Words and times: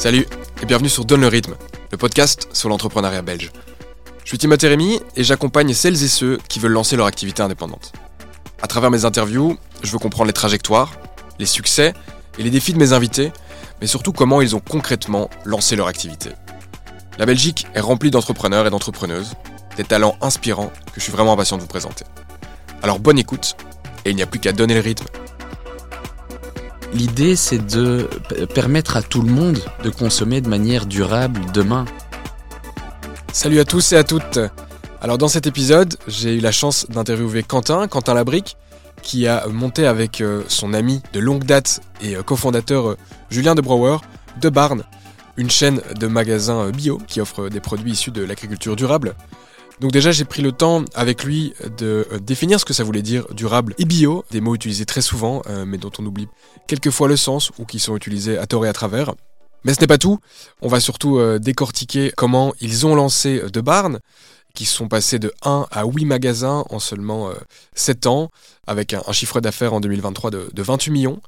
Salut 0.00 0.26
et 0.62 0.64
bienvenue 0.64 0.88
sur 0.88 1.04
Donne 1.04 1.20
le 1.20 1.28
rythme, 1.28 1.56
le 1.92 1.98
podcast 1.98 2.48
sur 2.54 2.70
l'entrepreneuriat 2.70 3.20
belge. 3.20 3.52
Je 4.24 4.28
suis 4.30 4.38
Timothée 4.38 4.68
Rémy 4.68 4.98
et 5.14 5.22
j'accompagne 5.22 5.74
celles 5.74 6.02
et 6.02 6.08
ceux 6.08 6.38
qui 6.48 6.58
veulent 6.58 6.72
lancer 6.72 6.96
leur 6.96 7.04
activité 7.04 7.42
indépendante. 7.42 7.92
À 8.62 8.66
travers 8.66 8.90
mes 8.90 9.04
interviews, 9.04 9.58
je 9.82 9.92
veux 9.92 9.98
comprendre 9.98 10.28
les 10.28 10.32
trajectoires, 10.32 10.94
les 11.38 11.44
succès 11.44 11.92
et 12.38 12.42
les 12.42 12.48
défis 12.48 12.72
de 12.72 12.78
mes 12.78 12.94
invités, 12.94 13.30
mais 13.82 13.86
surtout 13.86 14.12
comment 14.12 14.40
ils 14.40 14.56
ont 14.56 14.60
concrètement 14.60 15.28
lancé 15.44 15.76
leur 15.76 15.86
activité. 15.86 16.30
La 17.18 17.26
Belgique 17.26 17.66
est 17.74 17.80
remplie 17.80 18.10
d'entrepreneurs 18.10 18.66
et 18.66 18.70
d'entrepreneuses, 18.70 19.34
des 19.76 19.84
talents 19.84 20.16
inspirants 20.22 20.72
que 20.86 20.94
je 20.94 21.02
suis 21.02 21.12
vraiment 21.12 21.34
impatient 21.34 21.58
de 21.58 21.62
vous 21.62 21.68
présenter. 21.68 22.06
Alors 22.82 23.00
bonne 23.00 23.18
écoute, 23.18 23.54
et 24.06 24.10
il 24.10 24.16
n'y 24.16 24.22
a 24.22 24.26
plus 24.26 24.40
qu'à 24.40 24.52
donner 24.52 24.72
le 24.72 24.80
rythme. 24.80 25.04
L'idée, 26.92 27.36
c'est 27.36 27.64
de 27.64 28.08
permettre 28.54 28.96
à 28.96 29.02
tout 29.02 29.22
le 29.22 29.30
monde 29.30 29.58
de 29.84 29.90
consommer 29.90 30.40
de 30.40 30.48
manière 30.48 30.86
durable 30.86 31.40
demain. 31.54 31.84
Salut 33.32 33.60
à 33.60 33.64
tous 33.64 33.92
et 33.92 33.96
à 33.96 34.02
toutes. 34.02 34.40
Alors 35.00 35.16
dans 35.16 35.28
cet 35.28 35.46
épisode, 35.46 35.96
j'ai 36.08 36.34
eu 36.36 36.40
la 36.40 36.50
chance 36.50 36.86
d'interviewer 36.90 37.44
Quentin, 37.44 37.86
Quentin 37.86 38.14
Labrique, 38.14 38.56
qui 39.02 39.28
a 39.28 39.46
monté 39.46 39.86
avec 39.86 40.20
euh, 40.20 40.42
son 40.48 40.74
ami 40.74 41.00
de 41.12 41.20
longue 41.20 41.44
date 41.44 41.80
et 42.02 42.16
euh, 42.16 42.22
cofondateur 42.22 42.90
euh, 42.90 42.96
Julien 43.30 43.54
de 43.54 43.60
Brouwer 43.60 43.98
de 44.40 44.48
Barn, 44.48 44.82
une 45.36 45.48
chaîne 45.48 45.80
de 45.98 46.06
magasins 46.06 46.70
bio 46.70 47.00
qui 47.06 47.20
offre 47.20 47.48
des 47.48 47.60
produits 47.60 47.92
issus 47.92 48.10
de 48.10 48.22
l'agriculture 48.22 48.76
durable. 48.76 49.14
Donc 49.80 49.92
déjà 49.92 50.12
j'ai 50.12 50.26
pris 50.26 50.42
le 50.42 50.52
temps 50.52 50.84
avec 50.94 51.24
lui 51.24 51.54
de 51.78 52.06
euh, 52.12 52.18
définir 52.18 52.60
ce 52.60 52.66
que 52.66 52.74
ça 52.74 52.84
voulait 52.84 53.00
dire 53.00 53.26
durable 53.32 53.74
et 53.78 53.86
bio, 53.86 54.24
des 54.30 54.42
mots 54.42 54.54
utilisés 54.54 54.84
très 54.84 55.00
souvent 55.00 55.40
euh, 55.48 55.64
mais 55.66 55.78
dont 55.78 55.90
on 55.98 56.04
oublie 56.04 56.28
quelquefois 56.66 57.08
le 57.08 57.16
sens 57.16 57.50
ou 57.58 57.64
qui 57.64 57.78
sont 57.78 57.96
utilisés 57.96 58.36
à 58.36 58.46
tort 58.46 58.66
et 58.66 58.68
à 58.68 58.74
travers. 58.74 59.14
Mais 59.64 59.72
ce 59.72 59.80
n'est 59.80 59.86
pas 59.86 59.98
tout, 59.98 60.18
on 60.60 60.68
va 60.68 60.80
surtout 60.80 61.18
euh, 61.18 61.38
décortiquer 61.38 62.12
comment 62.14 62.54
ils 62.60 62.86
ont 62.86 62.94
lancé 62.94 63.42
De 63.50 63.60
Barn, 63.62 64.00
qui 64.54 64.64
sont 64.64 64.88
passés 64.88 65.18
de 65.18 65.32
1 65.42 65.66
à 65.70 65.84
8 65.84 66.04
magasins 66.04 66.64
en 66.70 66.78
seulement 66.78 67.30
7 67.74 68.06
ans, 68.06 68.30
avec 68.66 68.94
un, 68.94 69.12
chiffre 69.12 69.40
d'affaires 69.40 69.74
en 69.74 69.80
2023 69.80 70.30
de, 70.30 70.62
28 70.62 70.90
millions 70.90 71.20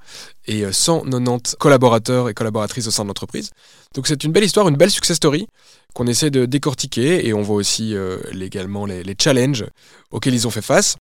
et 0.47 0.71
190 0.71 1.57
collaborateurs 1.59 2.29
et 2.29 2.35
collaboratrices 2.35 2.87
au 2.87 2.91
sein 2.91 3.03
de 3.03 3.09
l'entreprise. 3.09 3.51
Donc 3.95 4.07
c'est 4.07 4.23
une 4.25 4.33
belle 4.33 4.45
histoire, 4.45 4.69
une 4.69 4.77
belle 4.77 4.91
success 4.91 5.17
story 5.17 5.47
qu'on 5.95 6.07
essaie 6.07 6.31
de 6.31 6.47
décortiquer 6.47 7.27
et 7.27 7.35
on 7.35 7.43
voit 7.43 7.57
aussi 7.57 7.95
euh, 7.95 8.19
également 8.41 8.87
les, 8.87 9.03
les, 9.03 9.17
challenges 9.19 9.67
auxquels 10.11 10.35
ils 10.35 10.47
ont 10.47 10.51
fait 10.51 10.63
face. 10.63 10.97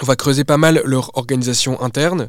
On 0.00 0.06
va 0.06 0.16
creuser 0.16 0.44
pas 0.44 0.56
mal 0.56 0.80
leur 0.84 1.16
organisation 1.16 1.80
interne, 1.82 2.28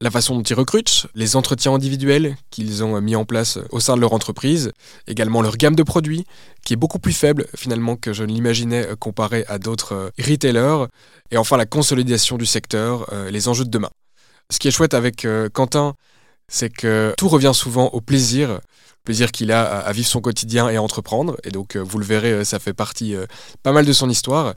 la 0.00 0.10
façon 0.10 0.34
dont 0.36 0.42
ils 0.42 0.54
recrutent, 0.54 1.06
les 1.14 1.36
entretiens 1.36 1.74
individuels 1.74 2.36
qu'ils 2.50 2.84
ont 2.84 3.00
mis 3.00 3.16
en 3.16 3.24
place 3.24 3.58
au 3.70 3.80
sein 3.80 3.96
de 3.96 4.00
leur 4.00 4.12
entreprise, 4.12 4.72
également 5.06 5.42
leur 5.42 5.56
gamme 5.56 5.74
de 5.74 5.82
produits, 5.82 6.24
qui 6.64 6.74
est 6.74 6.76
beaucoup 6.76 6.98
plus 6.98 7.12
faible 7.12 7.46
finalement 7.56 7.96
que 7.96 8.12
je 8.12 8.22
ne 8.24 8.32
l'imaginais 8.32 8.86
euh, 8.86 8.96
comparé 8.96 9.44
à 9.48 9.58
d'autres 9.58 9.94
euh, 9.94 10.10
retailers, 10.18 10.86
et 11.30 11.36
enfin 11.36 11.56
la 11.56 11.66
consolidation 11.66 12.36
du 12.36 12.46
secteur, 12.46 13.10
les 13.30 13.48
enjeux 13.48 13.64
de 13.64 13.70
demain. 13.70 13.90
Ce 14.50 14.58
qui 14.58 14.68
est 14.68 14.70
chouette 14.70 14.94
avec 14.94 15.26
Quentin, 15.52 15.94
c'est 16.46 16.70
que 16.70 17.14
tout 17.18 17.28
revient 17.28 17.50
souvent 17.52 17.88
au 17.88 18.00
plaisir 18.00 18.60
plaisir 19.06 19.32
qu'il 19.32 19.52
a 19.52 19.64
à, 19.64 19.92
vivre 19.92 20.08
son 20.08 20.20
quotidien 20.20 20.68
et 20.68 20.76
à 20.76 20.82
entreprendre. 20.82 21.38
Et 21.44 21.50
donc, 21.50 21.76
euh, 21.76 21.80
vous 21.80 21.98
le 21.98 22.04
verrez, 22.04 22.32
euh, 22.32 22.44
ça 22.44 22.58
fait 22.58 22.74
partie 22.74 23.14
euh, 23.14 23.24
pas 23.62 23.72
mal 23.72 23.86
de 23.86 23.92
son 23.94 24.10
histoire. 24.10 24.52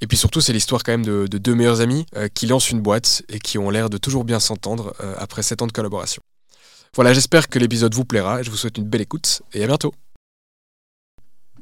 Et 0.00 0.06
puis 0.06 0.16
surtout, 0.16 0.40
c'est 0.40 0.52
l'histoire 0.52 0.82
quand 0.82 0.92
même 0.92 1.04
de, 1.04 1.26
deux 1.26 1.54
meilleurs 1.54 1.80
amis 1.80 2.04
qui 2.34 2.46
lancent 2.46 2.70
une 2.70 2.80
boîte 2.80 3.22
et 3.28 3.38
qui 3.38 3.58
ont 3.58 3.70
l'air 3.70 3.88
de 3.88 3.96
toujours 3.96 4.24
bien 4.24 4.40
s'entendre 4.40 4.94
après 5.18 5.42
sept 5.42 5.62
ans 5.62 5.66
de 5.66 5.72
collaboration. 5.72 6.20
Voilà, 6.94 7.12
j'espère 7.12 7.48
que 7.48 7.58
l'épisode 7.58 7.94
vous 7.94 8.04
plaira. 8.04 8.42
Je 8.42 8.50
vous 8.50 8.56
souhaite 8.56 8.76
une 8.76 8.84
belle 8.84 9.00
écoute 9.00 9.42
et 9.52 9.64
à 9.64 9.66
bientôt. 9.66 9.94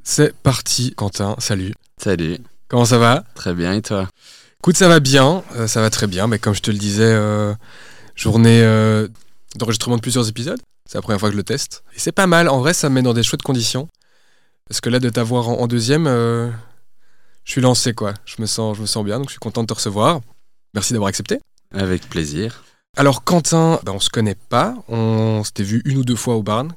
C'est 0.02 0.34
parti, 0.34 0.94
Quentin. 0.94 1.36
Salut. 1.38 1.72
Salut. 2.02 2.38
Comment 2.68 2.84
ça 2.84 2.98
va? 2.98 3.24
Très 3.34 3.54
bien, 3.54 3.74
et 3.74 3.82
toi? 3.82 4.08
Écoute, 4.60 4.76
ça 4.76 4.88
va 4.88 4.98
bien. 4.98 5.44
ça 5.66 5.80
va 5.80 5.90
très 5.90 6.06
bien. 6.06 6.26
Mais 6.26 6.38
comme 6.38 6.54
je 6.54 6.62
te 6.62 6.70
le 6.70 6.78
disais, 6.78 7.14
journée 8.16 8.62
d'enregistrement 9.56 9.96
de 9.96 10.00
plusieurs 10.00 10.28
épisodes. 10.28 10.60
C'est 10.88 10.98
la 10.98 11.02
première 11.02 11.20
fois 11.20 11.28
que 11.28 11.34
je 11.34 11.38
le 11.38 11.44
teste. 11.44 11.84
Et 11.94 11.98
c'est 11.98 12.12
pas 12.12 12.26
mal. 12.26 12.48
En 12.48 12.60
vrai, 12.60 12.74
ça 12.74 12.88
me 12.88 12.96
met 12.96 13.02
dans 13.02 13.14
des 13.14 13.22
chouettes 13.22 13.42
conditions. 13.42 13.88
Parce 14.68 14.80
que 14.80 14.90
là, 14.90 14.98
de 14.98 15.08
t'avoir 15.08 15.48
en, 15.48 15.66
deuxième, 15.66 16.06
euh, 16.06 16.50
je 17.44 17.53
suis 17.53 17.60
lancé, 17.60 17.92
quoi. 17.92 18.14
Je 18.25 18.36
me, 18.41 18.47
sens, 18.47 18.76
je 18.76 18.82
me 18.82 18.86
sens 18.86 19.04
bien, 19.04 19.19
donc 19.19 19.28
je 19.28 19.32
suis 19.32 19.41
content 19.41 19.62
de 19.62 19.66
te 19.66 19.75
recevoir. 19.75 20.20
Merci 20.75 20.92
d'avoir 20.92 21.08
accepté. 21.08 21.38
Avec 21.75 22.08
plaisir. 22.08 22.64
Alors, 22.97 23.25
Quentin, 23.25 23.80
ben, 23.84 23.92
on 23.92 24.00
se 24.00 24.10
connaît 24.10 24.36
pas. 24.48 24.75
On 24.88 25.42
s'était 25.44 25.62
vu 25.62 25.82
une 25.84 25.98
ou 25.98 26.04
deux 26.04 26.16
fois 26.16 26.36
au 26.36 26.42
Barn. 26.42 26.75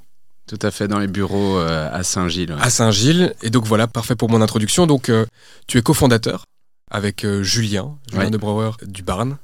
Tout 0.47 0.59
à 0.61 0.71
fait, 0.71 0.87
dans 0.87 0.99
les 0.99 1.07
bureaux 1.07 1.57
euh, 1.57 1.89
à 1.91 2.03
Saint-Gilles. 2.03 2.55
À 2.59 2.69
Saint-Gilles. 2.69 3.33
Et 3.41 3.49
donc, 3.49 3.65
voilà, 3.65 3.87
parfait 3.87 4.15
pour 4.15 4.29
mon 4.29 4.41
introduction. 4.41 4.87
Donc, 4.87 5.09
euh, 5.09 5.25
tu 5.67 5.77
es 5.77 5.81
cofondateur 5.81 6.45
avec 6.91 7.25
Julien, 7.41 7.97
Julien 8.11 8.29
de 8.29 8.37
Brouwer 8.37 8.71
du 8.85 9.01
Barn, 9.01 9.37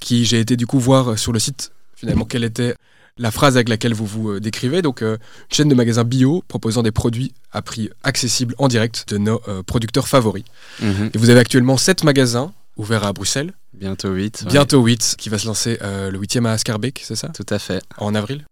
qui 0.00 0.24
j'ai 0.24 0.40
été 0.40 0.56
du 0.56 0.66
coup 0.66 0.80
voir 0.80 1.18
sur 1.18 1.32
le 1.32 1.38
site, 1.38 1.72
finalement, 1.94 2.24
quelle 2.24 2.42
était 2.42 2.74
la 3.18 3.30
phrase 3.30 3.56
avec 3.56 3.68
laquelle 3.68 3.94
vous 3.94 4.06
vous 4.06 4.30
euh, 4.30 4.40
décrivez. 4.40 4.82
Donc, 4.82 5.02
euh, 5.02 5.14
une 5.50 5.56
chaîne 5.56 5.68
de 5.68 5.74
magasins 5.74 6.04
bio 6.04 6.42
proposant 6.48 6.82
des 6.82 6.92
produits 6.92 7.32
à 7.52 7.62
prix 7.62 7.90
accessible 8.04 8.54
en 8.58 8.68
direct 8.68 9.08
de 9.08 9.18
nos 9.18 9.40
euh, 9.48 9.62
producteurs 9.62 10.08
favoris. 10.08 10.44
Mhm. 10.80 11.10
Et 11.14 11.18
vous 11.18 11.30
avez 11.30 11.40
actuellement 11.40 11.76
7 11.76 12.04
magasins 12.04 12.52
ouverts 12.76 13.04
à 13.04 13.12
Bruxelles. 13.12 13.52
Bientôt 13.74 14.10
8. 14.10 14.44
Bientôt 14.48 14.82
8, 14.82 15.16
qui 15.18 15.28
va 15.28 15.38
se 15.38 15.46
lancer 15.46 15.78
le 15.80 16.18
8e 16.18 16.46
à 16.46 16.52
Ascarbeck, 16.52 17.02
c'est 17.04 17.16
ça? 17.16 17.28
Tout 17.28 17.46
à 17.48 17.58
fait. 17.58 17.82
En 17.96 18.14
avril 18.14 18.44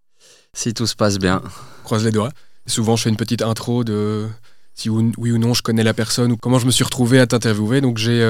Si 0.53 0.75
tout 0.75 0.87
se 0.87 0.95
passe 0.95 1.19
bien. 1.19 1.43
Croise 1.85 2.05
les 2.05 2.11
doigts. 2.13 2.31
souvent, 2.67 2.97
je 2.97 3.05
fais 3.05 3.11
une 3.11 3.17
petite 3.17 3.43
intro 3.43 3.83
de 3.83 4.27
si 4.75 4.91
oui 4.91 5.13
ou 5.17 5.39
non 5.39 5.55
je 5.55 5.63
connais 5.63 5.83
la 5.83 5.95
personne 5.95 6.33
ou 6.33 6.37
comment 6.37 6.59
je 6.59 6.67
me 6.67 6.71
suis 6.71 6.85
retrouvé 6.85 7.19
à 7.19 7.27
t'interviewer. 7.27 7.81
Donc 7.81 7.99
j'ai 7.99 8.23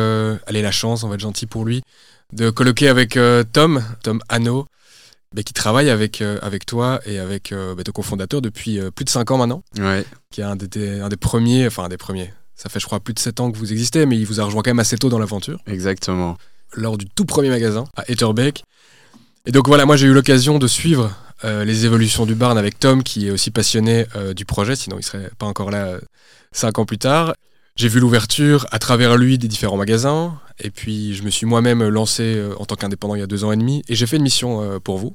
allé 0.47 0.63
la 0.63 0.71
chance, 0.71 1.03
on 1.03 1.09
va 1.09 1.17
être 1.17 1.21
gentil 1.21 1.47
pour 1.47 1.65
lui, 1.65 1.83
de 2.33 2.51
colloquer 2.51 2.89
avec 2.89 3.19
Tom, 3.53 3.83
Tom 4.03 4.21
Hanno, 4.29 4.67
bah, 5.35 5.43
qui 5.43 5.53
travaille 5.53 5.91
avec, 5.91 6.23
euh, 6.23 6.39
avec 6.43 6.67
toi 6.67 7.01
et 7.05 7.19
avec 7.19 7.53
euh, 7.53 7.75
bah, 7.75 7.83
ton 7.83 7.93
cofondateur 7.93 8.41
depuis 8.41 8.79
euh, 8.79 8.91
plus 8.91 9.05
de 9.05 9.11
5 9.11 9.31
ans 9.33 9.39
maintenant. 9.39 9.63
Ouais. 9.79 10.05
Qui 10.31 10.41
est 10.41 10.45
un 10.45 10.57
des, 10.57 11.01
un 11.01 11.09
des 11.09 11.17
premiers, 11.17 11.67
enfin 11.67 11.85
un 11.85 11.89
des 11.89 11.97
premiers. 11.97 12.33
Ça 12.55 12.69
fait, 12.69 12.81
je 12.81 12.87
crois, 12.87 13.01
plus 13.01 13.13
de 13.13 13.19
7 13.19 13.41
ans 13.41 13.51
que 13.51 13.59
vous 13.59 13.73
existez, 13.73 14.07
mais 14.07 14.17
il 14.17 14.25
vous 14.25 14.41
a 14.41 14.45
rejoint 14.45 14.63
quand 14.63 14.71
même 14.71 14.79
assez 14.79 14.97
tôt 14.97 15.09
dans 15.09 15.19
l'aventure. 15.19 15.59
Exactement. 15.67 16.39
Lors 16.75 16.97
du 16.97 17.07
tout 17.07 17.25
premier 17.25 17.51
magasin 17.51 17.85
à 17.97 18.11
Etterbeek. 18.11 18.65
Et 19.47 19.53
donc 19.53 19.69
voilà, 19.69 19.87
moi 19.87 19.97
j'ai 19.97 20.07
eu 20.07 20.13
l'occasion 20.13 20.59
de 20.59 20.67
suivre 20.67 21.15
les 21.45 21.85
évolutions 21.85 22.27
du 22.27 22.35
Barn 22.35 22.59
avec 22.59 22.81
Tom, 22.81 23.05
qui 23.05 23.29
est 23.29 23.31
aussi 23.31 23.53
passionné 23.53 24.07
du 24.35 24.45
projet, 24.45 24.75
sinon 24.75 24.97
il 24.99 25.05
serait 25.05 25.31
pas 25.39 25.47
encore 25.47 25.71
là 25.71 25.99
5 26.51 26.81
ans 26.81 26.85
plus 26.85 26.99
tard. 26.99 27.35
J'ai 27.77 27.89
vu 27.89 28.01
l'ouverture 28.01 28.67
à 28.71 28.79
travers 28.79 29.19
lui 29.19 29.37
des 29.37 29.49
différents 29.49 29.77
magasins, 29.77 30.41
et 30.59 30.71
puis 30.71 31.15
je 31.15 31.23
me 31.23 31.29
suis 31.29 31.45
moi-même 31.45 31.87
lancé 31.87 32.23
euh, 32.23 32.55
en 32.59 32.65
tant 32.65 32.75
qu'indépendant 32.75 33.15
il 33.15 33.19
y 33.19 33.23
a 33.23 33.27
deux 33.27 33.45
ans 33.45 33.53
et 33.53 33.57
demi, 33.57 33.83
et 33.89 33.95
j'ai 33.95 34.07
fait 34.07 34.17
une 34.17 34.23
mission 34.23 34.63
euh, 34.63 34.79
pour 34.79 34.97
vous, 34.97 35.15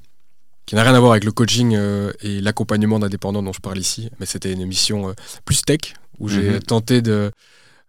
qui 0.67 0.75
n'a 0.75 0.83
rien 0.83 0.93
à 0.93 0.99
voir 0.99 1.13
avec 1.13 1.23
le 1.23 1.31
coaching 1.31 1.73
euh, 1.75 2.13
et 2.21 2.39
l'accompagnement 2.39 2.99
d'indépendants 2.99 3.41
dont 3.41 3.51
je 3.51 3.61
parle 3.61 3.79
ici, 3.79 4.11
mais 4.19 4.27
c'était 4.27 4.53
une 4.53 4.63
mission 4.67 5.15
plus 5.43 5.63
tech, 5.63 5.95
où 6.19 6.29
j'ai 6.29 6.51
mhm. 6.51 6.59
tenté 6.59 7.01
de 7.01 7.31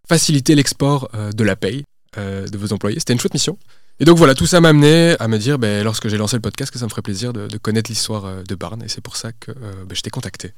faciliter 0.08 0.54
l'export 0.54 1.10
de 1.34 1.44
la 1.44 1.54
paye 1.54 1.84
de 2.16 2.56
vos 2.56 2.72
employés. 2.72 2.98
C'était 2.98 3.12
une 3.12 3.20
chouette 3.20 3.34
mission. 3.34 3.58
Et 4.00 4.06
donc 4.06 4.16
voilà, 4.16 4.34
tout 4.34 4.46
ça 4.46 4.60
m'a 4.60 4.70
amené 4.70 5.16
à 5.20 5.28
me 5.28 5.38
dire, 5.38 5.58
ben, 5.58 5.84
lorsque 5.84 6.08
j'ai 6.08 6.16
lancé 6.16 6.36
le 6.36 6.42
podcast, 6.42 6.72
que 6.72 6.78
ça 6.78 6.86
me 6.86 6.90
ferait 6.90 7.02
plaisir 7.02 7.34
de, 7.34 7.56
connaître 7.58 7.90
l'histoire 7.90 8.42
de 8.42 8.54
Barn, 8.54 8.82
et 8.82 8.88
c'est 8.88 9.02
pour 9.02 9.16
ça 9.16 9.32
que 9.32 9.52
ben, 9.52 9.94
je 9.94 10.00
t'ai 10.00 10.10
contacté. 10.10 10.54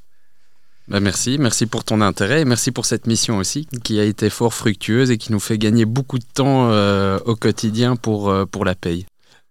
Bah, 0.86 1.00
merci, 1.00 1.38
merci 1.38 1.66
pour 1.66 1.82
ton 1.82 2.02
intérêt 2.02 2.42
et 2.42 2.44
merci 2.44 2.70
pour 2.70 2.84
cette 2.84 3.06
mission 3.06 3.38
aussi 3.38 3.66
qui 3.84 3.98
a 3.98 4.04
été 4.04 4.28
fort 4.28 4.52
fructueuse 4.52 5.10
et 5.10 5.16
qui 5.16 5.32
nous 5.32 5.40
fait 5.40 5.56
gagner 5.56 5.86
beaucoup 5.86 6.18
de 6.18 6.26
temps 6.34 6.70
euh, 6.70 7.18
au 7.24 7.36
quotidien 7.36 7.96
pour, 7.96 8.28
euh, 8.28 8.44
pour 8.44 8.66
la 8.66 8.74
paye. 8.74 9.06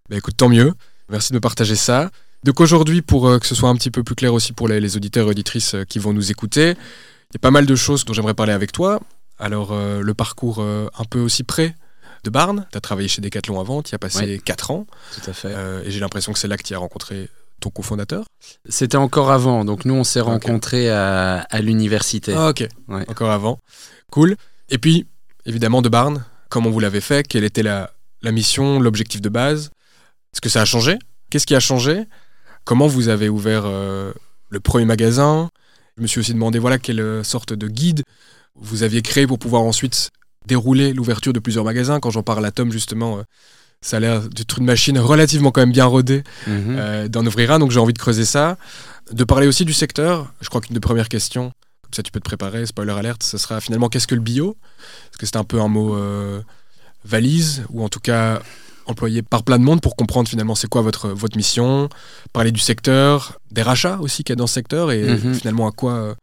Bah, 0.10 0.18
écoute, 0.18 0.38
tant 0.38 0.50
mieux. 0.50 0.74
Merci 1.10 1.32
de 1.32 1.38
me 1.38 1.42
partager 1.42 1.76
ça. 1.76 2.12
Donc 2.44 2.60
aujourd'hui, 2.60 3.02
pour 3.02 3.28
euh, 3.28 3.40
que 3.40 3.48
ce 3.48 3.56
soit 3.56 3.70
un 3.70 3.76
petit 3.76 3.90
peu 3.90 4.04
plus 4.04 4.14
clair 4.14 4.34
aussi 4.34 4.54
pour 4.54 4.68
les, 4.68 4.96
auditeurs 4.96 5.28
et 5.28 5.32
auditrices 5.32 5.76
qui 5.90 5.98
vont 5.98 6.14
nous 6.14 6.30
écouter, 6.30 6.72
il 6.72 7.34
y 7.34 7.38
a 7.38 7.40
pas 7.40 7.52
mal 7.52 7.66
de 7.66 7.76
choses 7.76 8.06
dont 8.06 8.14
j'aimerais 8.14 8.36
parler 8.36 8.54
avec 8.54 8.72
toi. 8.72 9.00
Alors 9.40 9.76
le 9.76 10.14
parcours 10.14 10.62
un 10.62 11.06
peu 11.10 11.20
aussi 11.20 11.44
près 11.44 11.76
de 12.24 12.30
Barn, 12.30 12.68
tu 12.72 12.78
as 12.78 12.82
travaillé 12.82 13.08
chez 13.08 13.22
Decathlon 13.22 13.60
avant, 13.60 13.82
tu 13.82 13.94
y 13.94 13.96
as 13.96 14.00
passé 14.00 14.40
4 14.46 14.70
ans. 14.72 14.86
Tout 15.16 15.30
à 15.32 15.34
fait. 15.34 15.54
et 15.84 15.90
j'ai 15.90 16.00
l'impression 16.00 16.32
que 16.32 16.38
c'est 16.38 16.48
là 16.48 16.56
que 16.56 16.64
tu 16.64 16.76
as 16.76 16.78
rencontré 16.78 17.30
ton 17.64 17.70
cofondateur 17.70 18.26
C'était 18.68 18.98
encore 18.98 19.32
avant, 19.32 19.64
donc 19.66 19.86
nous 19.86 19.94
on 19.94 20.04
s'est 20.04 20.22
rencontrés 20.22 20.90
à, 20.90 21.46
l'université. 21.62 22.34
Ah, 22.36 22.50
ok, 22.50 22.68
encore 23.08 23.32
avant. 23.32 23.60
Cool. 24.12 24.36
Et 24.70 24.78
puis, 24.78 25.08
évidemment, 25.46 25.82
de 25.82 25.90
Barn, 25.90 26.26
comment 26.50 26.70
vous 26.70 26.80
l'avez 26.80 27.02
fait? 27.02 27.28
Quelle 27.28 27.44
était 27.44 27.64
la, 27.64 27.92
mission, 28.32 28.80
l'objectif 28.80 29.22
de 29.22 29.30
base? 29.30 29.72
Est-ce 30.34 30.42
que 30.42 30.50
ça 30.50 30.62
a 30.62 30.66
changé? 30.66 30.98
Qu'est-ce 31.30 31.48
qui 31.48 31.56
a 31.56 31.60
changé? 31.60 32.04
Comment 32.66 32.88
vous 32.88 33.10
avez 33.10 33.30
ouvert 33.30 33.64
euh, 33.66 34.14
le 34.50 34.60
premier 34.60 34.86
magasin? 34.86 35.50
Je 35.98 36.02
me 36.02 36.08
suis 36.08 36.20
aussi 36.20 36.34
demandé 36.34 36.60
voilà, 36.60 36.80
quelle 36.80 37.24
sorte 37.24 37.54
de 37.54 37.68
guide 37.68 38.04
vous 38.56 38.84
aviez 38.84 39.02
créé 39.02 39.26
pour 39.26 39.40
pouvoir 39.40 39.64
ensuite 39.64 40.10
dérouler 40.48 40.94
l'ouverture 40.94 41.34
de 41.34 41.40
plusieurs 41.40 41.66
magasins. 41.66 42.00
Quand 42.00 42.12
j'en 42.12 42.24
parle 42.24 42.46
à 42.46 42.52
Tom, 42.52 42.72
justement, 42.72 43.20
euh, 43.20 43.24
Ça 43.84 43.98
a 43.98 44.00
l'air 44.00 44.22
d'être 44.22 44.58
une 44.60 44.66
machine 44.66 44.98
relativement 44.98 45.52
quand 45.52 45.62
même 45.62 45.72
bien 45.74 45.86
rodée 45.86 46.24
Mhm. 46.48 46.76
euh, 46.80 47.08
d'en 47.10 47.24
ouvrir 47.26 47.52
un, 47.52 47.60
donc 47.60 47.70
j'ai 47.72 47.80
envie 47.80 47.94
de 47.94 48.00
creuser 48.00 48.26
ça. 48.26 48.58
De 49.12 49.24
parler 49.26 49.46
aussi 49.48 49.66
du 49.66 49.74
secteur. 49.74 50.32
Je 50.42 50.48
crois 50.50 50.62
qu'une 50.62 50.74
des 50.74 50.80
premières 50.80 51.10
questions, 51.10 51.52
comme 51.84 51.94
ça 51.94 52.02
tu 52.02 52.12
peux 52.12 52.20
te 52.22 52.26
préparer, 52.26 52.66
spoiler 52.66 52.94
alerte, 52.94 53.22
ce 53.24 53.38
sera 53.38 53.60
finalement 53.62 53.90
qu'est-ce 53.90 54.08
que 54.08 54.16
le 54.16 54.22
bio? 54.22 54.56
Parce 55.12 55.18
que 55.20 55.26
c'est 55.26 55.36
un 55.38 55.44
peu 55.44 55.60
un 55.62 55.68
mot 55.68 55.96
euh, 55.96 56.42
valise, 57.06 57.64
ou 57.70 57.84
en 57.84 57.90
tout 57.90 58.00
cas 58.00 58.42
employé 58.86 59.22
par 59.22 59.44
plein 59.44 59.60
de 59.60 59.64
monde 59.64 59.80
pour 59.82 59.96
comprendre 59.96 60.28
finalement 60.28 60.56
c'est 60.56 60.68
quoi 60.68 60.82
votre, 60.82 61.10
votre 61.10 61.38
mission, 61.38 61.88
parler 62.34 62.52
du 62.52 62.60
secteur, 62.60 63.40
des 63.52 63.62
rachats 63.62 63.98
aussi 64.02 64.24
qu'il 64.24 64.34
y 64.34 64.38
a 64.38 64.38
dans 64.38 64.48
ce 64.48 64.54
secteur, 64.56 64.92
et 64.92 65.04
Mhm. 65.04 65.34
finalement 65.36 65.68
à 65.68 65.72
quoi, 65.72 65.94
euh, 65.94 66.16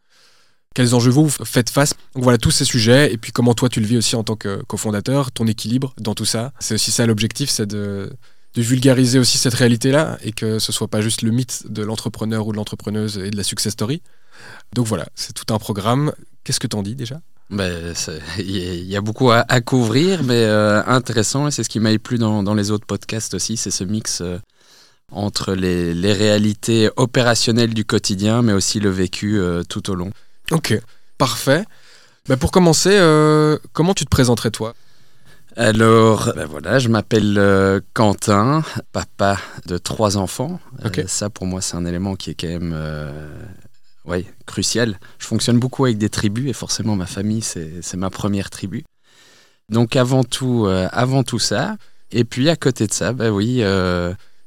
quels 0.75 0.95
enjeux 0.95 1.11
vous 1.11 1.29
faites 1.29 1.71
face. 1.71 1.95
Donc 2.15 2.23
voilà, 2.23 2.39
tous 2.39 2.51
ces 2.53 2.65
sujets, 2.65 3.13
et 3.13 3.17
puis 3.17 3.33
comment 3.33 3.55
toi 3.55 3.69
tu 3.69 3.81
le 3.81 3.87
vis 3.87 3.97
aussi 3.97 4.15
en 4.17 4.23
tant 4.23 4.37
que 4.37 4.63
cofondateur, 4.65 5.33
ton 5.33 5.47
équilibre 5.47 5.95
dans 5.99 6.15
tout 6.15 6.25
ça. 6.25 6.53
C'est 6.61 6.75
aussi 6.75 6.93
ça 6.93 7.07
l'objectif, 7.07 7.51
c'est 7.51 7.67
de, 7.67 8.13
vulgariser 8.57 9.19
aussi 9.19 9.39
cette 9.39 9.55
réalité-là, 9.55 10.19
et 10.23 10.33
que 10.33 10.59
ce 10.59 10.73
soit 10.73 10.89
pas 10.89 11.01
juste 11.01 11.23
le 11.23 11.33
mythe 11.33 11.65
de 11.69 11.83
l'entrepreneur 11.83 12.47
ou 12.47 12.53
de 12.53 12.57
l'entrepreneuse 12.57 13.19
et 13.19 13.31
de 13.31 13.37
la 13.37 13.43
success 13.43 13.73
story. 13.73 14.03
Donc 14.75 14.87
voilà, 14.87 15.09
c'est 15.15 15.33
tout 15.33 15.53
un 15.53 15.59
programme. 15.59 16.13
Qu'est-ce 16.45 16.61
que 16.61 16.67
t'en 16.67 16.83
dis 16.83 16.95
déjà? 16.95 17.21
Ben, 17.51 17.95
Il 18.39 18.57
y, 18.87 18.97
a- 18.97 19.01
beaucoup 19.01 19.33
à, 19.33 19.61
couvrir, 19.61 20.23
mais 20.23 20.45
euh, 20.45 20.85
intéressant, 20.87 21.49
et 21.49 21.51
c'est 21.51 21.65
ce 21.65 21.69
qui 21.69 21.81
m'a 21.81 21.97
plu 21.99 22.17
dans, 22.17 22.45
dans 22.45 22.55
les 22.55 22.71
autres 22.71 22.87
podcasts 22.87 23.35
aussi, 23.35 23.57
c'est 23.57 23.73
ce 23.73 23.83
mix 23.83 24.21
euh, 24.21 24.39
entre 25.11 25.55
les, 25.55 25.95
les 25.95 26.13
réalités 26.13 26.91
opérationnelles 26.97 27.75
du 27.75 27.85
quotidien, 27.85 28.43
mais 28.43 28.53
aussi 28.53 28.79
le 28.79 28.91
vécu 28.91 29.41
euh, 29.41 29.65
tout 29.65 29.91
au 29.91 29.97
long. 29.97 30.13
Ok, 30.51 30.79
parfait. 31.19 31.65
Bah, 32.29 32.37
pour 32.37 32.51
commencer, 32.51 32.91
euh, 32.93 33.59
comment 33.73 33.95
tu 33.95 34.05
te 34.05 34.11
présenterais 34.11 34.51
toi? 34.51 34.75
Alors, 35.57 36.33
ben 36.37 36.47
voilà, 36.47 36.79
je 36.79 36.89
m'appelle 36.89 37.37
euh, 37.39 37.81
Quentin, 37.93 38.63
papa 38.93 39.37
de 39.67 39.79
trois 39.79 40.17
enfants. 40.17 40.61
Euh, 40.85 41.05
ça, 41.07 41.29
pour 41.29 41.47
moi, 41.47 41.61
c'est 41.61 41.77
un 41.77 41.85
élément 41.85 42.15
qui 42.15 42.31
est 42.31 42.35
quand 42.35 42.47
même 42.47 42.77
ouais, 44.05 44.25
crucial. 44.47 44.99
Je 45.19 45.27
fonctionne 45.27 45.59
beaucoup 45.59 45.85
avec 45.85 45.99
des 45.99 46.09
tribus 46.09 46.49
et 46.49 46.53
forcément, 46.53 46.95
ma 46.95 47.07
famille, 47.07 47.43
c'est 47.43 47.95
ma 47.97 48.11
première 48.11 48.51
tribu. 48.51 48.85
Donc, 49.69 49.97
avant 49.97 50.23
tout, 50.25 50.69
avant 50.93 51.25
tout 51.25 51.41
ça. 51.41 51.77
Et 52.13 52.25
puis, 52.25 52.49
à 52.49 52.57
côté 52.57 52.87
de 52.87 52.93
ça, 52.93 53.13
ben 53.13 53.31
oui, 53.31 53.63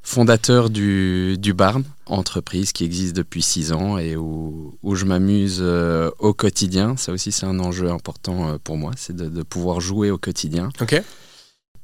fondateur 0.03 0.69
du, 0.69 1.37
du 1.39 1.53
Barn, 1.53 1.83
entreprise 2.05 2.71
qui 2.73 2.83
existe 2.83 3.15
depuis 3.15 3.41
six 3.41 3.71
ans 3.71 3.97
et 3.97 4.15
où, 4.15 4.75
où 4.83 4.95
je 4.95 5.05
m'amuse 5.05 5.59
euh, 5.61 6.11
au 6.19 6.33
quotidien. 6.33 6.95
Ça 6.97 7.11
aussi, 7.13 7.31
c'est 7.31 7.45
un 7.45 7.59
enjeu 7.59 7.89
important 7.89 8.49
euh, 8.49 8.57
pour 8.63 8.77
moi, 8.77 8.91
c'est 8.97 9.15
de- 9.15 9.29
de 9.29 9.43
pouvoir 9.43 9.79
jouer 9.81 10.11
au 10.11 10.17
quotidien. 10.17 10.69
Ok. 10.81 11.01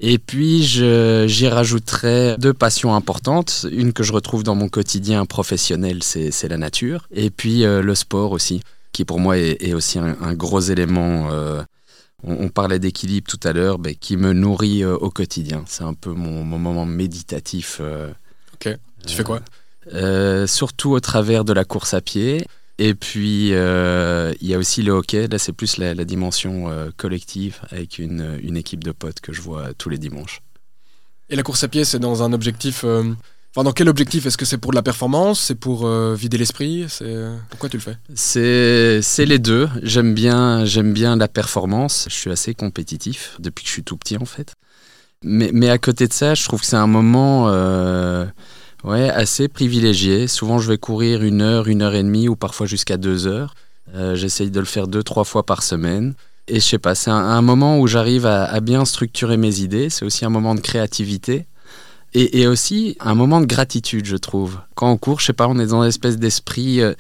Et 0.02 0.18
puis, 0.18 0.64
j'y 0.64 1.48
rajouterai 1.50 2.36
deux 2.38 2.54
passions 2.54 2.96
importantes. 2.96 3.66
Une 3.70 3.92
que 3.92 4.04
je 4.04 4.14
retrouve 4.14 4.44
dans 4.44 4.56
mon 4.56 4.70
quotidien 4.70 5.26
professionnel, 5.26 6.04
c'est 6.04 6.32
c'est 6.32 6.48
la 6.48 6.58
nature. 6.58 7.08
Et 7.12 7.30
puis, 7.30 7.66
euh, 7.66 7.82
le 7.82 7.96
sport 7.96 8.32
aussi, 8.32 8.62
qui 8.94 9.04
pour 9.04 9.20
moi 9.20 9.38
est, 9.38 9.58
est 9.62 9.74
aussi 9.74 10.00
un, 10.00 10.16
un 10.22 10.34
gros 10.36 10.62
élément. 10.62 11.30
euh, 11.32 11.64
on, 12.24 12.46
on 12.46 12.50
parlait 12.50 12.80
d'équilibre 12.80 13.28
tout 13.30 13.40
à 13.48 13.54
l'heure, 13.54 13.80
ben, 13.80 13.96
qui 13.96 14.18
me 14.18 14.34
nourrit 14.34 14.84
euh, 14.84 14.96
au 14.96 15.10
quotidien. 15.10 15.64
C'est 15.68 15.84
un 15.84 15.94
peu 15.94 16.12
mon, 16.12 16.44
mon 16.44 16.60
moment 16.60 16.86
méditatif. 16.86 17.78
euh, 17.82 18.12
Ok. 18.54 18.76
Tu 19.06 19.16
fais 19.16 19.24
quoi? 19.24 19.42
euh, 19.94 20.46
Surtout 20.48 20.92
au 20.92 21.00
travers 21.00 21.46
de 21.46 21.54
la 21.54 21.64
course 21.66 21.94
à 21.94 22.02
pied. 22.02 22.46
Et 22.82 22.94
puis, 22.94 23.54
euh, 23.54 24.34
il 24.42 24.48
y 24.48 24.54
a 24.54 24.58
aussi 24.58 24.84
le 24.84 24.92
hockey. 24.94 25.28
Là, 25.28 25.38
c'est 25.38 25.52
plus 25.54 25.78
la, 25.78 25.94
la 25.94 26.06
dimension 26.06 26.70
euh, 26.70 26.90
collective 26.96 27.60
avec 27.72 28.00
une, 28.00 28.40
une 28.42 28.56
équipe 28.56 28.84
de 28.84 28.92
potes 28.92 29.20
que 29.20 29.34
je 29.34 29.42
vois 29.42 29.74
tous 29.74 29.90
les 29.90 29.98
dimanches. 29.98 30.42
Et 31.30 31.36
la 31.36 31.44
course 31.44 31.64
à 31.64 31.68
pied, 31.68 31.84
c'est 31.86 32.00
dans 32.00 32.24
un 32.24 32.32
objectif. 32.34 32.84
euh, 32.86 33.04
Enfin, 33.56 33.64
dans 33.64 33.72
quel 33.72 33.90
objectif? 33.90 34.28
Est-ce 34.28 34.38
que 34.38 34.46
c'est 34.46 34.60
pour 34.60 34.72
de 34.72 34.76
la 34.76 34.84
performance? 34.84 35.40
C'est 35.40 35.56
pour 35.56 35.88
euh, 35.88 36.14
vider 36.14 36.38
l'esprit? 36.38 36.86
C'est 36.88 37.16
pourquoi 37.50 37.68
tu 37.68 37.78
le 37.78 37.82
fais? 37.82 37.98
C'est 38.14 39.02
c'est 39.02 39.26
les 39.26 39.40
deux. 39.40 39.68
J'aime 39.82 40.14
bien, 40.14 40.66
j'aime 40.66 40.94
bien 40.94 41.16
la 41.16 41.28
performance. 41.28 42.06
Je 42.10 42.14
suis 42.14 42.30
assez 42.30 42.54
compétitif 42.54 43.36
depuis 43.40 43.64
que 43.64 43.70
je 43.70 43.74
suis 43.74 43.84
tout 43.84 43.98
petit 43.98 44.18
en 44.18 44.26
fait. 44.26 44.54
Mais, 45.24 45.50
mais 45.52 45.70
à 45.70 45.80
côté 45.80 46.08
de 46.08 46.14
ça, 46.14 46.36
je 46.36 46.44
trouve 46.46 46.62
que 46.62 46.66
c'est 46.66 46.76
un 46.76 46.88
moment 46.88 47.50
euh, 47.50 48.26
ouais, 48.84 49.10
assez 49.10 49.48
privilégié. 49.48 50.28
Souvent, 50.28 50.60
je 50.60 50.70
vais 50.70 50.78
courir 50.78 51.24
une 51.24 51.42
heure, 51.42 51.68
une 51.68 51.82
heure 51.82 51.96
et 51.96 52.04
demie 52.04 52.30
ou 52.30 52.36
parfois 52.36 52.68
jusqu'à 52.68 52.98
deux 52.98 53.26
heures. 53.26 53.56
Euh, 53.96 54.16
J'essaye 54.16 54.52
de 54.52 54.60
le 54.60 54.66
faire 54.68 54.88
deux, 54.88 55.04
trois 55.04 55.24
fois 55.24 55.44
par 55.44 55.64
semaine. 55.64 56.14
Et 56.48 56.56
je 56.56 56.66
sais 56.66 56.80
pas, 56.80 56.96
c'est 56.96 57.12
un, 57.12 57.42
moment 57.42 57.80
où 57.80 57.86
j'arrive 57.86 58.26
à 58.26 58.60
bien 58.60 58.84
structurer 58.84 59.38
mes 59.38 59.60
idées. 59.60 59.90
C'est 59.92 60.04
aussi 60.04 60.26
un 60.26 60.30
moment 60.30 60.56
de 60.56 60.62
créativité. 60.62 61.46
Et, 62.14 62.42
et 62.42 62.48
aussi 62.48 62.98
un 63.00 63.14
moment 63.14 63.40
de 63.40 63.46
gratitude, 63.46 64.06
je 64.06 64.18
trouve. 64.18 64.60
Quand 64.76 64.92
on 64.92 64.98
court, 64.98 65.20
je 65.20 65.28
sais 65.28 65.34
pas, 65.34 65.48
on 65.48 65.60
est 65.60 65.68
dans 65.68 65.84
une 65.84 65.90
espèce 65.90 66.18
d'esprit, 66.18 66.82
euh, 66.82 66.94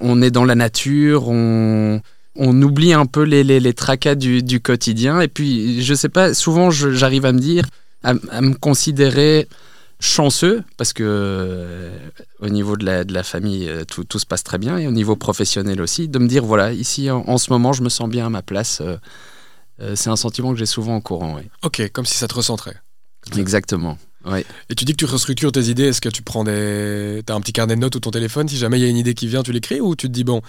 on 0.00 0.20
est 0.20 0.30
dans 0.30 0.44
la 0.44 0.54
nature, 0.54 1.28
on, 1.28 2.00
on 2.36 2.62
oublie 2.62 2.92
un 2.92 3.06
peu 3.06 3.22
les, 3.22 3.42
les, 3.42 3.58
les 3.58 3.72
tracas 3.74 4.14
du, 4.16 4.42
du 4.42 4.60
quotidien. 4.60 5.20
Et 5.22 5.28
puis, 5.28 5.82
je 5.82 5.94
sais 5.94 6.10
pas, 6.10 6.34
souvent 6.34 6.70
j'arrive 6.70 7.24
à 7.24 7.32
me 7.32 7.38
dire, 7.38 7.64
à, 8.02 8.14
à 8.30 8.40
me 8.42 8.54
considérer 8.54 9.48
chanceux, 9.98 10.62
parce 10.78 10.92
que 10.92 11.04
euh, 11.06 11.90
au 12.40 12.48
niveau 12.48 12.76
de 12.76 12.84
la, 12.86 13.04
de 13.04 13.12
la 13.12 13.22
famille, 13.22 13.68
euh, 13.68 13.84
tout, 13.84 14.04
tout 14.04 14.18
se 14.18 14.26
passe 14.26 14.44
très 14.44 14.58
bien, 14.58 14.78
et 14.78 14.86
au 14.86 14.92
niveau 14.92 15.16
professionnel 15.16 15.80
aussi, 15.82 16.08
de 16.08 16.18
me 16.18 16.26
dire, 16.26 16.44
voilà, 16.44 16.72
ici 16.72 17.10
en, 17.10 17.24
en 17.26 17.38
ce 17.38 17.50
moment, 17.50 17.72
je 17.72 17.82
me 17.82 17.88
sens 17.88 18.08
bien 18.08 18.26
à 18.26 18.30
ma 18.30 18.42
place. 18.42 18.80
euh, 18.80 19.94
c'est 19.94 20.10
un 20.10 20.16
sentiment 20.16 20.52
que 20.52 20.58
j'ai 20.58 20.66
souvent 20.66 20.96
en 20.96 21.00
courant, 21.00 21.36
oui. 21.36 21.48
Ok, 21.62 21.90
comme 21.92 22.04
si 22.06 22.16
ça 22.16 22.28
te 22.28 22.34
recentrait. 22.34 22.76
Exactement. 23.36 23.98
Ouais. 24.24 24.44
Et 24.68 24.74
tu 24.74 24.84
dis 24.84 24.92
que 24.92 24.98
tu 24.98 25.04
restructures 25.06 25.52
tes 25.52 25.64
idées. 25.64 25.84
Est-ce 25.84 26.00
que 26.00 26.08
tu 26.08 26.22
prends 26.22 26.44
des. 26.44 27.22
T'as 27.24 27.34
un 27.34 27.40
petit 27.40 27.52
carnet 27.52 27.74
de 27.74 27.80
notes 27.80 27.96
ou 27.96 28.00
ton 28.00 28.10
téléphone 28.10 28.48
Si 28.48 28.56
jamais 28.56 28.78
il 28.78 28.82
y 28.82 28.86
a 28.86 28.88
une 28.88 28.96
idée 28.96 29.14
qui 29.14 29.26
vient, 29.26 29.42
tu 29.42 29.52
l'écris 29.52 29.80
Ou 29.80 29.96
tu 29.96 30.08
te 30.08 30.12
dis, 30.12 30.24
bon, 30.24 30.42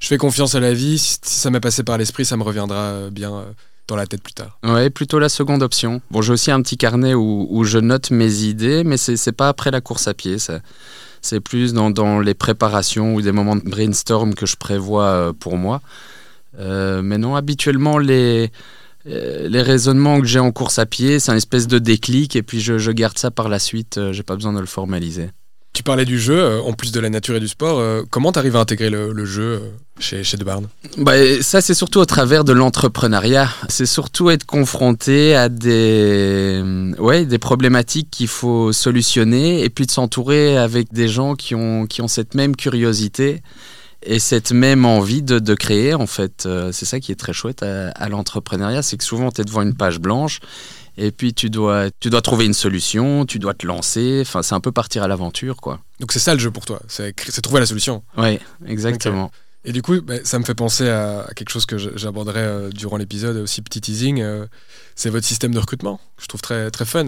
je 0.00 0.06
fais 0.06 0.18
confiance 0.18 0.54
à 0.54 0.60
la 0.60 0.72
vie. 0.72 0.98
Si, 0.98 1.18
ça 1.22 1.50
m'est 1.50 1.60
passé 1.60 1.82
par 1.82 1.98
l'esprit, 1.98 2.24
ça 2.24 2.36
me 2.36 2.42
reviendra 2.42 2.76
euh, 2.76 3.10
bien 3.10 3.34
euh, 3.34 3.44
dans 3.88 3.96
la 3.96 4.06
tête 4.06 4.22
plus 4.22 4.34
tard. 4.34 4.58
Ouais, 4.62 4.90
plutôt 4.90 5.18
la 5.18 5.28
seconde 5.28 5.62
option. 5.62 6.00
Bon, 6.10 6.22
j'ai 6.22 6.32
aussi 6.32 6.50
un 6.50 6.62
petit 6.62 6.76
carnet 6.76 7.14
où, 7.14 7.48
où 7.50 7.64
je 7.64 7.78
note 7.78 8.10
mes 8.10 8.42
idées, 8.42 8.84
mais 8.84 8.96
c'est 8.96 9.32
pas 9.32 9.48
après 9.48 9.70
la 9.70 9.80
course 9.80 10.08
à 10.08 10.14
pied. 10.14 10.38
ça. 10.38 10.60
C'est 11.26 11.40
plus 11.40 11.72
dans, 11.72 11.90
dans 11.90 12.20
les 12.20 12.34
préparations 12.34 13.14
ou 13.14 13.22
des 13.22 13.32
moments 13.32 13.56
de 13.56 13.68
brainstorm 13.68 14.34
que 14.34 14.46
je 14.46 14.56
prévois 14.56 15.06
euh, 15.06 15.32
pour 15.32 15.56
moi. 15.56 15.80
Euh, 16.60 17.02
mais 17.02 17.18
non, 17.18 17.34
habituellement, 17.34 17.98
les, 17.98 18.50
les 19.06 19.62
raisonnements 19.62 20.20
que 20.20 20.26
j'ai 20.26 20.40
en 20.40 20.50
course 20.52 20.78
à 20.78 20.86
pied, 20.86 21.20
c'est 21.20 21.30
un 21.32 21.36
espèce 21.36 21.66
de 21.66 21.78
déclic 21.78 22.34
et 22.36 22.42
puis 22.42 22.60
je, 22.60 22.78
je 22.78 22.90
garde 22.90 23.16
ça 23.18 23.30
par 23.30 23.48
la 23.48 23.58
suite. 23.58 23.98
euh, 23.98 24.12
j'ai 24.12 24.22
pas 24.22 24.34
besoin 24.34 24.52
de 24.52 24.60
le 24.60 24.66
formaliser. 24.66 25.30
Tu 25.72 25.82
parlais 25.82 26.06
du 26.06 26.18
jeu, 26.18 26.38
euh, 26.38 26.60
en 26.62 26.72
plus 26.72 26.90
de 26.90 27.00
la 27.00 27.10
nature 27.10 27.36
et 27.36 27.40
du 27.40 27.48
sport. 27.48 27.78
euh, 27.78 28.02
comment 28.08 28.32
t'arrives 28.32 28.56
à 28.56 28.60
intégrer 28.60 28.88
le, 28.88 29.12
le 29.12 29.24
jeu 29.26 29.42
euh, 29.42 29.58
chez, 30.00 30.24
chez 30.24 30.38
De 30.38 30.44
Barn 30.44 30.66
Bah, 30.96 31.12
ça, 31.42 31.60
c'est 31.60 31.74
surtout 31.74 31.98
au 32.00 32.06
travers 32.06 32.44
de 32.44 32.54
l'entrepreneuriat. 32.54 33.50
C'est 33.68 33.84
surtout 33.84 34.30
être 34.30 34.46
confronté 34.46 35.36
à 35.36 35.50
des, 35.50 36.62
ouais, 36.98 37.26
des 37.26 37.38
problématiques 37.38 38.08
qu'il 38.10 38.28
faut 38.28 38.72
solutionner 38.72 39.64
et 39.64 39.68
puis 39.68 39.84
de 39.84 39.90
s'entourer 39.90 40.56
avec 40.56 40.94
des 40.94 41.08
gens 41.08 41.34
qui 41.34 41.54
ont, 41.54 41.84
qui 41.86 42.00
ont 42.00 42.08
cette 42.08 42.34
même 42.34 42.56
curiosité 42.56 43.42
et 44.02 44.18
cette 44.18 44.52
même 44.52 44.84
envie 44.84 45.22
de, 45.22 45.38
de 45.38 45.54
créer. 45.54 45.94
En 45.94 46.06
fait, 46.06 46.44
Euh, 46.46 46.70
c'est 46.72 46.84
ça 46.86 47.00
qui 47.00 47.12
est 47.12 47.16
très 47.16 47.32
chouette 47.32 47.62
à, 47.62 47.90
à 47.90 48.08
l'entrepreneuriat, 48.08 48.82
c'est 48.82 48.96
que 48.96 49.04
souvent, 49.04 49.30
tu 49.30 49.40
es 49.40 49.44
devant 49.44 49.62
une 49.62 49.74
page 49.74 49.98
blanche 49.98 50.40
et 50.98 51.10
puis 51.12 51.34
tu 51.34 51.50
dois, 51.50 51.90
tu 52.00 52.08
dois 52.08 52.22
trouver 52.22 52.46
une 52.46 52.54
solution, 52.54 53.26
tu 53.26 53.38
dois 53.38 53.54
te 53.54 53.66
lancer. 53.66 54.20
Enfin, 54.22 54.42
c'est 54.42 54.54
un 54.54 54.60
peu 54.60 54.72
partir 54.72 55.02
à 55.02 55.08
l'aventure, 55.08 55.56
quoi. 55.56 55.80
Donc 56.00 56.12
c'est 56.12 56.18
ça 56.20 56.32
le 56.34 56.40
jeu 56.40 56.50
pour 56.50 56.64
toi, 56.64 56.80
c'est 56.88 57.14
trouver 57.42 57.60
la 57.60 57.66
solution. 57.66 58.02
Ouais, 58.16 58.40
exactement. 58.66 59.30
Et 59.68 59.72
du 59.72 59.82
coup, 59.82 60.00
bah, 60.00 60.14
ça 60.22 60.38
me 60.38 60.44
fait 60.44 60.54
penser 60.54 60.88
à, 60.88 61.26
quelque 61.34 61.50
chose 61.50 61.66
que 61.66 61.76
j'aborderai 61.76 62.38
euh, 62.40 62.70
durant 62.70 62.96
l'épisode, 62.98 63.36
aussi 63.38 63.62
petit 63.62 63.80
teasing. 63.80 64.20
euh, 64.22 64.46
c'est 64.94 65.10
votre 65.10 65.26
système 65.26 65.52
de 65.52 65.58
recrutement, 65.58 65.96
que 66.16 66.22
je 66.22 66.28
trouve 66.28 66.40
très, 66.40 66.70
très 66.70 66.84
fun, 66.84 67.06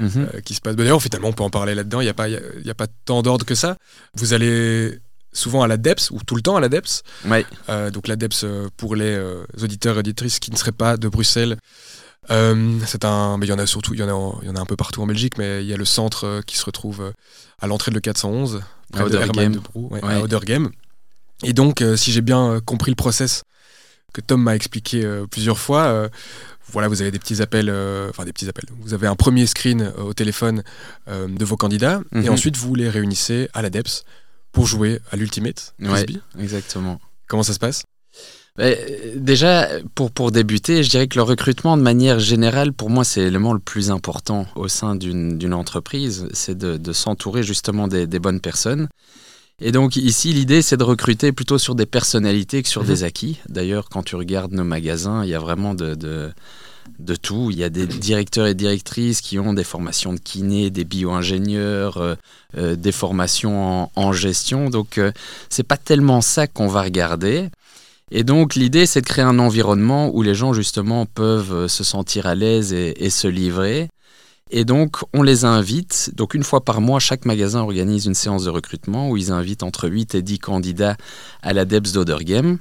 Mhm. 0.00 0.28
euh, 0.34 0.40
qui 0.40 0.54
se 0.54 0.60
passe. 0.62 0.74
Bah, 0.74 0.84
D'ailleurs, 0.84 1.02
finalement, 1.02 1.28
on 1.28 1.32
peut 1.34 1.42
en 1.44 1.50
parler 1.50 1.74
là-dedans, 1.74 2.00
il 2.00 2.04
n'y 2.04 2.10
a, 2.10 2.14
pas- 2.14 2.28
y 2.30 2.36
a, 2.36 2.40
y 2.64 2.70
a 2.70 2.74
pas 2.74 2.86
tant 3.04 3.20
d'ordre 3.20 3.44
que 3.44 3.54
ça. 3.54 3.76
Vous 4.14 4.32
allez 4.32 4.98
souvent 5.32 5.62
à 5.62 5.66
la 5.68 5.76
DEPS, 5.76 6.10
ou 6.10 6.18
tout 6.26 6.34
le 6.36 6.42
temps 6.42 6.56
à 6.56 6.60
la 6.60 6.68
DEPS. 6.68 7.02
Ouais. 7.26 7.44
Euh, 7.68 7.90
donc 7.90 8.08
la 8.08 8.16
DEPS, 8.16 8.42
euh, 8.44 8.68
pour 8.76 8.96
les 8.96 9.14
euh, 9.14 9.44
auditeurs 9.62 9.96
et 9.96 9.98
auditrices 10.00 10.38
qui 10.40 10.50
ne 10.50 10.56
seraient 10.56 10.72
pas 10.72 10.96
de 10.96 11.08
Bruxelles, 11.08 11.56
euh, 12.30 12.78
c'est 12.86 13.04
un, 13.04 13.38
mais 13.38 13.46
il 13.46 13.48
y 13.48 13.52
en 13.52 13.58
a 13.58 13.66
surtout, 13.66 13.94
il 13.94 14.00
y 14.00 14.02
en 14.02 14.08
a, 14.08 14.12
en- 14.12 14.38
il 14.42 14.48
y 14.48 14.50
en 14.50 14.56
a 14.56 14.60
un 14.60 14.66
peu 14.66 14.76
partout 14.76 15.00
en 15.02 15.06
Belgique, 15.06 15.38
mais 15.38 15.62
il 15.64 15.68
y 15.68 15.72
a 15.72 15.76
le 15.76 15.84
centre 15.84 16.24
euh, 16.26 16.40
qui 16.42 16.56
se 16.58 16.64
retrouve 16.64 17.00
euh, 17.00 17.12
à 17.60 17.66
l'entrée 17.66 17.90
de 17.90 17.94
le 17.94 18.00
411, 18.00 18.60
près 18.92 19.02
de 19.04 19.06
Odergem. 19.08 19.30
Herman 19.36 19.52
de 19.52 19.58
Brou, 19.60 19.88
ouais, 19.90 20.00
à 20.02 20.06
Ouais. 20.06 20.22
Odergem. 20.22 20.70
Et 21.44 21.52
donc, 21.52 21.84
si 21.96 22.10
j'ai 22.10 22.20
bien 22.20 22.60
compris 22.66 22.90
le 22.90 22.96
process 22.96 23.44
que 24.12 24.20
Tom 24.20 24.42
m'a 24.42 24.56
expliqué 24.56 25.06
plusieurs 25.30 25.58
fois, 25.58 26.08
voilà, 26.72 26.88
vous 26.88 27.00
avez 27.00 27.12
des 27.12 27.20
petits 27.20 27.40
appels, 27.40 27.70
enfin 28.10 28.24
des 28.24 28.32
petits 28.32 28.48
appels. 28.48 28.64
Vous 28.80 28.92
avez 28.92 29.06
un 29.06 29.14
premier 29.14 29.46
screen 29.46 29.92
au 29.98 30.12
téléphone 30.14 30.64
de 31.06 31.44
vos 31.44 31.56
candidats, 31.56 32.00
et 32.12 32.18
Mhm. 32.22 32.28
ensuite 32.30 32.56
vous 32.56 32.74
les 32.74 32.88
réunissez 32.88 33.48
à 33.54 33.62
la 33.62 33.70
DEPS 33.70 34.02
pour 34.58 34.66
jouer 34.66 34.98
à 35.12 35.16
l'Ultimate 35.16 35.72
Ouais. 35.78 35.88
Frisbee. 35.88 36.20
Exactement. 36.40 37.00
Comment 37.28 37.44
ça 37.44 37.52
se 37.52 37.60
passe? 37.60 37.84
Déjà, 39.14 39.68
pour, 39.94 40.10
pour 40.10 40.32
débuter, 40.32 40.82
je 40.82 40.90
dirais 40.90 41.06
que 41.06 41.16
le 41.16 41.22
recrutement, 41.22 41.76
de 41.76 41.82
manière 41.82 42.18
générale, 42.18 42.72
pour 42.72 42.90
moi, 42.90 43.04
c'est 43.04 43.20
l'élément 43.20 43.52
le 43.52 43.60
plus 43.60 43.92
important 43.92 44.46
au 44.56 44.66
sein 44.66 44.96
d'une 44.96 45.54
entreprise. 45.54 46.26
C'est 46.32 46.58
de, 46.58 46.76
de 46.76 46.92
s'entourer 46.92 47.44
justement 47.44 47.86
des, 47.86 48.08
des, 48.08 48.18
bonnes 48.18 48.40
personnes. 48.40 48.88
Et 49.60 49.70
donc 49.70 49.94
ici, 49.94 50.32
l'idée, 50.32 50.60
c'est 50.60 50.76
de 50.76 50.82
recruter 50.82 51.30
plutôt 51.30 51.58
sur 51.58 51.76
des 51.76 51.86
personnalités 51.86 52.60
que 52.64 52.68
sur 52.68 52.82
mhm. 52.82 52.88
des 52.88 53.04
acquis. 53.04 53.38
D'ailleurs, 53.48 53.88
quand 53.88 54.02
tu 54.02 54.16
regardes 54.16 54.50
nos 54.50 54.64
magasins, 54.64 55.22
il 55.22 55.30
y 55.30 55.34
a 55.34 55.38
vraiment 55.38 55.74
de, 55.74 55.94
de, 55.94 56.32
de, 56.98 57.14
tout. 57.16 57.50
Il 57.50 57.58
y 57.58 57.64
a 57.64 57.70
des 57.70 57.86
directeurs 57.86 58.46
et 58.46 58.54
directrices 58.54 59.20
qui 59.20 59.38
ont 59.38 59.54
des 59.54 59.64
formations 59.64 60.12
de 60.12 60.18
kiné, 60.18 60.70
des 60.70 60.84
bio-ingénieurs, 60.84 61.98
euh, 61.98 62.14
euh, 62.56 62.76
des 62.76 62.92
formations 62.92 63.90
en, 63.94 64.12
gestion. 64.12 64.70
Donc, 64.70 64.98
euh, 64.98 65.12
c'est 65.48 65.62
pas 65.62 65.76
tellement 65.76 66.20
ça 66.20 66.46
qu'on 66.46 66.68
va 66.68 66.82
regarder. 66.82 67.48
Et 68.10 68.24
donc 68.24 68.54
l'idée, 68.54 68.86
c'est 68.86 69.02
de 69.02 69.06
créer 69.06 69.24
un 69.24 69.38
environnement 69.38 70.10
où 70.14 70.22
les 70.22 70.34
gens 70.34 70.54
justement 70.54 71.04
peuvent 71.04 71.66
se 71.66 71.84
sentir 71.84 72.26
à 72.26 72.34
l'aise 72.34 72.72
et, 72.72 73.10
se 73.10 73.28
livrer. 73.28 73.90
Et 74.50 74.64
donc, 74.64 74.96
on 75.12 75.22
les 75.22 75.44
invite. 75.44 76.10
Donc, 76.14 76.32
une 76.32 76.42
fois 76.42 76.64
par 76.64 76.80
mois, 76.80 77.00
chaque 77.00 77.26
magasin 77.26 77.60
organise 77.60 78.06
une 78.06 78.14
séance 78.14 78.44
de 78.44 78.50
recrutement 78.50 79.10
où 79.10 79.18
ils 79.18 79.30
invitent 79.30 79.62
entre 79.62 79.90
8 79.90 80.14
et 80.14 80.22
10 80.22 80.38
candidats 80.38 80.96
à 81.42 81.52
la 81.52 81.66
DEPS 81.66 81.92
d'Odergame. 81.92 82.58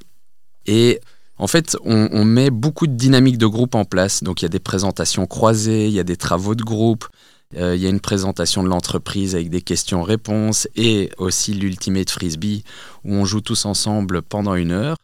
Et 0.66 1.00
en 1.40 1.48
fait, 1.48 1.78
on, 1.84 2.26
met 2.26 2.50
beaucoup 2.50 2.88
de 2.88 2.94
dynamiques 2.94 3.38
de 3.38 3.46
groupe 3.46 3.76
en 3.76 3.86
place. 3.86 4.24
Donc, 4.24 4.42
il 4.42 4.46
y 4.46 4.48
a 4.48 4.50
des 4.50 4.60
présentations 4.60 5.26
croisées, 5.28 5.88
il 5.88 5.94
y 5.94 6.00
a 6.00 6.04
des 6.04 6.18
travaux 6.18 6.56
de 6.56 6.64
groupe, 6.64 7.08
euh, 7.56 7.76
il 7.76 7.82
y 7.82 7.86
a 7.86 7.90
une 7.90 8.00
présentation 8.00 8.64
de 8.64 8.68
l'entreprise 8.68 9.36
avec 9.36 9.50
des 9.50 9.62
questions-réponses 9.62 10.68
et 10.76 11.12
aussi 11.18 11.54
l'Ultimate 11.54 12.10
Frisbee 12.10 12.64
où 13.06 13.14
on 13.14 13.26
joue 13.26 13.42
tous 13.42 13.66
ensemble 13.66 14.22
pendant 14.22 14.56
une 14.56 14.72
heure. 14.72 14.98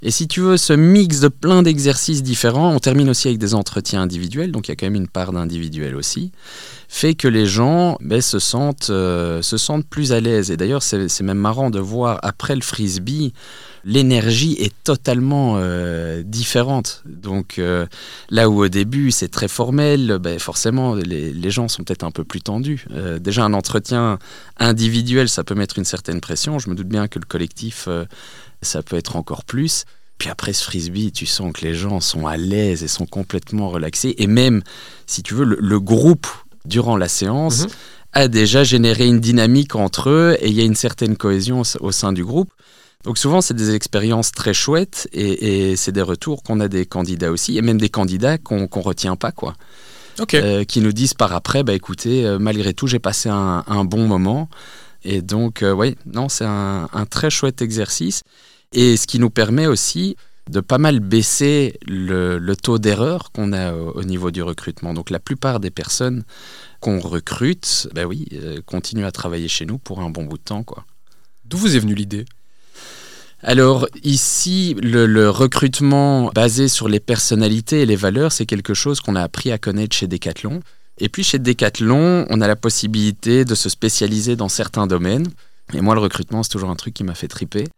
Et 0.00 0.12
si 0.12 0.28
tu 0.28 0.42
veux, 0.42 0.56
ce 0.56 0.72
mix 0.72 1.18
de 1.18 1.26
plein 1.26 1.64
d'exercices 1.64 2.22
différents, 2.22 2.72
on 2.72 2.78
termine 2.78 3.10
aussi 3.10 3.26
avec 3.26 3.40
des 3.40 3.54
entretiens 3.54 4.02
individuels, 4.02 4.52
donc 4.52 4.68
il 4.68 4.70
y 4.70 4.72
a 4.72 4.76
quand 4.76 4.86
même 4.86 4.94
une 4.94 5.08
part 5.08 5.32
d'individuel 5.32 5.96
aussi, 5.96 6.30
fait 6.86 7.16
que 7.16 7.26
les 7.26 7.46
gens 7.46 7.98
ben, 8.00 8.20
se, 8.20 8.38
sentent, 8.38 8.90
euh, 8.90 9.42
se 9.42 9.56
sentent 9.56 9.84
plus 9.84 10.12
à 10.12 10.20
l'aise. 10.20 10.52
Et 10.52 10.56
d'ailleurs, 10.56 10.84
c'est 10.84 11.20
même 11.22 11.38
marrant 11.38 11.70
de 11.70 11.80
voir 11.80 12.20
après 12.22 12.54
le 12.54 12.60
frisbee, 12.60 13.32
l'énergie 13.84 14.52
est 14.60 14.72
totalement 14.84 15.56
euh, 15.56 16.22
différente. 16.22 17.02
Donc 17.04 17.58
euh, 17.58 17.84
là 18.30 18.48
où 18.48 18.62
au 18.62 18.68
début 18.68 19.10
c'est 19.10 19.28
très 19.28 19.48
formel, 19.48 20.18
ben, 20.20 20.38
forcément 20.38 20.94
les, 20.94 21.50
gens 21.50 21.66
sont 21.66 21.82
peut-être 21.82 22.04
un 22.04 22.12
peu 22.12 22.22
plus 22.22 22.40
tendus. 22.40 22.86
déjà 23.20 23.42
un 23.42 23.52
entretien 23.52 24.20
individuel, 24.58 25.28
ça 25.28 25.42
peut 25.42 25.56
mettre 25.56 25.76
une 25.78 25.84
certaine 25.84 26.20
pression. 26.20 26.60
Je 26.60 26.70
me 26.70 26.76
doute 26.76 26.88
bien 26.88 27.08
que 27.08 27.18
le 27.18 27.24
collectif 27.24 27.88
ça 28.62 28.82
peut 28.82 28.96
être 28.96 29.16
encore 29.16 29.44
plus. 29.44 29.84
Puis 30.18 30.28
après 30.28 30.52
ce 30.52 30.64
frisbee, 30.64 31.12
tu 31.12 31.26
sens 31.26 31.52
que 31.52 31.64
les 31.64 31.74
gens 31.74 32.00
sont 32.00 32.26
à 32.26 32.36
l'aise 32.36 32.82
et 32.82 32.88
sont 32.88 33.06
complètement 33.06 33.70
relaxés. 33.70 34.16
Et 34.18 34.26
même, 34.26 34.62
si 35.06 35.22
tu 35.22 35.34
veux, 35.34 35.44
le, 35.44 35.80
groupe, 35.80 36.26
durant 36.64 36.96
la 36.96 37.08
séance, 37.08 37.62
mhm. 37.62 37.68
a 38.14 38.28
déjà 38.28 38.64
généré 38.64 39.06
une 39.06 39.20
dynamique 39.20 39.76
entre 39.76 40.10
eux 40.10 40.36
et 40.40 40.48
il 40.48 40.54
y 40.54 40.60
a 40.60 40.64
une 40.64 40.74
certaine 40.74 41.16
cohésion 41.16 41.62
au, 41.80 41.92
sein 41.92 42.12
du 42.12 42.24
groupe. 42.24 42.50
Donc 43.04 43.16
souvent, 43.16 43.40
c'est 43.40 43.54
des 43.54 43.74
expériences 43.76 44.32
très 44.32 44.52
chouettes 44.52 45.08
et, 45.12 45.76
c'est 45.76 45.92
des 45.92 46.02
retours 46.02 46.42
qu'on 46.42 46.58
a 46.58 46.66
des 46.66 46.84
candidats 46.84 47.30
aussi, 47.30 47.56
et 47.56 47.62
même 47.62 47.78
des 47.78 47.88
candidats 47.88 48.38
qu'on 48.38 48.62
ne 48.62 48.82
retient 48.82 49.14
pas, 49.14 49.30
quoi. 49.30 49.54
Euh, 50.34 50.64
qui 50.64 50.80
nous 50.80 50.92
disent 50.92 51.14
par 51.14 51.32
après, 51.32 51.62
bah 51.62 51.74
écoutez, 51.74 52.26
euh, 52.26 52.40
malgré 52.40 52.74
tout, 52.74 52.88
j'ai 52.88 52.98
passé 52.98 53.28
un, 53.28 53.84
bon 53.84 54.08
moment. 54.08 54.48
Et 55.04 55.22
donc, 55.22 55.62
euh, 55.62 55.72
oui, 55.72 55.96
non, 56.06 56.28
c'est 56.28 56.44
un, 56.44 56.88
un, 56.92 57.06
très 57.06 57.30
chouette 57.30 57.62
exercice 57.62 58.22
et 58.72 58.96
ce 58.96 59.06
qui 59.06 59.18
nous 59.18 59.30
permet 59.30 59.66
aussi 59.66 60.16
de 60.48 60.60
pas 60.60 60.78
mal 60.78 61.00
baisser 61.00 61.78
le, 61.86 62.54
taux 62.54 62.78
d'erreur 62.78 63.30
qu'on 63.32 63.52
a 63.52 63.72
au, 63.72 64.02
niveau 64.02 64.30
du 64.30 64.42
recrutement. 64.42 64.94
Donc 64.94 65.10
la 65.10 65.20
plupart 65.20 65.60
des 65.60 65.70
personnes 65.70 66.24
qu'on 66.80 67.00
recrute, 67.00 67.88
ben 67.94 68.06
oui, 68.06 68.26
euh, 68.32 68.60
continuent 68.64 69.04
à 69.04 69.12
travailler 69.12 69.48
chez 69.48 69.66
nous 69.66 69.78
pour 69.78 70.00
un 70.00 70.10
bon 70.10 70.24
bout 70.24 70.38
de 70.38 70.42
temps. 70.42 70.62
quoi. 70.62 70.84
D'où 71.44 71.58
vous 71.58 71.76
est 71.76 71.80
venue 71.80 71.94
l'idée? 71.94 72.24
Alors 73.42 73.86
ici, 74.02 74.74
le, 74.82 75.30
recrutement 75.30 76.30
basé 76.34 76.66
sur 76.66 76.88
les 76.88 76.98
personnalités 76.98 77.82
et 77.82 77.86
les 77.86 77.96
valeurs, 77.96 78.32
c'est 78.32 78.46
quelque 78.46 78.74
chose 78.74 79.00
qu'on 79.00 79.14
a 79.14 79.22
appris 79.22 79.52
à 79.52 79.58
connaître 79.58 79.94
chez 79.94 80.08
Decathlon. 80.08 80.60
Et 80.98 81.08
puis 81.08 81.24
chez 81.24 81.38
Decathlon, 81.38 82.26
on 82.28 82.40
a 82.40 82.48
la 82.48 82.56
possibilité 82.56 83.44
de 83.44 83.54
se 83.54 83.68
spécialiser 83.68 84.36
dans 84.36 84.48
certains 84.48 84.86
domaines. 84.86 85.28
Et 85.74 85.80
moi, 85.80 85.94
le 85.94 86.00
recrutement, 86.00 86.42
c'est 86.42 86.50
toujours 86.50 86.70
un 86.70 86.76
truc 86.76 86.94
qui 86.94 87.04
m'a 87.04 87.14
fait 87.14 87.28
triper. 87.28 87.68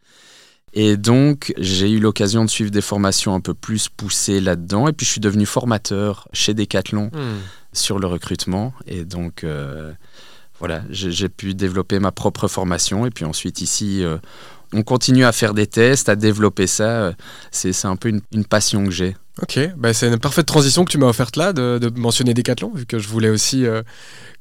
Et 0.73 0.97
donc, 0.97 1.53
j'ai 1.59 1.91
eu 1.91 1.99
l'occasion 1.99 2.45
de 2.45 2.51
suivre 2.51 2.71
des 2.71 2.81
formations 2.81 3.35
un 3.35 3.41
peu 3.41 3.55
plus 3.55 3.89
poussées 3.89 4.41
là-dedans. 4.41 4.87
Et 4.87 4.93
puis, 4.93 5.05
je 5.05 5.11
suis 5.11 5.21
devenu 5.21 5.45
formateur 5.45 6.29
chez 6.33 6.55
Decathlon 6.55 7.07
hmm. 7.07 7.41
sur 7.73 7.99
le 7.99 8.07
recrutement. 8.07 8.73
Et 8.87 9.05
donc, 9.05 9.43
euh, 9.43 9.93
voilà, 10.61 10.83
j'ai 10.91 11.29
pu 11.29 11.55
développer 11.55 11.99
ma 11.99 12.13
propre 12.13 12.47
formation. 12.47 13.05
Et 13.07 13.11
puis 13.11 13.25
ensuite, 13.25 13.61
ici, 13.61 14.05
euh, 14.05 14.19
on 14.73 14.83
continue 14.83 15.25
à 15.25 15.33
faire 15.33 15.55
des 15.55 15.67
tests, 15.67 16.09
à 16.09 16.17
développer 16.17 16.67
ça. 16.67 17.13
C'est 17.51 17.85
un 17.85 17.97
peu 17.97 18.09
une, 18.33 18.45
passion 18.45 18.85
que 18.85 18.91
j'ai. 18.91 19.17
Ok, 19.43 19.59
bah 19.77 19.95
c'est 19.95 20.09
une 20.09 20.19
parfaite 20.19 20.47
transition 20.47 20.85
que 20.85 20.91
tu 20.91 20.99
m'as 20.99 21.07
offerte 21.07 21.37
là, 21.37 21.53
de, 21.53 21.91
mentionner 21.97 22.35
Decathlon, 22.35 22.73
vu 22.75 22.87
que 22.87 22.99
je 22.99 23.09
voulais 23.09 23.31
aussi 23.31 23.65
euh, 23.65 23.83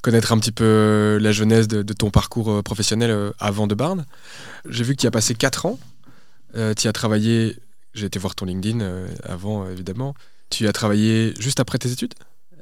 connaître 0.01 0.31
un 0.33 0.39
petit 0.39 0.51
peu 0.51 1.17
la 1.21 1.31
jeunesse 1.31 1.67
de, 1.67 1.83
de 1.83 1.93
ton 1.93 2.09
parcours 2.09 2.63
professionnel 2.63 3.31
avant 3.39 3.67
de 3.67 3.75
Barnes. 3.75 4.05
J'ai 4.67 4.83
vu 4.83 4.95
que 4.95 5.01
tu 5.01 5.07
as 5.07 5.11
passé 5.11 5.35
4 5.35 5.65
ans 5.65 5.79
euh, 6.55 6.73
tu 6.73 6.87
as 6.87 6.93
travaillé, 6.93 7.57
j'ai 7.93 8.07
été 8.07 8.19
voir 8.19 8.35
ton 8.35 8.45
LinkedIn 8.45 8.81
euh, 8.81 9.07
avant 9.23 9.69
évidemment. 9.69 10.15
Tu 10.49 10.67
as 10.67 10.73
travaillé 10.73 11.33
juste 11.39 11.59
après 11.59 11.77
tes 11.77 11.91
études? 11.91 12.13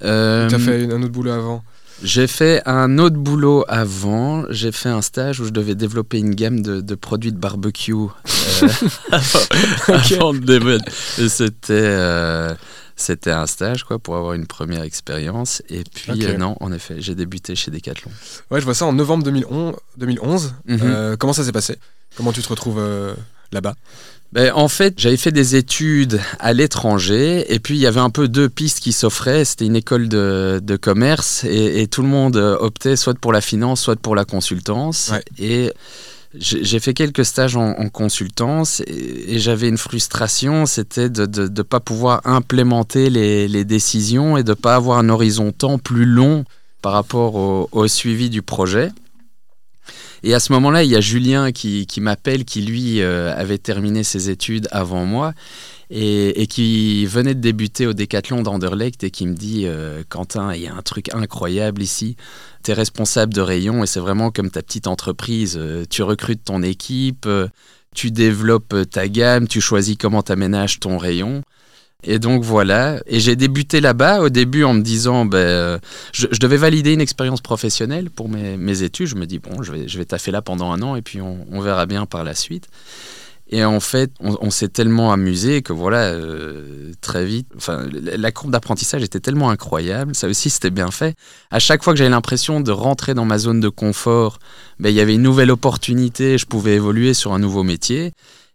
Euh, 0.04 0.50
Tu 0.50 0.56
as 0.56 0.60
fait 0.60 0.92
un 0.92 1.02
autre 1.02 1.12
boulot 1.12 1.32
avant? 1.32 1.64
J'ai 2.04 2.28
fait 2.28 2.62
un 2.66 2.98
autre 3.00 3.18
boulot 3.18 3.66
avant. 3.68 4.46
J'ai 4.50 4.72
fait 4.72 4.90
un 4.90 5.02
stage 5.02 5.40
où 5.40 5.46
je 5.46 5.52
devais 5.52 5.76
développer 5.76 6.20
une 6.20 6.36
gamme 6.36 6.62
de, 6.62 6.96
produits 6.96 7.32
de 7.32 7.38
barbecue. 7.38 7.94
C'était 11.28 12.56
c'était 13.00 13.30
un 13.32 13.46
stage 13.46 13.84
quoi 13.84 14.00
pour 14.00 14.16
avoir 14.16 14.34
une 14.34 14.48
première 14.48 14.82
expérience. 14.82 15.62
Et 15.70 15.84
puis 15.84 16.36
non, 16.38 16.56
en 16.60 16.72
effet, 16.72 16.96
j'ai 16.98 17.14
débuté 17.14 17.56
chez 17.56 17.70
Decathlon. 17.70 18.10
Ouais, 18.50 18.60
je 18.60 18.66
vois 18.66 18.74
ça 18.74 18.86
en 18.86 18.94
novembre 18.94 19.24
2011. 19.24 19.76
2011. 19.98 20.56
Mhm. 20.66 21.18
comment 21.18 21.34
ça 21.34 21.44
s'est 21.44 21.52
passé? 21.52 21.78
Comment 22.16 22.32
tu 22.32 22.42
te 22.42 22.50
retrouves 22.50 22.82
là-bas 23.52 23.76
ben, 24.34 24.52
en 24.54 24.68
fait, 24.68 24.96
j'avais 24.98 25.18
fait 25.18 25.32
des 25.32 25.56
études 25.56 26.20
à 26.40 26.52
l'étranger 26.52 27.46
et 27.54 27.60
puis 27.60 27.76
il 27.76 27.80
y 27.80 27.88
avait 27.88 28.02
un 28.02 28.10
peu 28.10 28.28
deux 28.28 28.50
pistes 28.50 28.82
qui 28.82 28.92
s'offraient. 28.92 29.46
C'était 29.46 29.66
une 29.66 29.76
école 29.76 30.10
de, 30.10 30.78
commerce 30.82 31.46
et, 31.46 31.88
tout 31.88 32.02
le 32.02 32.10
monde 32.10 32.36
optait 32.36 32.98
soit 32.98 33.18
pour 33.18 33.32
la 33.32 33.40
finance, 33.40 33.82
soit 33.82 33.96
pour 33.96 34.16
la 34.16 34.26
consultance. 34.26 35.14
Et 35.40 35.72
j'ai 36.36 36.80
fait 36.80 36.94
quelques 36.94 37.24
stages 37.24 37.56
en, 37.56 37.74
consultance 37.88 38.82
et, 38.86 39.40
j'avais 39.40 39.70
une 39.70 39.78
frustration, 39.78 40.66
c'était 40.66 41.10
de 41.10 41.48
ne 41.48 41.62
pas 41.62 41.80
pouvoir 41.80 42.22
implémenter 42.26 43.10
les, 43.10 43.64
décisions 43.64 44.36
et 44.36 44.44
de 44.44 44.50
ne 44.52 44.56
pas 44.56 44.76
avoir 44.76 44.98
un 44.98 45.08
horizon 45.08 45.54
temps 45.54 45.80
plus 45.80 46.06
long 46.06 46.44
par 46.82 46.92
rapport 46.92 47.70
au 47.72 47.88
suivi 47.88 48.30
du 48.30 48.42
projet. 48.42 48.92
Et 50.24 50.34
à 50.34 50.40
ce 50.40 50.52
moment-là, 50.54 50.84
il 50.84 50.90
y 50.90 50.96
a 50.96 51.02
Julien 51.02 51.52
qui, 51.52 51.88
m'appelle, 52.00 52.46
qui 52.46 52.62
lui 52.62 53.02
euh, 53.02 53.36
avait 53.36 53.58
terminé 53.58 54.04
ses 54.04 54.30
études 54.30 54.68
avant 54.72 55.06
moi 55.06 55.34
et, 55.90 56.42
et, 56.42 56.48
qui 56.48 57.06
venait 57.06 57.36
de 57.36 57.40
débuter 57.40 57.88
au 57.88 57.94
décathlon 57.94 58.42
d'Anderlecht 58.42 59.04
et 59.04 59.12
qui 59.12 59.28
me 59.28 59.36
dit 59.36 59.64
euh, 59.66 60.04
Quentin, 60.10 60.54
il 60.54 60.62
y 60.62 60.68
a 60.68 60.74
un 60.74 60.82
truc 60.82 61.14
incroyable 61.14 61.82
ici. 61.82 62.16
Tu 62.64 62.72
es 62.72 62.74
responsable 62.74 63.34
de 63.34 63.42
rayon 63.42 63.84
et 63.84 63.88
c'est 63.88 64.00
vraiment 64.00 64.32
comme 64.32 64.50
ta 64.50 64.62
petite 64.62 64.88
entreprise. 64.88 65.56
Euh, 65.58 65.86
tu 65.90 66.02
recrutes 66.02 66.44
ton 66.44 66.64
équipe, 66.64 67.28
tu 67.96 68.12
développes 68.12 68.76
ta 68.90 69.08
gamme, 69.08 69.48
tu 69.48 69.62
choisis 69.62 69.98
comment 69.98 70.24
tu 70.24 70.32
aménages 70.32 70.80
ton 70.80 70.98
rayon. 70.98 71.44
Et 72.04 72.20
donc 72.20 72.44
voilà, 72.44 73.02
et 73.08 73.20
j'ai 73.20 73.36
débuté 73.36 73.82
là-bas 73.82 74.22
au 74.22 74.30
début 74.30 74.64
en 74.64 74.74
me 74.74 74.82
disant, 74.82 75.26
ben, 75.26 75.38
euh, 75.38 75.80
je, 76.14 76.28
devais 76.40 76.58
valider 76.58 76.94
une 76.94 77.02
expérience 77.02 77.42
professionnelle 77.42 78.12
pour 78.12 78.30
mes, 78.30 78.84
études. 78.84 79.08
Je 79.08 79.16
me 79.16 79.26
dis, 79.26 79.40
bon, 79.40 79.64
je 79.64 79.72
vais, 79.72 79.88
je 79.88 79.98
vais 79.98 80.06
taffer 80.06 80.30
là 80.30 80.44
pendant 80.44 80.72
un 80.72 80.82
an 80.84 80.96
et 80.96 81.02
puis 81.02 81.22
on, 81.22 81.60
verra 81.60 81.88
bien 81.88 82.06
par 82.06 82.24
la 82.24 82.36
suite. 82.36 82.68
Et 83.50 83.64
en 83.64 83.80
fait, 83.80 84.12
on, 84.20 84.52
s'est 84.52 84.68
tellement 84.68 85.12
amusé 85.12 85.62
que 85.62 85.74
voilà, 85.74 86.10
euh, 86.12 86.92
très 87.02 87.26
vite, 87.26 87.48
enfin, 87.56 87.88
la 87.92 88.32
courbe 88.32 88.52
d'apprentissage 88.52 89.04
était 89.04 89.22
tellement 89.22 89.50
incroyable. 89.50 90.14
Ça 90.16 90.28
aussi, 90.28 90.50
c'était 90.50 90.70
bien 90.70 90.92
fait. 90.92 91.16
À 91.50 91.60
chaque 91.60 91.82
fois 91.82 91.94
que 91.94 91.98
j'avais 91.98 92.10
l'impression 92.10 92.60
de 92.60 92.72
rentrer 92.72 93.14
dans 93.14 93.26
ma 93.26 93.38
zone 93.38 93.62
de 93.62 93.70
confort, 93.70 94.38
ben, 94.80 94.90
il 94.90 94.96
y 94.96 95.00
avait 95.00 95.16
une 95.16 95.24
nouvelle 95.24 95.50
opportunité, 95.50 96.38
je 96.38 96.46
pouvais 96.46 96.76
évoluer 96.76 97.14
sur 97.14 97.34
un 97.34 97.40
nouveau 97.40 97.64
métier. 97.64 98.14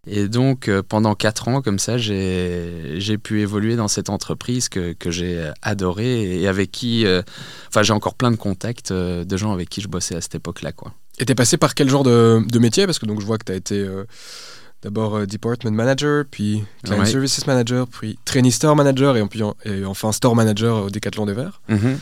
Et 0.09 0.26
donc, 0.26 0.68
euh, 0.68 0.82
pendant 0.82 1.14
quatre 1.14 1.47
ans, 1.47 1.62
comme 1.62 1.78
ça, 1.78 1.97
j'ai 1.97 3.18
pu 3.23 3.40
évoluer 3.40 3.76
dans 3.76 3.87
cette 3.88 4.11
entreprise 4.11 4.68
que, 4.68 4.94
que 4.94 5.11
j'ai 5.12 5.50
adorée 5.62 6.40
et 6.40 6.49
avec 6.49 6.73
qui, 6.73 7.06
euh, 7.06 7.23
enfin, 7.68 7.82
j'ai 7.85 7.92
encore 7.92 8.14
plein 8.14 8.32
de 8.32 8.37
contacts 8.37 8.90
euh, 8.90 9.25
de 9.25 9.37
gens 9.37 9.52
avec 9.52 9.68
qui 9.68 9.80
je 9.80 9.87
bossais 9.88 10.16
à 10.16 10.21
cette 10.21 10.35
époque-là, 10.35 10.73
quoi. 10.73 10.92
Et 11.18 11.25
t'es 11.25 11.37
passé 11.37 11.56
par 11.56 11.75
quel 11.75 11.88
genre 11.88 12.02
de, 12.02 12.42
de, 12.44 12.59
métier? 12.59 12.87
Parce 12.87 12.99
que 12.99 13.06
donc 13.06 13.21
je 13.21 13.26
vois 13.26 13.38
que 13.38 13.44
tu 13.44 13.52
as 13.52 13.54
été 13.56 13.87
D'abord 14.82 15.14
euh, 15.14 15.26
Department 15.26 15.71
Manager, 15.71 16.25
puis 16.28 16.64
Client 16.82 16.99
Ouais. 16.99 17.06
Services 17.06 17.47
Manager, 17.47 17.87
puis 17.87 18.18
Training 18.25 18.50
Store 18.50 18.75
Manager 18.75 19.16
et, 19.16 19.25
puis 19.28 19.42
en- 19.44 19.54
et 19.64 19.85
enfin 19.85 20.11
Store 20.11 20.35
Manager 20.35 20.85
au 20.85 20.90
Decathlon 20.90 21.26
des 21.26 21.35
Verts. 21.35 21.61
Mhm. 21.68 21.99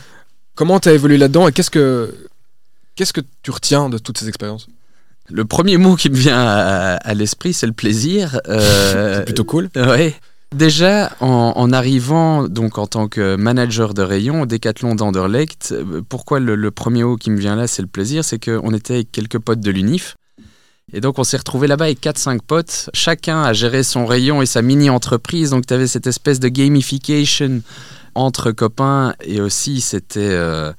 Comment 0.55 0.79
tu 0.79 0.89
as 0.89 0.93
évolué 0.93 1.17
là-dedans 1.17 1.47
et 1.47 1.51
qu'est-ce 1.51 1.69
que, 1.69 2.13
qu'est-ce 2.95 3.13
que 3.13 3.21
tu 3.43 3.51
retiens 3.51 3.89
de 3.89 3.99
toutes 3.99 4.17
ces 4.17 4.27
expériences? 4.27 4.67
Le 5.31 5.45
premier 5.45 5.77
mot 5.77 5.95
qui 5.95 6.09
me 6.09 6.15
vient 6.15 6.39
à, 6.39 6.95
à 6.95 7.13
l'esprit, 7.13 7.53
c'est 7.53 7.67
le 7.67 7.73
plaisir. 7.73 8.39
Euh, 8.47 9.15
C'est 9.19 9.25
plutôt 9.25 9.43
cool. 9.45 9.69
Ouais. 9.75 10.13
Déjà, 10.55 11.11
en, 11.21 11.53
en 11.55 11.71
arrivant 11.71 12.47
donc 12.49 12.77
en 12.77 12.85
tant 12.85 13.07
que 13.07 13.37
manager 13.37 13.93
de 13.93 14.01
rayon 14.01 14.41
au 14.41 14.45
Décathlon 14.45 14.95
d'Anderlecht, 14.95 15.69
euh, 15.71 16.01
pourquoi 16.09 16.41
le, 16.41 16.55
le 16.55 16.71
premier 16.71 17.03
mot 17.05 17.15
qui 17.15 17.31
me 17.31 17.37
vient 17.39 17.55
là, 17.55 17.67
c'est 17.67 17.81
le 17.81 17.87
plaisir, 17.87 18.25
c'est 18.25 18.43
qu'on 18.43 18.73
était 18.73 18.95
avec 18.95 19.11
quelques 19.13 19.39
potes 19.39 19.61
de 19.61 19.71
l'UNIF. 19.71 20.15
Et 20.91 20.99
donc 20.99 21.19
on 21.19 21.23
s'est 21.23 21.37
retrouvé 21.37 21.67
là-bas 21.67 21.85
avec 21.85 22.01
4-5 22.01 22.39
potes, 22.45 22.89
chacun 22.93 23.43
a 23.43 23.53
géré 23.53 23.81
son 23.83 24.05
rayon 24.05 24.41
et 24.41 24.45
sa 24.45 24.61
mini-entreprise, 24.61 25.51
donc 25.51 25.65
tu 25.65 25.73
avais 25.73 25.87
cette 25.87 26.05
espèce 26.05 26.41
de 26.41 26.49
gamification 26.49 27.61
entre 28.13 28.51
copains 28.51 29.13
et 29.23 29.39
aussi 29.39 29.79
c'était... 29.79 30.19
euh, 30.19 30.73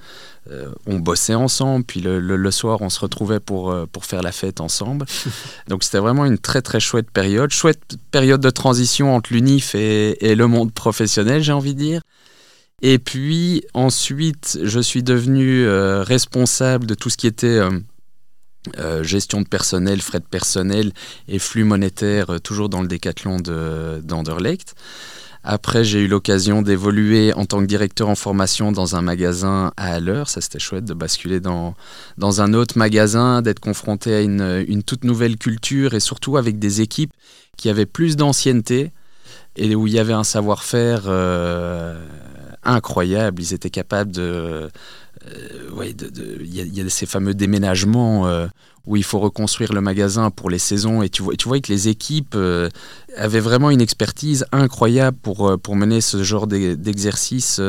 euh, 0.51 0.71
on 0.87 0.99
bossait 0.99 1.35
ensemble, 1.35 1.85
puis 1.85 2.01
le, 2.01 2.19
le- 2.19 2.37
le 2.37 2.51
soir 2.51 2.83
on 2.83 2.91
se 2.91 2.99
retrouvait 3.01 3.39
pour, 3.41 3.71
euh, 3.71 3.87
pour 3.91 4.05
faire 4.05 4.23
la 4.23 4.33
fête 4.33 4.61
ensemble. 4.61 5.07
Donc 5.69 5.85
c'était 5.85 5.99
vraiment 5.99 6.25
une 6.27 6.39
très 6.39 6.63
très 6.63 6.81
chouette 6.81 7.11
période, 7.11 7.51
chouette 7.53 7.97
période 8.11 8.41
de 8.41 8.51
transition 8.51 9.15
entre 9.15 9.33
l'UNIF 9.33 9.75
et, 9.75 10.31
et 10.31 10.35
le 10.35 10.47
monde 10.49 10.73
professionnel, 10.73 11.43
j'ai 11.43 11.53
envie 11.53 11.75
de 11.75 11.79
dire. 11.81 12.03
Et 12.83 12.99
puis 12.99 13.63
ensuite, 13.75 14.59
je 14.65 14.81
suis 14.81 15.05
devenu 15.05 15.65
euh, 15.65 16.03
responsable 16.03 16.87
de 16.87 16.95
tout 16.95 17.11
ce 17.11 17.17
qui 17.17 17.29
était 17.29 17.61
euh, 18.79 19.03
gestion 19.03 19.41
de 19.41 19.47
personnel, 19.49 20.01
frais 20.01 20.21
de 20.21 20.25
personnel 20.27 20.93
et 21.29 21.39
flux 21.39 21.65
monétaire, 21.65 22.41
toujours 22.43 22.69
dans 22.69 22.83
le 22.83 22.89
décathlon 22.89 23.39
de- 23.39 24.01
d'Anderlecht. 24.03 24.75
Après, 25.45 25.83
j'ai 25.83 26.01
eu 26.01 26.07
l'occasion 26.07 26.63
d'évoluer 26.63 27.33
en 27.35 27.47
tant 27.47 27.61
que 27.61 27.67
directeur 27.67 28.09
en 28.09 28.15
formation 28.15 28.71
dans 28.71 28.95
un 28.95 29.03
magasin 29.03 29.73
à 29.77 29.95
Haller. 29.95 30.23
Ça, 30.27 30.41
c'était 30.41 30.61
chouette 30.61 30.85
de 30.85 30.95
basculer 30.95 31.41
dans, 31.41 31.75
dans 32.17 32.41
un 32.41 32.55
autre 32.55 32.79
magasin, 32.79 33.43
d'être 33.43 33.59
confronté 33.59 34.15
à 34.15 34.21
une, 34.21 34.65
une 34.69 34.85
toute 34.85 35.03
nouvelle 35.03 35.37
culture 35.37 35.95
et 35.95 36.01
surtout 36.01 36.37
avec 36.37 36.59
des 36.61 36.81
équipes 36.81 37.13
qui 37.57 37.69
avaient 37.69 37.87
plus 37.87 38.17
d'ancienneté 38.17 38.93
et 39.57 39.75
où 39.75 39.87
il 39.87 39.93
y 39.93 39.99
avait 39.99 40.13
un 40.13 40.25
savoir-faire 40.25 41.03
euh, 41.07 42.01
incroyable. 42.63 43.43
Ils 43.43 43.53
étaient 43.53 43.71
capables 43.71 44.13
de... 44.13 44.71
euh, 45.29 45.71
ouais, 45.73 45.91
il 45.91 46.55
y, 46.55 46.61
a- 46.61 46.65
il 46.65 46.75
y 46.75 46.81
a 46.81 46.89
ces 46.89 47.07
fameux 47.07 47.35
déménagements 47.35 48.27
euh, 48.27 48.47
où 48.87 48.97
il 48.97 49.05
faut 49.05 49.21
reconstruire 49.21 49.73
le 49.73 49.81
magasin 49.81 50.31
pour 50.31 50.51
les 50.51 50.59
saisons 50.59 51.03
et 51.03 51.09
tu 51.09 51.23
vois, 51.23 51.61
que 51.61 51.73
les 51.73 51.89
équipes 51.89 52.35
euh, 52.35 52.69
avaient 53.17 53.41
vraiment 53.41 53.71
une 53.71 53.81
expertise 53.81 54.45
incroyable 54.51 55.17
pour, 55.23 55.59
pour 55.61 55.77
mener 55.77 56.01
ce 56.01 56.23
genre 56.25 56.47
d'e- 56.47 56.75
d'exercice 56.75 57.61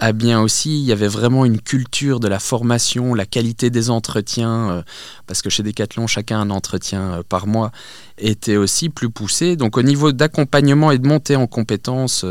à 0.00 0.12
bien 0.12 0.40
aussi. 0.40 0.80
Il 0.80 0.84
y 0.84 0.90
avait 0.90 1.06
vraiment 1.06 1.44
une 1.44 1.60
culture 1.60 2.18
de 2.18 2.26
la 2.26 2.40
formation, 2.40 3.14
la 3.14 3.26
qualité 3.26 3.70
des 3.70 3.90
entretiens, 3.90 4.82
parce 5.28 5.40
que 5.40 5.50
chez 5.50 5.62
Decathlon, 5.62 6.08
chacun 6.08 6.40
un 6.40 6.50
entretien 6.50 7.22
par 7.28 7.46
mois, 7.46 7.70
était 8.18 8.56
aussi 8.56 8.88
plus 8.88 9.10
poussé. 9.10 9.54
Donc 9.54 9.76
au 9.76 9.82
niveau 9.82 10.10
d'accompagnement 10.10 10.90
et 10.90 10.98
de 10.98 11.06
montée 11.06 11.36
en 11.36 11.46
compétences, 11.46 12.24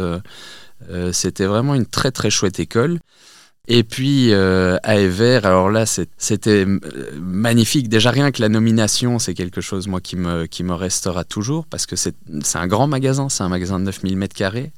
c'était 1.14 1.46
vraiment 1.46 1.74
une 1.76 1.86
très 1.86 2.12
très 2.12 2.30
chouette 2.30 2.60
école. 2.60 3.00
Et 3.70 3.86
puis 3.86 4.34
euh, 4.34 4.76
à 4.84 5.00
Ever, 5.00 5.40
alors 5.44 5.70
là 5.70 5.86
c'était 5.86 6.66
euh, 6.66 6.80
magnifique. 7.18 7.88
Déjà 7.88 8.12
rien 8.12 8.32
que 8.32 8.42
la 8.42 8.50
nomination, 8.50 9.20
c'est 9.20 9.34
quelque 9.34 9.62
chose 9.62 9.88
moi 9.88 10.02
qui 10.02 10.18
me, 10.18 10.48
qui 10.48 10.66
me 10.66 10.74
restera 10.74 11.24
toujours 11.24 11.66
parce 11.66 11.86
que 11.86 11.96
c'est 11.96 12.14
c'est 12.42 12.58
un 12.58 12.68
grand 12.68 12.88
magasin, 12.88 13.30
c'est 13.30 13.42
un 13.42 13.48
magasin 13.48 13.80
de 13.80 13.86
9000 13.86 14.18
mètres 14.18 14.36
carrés. 14.36 14.74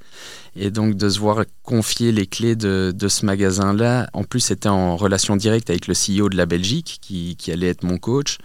Et 0.56 0.70
donc 0.70 0.94
de 0.94 1.10
se 1.10 1.20
voir 1.20 1.46
confier 1.64 2.12
les 2.12 2.28
clés 2.28 2.56
de, 2.56 2.94
de 2.96 3.08
ce 3.08 3.26
magasin-là, 3.26 4.08
en 4.14 4.24
plus 4.24 4.42
c'était 4.42 4.70
en 4.70 4.98
relation 4.98 5.36
directe 5.36 5.72
avec 5.72 5.88
le 5.88 5.96
CEO 5.96 6.30
de 6.30 6.38
la 6.38 6.46
Belgique 6.46 7.00
qui, 7.02 7.36
qui 7.38 7.52
allait 7.52 7.70
être 7.70 7.84
mon 7.84 7.98
coach. 7.98 8.38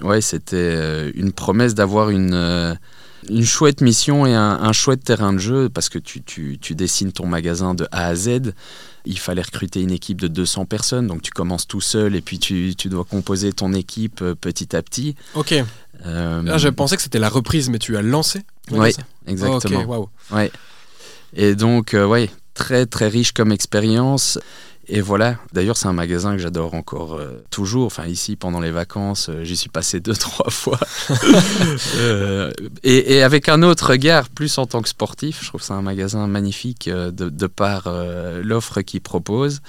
Ouais, 0.00 0.20
c'était 0.20 0.56
euh, 0.56 1.10
une 1.16 1.32
promesse 1.32 1.74
d'avoir 1.74 2.10
une, 2.10 2.34
euh, 2.34 2.72
une 3.28 3.44
chouette 3.44 3.80
mission 3.80 4.26
et 4.26 4.34
un, 4.34 4.60
un 4.62 4.72
chouette 4.72 5.02
terrain 5.02 5.32
de 5.32 5.38
jeu 5.38 5.68
parce 5.68 5.88
que 5.88 5.98
tu, 5.98 6.22
tu, 6.22 6.58
tu 6.60 6.76
dessines 6.76 7.10
ton 7.10 7.26
magasin 7.26 7.74
de 7.74 7.88
A 7.90 8.06
à 8.06 8.14
Z. 8.14 8.52
Il 9.04 9.18
fallait 9.18 9.42
recruter 9.42 9.80
une 9.80 9.90
équipe 9.90 10.20
de 10.20 10.28
200 10.28 10.64
personnes, 10.66 11.06
donc 11.08 11.22
tu 11.22 11.30
commences 11.32 11.66
tout 11.66 11.80
seul 11.80 12.14
et 12.14 12.20
puis 12.20 12.38
tu, 12.38 12.74
tu 12.76 12.88
dois 12.88 13.04
composer 13.04 13.52
ton 13.52 13.72
équipe 13.72 14.20
euh, 14.22 14.34
petit 14.34 14.76
à 14.76 14.82
petit. 14.82 15.16
Ok. 15.34 15.54
Euh, 16.06 16.42
Là, 16.42 16.58
je 16.58 16.68
pensais 16.68 16.96
que 16.96 17.02
c'était 17.02 17.18
la 17.18 17.28
reprise, 17.28 17.68
mais 17.68 17.78
tu 17.78 17.96
as 17.96 18.02
lancé. 18.02 18.42
Ouais, 18.70 18.92
ça 18.92 19.02
exactement. 19.26 19.80
Ok, 19.82 19.88
waouh. 19.88 20.48
Et 21.34 21.54
donc, 21.54 21.94
euh, 21.94 22.06
ouais, 22.06 22.30
très 22.54 22.86
très 22.86 23.08
riche 23.08 23.32
comme 23.32 23.52
expérience. 23.52 24.38
Et 24.88 25.00
voilà, 25.00 25.36
d'ailleurs 25.52 25.76
c'est 25.76 25.86
un 25.86 25.92
magasin 25.92 26.32
que 26.32 26.38
j'adore 26.42 26.74
encore 26.74 27.14
euh, 27.14 27.42
toujours. 27.50 27.86
Enfin 27.86 28.06
ici 28.06 28.34
pendant 28.34 28.58
les 28.58 28.72
vacances, 28.72 29.28
euh, 29.28 29.44
j'y 29.44 29.56
suis 29.56 29.68
passé 29.68 30.00
deux 30.08 30.14
trois 30.14 30.50
fois. 30.50 30.78
Euh, 31.96 32.50
et, 32.82 33.14
et 33.16 33.22
avec 33.22 33.48
un 33.48 33.62
autre 33.62 33.90
regard, 33.90 34.28
plus 34.28 34.58
en 34.58 34.66
tant 34.66 34.82
que 34.82 34.88
sportif, 34.88 35.38
je 35.42 35.48
trouve 35.48 35.62
c'est 35.62 35.72
un 35.72 35.82
magasin 35.82 36.26
magnifique 36.26 36.88
de, 36.88 37.10
de 37.10 37.46
par 37.46 37.88
l'offre 38.42 38.80
qu'il 38.82 39.00
propose. 39.00 39.60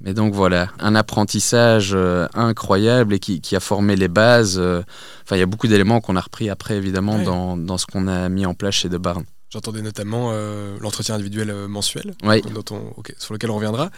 Mais 0.00 0.14
donc 0.14 0.34
voilà, 0.34 0.68
un 0.80 0.94
apprentissage 0.94 1.96
incroyable 2.34 3.14
et 3.14 3.18
qui, 3.18 3.40
qui 3.40 3.54
a 3.56 3.60
formé 3.60 3.96
les 3.96 4.08
bases. 4.08 4.58
Enfin, 4.58 5.36
il 5.36 5.38
y 5.38 5.42
a 5.42 5.46
beaucoup 5.46 5.68
d'éléments 5.68 6.00
qu'on 6.00 6.16
a 6.16 6.20
repris 6.20 6.50
après 6.50 6.76
évidemment 6.76 7.16
Ouais. 7.16 7.24
dans, 7.24 7.56
dans 7.56 7.78
ce 7.78 7.86
qu'on 7.86 8.08
a 8.08 8.28
mis 8.28 8.44
en 8.46 8.54
place 8.54 8.74
chez 8.74 8.88
De 8.88 8.98
Barn. 8.98 9.24
J'entendais 9.52 9.82
notamment 9.82 10.30
euh, 10.32 10.78
l'entretien 10.80 11.14
individuel 11.14 11.50
euh, 11.50 11.68
mensuel, 11.68 12.14
Oui. 12.22 12.40
dont 12.42 12.64
on- 12.70 12.88
ok, 12.96 13.14
sur 13.18 13.34
lequel 13.34 13.50
on 13.50 13.56
reviendra. 13.56 13.90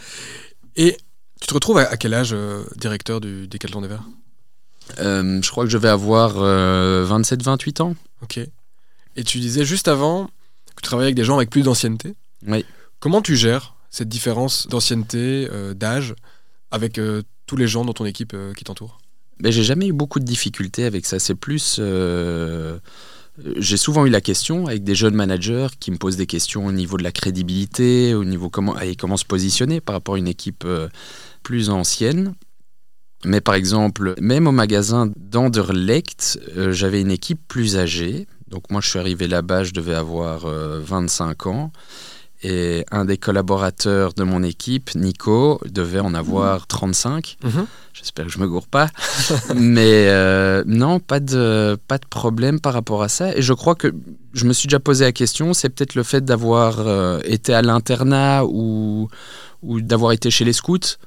Et 0.75 0.97
tu 1.39 1.47
te 1.47 1.53
retrouves 1.53 1.77
à, 1.77 1.83
à 1.89 1.95
quel 1.95 2.13
âge 2.13 2.31
euh, 2.33 2.63
directeur 2.75 3.21
du 3.21 3.47
Décathlon 3.47 3.79
des 3.81 3.87
Verts? 3.87 4.03
Euh, 4.99 5.41
je 5.41 5.49
crois 5.49 5.63
que 5.63 5.69
je 5.69 5.77
vais 5.77 5.87
avoir 5.87 6.35
27-28 7.07 7.81
ans. 7.81 7.95
Ok. 8.21 8.37
Et 9.15 9.23
tu 9.23 9.39
disais 9.39 9.63
juste 9.63 9.87
avant 9.87 10.25
que 10.75 10.81
tu 10.81 10.87
travaillais 10.89 11.07
avec 11.07 11.15
des 11.15 11.23
gens 11.23 11.37
avec 11.37 11.49
plus 11.49 11.61
d'ancienneté. 11.63 12.15
Oui. 12.45 12.65
Comment 12.99 13.21
tu 13.21 13.37
gères 13.37 13.75
cette 13.89 14.09
différence 14.09 14.67
d'ancienneté, 14.67 15.47
d'âge, 15.73 16.15
avec 16.69 16.99
tous 17.47 17.55
les 17.55 17.67
gens 17.67 17.85
dans 17.85 17.93
ton 17.93 18.05
équipe 18.05 18.35
qui 18.57 18.63
t'entourent? 18.65 18.97
Mais 19.39 19.53
j'ai 19.53 19.63
jamais 19.63 19.87
eu 19.87 19.93
beaucoup 19.93 20.19
de 20.19 20.25
difficultés 20.25 20.83
avec 20.83 21.05
ça. 21.05 21.17
C'est 21.19 21.35
plus. 21.35 21.79
Euh, 23.43 23.53
j'ai 23.57 23.77
souvent 23.77 24.05
eu 24.05 24.09
la 24.09 24.21
question 24.21 24.67
avec 24.67 24.83
des 24.83 24.95
jeunes 24.95 25.15
managers 25.15 25.67
qui 25.79 25.91
me 25.91 25.97
posent 25.97 26.17
des 26.17 26.27
questions 26.27 26.65
au 26.65 26.71
niveau 26.71 26.97
de 26.97 27.03
la 27.03 27.11
crédibilité, 27.11 28.13
au 28.13 28.23
niveau 28.23 28.49
comment, 28.49 28.79
et 28.79 28.95
comment 28.95 29.17
se 29.17 29.25
positionner 29.25 29.81
par 29.81 29.95
rapport 29.95 30.15
à 30.15 30.17
une 30.17 30.27
équipe 30.27 30.63
euh, 30.65 30.87
plus 31.43 31.69
ancienne. 31.69 32.33
Mais 33.25 33.41
par 33.41 33.55
exemple, 33.55 34.13
même 34.19 34.47
au 34.47 34.51
magasin 34.51 35.11
d'Anderlecht, 35.15 36.39
euh, 36.57 36.71
j'avais 36.71 37.01
une 37.01 37.11
équipe 37.11 37.39
plus 37.47 37.77
âgée. 37.77 38.27
Donc 38.47 38.69
moi, 38.69 38.81
je 38.81 38.89
suis 38.89 38.99
arrivé 38.99 39.27
là-bas, 39.27 39.63
je 39.63 39.71
devais 39.71 39.95
avoir 39.95 40.45
euh, 40.45 40.79
25 40.79 41.47
ans. 41.47 41.71
Et 42.47 42.85
un 42.91 43.05
des 43.05 43.17
collaborateurs 43.17 44.13
de 44.13 44.23
mon 44.23 44.43
équipe, 44.43 44.93
Nico, 44.93 45.59
devait 45.65 45.99
en 45.99 46.13
avoir 46.13 46.67
35. 46.67 47.37
J'espère 47.91 48.27
que 48.27 48.31
je 48.31 48.37
me 48.37 48.47
gourre 48.47 48.67
pas. 48.67 48.87
Mais 49.55 50.09
euh, 50.09 50.63
non, 50.67 50.99
pas 50.99 51.19
de, 51.19 51.75
pas 51.87 51.97
de 51.97 52.05
problème 52.05 52.59
par 52.59 52.73
rapport 52.73 53.01
à 53.01 53.09
ça. 53.09 53.35
Et 53.35 53.41
je 53.41 53.53
crois 53.53 53.73
que 53.73 53.91
je 54.33 54.45
me 54.45 54.53
suis 54.53 54.67
déjà 54.67 54.79
posé 54.79 55.05
la 55.05 55.11
question, 55.11 55.55
c'est 55.55 55.69
peut-être 55.69 55.95
le 55.95 56.03
fait 56.03 56.23
d'avoir 56.23 56.81
euh, 56.81 57.19
été 57.23 57.51
à 57.51 57.63
l'internat 57.63 58.45
ou, 58.45 59.09
ou 59.63 59.81
d'avoir 59.81 60.11
été 60.11 60.29
chez 60.29 60.45
les 60.45 60.53
scouts. 60.53 60.99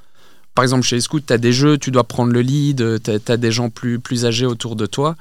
Par 0.57 0.64
exemple, 0.64 0.83
chez 0.83 0.96
les 0.96 1.03
scouts, 1.03 1.20
tu 1.20 1.33
as 1.33 1.38
des 1.38 1.53
jeux, 1.53 1.79
tu 1.79 1.92
dois 1.92 2.03
prendre 2.03 2.33
le 2.33 2.40
lead, 2.40 3.01
tu 3.01 3.33
as, 3.33 3.37
des 3.37 3.53
gens 3.53 3.70
plus, 3.70 4.01
plus 4.01 4.27
âgés 4.27 4.46
autour 4.46 4.74
de 4.74 4.87
toi. 4.87 5.14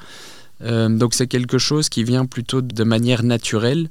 Euh, 0.63 0.89
donc 0.89 1.13
c'est 1.13 1.27
quelque 1.27 1.59
chose 1.59 1.89
qui 1.89 2.03
vient 2.03 2.25
plutôt 2.25 2.61
de 2.61 2.83
manière 2.83 3.21
naturelle 3.21 3.89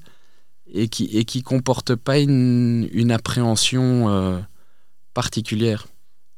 et 0.73 0.89
qui 0.89 1.05
et 1.17 1.25
qui 1.25 1.43
comporte 1.43 1.95
pas 1.95 2.19
une, 2.19 2.89
une 2.93 3.13
appréhension 3.13 4.09
euh, 4.09 4.39
particulière. 5.15 5.87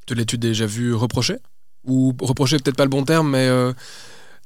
Te 0.07 0.15
l'as-tu 0.15 0.39
déjà 0.39 0.67
vu 0.67 0.95
reprocher? 0.95 1.37
Ou 1.85 2.15
reprocher 2.21 2.59
peut-être 2.59 2.77
pas 2.77 2.85
le 2.85 2.91
bon 2.91 3.05
terme, 3.05 3.31
mais 3.31 3.47
euh, 3.49 3.73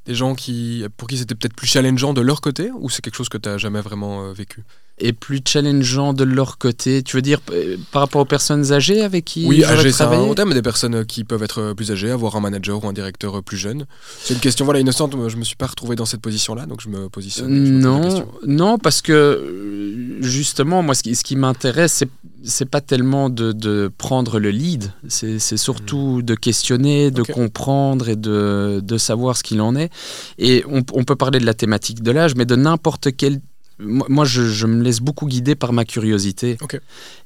des 0.06 0.14
gens 0.14 0.34
qui, 0.34 0.84
pour 0.96 1.08
qui 1.08 1.16
c'était 1.16 1.34
peut-être 1.34 1.54
plus 1.54 1.66
challengeant 1.66 2.12
de 2.12 2.20
leur 2.20 2.40
côté? 2.40 2.70
Ou 2.70 2.90
c'est 2.90 3.02
quelque 3.02 3.14
chose 3.16 3.28
que 3.28 3.38
tu 3.38 3.48
n'as 3.48 3.58
jamais 3.58 3.80
vraiment 3.80 4.24
euh, 4.24 4.32
vécu? 4.32 4.64
Et 4.98 5.12
plus 5.12 5.40
challengeant 5.46 6.12
de 6.12 6.24
leur 6.24 6.58
côté 6.58 7.02
Tu 7.02 7.16
veux 7.16 7.22
dire 7.22 7.40
euh, 7.50 7.76
par 7.90 8.02
rapport 8.02 8.20
aux 8.20 8.26
personnes 8.26 8.72
âgées 8.72 9.02
avec 9.02 9.24
qui 9.24 9.46
Oui, 9.46 9.64
âgées, 9.64 9.92
c'est 9.92 10.04
un 10.04 10.10
bon 10.10 10.34
terme, 10.34 10.54
des 10.54 10.62
personnes 10.62 11.04
qui 11.04 11.24
peuvent 11.24 11.42
être 11.42 11.72
plus 11.74 11.90
âgées, 11.90 12.10
avoir 12.10 12.36
un 12.36 12.40
manager 12.40 12.84
ou 12.84 12.88
un 12.88 12.92
directeur 12.92 13.42
plus 13.42 13.56
jeune. 13.56 13.86
C'est 14.22 14.34
une 14.34 14.40
question 14.40 14.64
voilà, 14.64 14.80
innocente, 14.80 15.14
je 15.28 15.36
me 15.36 15.44
suis 15.44 15.56
pas 15.56 15.66
retrouvé 15.66 15.96
dans 15.96 16.06
cette 16.06 16.20
position-là, 16.20 16.66
donc 16.66 16.80
je 16.80 16.88
me 16.88 17.08
positionne. 17.08 17.66
je 17.66 17.72
Non, 17.72 18.26
non, 18.46 18.78
parce 18.78 19.02
que 19.02 19.12
euh, 19.12 20.22
justement, 20.22 20.82
moi, 20.82 20.94
ce 20.94 21.02
qui, 21.02 21.14
ce 21.16 21.24
qui 21.24 21.36
m'intéresse, 21.36 21.92
c'est 21.92 22.08
c'est 22.44 22.68
pas 22.68 22.80
tellement 22.80 23.30
de, 23.30 23.52
de 23.52 23.90
prendre 23.96 24.38
le 24.38 24.50
lead, 24.50 24.92
c'est 25.08 25.38
surtout 25.56 26.22
de 26.22 26.34
questionner, 26.34 27.10
de 27.10 27.22
comprendre 27.22 28.08
et 28.08 28.16
de, 28.16 28.80
de 28.82 28.98
savoir 28.98 29.36
ce 29.36 29.42
qu'il 29.42 29.60
en 29.60 29.76
est. 29.76 29.90
Et 30.38 30.64
on, 30.68 30.82
on 30.92 31.04
peut 31.04 31.16
parler 31.16 31.38
de 31.38 31.46
la 31.46 31.54
thématique 31.54 32.02
de 32.02 32.10
l'âge, 32.10 32.34
mais 32.34 32.44
de 32.44 32.56
n'importe 32.56 33.16
quel. 33.16 33.40
Moi, 33.78 34.24
je, 34.24 34.42
je 34.42 34.66
me 34.66 34.82
laisse 34.82 35.00
beaucoup 35.00 35.26
guider 35.26 35.54
par 35.54 35.72
ma 35.72 35.84
curiosité. 35.84 36.56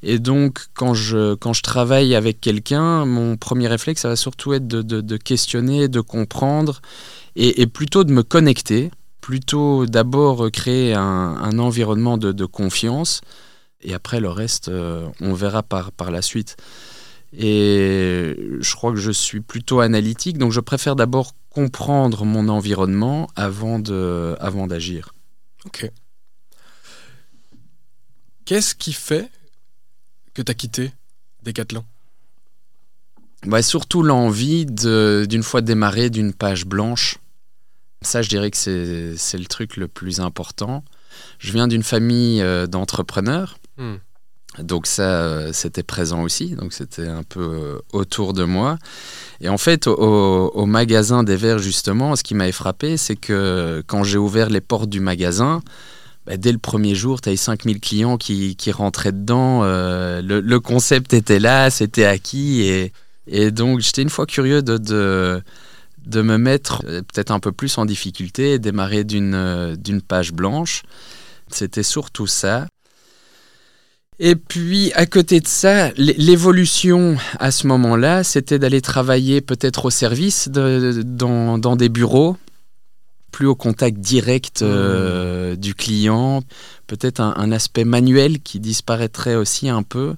Et 0.03 0.19
donc, 0.19 0.67
quand 0.75 0.95
je, 0.95 1.35
quand 1.35 1.53
je 1.53 1.63
travaille 1.63 2.15
avec 2.15 2.41
quelqu'un, 2.41 3.05
mon 3.05 3.37
premier 3.37 3.69
réflexe, 3.69 4.03
ça 4.03 4.09
va 4.09 4.17
surtout 4.17 4.53
être 4.55 4.67
de, 4.67 4.83
de- 4.83 5.01
de 5.01 5.17
questionner, 5.17 5.89
de 5.89 6.01
comprendre, 6.01 6.81
et, 7.35 7.61
et 7.63 7.67
plutôt 7.67 8.05
de 8.05 8.13
me 8.13 8.23
connecter, 8.23 8.91
plutôt 9.21 9.87
d'abord 9.87 10.51
créer 10.53 10.95
un, 10.95 11.03
un 11.03 11.59
environnement 11.59 12.17
de, 12.17 12.33
de 12.33 12.45
confiance, 12.47 13.21
et 13.83 13.93
après 13.93 14.21
le 14.21 14.31
reste, 14.31 14.69
euh, 14.69 15.07
on 15.21 15.35
verra 15.35 15.63
par, 15.63 15.93
par 15.93 16.11
la 16.11 16.23
suite. 16.23 16.57
Et 17.37 18.37
je 18.61 18.75
crois 18.75 18.93
que 18.93 18.99
je 18.99 19.11
suis 19.11 19.41
plutôt 19.41 19.81
analytique, 19.81 20.39
donc 20.39 20.53
je 20.53 20.61
préfère 20.61 20.97
d'abord 20.97 21.33
comprendre 21.51 22.25
mon 22.25 22.49
environnement 22.49 23.29
avant 23.37 23.79
de, 23.79 24.37
avant 24.41 24.67
d'agir. 24.67 25.13
Ok. 25.67 25.91
Qu'est-ce 28.47 28.75
qui 28.75 28.93
fait 28.93 29.29
que 30.35 30.41
tu 30.43 30.51
as 30.51 30.55
quitté 30.55 30.93
Decathlon? 31.45 31.85
Bah, 33.45 33.63
surtout 33.63 34.03
l'envie 34.03 34.67
de- 34.67 35.27
d'une 35.29 35.43
fois 35.43 35.61
démarrer 35.61 36.11
d'une 36.11 36.33
page 36.33 36.65
blanche. 36.65 37.19
Ça, 38.03 38.23
je 38.23 38.29
dirais 38.29 38.51
que 38.51 38.57
c'est 38.57 39.17
c'est 39.17 39.39
le 39.39 39.47
truc 39.47 39.77
le 39.77 39.89
plus 39.89 40.21
important. 40.21 40.85
Je 41.39 41.53
viens 41.53 41.67
d'une 41.69 41.83
famille 41.83 42.41
euh, 42.43 42.67
d'entrepreneurs, 42.67 43.59
Hmm. 43.79 43.97
donc 44.59 44.87
ça, 44.87 45.03
euh, 45.25 45.53
c'était 45.53 45.83
présent 45.83 46.23
aussi, 46.23 46.55
donc 46.57 46.73
c'était 46.73 47.07
un 47.09 47.23
peu 47.25 47.41
euh, 47.41 47.79
autour 47.93 48.33
de 48.33 48.45
moi. 48.45 48.79
Et 49.41 49.49
en 49.51 49.59
fait, 49.59 49.87
au, 49.87 49.93
au 49.93 50.67
magasin 50.67 51.23
des 51.25 51.37
verres, 51.37 51.59
justement, 51.59 52.17
ce 52.17 52.23
qui 52.23 52.35
m'avait 52.35 52.53
frappé, 52.53 52.97
c'est 52.97 53.17
que 53.17 53.83
quand 53.87 54.03
j'ai 54.03 54.19
ouvert 54.19 54.49
les 54.51 54.61
portes 54.63 54.89
du 54.89 55.01
magasin, 55.01 55.63
bah, 56.27 56.37
dès 56.37 56.51
le 56.53 56.59
premier 56.59 56.95
jour, 56.95 57.21
tu 57.21 57.29
avais 57.29 57.37
5000 57.37 57.81
clients 57.81 58.17
qui, 58.17 58.57
rentraient 58.73 59.12
dedans. 59.12 59.62
euh, 59.62 60.21
le, 60.23 60.61
concept 60.61 61.15
était 61.15 61.39
là, 61.39 61.71
c'était 61.71 62.05
acquis. 62.05 62.91
Et, 63.29 63.51
donc, 63.51 63.81
j'étais 63.81 64.03
une 64.03 64.11
fois 64.11 64.27
curieux 64.27 64.62
de, 64.62 64.77
de, 64.77 66.23
me 66.23 66.37
mettre 66.37 66.83
euh, 66.87 67.03
peut-être 67.03 67.31
un 67.31 67.41
peu 67.41 67.53
plus 67.53 67.79
en 67.79 67.85
difficulté 67.87 68.55
et 68.55 68.59
démarrer 68.59 69.05
d'une 69.05 69.35
euh, 69.35 69.77
d'une 69.77 70.03
page 70.03 70.33
blanche. 70.33 70.83
C'était 71.49 71.83
surtout 71.85 72.27
ça. 72.27 72.67
Et 74.19 74.35
puis, 74.35 74.93
à 74.95 75.07
côté 75.07 75.41
de 75.41 75.47
ça, 75.47 75.91
l'é- 75.93 76.15
l'évolution 76.19 77.17
à 77.39 77.51
ce 77.51 77.67
moment-là, 77.67 78.25
c'était 78.25 78.59
d'aller 78.59 78.81
travailler 78.81 79.41
peut-être 79.43 79.85
au 79.85 79.91
service, 79.91 80.49
de- 80.49 81.03
dans 81.05 81.77
des 81.77 81.89
bureaux, 81.91 82.37
plus 83.37 83.46
au 83.46 83.55
contact 83.66 83.96
direct 84.14 84.62
euh, 84.62 85.57
du 85.66 85.75
client, 85.75 86.42
peut-être 86.87 87.20
un, 87.20 87.35
un 87.37 87.51
aspect 87.59 87.85
manuel 87.85 88.40
qui 88.40 88.59
disparaîtrait 88.61 89.37
aussi 89.42 89.68
un 89.68 89.83
peu. 89.94 90.14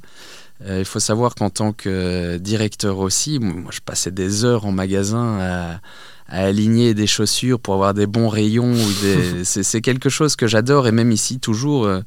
Euh, 0.67 0.79
il 0.81 0.85
faut 0.85 1.01
savoir 1.01 1.35
qu'en 1.37 1.51
tant 1.51 1.73
que 1.73 2.37
directeur 2.39 2.99
aussi, 2.99 3.39
moi 3.41 3.71
je 3.79 3.81
passais 3.91 4.13
des 4.23 4.45
heures 4.45 4.65
en 4.67 4.73
magasin 4.73 5.29
à, 5.41 5.81
à 6.29 6.39
aligner 6.51 6.95
des 6.95 7.07
chaussures 7.17 7.61
pour 7.61 7.75
avoir 7.75 7.95
des 7.95 8.07
bons 8.07 8.29
rayons. 8.29 8.73
ou 8.73 8.91
des- 9.03 9.45
c'est 9.51 9.65
c'est 9.71 9.81
quelque 9.89 10.11
chose 10.11 10.35
que 10.37 10.47
j'adore 10.53 10.87
et 10.89 10.93
même 10.93 11.13
ici 11.13 11.39
toujours. 11.41 11.83
euh, 11.87 12.01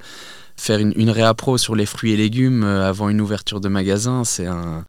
faire 0.58 0.80
une, 0.80 0.94
une 0.96 1.10
réappro 1.10 1.58
sur 1.58 1.76
les 1.76 1.88
fruits 1.88 2.12
et 2.14 2.18
légumes 2.18 2.64
euh, 2.64 2.88
avant 2.88 3.10
une 3.10 3.22
ouverture 3.22 3.60
de 3.62 3.70
magasin, 3.70 4.24
c'est 4.24 4.46
un, 4.46 4.86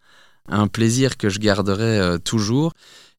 un 0.48 0.66
plaisir 0.76 1.16
que 1.16 1.28
je 1.30 1.38
garderai 1.38 1.98
euh, 1.98 2.18
toujours. 2.18 2.72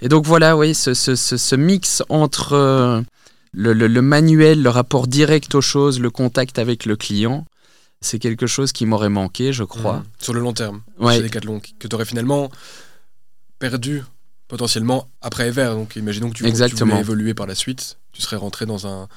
Et 0.03 0.09
donc 0.09 0.25
voilà, 0.25 0.55
oui, 0.55 0.75
ce, 0.75 0.93
ce- 0.93 1.15
ce- 1.15 1.37
ce 1.37 1.55
mix 1.55 2.03
entre 2.09 2.53
euh, 2.53 3.01
le, 3.53 3.73
le- 3.73 3.87
le 3.87 4.01
manuel, 4.01 4.61
le 4.61 4.69
rapport 4.69 5.07
direct 5.07 5.55
aux 5.55 5.61
choses, 5.61 5.99
le 5.99 6.09
contact 6.11 6.59
avec 6.59 6.85
le 6.85 6.95
client, 6.95 7.45
c'est 8.01 8.19
quelque 8.19 8.45
chose 8.45 8.71
qui 8.73 8.85
m'aurait 8.85 9.09
manqué, 9.09 9.53
je 9.53 9.63
crois. 9.63 9.97
Hmm. 9.99 10.03
Sur 10.19 10.33
le 10.33 10.41
long 10.41 10.53
terme, 10.53 10.81
Ouais. 10.99 11.15
chez 11.15 11.23
Decathlon, 11.23 11.61
que 11.79 11.87
tu 11.87 11.95
aurais 11.95 12.05
finalement 12.05 12.51
perdu 13.59 14.03
potentiellement 14.47 15.07
après 15.21 15.47
Ever. 15.47 15.71
Donc 15.73 15.95
imaginons 15.95 16.29
que 16.29 16.35
tu, 16.35 16.43
tu 16.43 16.49
Exactement. 16.49 16.91
voulais 16.91 17.01
évoluer 17.01 17.33
par 17.33 17.47
la 17.47 17.55
suite, 17.55 17.97
tu 18.11 18.21
serais 18.21 18.35
rentré 18.35 18.65
dans 18.65 18.85
un, 18.87 19.07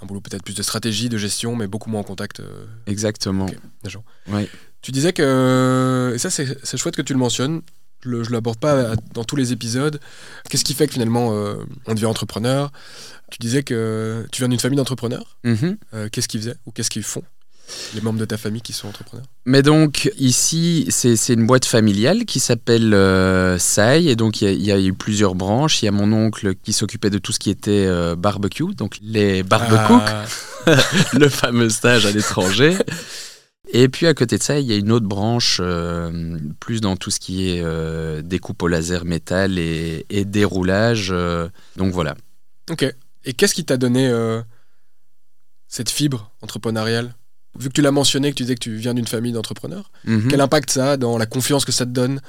un 0.00 0.06
boulot 0.06 0.20
peut-être 0.20 0.44
plus 0.44 0.54
de 0.54 0.62
stratégie, 0.62 1.08
de 1.08 1.18
gestion, 1.18 1.56
mais 1.56 1.66
beaucoup 1.66 1.90
moins 1.90 2.00
en 2.00 2.04
contact 2.04 2.40
euh, 2.40 2.64
Exactement. 2.86 3.46
Ok. 3.46 3.56
des 3.82 3.90
gens. 3.90 4.04
Ouais. 4.30 4.48
Tu 4.82 4.92
disais 4.92 5.12
que, 5.12 6.12
et 6.14 6.18
ça 6.18 6.30
c'est 6.30 6.76
chouette 6.76 6.96
que 6.96 7.02
tu 7.02 7.12
le 7.12 7.18
mentionnes, 7.18 7.62
je 8.04 8.08
ne 8.10 8.32
l'aborde 8.32 8.58
pas 8.58 8.94
dans 9.14 9.24
tous 9.24 9.36
les 9.36 9.52
épisodes, 9.52 10.00
qu'est-ce 10.48 10.64
qui 10.64 10.74
fait 10.74 10.86
que 10.86 10.92
finalement 10.94 11.30
euh, 11.32 11.54
on 11.86 11.94
devient 11.94 12.06
entrepreneur? 12.06 12.70
Tu 13.30 13.38
disais 13.38 13.62
que 13.62 14.26
tu 14.30 14.42
viens 14.42 14.48
d'une 14.48 14.60
famille 14.60 14.76
d'entrepreneurs, 14.76 15.36
Mhm. 15.44 15.76
Euh, 15.94 16.08
qu'est-ce 16.10 16.28
qu'ils 16.28 16.40
faisaient 16.40 16.56
ou 16.66 16.70
qu'est-ce 16.72 16.90
qu'ils 16.90 17.02
font? 17.02 17.22
Les 17.94 18.02
membres 18.02 18.18
de 18.18 18.24
ta 18.26 18.36
famille 18.36 18.60
qui 18.60 18.74
sont 18.74 18.88
entrepreneurs. 18.88 19.24
Mais 19.46 19.62
donc 19.62 20.10
ici, 20.18 20.86
c'est 20.90 21.32
une 21.32 21.46
boîte 21.46 21.64
familiale 21.64 22.26
qui 22.26 22.38
s'appelle 22.40 22.92
euh, 22.92 23.56
Sai, 23.56 24.04
et 24.04 24.16
donc 24.16 24.42
il 24.42 24.48
y, 24.48 24.48
a- 24.48 24.52
il 24.52 24.62
y 24.64 24.72
a 24.72 24.78
eu 24.78 24.92
plusieurs 24.92 25.34
branches. 25.34 25.80
Il 25.80 25.86
y 25.86 25.88
a 25.88 25.92
mon 25.92 26.12
oncle 26.12 26.54
qui 26.62 26.72
s'occupait 26.74 27.08
de 27.08 27.16
tout 27.18 27.32
ce 27.32 27.38
qui 27.38 27.48
était 27.50 27.86
euh, 27.86 28.14
barbecue, 28.16 28.74
donc 28.76 28.98
les 29.00 29.42
barbecues, 29.42 30.04
Ah, 30.04 30.24
le 31.14 31.28
fameux 31.30 31.70
stage 31.70 32.04
à 32.04 32.10
l'étranger. 32.10 32.76
Et 33.70 33.88
puis 33.88 34.06
à 34.06 34.14
côté 34.14 34.38
de 34.38 34.42
ça, 34.42 34.58
il 34.58 34.66
y 34.66 34.72
a 34.72 34.76
une 34.76 34.90
autre 34.90 35.06
branche 35.06 35.58
euh, 35.62 36.38
plus 36.60 36.80
dans 36.80 36.96
tout 36.96 37.10
ce 37.10 37.20
qui 37.20 37.48
est 37.48 37.60
euh, 37.62 38.20
découpe 38.20 38.62
au 38.62 38.68
laser 38.68 39.04
métal 39.04 39.58
et, 39.58 40.04
et 40.10 40.24
déroulage. 40.24 41.08
euh, 41.12 41.48
donc 41.76 41.92
voilà. 41.92 42.16
Ok. 42.70 42.84
Et 43.24 43.32
qu'est-ce 43.34 43.54
qui 43.54 43.64
t'a 43.64 43.76
donné 43.76 44.08
euh, 44.08 44.42
cette 45.68 45.90
fibre 45.90 46.32
entrepreneuriale? 46.42 47.14
Vu 47.58 47.68
que 47.68 47.74
tu 47.74 47.82
l'as 47.82 47.92
mentionné, 47.92 48.30
que 48.32 48.36
tu 48.36 48.42
disais 48.42 48.54
que 48.56 48.60
tu 48.60 48.74
viens 48.76 48.94
d'une 48.94 49.06
famille 49.06 49.32
d'entrepreneurs, 49.32 49.92
Mhm. 50.04 50.28
quel 50.28 50.40
impact 50.40 50.70
ça 50.70 50.92
a 50.92 50.96
dans 50.96 51.16
la 51.18 51.26
confiance 51.26 51.64
que 51.64 51.72
ça 51.72 51.84
te 51.86 51.90
donne 51.90 52.20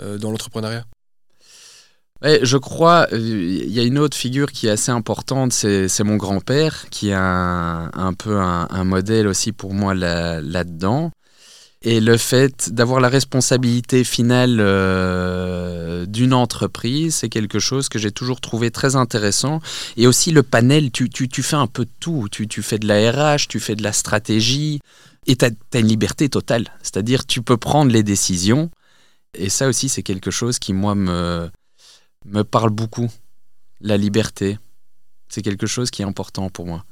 euh, 0.00 0.18
dans 0.18 0.30
l'entrepreneuriat? 0.30 0.84
Je 2.22 2.56
crois, 2.56 3.06
euh, 3.12 3.18
il 3.18 3.70
y 3.70 3.80
a 3.80 3.82
une 3.82 3.98
autre 3.98 4.16
figure 4.16 4.50
qui 4.50 4.66
est 4.66 4.70
assez 4.70 4.90
importante, 4.90 5.52
c'est 5.52 6.04
mon 6.04 6.16
grand-père, 6.16 6.88
qui 6.90 7.10
est 7.10 7.14
un, 7.14 8.14
peu 8.16 8.38
un, 8.38 8.84
modèle 8.84 9.26
aussi 9.26 9.52
pour 9.52 9.74
moi 9.74 9.94
là- 9.94 10.40
là-dedans. 10.40 11.10
Et 11.86 12.00
le 12.00 12.16
fait 12.16 12.72
d'avoir 12.72 12.98
la 12.98 13.10
responsabilité 13.10 14.04
finale 14.04 14.56
euh, 14.58 16.06
d'une 16.06 16.32
entreprise, 16.32 17.16
c'est 17.16 17.28
quelque 17.28 17.58
chose 17.58 17.90
que 17.90 17.98
j'ai 17.98 18.10
toujours 18.10 18.40
trouvé 18.40 18.70
très 18.70 18.96
intéressant. 18.96 19.60
Et 19.98 20.06
aussi 20.06 20.30
le 20.30 20.42
panel, 20.42 20.90
tu, 20.90 21.10
fais 21.42 21.56
un 21.56 21.66
peu 21.66 21.84
de 21.84 21.90
tout. 22.00 22.28
Tu, 22.30 22.62
fais 22.62 22.78
de 22.78 22.88
la 22.88 23.12
RH, 23.12 23.48
tu 23.48 23.60
fais 23.60 23.76
de 23.76 23.82
la 23.82 23.92
stratégie, 23.92 24.80
et 25.26 25.36
tu 25.36 25.44
as, 25.44 25.78
une 25.78 25.86
liberté 25.86 26.30
totale. 26.30 26.68
C'est-à-dire 26.82 27.26
tu 27.26 27.42
peux 27.42 27.58
prendre 27.58 27.92
les 27.92 28.02
décisions. 28.02 28.70
Et 29.34 29.50
ça 29.50 29.68
aussi, 29.68 29.90
c'est 29.90 30.02
quelque 30.02 30.30
chose 30.30 30.58
qui, 30.58 30.72
moi, 30.72 30.94
me, 30.94 31.50
me 32.24 32.42
parle 32.42 32.70
beaucoup. 32.70 33.10
La 33.80 33.96
liberté. 33.96 34.58
C'est 35.28 35.42
quelque 35.42 35.66
chose 35.66 35.90
qui 35.90 36.02
est 36.02 36.04
important 36.04 36.48
pour 36.48 36.66
moi. 36.66 36.84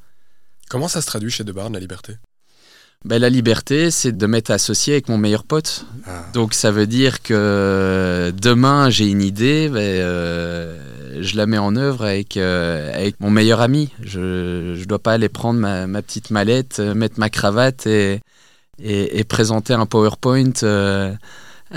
Comment 0.68 0.88
ça 0.88 1.00
se 1.00 1.06
traduit 1.06 1.30
chez 1.30 1.44
Debarn, 1.44 1.72
la 1.72 1.80
liberté? 1.80 2.16
Ben, 3.04 3.18
la 3.18 3.30
liberté, 3.30 3.90
c'est 3.90 4.12
de 4.12 4.26
m'être 4.26 4.50
associé 4.50 4.94
avec 4.94 5.08
mon 5.08 5.18
meilleur 5.18 5.44
pote. 5.44 5.86
Donc 6.34 6.54
ça 6.54 6.70
veut 6.70 6.86
dire 6.86 7.22
que 7.22 8.32
demain 8.40 8.90
j'ai 8.90 9.08
une 9.08 9.22
idée, 9.22 9.68
ben, 9.68 9.80
euh, 9.80 11.20
je 11.20 11.36
la 11.36 11.46
mets 11.46 11.58
en 11.58 11.74
œuvre 11.76 12.04
avec, 12.04 12.36
euh, 12.36 12.92
avec 12.94 13.18
mon 13.20 13.30
meilleur 13.30 13.60
ami. 13.60 13.90
Je 14.02 14.78
ne 14.78 14.84
dois 14.84 15.00
pas 15.00 15.12
aller 15.12 15.28
prendre 15.28 15.58
ma, 15.58 15.86
ma 15.86 16.02
petite 16.02 16.30
mallette, 16.30 16.78
euh, 16.78 16.94
mettre 16.94 17.18
ma 17.18 17.28
cravate 17.28 17.86
et, 17.86 18.20
et, 18.80 19.18
et 19.18 19.24
présenter 19.24 19.74
un 19.74 19.86
PowerPoint 19.86 20.52
euh, 20.62 21.12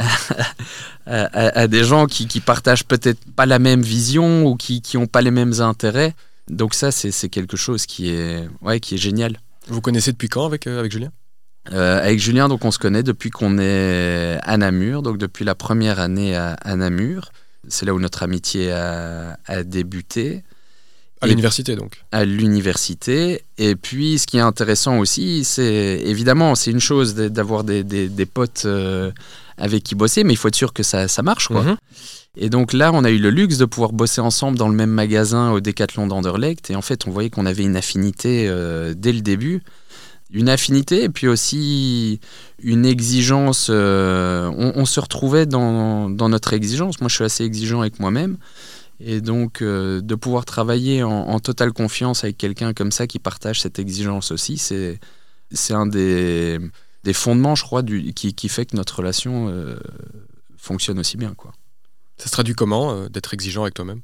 à, 1.06 1.26
à- 1.26 1.60
à 1.62 1.68
des 1.68 1.84
gens 1.84 2.06
qui, 2.08 2.28
qui 2.28 2.40
partagent 2.40 2.86
peut-être 2.86 3.20
pas 3.36 3.46
la 3.46 3.60
même 3.60 3.82
vision 3.82 4.46
ou 4.46 4.56
qui 4.56 4.82
n'ont 4.96 5.08
pas 5.08 5.22
les 5.22 5.32
mêmes 5.32 5.60
intérêts. 5.62 6.14
Donc 6.50 6.74
ça, 6.74 6.92
c'est 6.92 7.12
c'est 7.12 7.30
quelque 7.30 7.58
chose 7.58 7.86
qui 7.86 8.10
est, 8.10 8.48
ouais, 8.62 8.80
qui 8.80 8.96
est 8.96 9.00
génial. 9.00 9.40
Vous 9.68 9.82
connaissez 9.82 10.12
depuis 10.12 10.30
quand 10.30 10.46
avec, 10.46 10.68
euh, 10.68 10.80
avec 10.80 10.92
Julien? 10.92 11.12
Euh, 11.74 12.00
avec 12.00 12.20
Julien, 12.20 12.48
donc 12.48 12.64
on 12.64 12.70
se 12.70 12.78
connaît 12.78 13.02
depuis 13.02 13.32
qu'on 13.32 13.58
est 13.58 14.38
à 14.44 14.56
Namur, 14.58 15.02
donc 15.02 15.18
depuis 15.18 15.44
la 15.46 15.56
première 15.56 16.00
année 16.00 16.36
à, 16.36 16.54
à 16.62 16.76
Namur. 16.76 17.32
C'est 17.68 17.88
là 17.88 17.96
où 17.96 18.00
notre 18.00 18.22
amitié 18.22 18.72
a, 18.72 19.40
a 19.48 19.64
débuté. 19.64 20.44
À 21.22 21.26
l'université 21.28 21.76
donc. 21.76 22.04
À 22.12 22.24
l'université. 22.26 23.42
Et 23.58 23.76
puis 23.76 24.20
ce 24.20 24.28
qui 24.28 24.38
est 24.38 24.42
intéressant 24.42 25.00
aussi, 25.00 25.44
c'est 25.44 26.02
évidemment, 26.06 26.54
c'est 26.54 26.70
une 26.70 26.80
chose 26.80 27.16
d'avoir 27.16 27.64
des, 27.64 27.84
des, 27.84 28.26
potes 28.28 28.64
euh, 28.66 29.12
avec 29.58 29.84
qui 29.84 29.96
bosser, 29.96 30.24
mais 30.24 30.34
il 30.34 30.38
faut 30.38 30.48
être 30.48 30.56
sûr 30.56 30.74
que 30.74 30.84
ça, 30.84 31.08
ça 31.08 31.22
marche. 31.24 31.48
Quoi. 31.48 31.64
Mhm. 31.64 31.78
Et 32.38 32.50
donc 32.50 32.74
là, 32.74 32.92
on 32.94 33.04
a 33.04 33.12
eu 33.12 33.18
le 33.18 33.30
luxe 33.30 33.58
de 33.58 33.66
pouvoir 33.66 33.94
bosser 33.94 34.22
ensemble 34.22 34.58
dans 34.58 34.68
le 34.68 34.76
même 34.76 34.90
magasin 34.90 35.52
au 35.52 35.62
Décathlon 35.62 36.08
d'Anderlecht. 36.08 36.70
Et 36.70 36.76
en 36.76 36.82
fait, 36.82 37.08
on 37.08 37.12
voyait 37.12 37.30
qu'on 37.30 37.46
avait 37.46 37.64
une 37.64 37.78
affinité 37.78 38.48
euh, 38.50 38.94
dès 38.96 39.14
le 39.14 39.22
début. 39.22 39.62
Une 40.34 40.50
affinité 40.50 41.04
et 41.04 41.10
puis 41.10 41.28
aussi 41.28 42.20
une 42.62 42.86
exigence. 42.86 43.68
Euh, 43.70 44.52
on, 44.76 44.86
se 44.86 45.00
retrouvait 45.00 45.46
dans, 45.46 46.10
dans, 46.10 46.28
notre 46.28 46.54
exigence. 46.54 47.00
Moi, 47.00 47.08
je 47.08 47.16
suis 47.16 47.24
assez 47.24 47.46
exigeant 47.46 47.82
avec 47.82 48.00
moi-même. 48.00 48.38
Et 49.00 49.22
donc, 49.22 49.62
euh, 49.62 50.02
de 50.02 50.16
pouvoir 50.16 50.46
travailler 50.46 51.04
en, 51.04 51.40
totale 51.40 51.74
confiance 51.74 52.24
avec 52.24 52.38
quelqu'un 52.38 52.74
comme 52.74 52.92
ça 52.92 53.08
qui 53.08 53.20
partage 53.20 53.62
cette 53.62 53.78
exigence 53.78 54.32
aussi, 54.32 54.58
c'est 54.58 55.74
un 55.74 55.86
des, 55.86 56.60
des, 57.06 57.14
fondements, 57.14 57.56
je 57.56 57.64
crois, 57.64 57.82
du, 57.82 58.14
qui, 58.14 58.34
qui, 58.34 58.50
fait 58.50 58.66
que 58.66 58.76
notre 58.76 58.98
relation 58.98 59.50
fonctionne 60.58 61.00
aussi 61.00 61.16
bien. 61.16 61.34
Quoi. 61.34 61.54
Ça 62.18 62.26
se 62.26 62.32
traduit 62.32 62.54
comment 62.54 62.92
euh, 62.92 63.10
d'être 63.10 63.34
exigeant 63.34 63.64
avec 63.64 63.74
toi-même? 63.74 64.02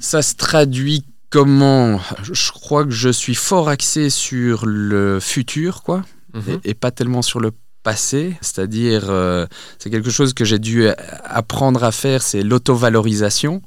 Ça 0.00 0.22
se 0.22 0.34
traduit 0.34 1.04
comment? 1.30 2.00
Je 2.22 2.52
crois 2.52 2.84
que 2.84 2.90
je 2.90 3.08
suis 3.08 3.34
fort 3.34 3.68
axé 3.68 4.10
sur 4.10 4.66
le 4.66 5.20
futur, 5.20 5.82
quoi, 5.82 6.04
mhm. 6.34 6.60
et, 6.64 6.74
pas 6.74 6.90
tellement 6.90 7.22
sur 7.22 7.40
le 7.40 7.52
passé. 7.82 8.36
C'est-à-dire, 8.40 9.10
euh, 9.10 9.46
c'est 9.78 9.90
quelque 9.90 10.10
chose 10.10 10.32
que 10.34 10.44
j'ai 10.44 10.58
dû 10.58 10.88
apprendre 11.24 11.84
à 11.84 11.92
faire, 11.92 12.22
c'est 12.22 12.42
l'auto-valorisation. 12.42 13.62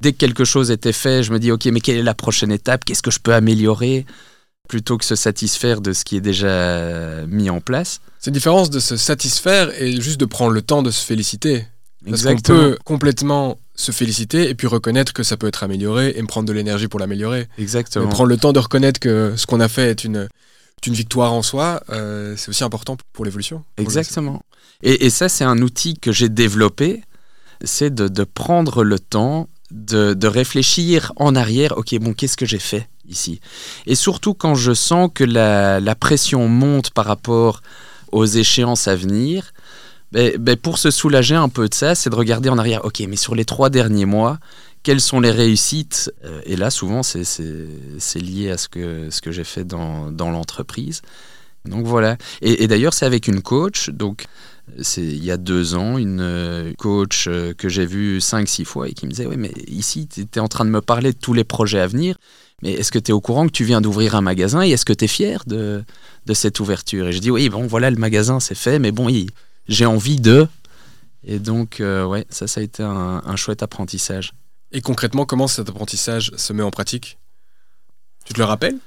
Dès 0.00 0.12
que 0.12 0.18
quelque 0.18 0.44
chose 0.44 0.70
était 0.70 0.92
fait, 0.92 1.22
je 1.22 1.32
me 1.32 1.38
dis, 1.38 1.52
ok, 1.52 1.66
mais 1.66 1.80
quelle 1.80 1.96
est 1.96 2.02
la 2.02 2.14
prochaine 2.14 2.50
étape? 2.50 2.84
Qu'est-ce 2.84 3.02
que 3.02 3.12
je 3.12 3.20
peux 3.20 3.32
améliorer? 3.32 4.06
Plutôt 4.68 4.98
que 4.98 5.04
se 5.04 5.14
satisfaire 5.14 5.80
de 5.80 5.92
ce 5.92 6.04
qui 6.04 6.16
est 6.16 6.20
déjà 6.20 7.26
mis 7.26 7.50
en 7.50 7.60
place. 7.60 8.00
C'est 8.18 8.30
une 8.30 8.34
différence 8.34 8.70
de 8.70 8.80
se 8.80 8.96
satisfaire 8.96 9.70
et 9.80 10.00
juste 10.00 10.18
de 10.18 10.24
prendre 10.24 10.52
le 10.52 10.62
temps 10.62 10.82
de 10.82 10.90
se 10.90 11.04
féliciter. 11.04 11.66
Parce 12.08 12.22
qu'on 12.22 12.36
peut 12.36 12.78
complètement 12.84 13.58
se 13.74 13.92
féliciter 13.92 14.48
et 14.48 14.54
puis 14.54 14.66
reconnaître 14.66 15.12
que 15.12 15.22
ça 15.22 15.36
peut 15.36 15.46
être 15.46 15.64
amélioré 15.64 16.14
et 16.16 16.22
me 16.22 16.26
prendre 16.26 16.46
de 16.46 16.52
l'énergie 16.52 16.88
pour 16.88 17.00
l'améliorer. 17.00 17.48
Exactement. 17.58 18.08
prendre 18.08 18.28
le 18.28 18.36
temps 18.36 18.52
de 18.52 18.58
reconnaître 18.58 19.00
que 19.00 19.34
ce 19.36 19.46
qu'on 19.46 19.60
a 19.60 19.68
fait 19.68 19.90
est 19.90 20.04
une, 20.04 20.28
une 20.86 20.94
victoire 20.94 21.32
en 21.32 21.42
soi, 21.42 21.82
euh, 21.90 22.34
c'est 22.36 22.48
aussi 22.48 22.64
important 22.64 22.96
pour 23.12 23.24
l'évolution. 23.24 23.64
Exactement. 23.76 24.42
Et, 24.82 25.06
et, 25.06 25.10
ça, 25.10 25.28
c'est 25.28 25.44
un 25.44 25.58
outil 25.58 25.98
que 25.98 26.12
j'ai 26.12 26.28
développé, 26.28 27.02
c'est 27.62 27.94
de, 27.94 28.08
de, 28.08 28.24
prendre 28.24 28.84
le 28.84 28.98
temps 28.98 29.48
de, 29.70 30.14
de, 30.14 30.26
réfléchir 30.26 31.12
en 31.16 31.34
arrière, 31.34 31.76
ok, 31.78 31.98
bon, 32.00 32.12
qu'est-ce 32.12 32.36
que 32.36 32.46
j'ai 32.46 32.58
fait? 32.58 32.88
Ici 33.08 33.40
Et 33.86 33.94
surtout 33.94 34.34
quand 34.34 34.54
je 34.54 34.72
sens 34.72 35.10
que 35.12 35.24
la, 35.24 35.94
pression 35.94 36.48
monte 36.48 36.90
par 36.90 37.06
rapport 37.06 37.62
aux 38.12 38.26
échéances 38.26 38.88
à 38.88 38.96
venir, 38.96 39.52
ben, 40.12 40.36
ben, 40.38 40.56
pour 40.56 40.78
se 40.78 40.90
soulager 40.90 41.34
un 41.34 41.48
peu 41.48 41.68
de 41.68 41.74
ça, 41.74 41.94
c'est 41.94 42.10
de 42.10 42.14
regarder 42.14 42.48
en 42.48 42.58
arrière. 42.58 42.84
Ok, 42.84 43.02
mais 43.08 43.16
sur 43.16 43.34
les 43.34 43.44
trois 43.44 43.70
derniers 43.70 44.04
mois, 44.04 44.38
quelles 44.84 45.00
sont 45.00 45.18
les 45.18 45.32
réussites? 45.32 46.12
Euh, 46.24 46.40
Et 46.44 46.54
là, 46.54 46.70
souvent, 46.70 47.02
c'est 47.02 47.24
lié 48.20 48.50
à 48.50 48.58
ce 48.58 48.68
que, 48.68 49.32
j'ai 49.32 49.44
fait 49.44 49.64
dans, 49.64 50.10
l'entreprise. 50.10 51.02
Donc 51.64 51.86
voilà. 51.86 52.16
Et, 52.42 52.68
d'ailleurs, 52.68 52.94
c'est 52.94 53.06
avec 53.06 53.26
une 53.26 53.42
coach. 53.42 53.90
Donc, 53.90 54.26
il 54.96 55.24
y 55.24 55.30
a 55.30 55.36
deux 55.36 55.74
ans, 55.74 55.98
une 55.98 56.20
euh, 56.20 56.72
coach 56.78 57.26
euh, 57.28 57.52
que 57.52 57.68
j'ai 57.68 57.84
vue 57.84 58.20
cinq, 58.20 58.48
six 58.48 58.64
fois 58.64 58.88
et 58.88 58.92
qui 58.92 59.06
me 59.06 59.10
disait 59.10 59.26
Oui, 59.26 59.36
mais 59.36 59.52
ici, 59.66 60.06
tu 60.06 60.22
es 60.22 60.38
en 60.38 60.48
train 60.48 60.64
de 60.64 60.70
me 60.70 60.80
parler 60.80 61.12
de 61.12 61.18
tous 61.18 61.32
les 61.32 61.44
projets 61.44 61.80
à 61.80 61.86
venir. 61.86 62.16
Mais 62.64 62.72
est-ce 62.72 62.90
que 62.90 62.98
tu 62.98 63.10
es 63.10 63.12
au 63.12 63.20
courant 63.20 63.46
que 63.46 63.52
tu 63.52 63.62
viens 63.62 63.82
d'ouvrir 63.82 64.14
un 64.14 64.22
magasin 64.22 64.62
et 64.62 64.70
est-ce 64.70 64.86
que 64.86 64.94
tu 64.94 65.04
es 65.04 65.08
fier 65.08 65.44
de, 65.46 65.84
de 66.24 66.34
cette 66.34 66.58
ouverture? 66.60 67.08
Et 67.08 67.12
je 67.12 67.18
dis 67.18 67.30
Oui, 67.30 67.50
bon, 67.50 67.66
voilà, 67.66 67.90
le 67.90 67.98
magasin, 67.98 68.40
c'est 68.40 68.54
fait, 68.54 68.78
mais 68.78 68.90
bon, 68.90 69.14
j'ai 69.68 69.86
envie 69.86 70.18
de. 70.18 70.48
Et 71.26 71.38
donc, 71.38 71.80
euh, 71.80 72.06
ouais, 72.06 72.26
ça, 72.30 72.46
ça 72.46 72.60
a 72.60 72.64
été 72.64 72.82
un, 72.82 73.36
chouette 73.36 73.62
apprentissage. 73.62 74.32
Et 74.72 74.80
concrètement, 74.80 75.26
comment 75.26 75.46
cet 75.46 75.68
apprentissage 75.68 76.32
se 76.36 76.52
met 76.54 76.62
en 76.62 76.70
pratique? 76.70 77.18
Tu 78.24 78.32
te 78.32 78.38
le 78.38 78.46
rappelles? 78.46 78.78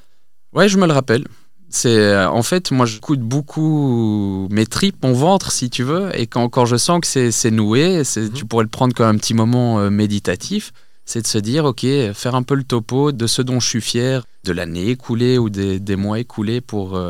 Ouais, 0.53 0.67
je 0.67 0.77
me 0.79 0.87
le 0.87 0.93
rappelle. 0.93 1.27
C'est 1.69 1.97
euh, 1.97 2.27
en 2.29 2.41
fait, 2.41 2.71
moi, 2.71 2.87
je 2.87 2.99
coûte 2.99 3.19
beaucoup 3.19 4.47
mes 4.49 4.65
tripes, 4.65 5.03
mon 5.03 5.13
ventre, 5.13 5.51
si 5.51 5.69
tu 5.69 5.83
veux, 5.83 6.09
et 6.19 6.25
quand, 6.25 6.49
quand 6.49 6.65
je 6.65 6.77
sens 6.77 6.99
que 7.01 7.29
c'est 7.31 7.51
noué, 7.51 7.99
mhm. 7.99 8.31
tu 8.33 8.45
pourrais 8.45 8.63
le 8.63 8.69
prendre 8.69 8.95
comme 8.95 9.07
un 9.07 9.17
petit 9.17 9.35
moment 9.35 9.79
euh, 9.79 9.91
méditatif. 9.91 10.73
C'est 11.07 11.23
de 11.23 11.27
se 11.27 11.39
dire, 11.39 11.65
ok, 11.65 11.85
faire 12.13 12.35
un 12.35 12.43
peu 12.43 12.53
le 12.53 12.63
topo 12.63 13.11
de 13.11 13.25
ce 13.25 13.41
dont 13.41 13.59
je 13.59 13.67
suis 13.67 13.81
fier, 13.81 14.27
de 14.43 14.51
l'année 14.51 14.89
écoulée 14.89 15.39
ou 15.39 15.49
des, 15.49 15.79
des, 15.79 15.95
mois 15.95 16.19
écoulés 16.19 16.61
pour, 16.61 17.01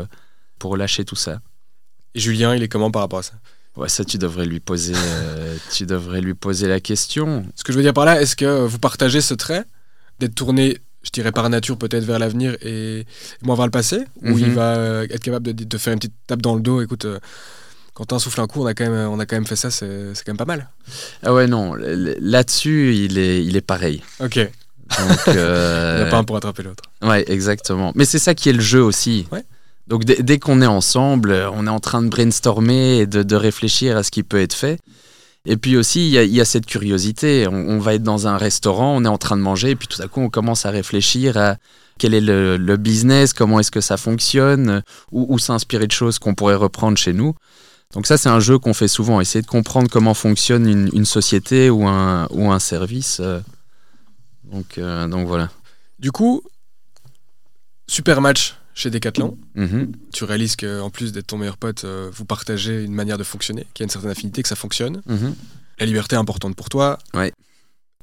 pour 0.60 0.78
lâcher 0.78 1.04
tout 1.04 1.16
ça. 1.16 1.42
Et 2.16 2.20
Julien, 2.20 2.56
il 2.56 2.64
est 2.64 2.68
comment 2.68 2.92
par 2.92 3.02
rapport 3.02 3.20
à 3.20 3.24
ça? 3.24 3.34
Ouais, 3.78 3.90
ça, 3.90 4.04
tu 4.04 4.18
devrais 4.18 4.48
lui 4.48 4.60
poser, 4.60 4.94
euh, 4.96 5.56
tu 5.72 5.86
devrais 5.86 6.20
lui 6.20 6.34
poser 6.34 6.68
la 6.68 6.80
question. 6.80 7.46
Ce 7.56 7.64
que 7.64 7.72
je 7.72 7.78
veux 7.78 7.84
dire 7.84 7.94
par 7.94 8.06
là, 8.06 8.20
est-ce 8.20 8.36
que 8.36 8.66
vous 8.66 8.80
partagez 8.80 9.22
ce 9.22 9.36
trait 9.36 9.66
d'être 10.20 10.34
tourné, 10.34 10.80
je 11.04 11.12
dirais 11.12 11.32
par 11.32 11.48
nature 11.48 11.78
peut-être 11.78 12.04
vers 12.04 12.18
l'avenir 12.18 12.58
et 12.64 13.06
moins 13.44 13.56
vers 13.56 13.66
le 13.66 13.72
passé, 13.72 14.00
ou 14.24 14.40
il 14.40 14.48
mhm. 14.48 14.54
va 14.54 14.76
euh, 14.78 15.08
être 15.12 15.22
capable 15.22 15.46
de, 15.46 15.64
de, 15.64 15.78
faire 15.78 15.94
une 15.94 16.00
petite 16.00 16.16
tape 16.26 16.42
dans 16.42 16.56
le 16.56 16.62
dos, 16.62 16.82
écoute. 16.82 17.06
Euh, 17.06 17.20
quand 17.98 18.14
un 18.14 18.20
souffle 18.20 18.42
un 18.42 18.46
coup, 18.46 18.62
on 18.62 18.68
a 18.68 18.76
quand 18.76 18.88
même, 18.88 19.10
on 19.10 19.20
a 19.20 19.26
quand 19.26 19.36
même 19.36 19.48
fait 19.48 19.56
ça, 19.56 19.72
c'est 19.72 20.14
quand 20.24 20.28
même 20.28 20.38
pas 20.38 20.46
mal. 20.46 20.70
Ah 21.24 21.34
ouais, 21.34 21.48
non, 21.48 21.74
là-dessus, 21.74 22.96
il 22.96 23.18
est, 23.18 23.44
il 23.44 23.58
est 23.58 23.62
pareil. 23.62 24.04
Ok. 24.20 24.38
Donc, 24.38 24.50
il 25.28 25.34
n'y 25.34 25.40
a 25.40 26.06
pas 26.06 26.18
un 26.18 26.24
pour 26.24 26.38
attraper 26.38 26.62
l'autre. 26.62 26.84
Ouais, 27.02 27.26
exactement. 27.28 27.92
Mais 27.96 28.06
c'est 28.06 28.20
ça 28.20 28.36
qui 28.36 28.50
est 28.50 28.54
le 28.54 28.62
jeu 28.62 28.84
aussi. 28.84 29.26
Ouais. 29.32 29.44
Donc 29.88 30.06
dès, 30.06 30.38
qu'on 30.38 30.62
est 30.62 30.68
ensemble, 30.68 31.32
on 31.54 31.66
est 31.66 31.72
en 31.72 31.80
train 31.80 32.04
de 32.04 32.10
brainstormer 32.10 33.00
et 33.00 33.08
de, 33.08 33.36
réfléchir 33.36 33.98
à 33.98 34.04
ce 34.04 34.12
qui 34.12 34.22
peut 34.22 34.42
être 34.42 34.54
fait. 34.54 34.80
Et 35.46 35.58
puis 35.58 35.76
aussi, 35.76 36.12
il 36.12 36.36
y, 36.36 36.42
a 36.42 36.46
cette 36.46 36.68
curiosité. 36.68 37.48
On, 37.48 37.80
va 37.80 37.96
être 37.96 38.04
dans 38.04 38.28
un 38.28 38.38
restaurant, 38.38 38.96
on 38.96 39.06
est 39.06 39.10
en 39.10 39.18
train 39.18 39.38
de 39.38 39.42
manger, 39.42 39.72
et 39.72 39.76
puis 39.76 39.88
tout 39.88 40.02
à 40.04 40.08
coup, 40.08 40.20
on 40.20 40.30
commence 40.30 40.68
à 40.68 40.70
réfléchir 40.70 41.38
à 41.38 41.56
quel 41.98 42.14
est 42.14 42.22
le, 42.22 42.76
business, 42.76 43.34
comment 43.34 43.60
est-ce 43.60 43.72
que 43.72 43.82
ça 43.82 43.98
fonctionne, 43.98 44.84
ou, 45.12 45.40
s'inspirer 45.40 45.88
de 45.88 45.94
choses 45.94 46.20
qu'on 46.20 46.36
pourrait 46.36 46.56
reprendre 46.56 46.98
chez 46.98 47.14
nous. 47.14 47.34
Donc 47.94 48.06
ça, 48.06 48.18
c'est 48.18 48.30
un 48.30 48.40
jeu 48.40 48.60
qu'on 48.60 48.74
fait 48.74 48.88
souvent, 48.88 49.22
essayer 49.22 49.42
de 49.42 49.48
comprendre 49.48 49.90
comment 49.90 50.14
fonctionne 50.14 50.68
une, 50.68 51.06
société 51.06 51.70
ou 51.70 51.88
un, 51.88 52.28
ou 52.32 52.52
un 52.52 52.60
service. 52.60 53.20
Euh. 53.22 53.40
Donc, 54.44 54.78
euh, 54.78 55.08
donc 55.08 55.28
voilà. 55.28 55.50
Du 56.00 56.12
coup, 56.12 56.44
super 57.88 58.22
match 58.22 58.56
chez 58.74 58.90
Decathlon. 58.90 59.38
Mhm. 59.56 59.92
Tu 60.14 60.24
réalises 60.24 60.56
qu'en 60.56 60.90
plus 60.90 61.12
d'être 61.12 61.28
ton 61.28 61.38
meilleur 61.38 61.58
pote, 61.58 61.84
euh, 61.86 62.12
vous 62.14 62.26
partagez 62.26 62.84
une 62.84 62.94
manière 62.94 63.18
de 63.18 63.24
fonctionner, 63.24 63.66
qu'il 63.74 63.82
y 63.82 63.84
a 63.84 63.86
une 63.86 63.90
certaine 63.90 64.12
affinité, 64.12 64.44
que 64.44 64.50
ça 64.50 64.56
fonctionne. 64.56 65.02
Mhm. 65.08 65.36
La 65.80 65.86
liberté 65.86 66.16
est 66.16 66.20
importante 66.20 66.56
pour 66.56 66.70
toi. 66.70 67.00
Ouais. 67.14 67.32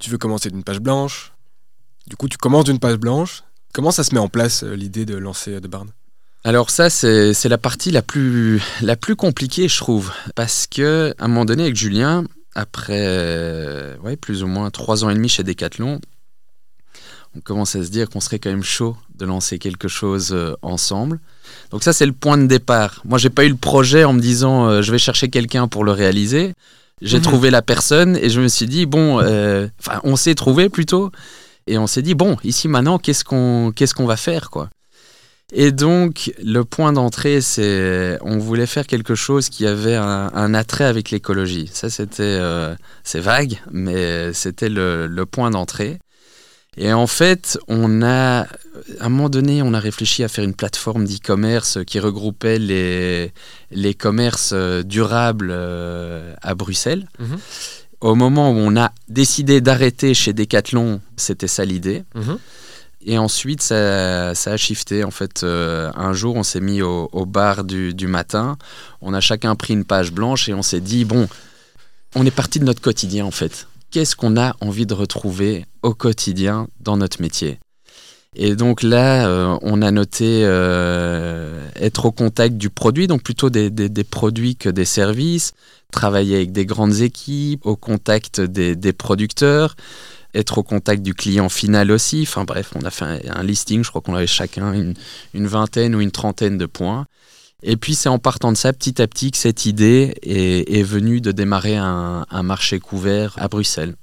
Tu 0.00 0.10
veux 0.10 0.18
commencer 0.18 0.50
d'une 0.50 0.64
page 0.64 0.80
blanche. 0.80 1.32
Du 2.06 2.16
coup, 2.16 2.28
tu 2.28 2.38
commences 2.38 2.64
d'une 2.64 2.80
page 2.80 2.96
blanche. 2.96 3.44
Comment 3.72 3.90
ça 3.90 4.04
se 4.04 4.14
met 4.14 4.20
en 4.20 4.28
place 4.28 4.64
euh, 4.64 4.74
l'idée 4.74 5.04
de 5.06 5.16
lancer 5.16 5.60
The 5.60 5.66
Barn 5.66 5.90
alors 6.44 6.70
ça, 6.70 6.90
c'est 6.90 7.48
la 7.48 7.58
partie 7.58 7.90
la 7.90 8.02
plus, 8.02 8.62
la 8.82 8.96
plus 8.96 9.16
compliquée, 9.16 9.68
je 9.68 9.78
trouve. 9.78 10.12
Parce 10.34 10.66
que 10.66 11.14
à 11.18 11.24
un 11.24 11.28
moment 11.28 11.44
donné, 11.44 11.64
avec 11.64 11.76
Julien, 11.76 12.24
après 12.54 13.04
euh, 13.06 13.96
ouais, 13.98 14.16
plus 14.16 14.42
ou 14.42 14.46
moins 14.46 14.70
trois 14.70 15.04
ans 15.04 15.10
et 15.10 15.14
demi 15.14 15.28
chez 15.28 15.42
Decathlon, 15.42 16.00
on 17.36 17.40
commence 17.40 17.74
à 17.74 17.82
se 17.82 17.88
dire 17.88 18.08
qu'on 18.08 18.20
serait 18.20 18.38
quand 18.38 18.50
même 18.50 18.62
chaud 18.62 18.96
de 19.16 19.24
lancer 19.24 19.58
quelque 19.58 19.88
chose 19.88 20.32
euh, 20.32 20.54
ensemble. 20.62 21.18
Donc 21.70 21.82
ça, 21.82 21.92
c'est 21.92 22.06
le 22.06 22.12
point 22.12 22.38
de 22.38 22.46
départ. 22.46 23.00
Moi, 23.04 23.18
j'ai 23.18 23.30
pas 23.30 23.44
eu 23.44 23.48
le 23.48 23.56
projet 23.56 24.04
en 24.04 24.12
me 24.12 24.20
disant 24.20 24.68
euh, 24.68 24.82
je 24.82 24.92
vais 24.92 24.98
chercher 24.98 25.28
quelqu'un 25.28 25.66
pour 25.66 25.84
le 25.84 25.92
réaliser. 25.92 26.52
J'ai 27.02 27.18
mhm. 27.18 27.24
trouvé 27.24 27.50
la 27.50 27.62
personne 27.62 28.16
et 28.16 28.30
je 28.30 28.40
me 28.40 28.48
suis 28.48 28.66
dit 28.66 28.86
bon, 28.86 29.20
euh, 29.20 29.66
enfin, 29.80 30.00
on 30.04 30.16
s'est 30.16 30.34
trouvé 30.34 30.68
plutôt 30.68 31.10
et 31.66 31.76
on 31.78 31.86
s'est 31.86 32.02
dit 32.02 32.14
bon, 32.14 32.36
ici 32.44 32.68
maintenant, 32.68 32.98
qu'est-ce 32.98 33.24
qu'on 33.24 33.72
qu'est-ce 33.74 33.94
qu'on 33.94 34.06
va 34.06 34.16
faire 34.16 34.50
quoi? 34.50 34.68
Et 35.52 35.72
donc, 35.72 36.32
le 36.42 36.64
point 36.64 36.92
d'entrée, 36.92 37.40
c'est 37.40 38.18
on 38.22 38.38
voulait 38.38 38.66
faire 38.66 38.86
quelque 38.86 39.14
chose 39.14 39.48
qui 39.48 39.66
avait 39.66 39.94
un, 39.94 40.54
attrait 40.54 40.84
avec 40.84 41.10
l'écologie. 41.10 41.70
Ça, 41.72 41.90
c'était 41.90 42.40
c'est 43.04 43.20
vague, 43.20 43.60
mais 43.70 44.32
c'était 44.32 44.68
le, 44.68 45.06
le, 45.06 45.26
point 45.26 45.50
d'entrée. 45.50 45.98
Et 46.76 46.92
en 46.92 47.06
fait, 47.06 47.58
on 47.68 48.02
a, 48.02 48.40
à 48.40 48.46
un 49.00 49.08
moment 49.08 49.28
donné, 49.28 49.62
on 49.62 49.74
a 49.74 49.80
réfléchi 49.80 50.24
à 50.24 50.28
faire 50.28 50.44
une 50.44 50.54
plateforme 50.54 51.04
d'e-commerce 51.04 51.78
qui 51.86 52.00
regroupait 52.00 52.58
les, 52.58 53.32
les 53.70 53.94
commerces 53.94 54.52
euh, 54.52 54.82
durables 54.82 55.50
euh, 55.52 56.34
à 56.42 56.54
Bruxelles. 56.54 57.06
Mhm. 57.18 57.38
Au 58.00 58.14
moment 58.14 58.50
où 58.50 58.56
on 58.56 58.76
a 58.76 58.92
décidé 59.08 59.60
d'arrêter 59.60 60.14
chez 60.14 60.32
Decathlon, 60.32 61.00
c'était 61.16 61.48
ça 61.48 61.64
l'idée. 61.64 62.02
Mhm. 62.14 62.38
Et 63.04 63.18
ensuite, 63.18 63.62
ça, 63.62 64.30
a 64.30 64.56
shifté. 64.56 65.04
En 65.04 65.10
fait, 65.10 65.42
euh, 65.42 65.90
un 65.94 66.12
jour, 66.12 66.36
on 66.36 66.42
s'est 66.42 66.60
mis 66.60 66.82
au, 66.82 67.26
bar 67.26 67.64
du, 67.64 68.06
matin. 68.06 68.56
On 69.00 69.14
a 69.14 69.20
chacun 69.20 69.54
pris 69.54 69.74
une 69.74 69.84
page 69.84 70.12
blanche 70.12 70.48
et 70.48 70.54
on 70.54 70.62
s'est 70.62 70.80
dit, 70.80 71.04
bon, 71.04 71.28
on 72.14 72.24
est 72.24 72.30
parti 72.30 72.60
de 72.60 72.64
notre 72.64 72.80
quotidien, 72.80 73.24
en 73.24 73.30
fait 73.30 73.66
qu'est-ce 73.94 74.16
qu'on 74.16 74.36
a 74.36 74.56
envie 74.60 74.86
de 74.86 74.94
retrouver 74.94 75.66
au 75.82 75.94
quotidien 75.94 76.66
dans 76.80 76.96
notre 76.96 77.22
métier? 77.22 77.60
Et 78.34 78.56
donc 78.56 78.82
là, 78.82 79.28
euh, 79.28 79.56
on 79.62 79.82
a 79.82 79.92
noté 79.92 80.40
euh, 80.42 81.64
être 81.76 82.06
au 82.06 82.10
contact 82.10 82.56
du 82.56 82.70
produit, 82.70 83.06
donc 83.06 83.22
plutôt 83.22 83.50
des, 83.50 83.70
produits 84.02 84.56
que 84.56 84.68
des 84.68 84.84
services, 84.84 85.52
travailler 85.92 86.34
avec 86.34 86.50
des 86.50 86.66
grandes 86.66 87.02
équipes, 87.02 87.64
au 87.64 87.76
contact 87.76 88.40
des, 88.40 88.92
producteurs, 88.92 89.76
être 90.34 90.58
au 90.58 90.62
contact 90.62 91.02
du 91.02 91.14
client 91.14 91.48
final 91.48 91.90
aussi. 91.90 92.22
Enfin 92.22 92.44
bref, 92.44 92.72
on 92.74 92.84
a 92.84 92.90
fait 92.90 93.04
un, 93.04 93.18
un 93.36 93.42
listing, 93.42 93.84
je 93.84 93.90
crois 93.90 94.00
qu'on 94.00 94.14
avait 94.14 94.26
chacun 94.26 94.72
une, 94.72 94.94
une, 95.32 95.46
vingtaine 95.46 95.94
ou 95.94 96.00
une 96.00 96.10
trentaine 96.10 96.58
de 96.58 96.66
points. 96.66 97.06
Et 97.62 97.76
puis 97.76 97.94
c'est 97.94 98.08
en 98.08 98.18
partant 98.18 98.52
de 98.52 98.56
ça, 98.56 98.72
petit 98.72 99.00
à 99.00 99.06
petit, 99.06 99.30
que 99.30 99.38
cette 99.38 99.64
idée 99.64 100.14
est, 100.22 100.70
est 100.70 100.82
venue 100.82 101.20
de 101.20 101.32
démarrer 101.32 101.76
un, 101.76 102.26
un 102.28 102.42
marché 102.42 102.78
couvert 102.78 103.34
à 103.38 103.48
Bruxelles. 103.48 103.94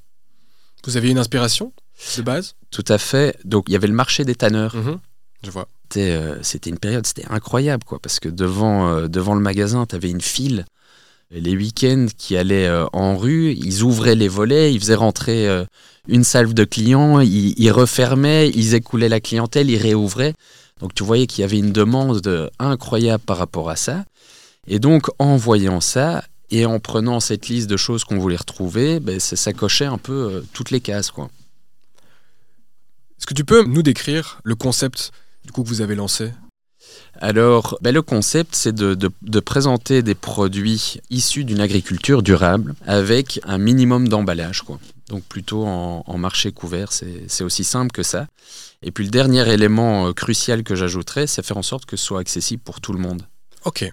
Vous 0.85 0.97
avez 0.97 1.11
une 1.11 1.19
inspiration 1.19 1.73
de 2.17 2.21
base? 2.23 2.55
Tout 2.71 2.85
à 2.87 2.97
fait. 2.97 3.37
Donc 3.45 3.65
il 3.67 3.73
y 3.73 3.75
avait 3.75 3.87
le 3.87 3.93
marché 3.93 4.25
des 4.25 4.35
tanneurs. 4.35 4.75
Mmh, 4.75 4.99
je 5.43 5.51
vois. 5.51 5.67
C'était, 5.83 6.11
euh, 6.11 6.41
c'était 6.41 6.69
une 6.69 6.79
période, 6.79 7.05
c'était 7.05 7.25
incroyable, 7.29 7.83
quoi, 7.83 7.99
parce 7.99 8.21
que 8.21 8.29
devant, 8.29 8.87
euh, 8.87 9.07
devant 9.09 9.35
le 9.35 9.41
magasin, 9.41 9.85
tu 9.85 9.95
avais 9.95 10.09
une 10.09 10.21
file. 10.21 10.65
Les 11.33 11.55
week-ends 11.55 12.07
qui 12.17 12.35
allaient 12.35 12.67
euh, 12.67 12.85
en 12.91 13.15
rue, 13.15 13.53
ils 13.53 13.83
ouvraient 13.83 14.15
les 14.15 14.27
volets, 14.27 14.73
ils 14.73 14.79
faisaient 14.79 14.95
rentrer 14.95 15.47
euh, 15.47 15.63
une 16.07 16.25
salve 16.25 16.53
de 16.53 16.65
clients, 16.65 17.21
ils, 17.21 17.71
refermaient, 17.71 18.49
ils 18.49 18.75
écoulaient 18.75 19.07
la 19.07 19.21
clientèle, 19.21 19.69
ils 19.69 19.77
réouvraient. 19.77 20.33
Donc 20.81 20.93
tu 20.93 21.03
voyais 21.03 21.27
qu'il 21.27 21.41
y 21.41 21.45
avait 21.45 21.59
une 21.59 21.71
demande 21.71 22.49
incroyable 22.59 23.23
par 23.23 23.37
rapport 23.37 23.69
à 23.69 23.77
ça. 23.77 24.03
Et 24.67 24.79
donc 24.79 25.07
en 25.19 25.37
voyant 25.37 25.79
ça, 25.79 26.23
et 26.51 26.65
en 26.65 26.79
prenant 26.79 27.19
cette 27.21 27.47
liste 27.47 27.69
de 27.69 27.77
choses 27.77 28.03
qu'on 28.03 28.19
voulait 28.19 28.35
retrouver, 28.35 28.99
ben, 28.99 29.19
ça, 29.19 29.37
ça, 29.37 29.53
cochait 29.53 29.85
un 29.85 29.97
peu 29.97 30.13
euh, 30.13 30.41
toutes 30.53 30.69
les 30.69 30.81
cases. 30.81 31.09
Quoi. 31.09 31.29
Est-ce 33.17 33.25
que 33.25 33.33
tu 33.33 33.45
peux 33.45 33.63
nous 33.63 33.83
décrire 33.83 34.41
le 34.43 34.55
concept 34.55 35.11
du 35.45 35.51
coup 35.51 35.63
que 35.63 35.69
vous 35.69 35.81
avez 35.81 35.95
lancé? 35.95 36.31
Alors, 37.19 37.77
ben 37.81 37.93
le 37.93 38.01
concept, 38.01 38.55
c'est 38.55 38.73
de, 38.73 38.95
de, 38.95 39.11
de, 39.21 39.39
présenter 39.39 40.01
des 40.01 40.15
produits 40.15 40.99
issus 41.11 41.43
d'une 41.43 41.59
agriculture 41.59 42.23
durable 42.23 42.73
avec 42.87 43.39
un 43.43 43.59
minimum 43.59 44.07
d'emballage. 44.07 44.63
Quoi. 44.63 44.79
Donc 45.09 45.23
plutôt 45.25 45.65
en, 45.65 46.03
en 46.07 46.17
marché 46.17 46.51
couvert, 46.51 46.91
c'est 46.91 47.43
aussi 47.43 47.63
simple 47.63 47.91
que 47.91 48.01
ça. 48.01 48.27
Et 48.81 48.91
puis 48.91 49.03
le 49.03 49.11
dernier 49.11 49.47
élément 49.53 50.07
euh, 50.07 50.13
crucial 50.13 50.63
que 50.63 50.73
j'ajouterais, 50.73 51.27
c'est 51.27 51.45
faire 51.45 51.57
en 51.57 51.61
sorte 51.61 51.85
que 51.85 51.95
ce 51.95 52.05
soit 52.05 52.19
accessible 52.19 52.63
pour 52.63 52.81
tout 52.81 52.93
le 52.93 52.99
monde. 52.99 53.21
Ok. 53.65 53.91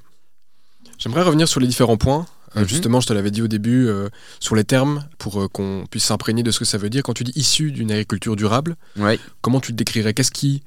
J'aimerais 0.99 1.23
revenir 1.23 1.47
sur 1.49 1.61
les 1.61 1.67
différents 1.67 1.99
points. 1.99 2.27
Euh, 2.57 2.61
mm 2.61 2.65
-hmm. 2.65 2.69
Justement, 2.69 3.01
je 3.01 3.07
te 3.09 3.13
l'avais 3.13 3.31
dit 3.31 3.43
au 3.43 3.49
début, 3.49 3.87
euh, 3.89 4.09
sur 4.41 4.55
les 4.55 4.65
termes, 4.65 5.07
pour 5.19 5.43
euh, 5.43 5.49
qu'on 5.49 5.85
puisse 5.91 6.05
s'imprégner 6.05 6.43
de 6.43 6.51
ce 6.51 6.59
que 6.59 6.65
ça 6.65 6.79
veut 6.79 6.89
dire. 6.89 7.03
Quand 7.03 7.15
tu 7.15 7.25
dis 7.25 7.33
issu 7.37 7.73
d'une 7.73 7.91
agriculture 7.91 8.37
durable, 8.37 8.77
ouais. 8.97 9.19
comment 9.43 9.61
tu 9.61 9.73
te 9.73 9.77
décrirais? 9.77 10.15
Qu'est-ce 10.15 10.33
qui 10.33 10.63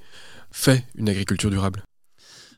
fait 0.51 0.85
une 0.95 1.09
agriculture 1.09 1.49
durable? 1.49 1.83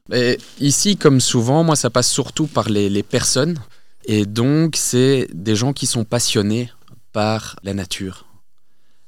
Mais 0.09 0.37
Ici, 0.59 0.97
comme 0.97 1.19
souvent, 1.19 1.63
moi, 1.63 1.75
ça 1.75 1.89
passe 1.89 2.09
surtout 2.09 2.47
par 2.47 2.69
les, 2.69 2.89
les 2.89 3.03
personnes. 3.03 3.57
Et 4.05 4.25
donc, 4.25 4.75
c'est 4.75 5.27
des 5.33 5.55
gens 5.55 5.73
qui 5.73 5.87
sont 5.87 6.03
passionnés 6.03 6.69
par 7.13 7.55
la 7.63 7.73
nature. 7.73 8.25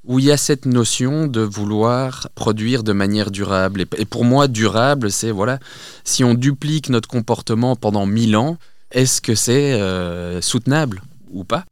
Où 0.06 0.20
il 0.20 0.26
y 0.26 0.32
a 0.32 0.38
cette 0.38 0.66
notion 0.66 1.28
de 1.28 1.42
vouloir 1.42 2.30
produire 2.36 2.84
de 2.84 2.94
manière 2.94 3.32
durable. 3.32 3.86
Et 3.98 4.06
pour 4.06 4.24
moi, 4.24 4.48
durable, 4.48 5.12
c'est, 5.12 5.32
voilà, 5.32 5.60
si 6.04 6.24
on 6.24 6.36
duplique 6.36 6.90
notre 6.90 7.10
comportement 7.10 7.76
pendant 7.76 8.06
mille 8.06 8.38
ans, 8.38 8.58
est-ce 8.92 9.20
que 9.20 9.34
c'est 9.34 9.74
euh, 9.74 10.42
soutenable 10.42 11.02
ou 11.32 11.44
pas? 11.44 11.66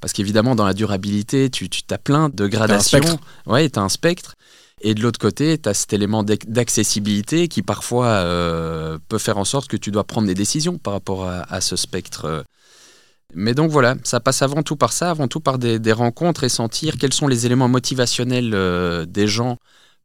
Parce 0.00 0.12
qu'évidemment, 0.12 0.54
dans 0.54 0.64
la 0.64 0.74
durabilité, 0.74 1.50
tu, 1.50 1.68
tu 1.68 1.82
as 1.90 1.98
plein 1.98 2.28
de 2.28 2.46
gradations. 2.46 3.00
Tu 3.00 3.50
ouais, 3.50 3.68
tu 3.68 3.78
as 3.78 3.82
un 3.82 3.88
spectre. 3.88 4.34
Et 4.80 4.94
de 4.94 5.02
l'autre 5.02 5.18
côté, 5.18 5.58
tu 5.58 5.68
as 5.68 5.74
cet 5.74 5.92
élément 5.92 6.22
d'accessibilité 6.22 7.48
qui 7.48 7.62
parfois 7.62 8.06
euh, 8.06 8.98
peut 9.08 9.18
faire 9.18 9.38
en 9.38 9.44
sorte 9.44 9.68
que 9.68 9.76
tu 9.76 9.90
dois 9.90 10.04
prendre 10.04 10.26
des 10.26 10.34
décisions 10.34 10.78
par 10.78 10.92
rapport 10.92 11.28
à, 11.28 11.60
ce 11.60 11.76
spectre. 11.76 12.44
Mais 13.34 13.54
donc 13.54 13.70
voilà, 13.70 13.96
ça 14.04 14.20
passe 14.20 14.42
avant 14.42 14.62
tout 14.62 14.76
par 14.76 14.92
ça, 14.92 15.10
avant 15.10 15.28
tout 15.28 15.40
par 15.40 15.58
des, 15.58 15.92
rencontres 15.92 16.44
et 16.44 16.48
sentir 16.48 16.96
quels 16.98 17.12
sont 17.12 17.28
les 17.28 17.46
éléments 17.46 17.68
motivationnels 17.68 18.52
euh, 18.54 19.04
des 19.04 19.26
gens 19.26 19.58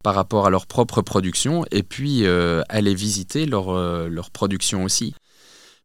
par 0.04 0.16
rapport 0.16 0.46
à 0.46 0.50
leur 0.50 0.66
propre 0.66 1.02
production 1.02 1.66
et 1.72 1.84
puis 1.84 2.26
euh, 2.26 2.62
aller 2.68 2.94
visiter 2.94 3.46
leur, 3.46 3.74
leur 4.10 4.32
production 4.32 4.84
aussi. 4.84 5.14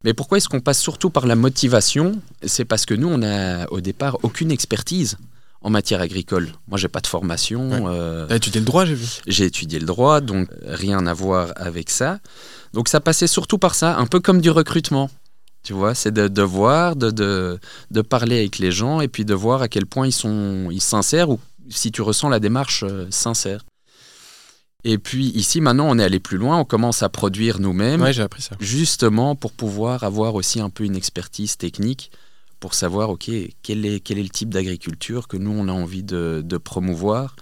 Mais 0.05 0.15
pourquoi 0.15 0.39
est-ce 0.39 0.49
qu'on 0.49 0.61
passe 0.61 0.81
surtout 0.81 1.11
par 1.11 1.27
la 1.27 1.37
motivation? 1.37 2.21
C'est 2.45 2.65
parce 2.65 2.87
que 2.87 2.95
nous, 2.95 3.09
on 3.09 3.19
n'a 3.19 3.71
au 3.73 3.81
départ 3.81 4.19
aucune 4.23 4.51
expertise 4.51 5.19
en 5.61 5.71
matière 5.71 6.01
agricole. 6.01 6.49
Moi, 6.69 6.79
j'ai 6.79 6.89
pas 6.89 7.01
de 7.01 7.07
formation. 7.07 7.71
Ouais. 7.71 7.83
Euh, 7.87 8.27
T'as 8.27 8.37
étudié 8.37 8.61
le 8.61 8.67
droit, 8.67 8.85
j'ai 8.85 8.95
vu. 8.95 9.07
J'ai 9.27 9.45
étudié 9.45 9.79
le 9.79 9.87
droit, 9.87 10.21
donc 10.21 10.49
rien 10.65 11.07
à 11.07 11.15
voir 11.15 11.53
avec 11.57 11.91
ça. 11.91 12.21
Donc 12.73 12.89
ça 12.89 13.01
passait 13.01 13.27
surtout 13.27 13.59
par 13.59 13.75
ça, 13.75 13.97
un 13.99 14.07
peu 14.07 14.21
comme 14.21 14.41
du 14.41 14.51
recrutement. 14.51 15.11
Tu 15.65 15.73
vois, 15.73 15.95
c'est 15.95 16.13
de, 16.13 16.29
de, 16.29 16.43
voir, 16.43 16.97
de, 16.97 17.11
de, 17.11 17.59
de, 17.91 18.01
parler 18.01 18.39
avec 18.39 18.59
les 18.59 18.71
gens 18.71 19.01
et 19.01 19.09
puis 19.09 19.25
de 19.25 19.35
voir 19.35 19.61
à 19.61 19.69
quel 19.69 19.87
point 19.87 20.07
ils 20.07 20.13
sont 20.13 20.69
ils 20.71 20.81
sincères 20.81 21.31
ou 21.31 21.41
si 21.69 21.91
tu 21.91 22.01
ressens 22.01 22.29
la 22.29 22.41
démarche 22.41 22.85
euh, 22.85 23.07
sincère. 23.11 23.65
Et 24.85 24.97
puis 24.97 25.27
ici, 25.31 25.61
maintenant, 25.61 25.87
on 25.89 25.99
est 25.99 26.05
allé 26.05 26.21
plus 26.21 26.39
loin, 26.39 26.57
on 26.59 26.65
commence 26.65 27.03
à 27.03 27.09
produire 27.09 27.59
nous-mêmes. 27.59 28.01
Ouais, 28.01 28.13
j'ai 28.13 28.23
appris 28.23 28.43
ça. 28.43 28.55
Justement 28.61 29.35
pour 29.35 29.53
pouvoir 29.53 30.05
avoir 30.05 30.37
aussi 30.37 30.61
un 30.61 30.71
peu 30.71 30.85
une 30.85 30.95
expertise 30.95 31.57
technique 31.57 32.13
pour 32.61 32.75
savoir, 32.75 33.11
OK, 33.11 33.31
quel 33.63 33.87
est, 33.87 34.01
quel 34.01 34.19
est 34.19 34.23
le 34.23 34.29
type 34.29 34.51
d'agriculture 34.51 35.29
que 35.29 35.37
nous, 35.37 35.51
on 35.53 35.69
a 35.69 35.73
envie 35.73 36.03
de, 36.03 36.43
de 36.45 36.57
promouvoir. 36.57 37.37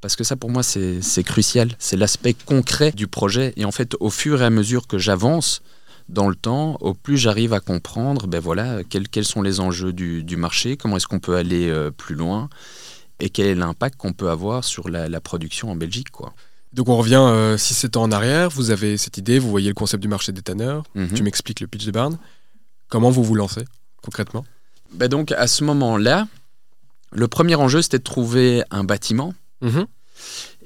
Parce 0.00 0.16
que 0.16 0.24
ça, 0.24 0.36
pour 0.36 0.50
moi, 0.50 0.62
c'est 0.62 1.24
crucial. 1.24 1.68
C'est 1.78 1.96
l'aspect 1.96 2.34
concret 2.34 2.92
du 2.92 3.06
projet. 3.06 3.52
Et 3.56 3.64
en 3.64 3.72
fait, 3.72 3.94
au 4.00 4.10
fur 4.10 4.40
et 4.42 4.46
à 4.46 4.50
mesure 4.50 4.86
que 4.86 4.98
j'avance 4.98 5.62
dans 6.08 6.28
le 6.28 6.34
temps, 6.34 6.76
au 6.80 6.94
plus 6.94 7.16
j'arrive 7.16 7.52
à 7.52 7.60
comprendre, 7.60 8.26
ben 8.26 8.40
voilà, 8.40 8.82
quels, 8.84 9.08
quels 9.08 9.24
sont 9.24 9.42
les 9.42 9.60
enjeux 9.60 9.92
du, 9.92 10.24
du 10.24 10.36
marché, 10.36 10.76
comment 10.76 10.96
est-ce 10.96 11.06
qu'on 11.06 11.20
peut 11.20 11.36
aller 11.36 11.68
euh, 11.68 11.90
plus 11.90 12.16
loin, 12.16 12.48
et 13.20 13.30
quel 13.30 13.46
est 13.46 13.54
l'impact 13.54 13.96
qu'on 13.96 14.12
peut 14.12 14.28
avoir 14.28 14.64
sur 14.64 14.88
la, 14.88 15.08
la, 15.08 15.20
production 15.20 15.70
en 15.70 15.76
Belgique, 15.76 16.10
quoi. 16.10 16.32
Donc 16.72 16.88
on 16.88 16.96
revient 16.96 17.20
euh, 17.20 17.56
6-7 17.56 17.98
ans 17.98 18.02
en 18.02 18.12
arrière, 18.12 18.48
vous 18.50 18.70
avez 18.70 18.96
cette 18.96 19.18
idée, 19.18 19.38
vous 19.38 19.50
voyez 19.50 19.68
le 19.68 19.74
concept 19.74 20.02
du 20.02 20.08
marché 20.08 20.32
des 20.32 20.42
tanneurs, 20.42 20.82
mm 20.94 21.04
-hmm. 21.04 21.14
tu 21.14 21.22
m'expliques 21.22 21.60
le 21.60 21.66
pitch 21.66 21.84
de 21.86 21.92
Barn. 21.92 22.18
Comment 22.88 23.10
vous 23.10 23.24
vous 23.24 23.34
lancez? 23.36 23.64
Concrètement 24.02 24.44
ben 24.92 25.08
Donc 25.08 25.32
à 25.32 25.46
ce 25.46 25.64
moment-là, 25.64 26.26
le 27.12 27.28
premier 27.28 27.54
enjeu 27.54 27.82
c'était 27.82 27.98
de 27.98 28.04
trouver 28.04 28.62
un 28.70 28.84
bâtiment. 28.84 29.34
-hmm. 29.62 29.86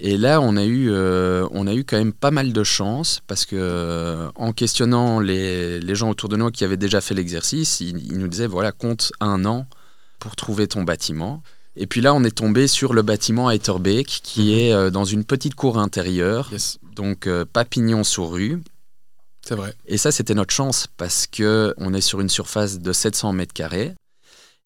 Et 0.00 0.16
là, 0.16 0.40
on 0.40 0.56
a, 0.56 0.64
eu, 0.64 0.90
euh, 0.90 1.46
on 1.52 1.66
a 1.66 1.74
eu 1.74 1.84
quand 1.84 1.96
même 1.96 2.12
pas 2.12 2.32
mal 2.32 2.52
de 2.52 2.64
chance 2.64 3.20
parce 3.26 3.46
que 3.46 3.54
euh, 3.56 4.28
en 4.34 4.52
questionnant 4.52 5.20
les, 5.20 5.78
les, 5.80 5.94
gens 5.94 6.10
autour 6.10 6.28
de 6.28 6.36
nous 6.36 6.50
qui 6.50 6.64
avaient 6.64 6.76
déjà 6.76 7.00
fait 7.00 7.14
l'exercice, 7.14 7.80
ils, 7.80 8.04
ils, 8.04 8.18
nous 8.18 8.26
disaient 8.26 8.48
voilà, 8.48 8.72
compte 8.72 9.12
un 9.20 9.44
an 9.44 9.66
pour 10.18 10.34
trouver 10.34 10.66
ton 10.66 10.82
bâtiment. 10.82 11.42
Et 11.76 11.86
puis 11.86 12.00
là, 12.00 12.12
on 12.14 12.24
est 12.24 12.36
tombé 12.36 12.66
sur 12.66 12.92
le 12.92 13.02
bâtiment 13.02 13.48
à 13.48 13.54
Etterbeek 13.54 14.20
qui 14.22 14.48
-hmm. 14.48 14.58
est 14.58 14.72
euh, 14.72 14.90
dans 14.90 15.04
une 15.04 15.24
petite 15.24 15.54
cour 15.54 15.78
intérieure, 15.78 16.48
yes. 16.50 16.78
donc 16.96 17.28
pas 17.52 17.64
pignon 17.64 18.02
sur 18.04 18.30
rue. 18.32 18.60
C'est 19.46 19.54
vrai. 19.54 19.74
Et 19.86 19.98
ça, 19.98 20.10
c'était 20.10 20.34
notre 20.34 20.54
chance 20.54 20.86
parce 20.96 21.26
que 21.26 21.74
on 21.76 21.92
est 21.92 22.00
sur 22.00 22.20
une 22.20 22.28
surface 22.28 22.78
de 22.78 22.92
700 22.92 23.32
mètres 23.32 23.52
carrés. 23.52 23.94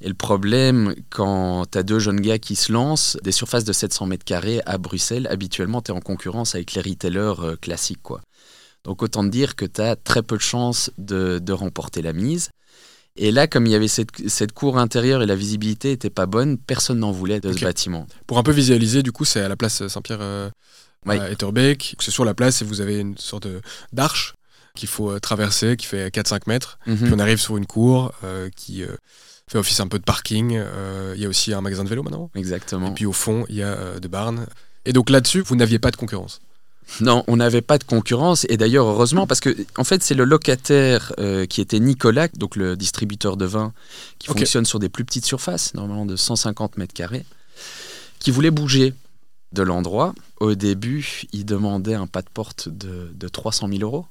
Et 0.00 0.08
le 0.08 0.14
problème, 0.14 0.94
quand 1.10 1.66
tu 1.72 1.78
as 1.78 1.82
deux 1.82 1.98
jeunes 1.98 2.20
gars 2.20 2.38
qui 2.38 2.54
se 2.54 2.72
lancent, 2.72 3.16
des 3.24 3.32
surfaces 3.32 3.64
de 3.64 3.72
700 3.72 4.06
mètres 4.06 4.24
carrés 4.24 4.60
à 4.64 4.78
Bruxelles, 4.78 5.26
habituellement, 5.28 5.82
tu 5.82 5.90
es 5.90 5.94
en 5.94 6.00
concurrence 6.00 6.54
avec 6.54 6.74
les 6.74 6.82
retailers 6.82 7.40
euh, 7.40 7.56
classiques. 7.56 8.02
Quoi. 8.02 8.20
Donc 8.84 9.02
autant 9.02 9.24
te 9.24 9.28
dire 9.28 9.56
que 9.56 9.64
tu 9.64 9.80
as 9.80 9.96
très 9.96 10.22
peu 10.22 10.36
de 10.36 10.42
chances 10.42 10.92
de, 10.98 11.40
de, 11.40 11.52
remporter 11.52 12.00
la 12.00 12.12
mise. 12.12 12.50
Et 13.16 13.32
là, 13.32 13.48
comme 13.48 13.66
il 13.66 13.72
y 13.72 13.74
avait 13.74 13.88
cette, 13.88 14.28
cette 14.28 14.52
cour 14.52 14.78
intérieure 14.78 15.20
et 15.22 15.26
la 15.26 15.34
visibilité 15.34 15.88
n'était 15.88 16.10
pas 16.10 16.26
bonne, 16.26 16.58
personne 16.58 17.00
n'en 17.00 17.10
voulait 17.10 17.40
de 17.40 17.48
okay. 17.48 17.58
ce 17.58 17.64
bâtiment. 17.64 18.06
Pour 18.28 18.38
un 18.38 18.44
peu 18.44 18.52
visualiser, 18.52 19.02
du 19.02 19.10
coup, 19.10 19.24
c'est 19.24 19.40
à 19.40 19.48
la 19.48 19.56
place 19.56 19.88
Saint-Pierre 19.88 20.20
euh, 20.20 20.48
oui. 21.06 21.18
à 21.18 21.28
Etterbeek. 21.28 21.96
C'est 21.98 22.12
sur 22.12 22.24
la 22.24 22.34
place 22.34 22.62
et 22.62 22.64
vous 22.64 22.80
avez 22.80 23.00
une 23.00 23.18
sorte 23.18 23.48
d'arche 23.92 24.34
qu'il 24.74 24.88
faut 24.88 25.10
euh, 25.10 25.18
traverser, 25.20 25.76
qui 25.76 25.86
fait 25.86 26.08
4-5 26.14 26.42
mètres. 26.46 26.78
Mm 26.86 26.94
-hmm. 26.94 27.04
Puis 27.04 27.12
on 27.14 27.18
arrive 27.18 27.38
sur 27.38 27.56
une 27.56 27.66
cour 27.66 28.12
euh, 28.24 28.50
qui 28.56 28.84
fait 29.48 29.58
office 29.58 29.80
un 29.80 29.88
peu 29.88 29.98
de 29.98 30.04
parking. 30.04 30.56
Euh, 30.56 31.14
il 31.16 31.22
y 31.22 31.26
a 31.26 31.28
aussi 31.28 31.52
un 31.52 31.60
magasin 31.60 31.84
de 31.84 31.88
vélo 31.88 32.02
maintenant. 32.02 32.30
Exactement. 32.34 32.88
Et 32.88 32.94
puis 32.94 33.06
au 33.06 33.12
fond, 33.12 33.44
il 33.48 33.56
y 33.56 33.62
a 33.62 33.68
euh, 33.68 33.98
de 33.98 34.08
Barnes. 34.08 34.46
Et 34.84 34.92
donc 34.92 35.10
là-dessus, 35.10 35.40
vous 35.40 35.56
n'aviez 35.56 35.78
pas 35.78 35.90
de 35.90 35.96
concurrence 35.96 36.40
non, 37.02 37.22
on 37.26 37.36
n'avait 37.36 37.60
pas 37.60 37.76
de 37.76 37.84
concurrence 37.84 38.46
et 38.48 38.56
d'ailleurs 38.56 38.86
heureusement 38.86 39.26
parce 39.26 39.40
que 39.40 39.54
en 39.76 39.84
fait 39.84 40.02
c'est 40.02 40.14
le 40.14 40.24
locataire 40.24 41.12
euh, 41.18 41.44
qui 41.44 41.60
était 41.60 41.80
Nicolas, 41.80 42.28
donc 42.28 42.56
le 42.56 42.78
distributeur 42.78 43.36
de 43.36 43.44
vin 43.44 43.74
qui 44.18 44.30
okay. 44.30 44.38
fonctionne 44.38 44.64
sur 44.64 44.78
des 44.78 44.88
plus 44.88 45.04
petites 45.04 45.26
surfaces, 45.26 45.74
normalement 45.74 46.06
de 46.06 46.16
150 46.16 46.78
mètres 46.78 46.94
carrés, 46.94 47.26
qui 48.20 48.30
voulait 48.30 48.50
bouger 48.50 48.94
de 49.52 49.62
l'endroit. 49.62 50.14
Au 50.40 50.54
début, 50.54 51.24
il 51.34 51.44
demandait 51.44 51.92
un 51.92 52.06
pas 52.06 52.22
de 52.22 52.30
porte 52.32 52.70
de, 52.70 53.12
de 53.14 53.28
300 53.28 53.68
000 53.68 53.82
euros. 53.82 54.06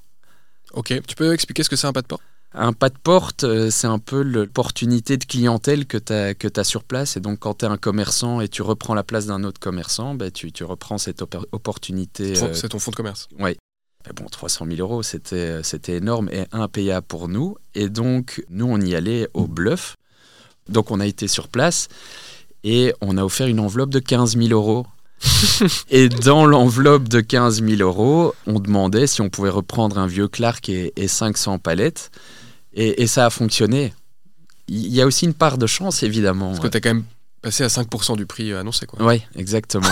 Ok, 0.74 1.00
tu 1.06 1.14
peux 1.14 1.32
expliquer 1.32 1.62
ce 1.62 1.68
que 1.68 1.76
c'est 1.76 1.86
un 1.86 1.92
pas 1.92 2.02
de 2.02 2.06
porte? 2.06 2.22
Un 2.52 2.72
pas 2.72 2.88
de 2.88 2.96
porte, 2.96 3.44
euh, 3.44 3.70
c'est 3.70 3.86
un 3.86 3.98
peu 3.98 4.22
l'opportunité 4.22 5.18
de 5.18 5.24
clientèle 5.24 5.86
que 5.86 5.98
tu 5.98 6.12
as, 6.12 6.34
que 6.34 6.48
as 6.58 6.64
sur 6.64 6.82
place. 6.82 7.16
Et 7.16 7.20
donc, 7.20 7.40
quand 7.40 7.58
tu 7.58 7.66
es 7.66 7.68
un 7.68 7.76
commerçant 7.76 8.40
et 8.40 8.48
tu 8.48 8.62
reprends 8.62 8.94
la 8.94 9.04
place 9.04 9.26
d'un 9.26 9.44
autre 9.44 9.60
commerçant, 9.60 10.14
ben, 10.14 10.30
tu, 10.30 10.50
tu 10.50 10.64
reprends 10.64 10.96
cette 10.96 11.22
opportunité. 11.52 12.34
C'est 12.54 12.70
ton 12.70 12.78
fonds 12.78 12.90
de 12.90 12.96
commerce. 12.96 13.28
Oui. 13.38 13.56
bon, 14.16 14.24
300 14.24 14.66
000 14.66 14.80
euros, 14.80 15.02
c'était 15.02 15.62
énorme 15.88 16.30
et 16.32 16.46
impayable 16.52 17.06
pour 17.06 17.28
nous. 17.28 17.56
Et 17.74 17.90
donc, 17.90 18.42
nous, 18.48 18.66
on 18.66 18.80
y 18.80 18.94
allait 18.94 19.28
au 19.34 19.46
bluff. 19.46 19.96
Donc, 20.68 20.90
on 20.90 21.00
a 21.00 21.06
été 21.06 21.28
sur 21.28 21.48
place 21.48 21.88
et 22.64 22.94
on 23.02 23.18
a 23.18 23.24
offert 23.24 23.46
une 23.46 23.60
enveloppe 23.60 23.90
de 23.90 23.98
15 23.98 24.36
000 24.38 24.48
euros 24.50 24.86
et 25.90 26.08
dans 26.08 26.46
l'enveloppe 26.46 27.08
de 27.08 27.20
15 27.20 27.62
000 27.62 27.80
euros, 27.80 28.34
on 28.46 28.60
demandait 28.60 29.06
si 29.06 29.20
on 29.20 29.28
pouvait 29.28 29.50
reprendre 29.50 29.98
un 29.98 30.06
vieux 30.06 30.28
Clark 30.28 30.68
et, 30.68 30.92
500 31.08 31.58
palettes. 31.58 32.10
Et, 32.74 33.06
ça 33.06 33.26
a 33.26 33.30
fonctionné. 33.30 33.92
Il 34.68 34.92
y 34.92 35.00
a 35.00 35.06
aussi 35.06 35.24
une 35.24 35.34
part 35.34 35.58
de 35.58 35.66
chance, 35.66 36.02
évidemment. 36.02 36.50
Parce 36.50 36.60
que 36.60 36.68
tu 36.68 36.76
as 36.76 36.80
quand 36.80 36.94
même 36.94 37.04
passé 37.42 37.64
à 37.64 37.68
5% 37.68 38.16
du 38.16 38.26
prix 38.26 38.52
annoncé. 38.52 38.86
Oui, 39.00 39.22
exactement. 39.34 39.88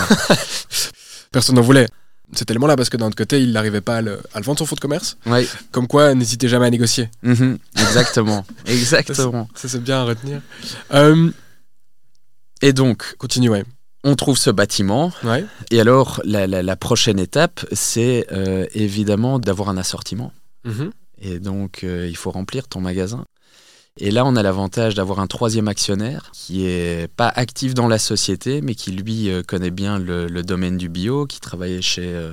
Personne 1.31 1.55
n'en 1.55 1.61
voulait 1.61 1.87
cet 2.33 2.51
élément-là 2.51 2.75
parce 2.75 2.89
que 2.89 2.97
d'un 2.97 3.07
autre 3.07 3.15
côté, 3.15 3.41
il 3.41 3.51
n'arrivait 3.51 3.81
pas 3.81 3.97
à 3.97 4.01
le, 4.01 4.21
vendre 4.35 4.59
son 4.59 4.65
fonds 4.65 4.75
de 4.75 4.81
commerce. 4.81 5.17
Oui. 5.25 5.47
Comme 5.71 5.87
quoi, 5.87 6.13
n'hésitez 6.13 6.47
jamais 6.47 6.65
à 6.65 6.69
négocier. 6.69 7.09
Mhm, 7.23 7.57
exactement. 7.79 8.45
exactement. 8.65 9.49
Ça, 9.55 9.67
c'est 9.67 9.81
bien 9.81 10.01
à 10.01 10.03
retenir. 10.03 10.41
Euh, 10.93 11.31
et 12.61 12.73
donc, 12.73 13.15
continue, 13.17 13.49
ouais 13.49 13.63
on 14.03 14.15
trouve 14.15 14.37
ce 14.37 14.49
bâtiment. 14.49 15.11
Et 15.71 15.79
alors, 15.79 16.21
la, 16.23 16.75
prochaine 16.75 17.19
étape, 17.19 17.65
c'est 17.71 18.25
euh, 18.31 18.65
évidemment 18.73 19.39
d'avoir 19.39 19.69
un 19.69 19.77
assortiment. 19.77 20.31
Mhm. 20.65 20.91
Et 21.19 21.39
donc, 21.39 21.83
euh, 21.83 22.07
il 22.07 22.15
faut 22.15 22.31
remplir 22.31 22.67
ton 22.67 22.79
magasin. 22.79 23.25
Et 23.99 24.11
là, 24.11 24.25
on 24.25 24.35
a 24.35 24.43
l'avantage 24.43 24.93
d'avoir 24.93 25.19
un 25.19 25.25
troisième 25.25 25.67
actionnaire 25.67 26.29
qui 26.31 26.67
est 26.67 27.11
pas 27.15 27.29
actif 27.29 27.73
dans 27.73 27.87
la 27.87 27.97
société, 27.97 28.61
mais 28.61 28.75
qui 28.75 28.91
lui 28.91 29.29
euh, 29.29 29.41
connaît 29.41 29.71
bien 29.71 29.97
le, 29.97 30.27
domaine 30.43 30.77
du 30.77 30.89
bio, 30.89 31.25
qui 31.25 31.39
travaillait 31.39 31.81
chez, 31.81 32.31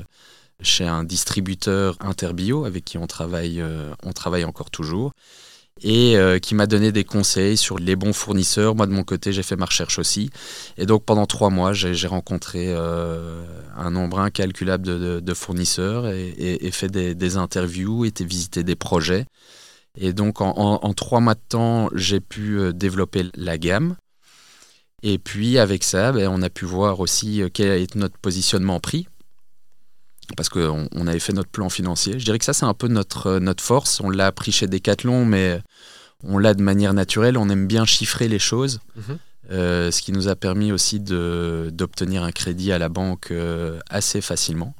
chez 0.61 0.85
un 0.85 1.05
distributeur 1.05 1.97
interbio 2.01 2.67
avec 2.67 2.85
qui 2.85 2.99
on 2.99 3.07
travaille, 3.07 3.65
on 4.03 4.13
travaille 4.13 4.45
encore 4.45 4.71
toujours 4.71 5.13
et 5.83 6.17
euh, 6.17 6.39
qui 6.39 6.55
m'a 6.55 6.67
donné 6.67 6.93
des 6.93 7.05
conseils 7.05 7.57
sur 7.57 7.79
les 7.79 7.97
bons 7.97 8.13
fournisseurs. 8.13 8.75
Moi, 8.75 8.87
de 8.87 8.93
mon 8.93 9.03
côté, 9.03 9.33
j'ai 9.33 9.43
fait 9.43 9.57
ma 9.57 9.67
recherche 9.67 9.99
aussi. 9.99 10.31
Et 10.79 10.87
donc, 10.87 11.05
pendant 11.05 11.27
trois 11.27 11.51
mois, 11.51 11.73
j'ai 11.73 12.07
rencontré 12.07 12.67
euh, 12.69 13.45
un 13.77 13.91
nombre 13.91 14.21
incalculable 14.21 15.23
de, 15.23 15.35
fournisseurs 15.35 16.09
et, 16.09 16.71
fait 16.71 16.89
des, 16.89 17.37
interviews, 17.37 18.05
été 18.05 18.25
visiter 18.25 18.63
des 18.63 18.77
projets. 18.77 19.27
Et 19.99 20.13
donc, 20.13 20.41
en, 20.41 20.95
trois 20.95 21.21
mois 21.21 21.35
de 21.35 21.41
temps, 21.49 21.89
j'ai 21.95 22.21
pu 22.21 22.59
euh, 22.59 22.73
développer 22.73 23.25
la 23.35 23.59
gamme. 23.59 23.97
Et 25.03 25.19
puis, 25.19 25.59
avec 25.59 25.85
ça, 25.85 26.13
ben, 26.13 26.29
on 26.29 26.41
a 26.41 26.49
pu 26.49 26.65
voir 26.65 27.01
aussi 27.01 27.43
quel 27.53 27.83
est 27.83 27.95
notre 27.95 28.17
positionnement 28.19 28.81
prix 28.81 29.07
parce 30.37 30.49
qu'on 30.49 30.89
on 30.93 31.07
avait 31.07 31.19
fait 31.19 31.33
notre 31.33 31.51
plan 31.51 31.69
financier. 31.69 32.19
Je 32.19 32.25
dirais 32.25 32.39
que 32.39 32.45
ça, 32.45 32.53
c'est 32.53 32.65
un 32.65 32.75
peu 32.75 32.89
notre, 32.89 33.27
euh, 33.27 33.41
notre 33.41 33.63
force. 33.63 34.01
On 34.01 34.11
l'a 34.11 34.27
appris 34.27 34.53
chez 34.53 34.67
Decathlon, 34.67 35.25
mais 35.25 35.61
on 36.23 36.39
l'a 36.39 36.55
de 36.55 36.63
manière 36.63 36.95
naturelle. 36.95 37.37
On 37.37 37.49
aime 37.49 37.67
bien 37.67 37.85
chiffrer 37.85 38.29
les 38.29 38.39
choses, 38.39 38.81
mhm. 38.97 39.19
euh, 39.51 39.91
ce 39.91 40.03
qui 40.03 40.13
nous 40.13 40.29
a 40.29 40.37
permis 40.37 40.73
aussi 40.73 41.01
d'obtenir 41.01 42.23
un 42.23 42.33
crédit 42.33 42.73
à 42.73 42.79
la 42.79 42.89
banque 42.89 43.31
euh, 43.31 43.79
assez 43.89 44.21
facilement. 44.21 44.75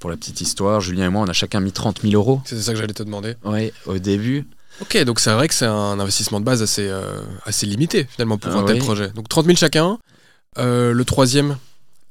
Pour 0.00 0.10
la 0.10 0.16
petite 0.16 0.40
histoire, 0.40 0.80
Julien 0.80 1.06
et 1.06 1.08
moi, 1.08 1.22
on 1.22 1.28
a 1.28 1.32
chacun 1.32 1.60
mis 1.60 1.72
30 1.72 2.02
000 2.02 2.14
euros. 2.14 2.42
C'est 2.44 2.60
ça 2.60 2.72
que 2.72 2.78
j'allais 2.78 2.92
te 2.92 3.02
demander. 3.02 3.36
Oui, 3.44 3.72
au 3.86 3.98
début. 3.98 4.46
Ok, 4.80 5.02
donc 5.04 5.20
c'est 5.20 5.32
vrai 5.32 5.48
que 5.48 5.54
c'est 5.54 5.66
un 5.66 5.98
investissement 5.98 6.40
de 6.40 6.44
base 6.44 6.60
assez, 6.60 6.92
assez 7.46 7.64
limité 7.64 8.06
finalement 8.10 8.36
pour 8.36 8.52
ah 8.52 8.58
un 8.58 8.64
tel 8.64 8.78
projet. 8.78 9.08
Donc 9.10 9.28
30 9.28 9.46
000 9.46 9.56
chacun. 9.56 9.98
le 10.56 11.02
troisième, 11.04 11.56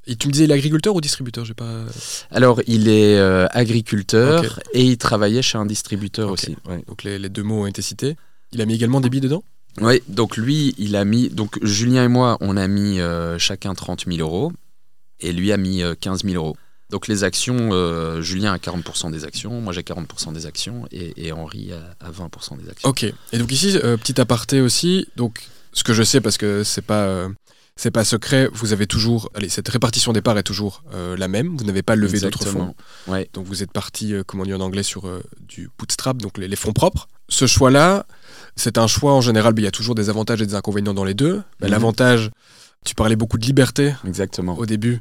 et 0.05 0.15
tu 0.15 0.27
me 0.27 0.33
disais, 0.33 0.45
il 0.45 0.51
est 0.51 0.55
agriculteur 0.55 0.95
ou 0.95 1.01
distributeur 1.01 1.45
J'ai 1.45 1.53
pas. 1.53 1.85
Alors, 2.29 2.61
il 2.67 2.89
est 2.89 3.17
euh, 3.17 3.47
agriculteur 3.51 4.59
et 4.73 4.83
il 4.83 4.97
travaillait 4.97 5.41
chez 5.41 5.57
un 5.57 5.65
distributeur 5.65 6.31
aussi. 6.31 6.57
Donc 6.87 7.03
les, 7.03 7.29
deux 7.29 7.43
mots 7.43 7.63
ont 7.63 7.67
été 7.67 7.81
cités. 7.81 8.15
Il 8.51 8.61
a 8.61 8.65
mis 8.65 8.75
également 8.75 9.01
des 9.01 9.09
billes 9.09 9.21
dedans? 9.21 9.43
Oui, 9.81 10.01
donc 10.07 10.37
lui, 10.37 10.75
il 10.77 10.95
a 10.95 11.05
mis. 11.05 11.29
Donc 11.29 11.57
Julien 11.63 12.03
et 12.03 12.07
moi, 12.07 12.37
on 12.41 12.57
a 12.57 12.67
mis 12.67 12.99
euh, 12.99 13.39
chacun 13.39 13.73
30 13.73 14.05
000 14.05 14.19
euros 14.19 14.51
et 15.19 15.31
lui 15.31 15.51
a 15.51 15.57
mis 15.57 15.81
15 16.01 16.23
euh, 16.25 16.29
000 16.29 16.43
euros. 16.43 16.57
Donc 16.89 17.07
les 17.07 17.23
actions, 17.23 17.71
Julien 18.21 18.53
a 18.53 18.57
40% 18.57 19.09
des 19.09 19.25
actions, 19.25 19.61
moi 19.61 19.73
j'ai 19.73 19.81
40% 19.81 20.31
des 20.31 20.45
actions 20.45 20.85
et, 20.91 21.31
Henri 21.31 21.71
a, 21.71 22.11
20% 22.11 22.61
des 22.61 22.69
actions. 22.69 22.87
Ok. 22.87 23.03
Et 23.31 23.37
donc 23.39 23.51
ici, 23.51 23.79
petit 23.79 24.21
aparté 24.21 24.61
aussi. 24.61 25.07
Donc 25.15 25.47
ce 25.71 25.83
que 25.83 25.93
je 25.93 26.03
sais 26.03 26.21
parce 26.21 26.37
que 26.37 26.63
c'est 26.63 26.83
pas 26.83 27.29
c'est 27.76 27.91
pas 27.91 28.03
secret, 28.03 28.49
vous 28.53 28.71
avez 28.71 28.86
toujours, 28.86 29.30
allez, 29.34 29.49
cette 29.49 29.67
répartition 29.67 30.13
des 30.13 30.21
parts 30.21 30.38
est 30.38 30.43
toujours 30.43 30.84
euh, 30.93 31.17
la 31.17 31.28
même, 31.28 31.57
vous 31.57 31.65
n'avez 31.65 31.82
pas 31.82 31.95
levé 31.95 32.19
d'autres 32.19 32.45
fonds. 32.45 32.76
Ouais. 33.07 33.30
Donc 33.34 33.45
vous 33.47 33.63
êtes 33.63 33.71
parti, 33.71 34.13
euh, 34.13 34.24
comme 34.24 34.41
on 34.41 34.43
dit 34.43 34.53
en 34.53 34.59
anglais, 34.59 34.84
sur 34.84 35.07
euh, 35.07 35.24
du 35.41 35.69
bootstrap, 35.78 36.17
donc 36.17 36.38
les, 36.38 36.55
fonds 36.55 36.74
propres. 36.74 37.07
Ce 37.30 37.47
choix-là, 37.47 38.05
c'est 38.55 38.78
un 38.78 38.86
choix 38.86 39.13
en 39.13 39.21
général, 39.21 39.53
il 39.57 39.63
y 39.63 39.67
a 39.67 39.71
toujours 39.71 39.95
des 39.95 40.09
avantages 40.09 40.41
et 40.41 40.45
des 40.45 40.55
inconvénients 40.55 40.93
dans 40.93 41.03
les 41.03 41.15
deux. 41.15 41.38
Mhm. 41.61 41.69
L'avantage, 41.69 42.30
tu 42.86 42.93
parlais 42.93 43.15
beaucoup 43.15 43.39
de 43.39 43.45
liberté 43.45 43.93
Exactement. 44.05 44.57
au 44.57 44.65
début, 44.65 44.99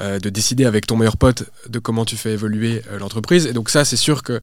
de 0.00 0.28
décider 0.28 0.64
avec 0.64 0.86
ton 0.86 0.96
meilleur 0.96 1.16
pote 1.16 1.44
de 1.68 1.78
comment 1.78 2.04
tu 2.04 2.16
fais 2.16 2.32
évoluer 2.32 2.82
l'entreprise. 2.98 3.46
Et 3.46 3.52
donc 3.52 3.68
ça, 3.68 3.84
c'est 3.84 3.96
sûr 3.96 4.22
que 4.22 4.40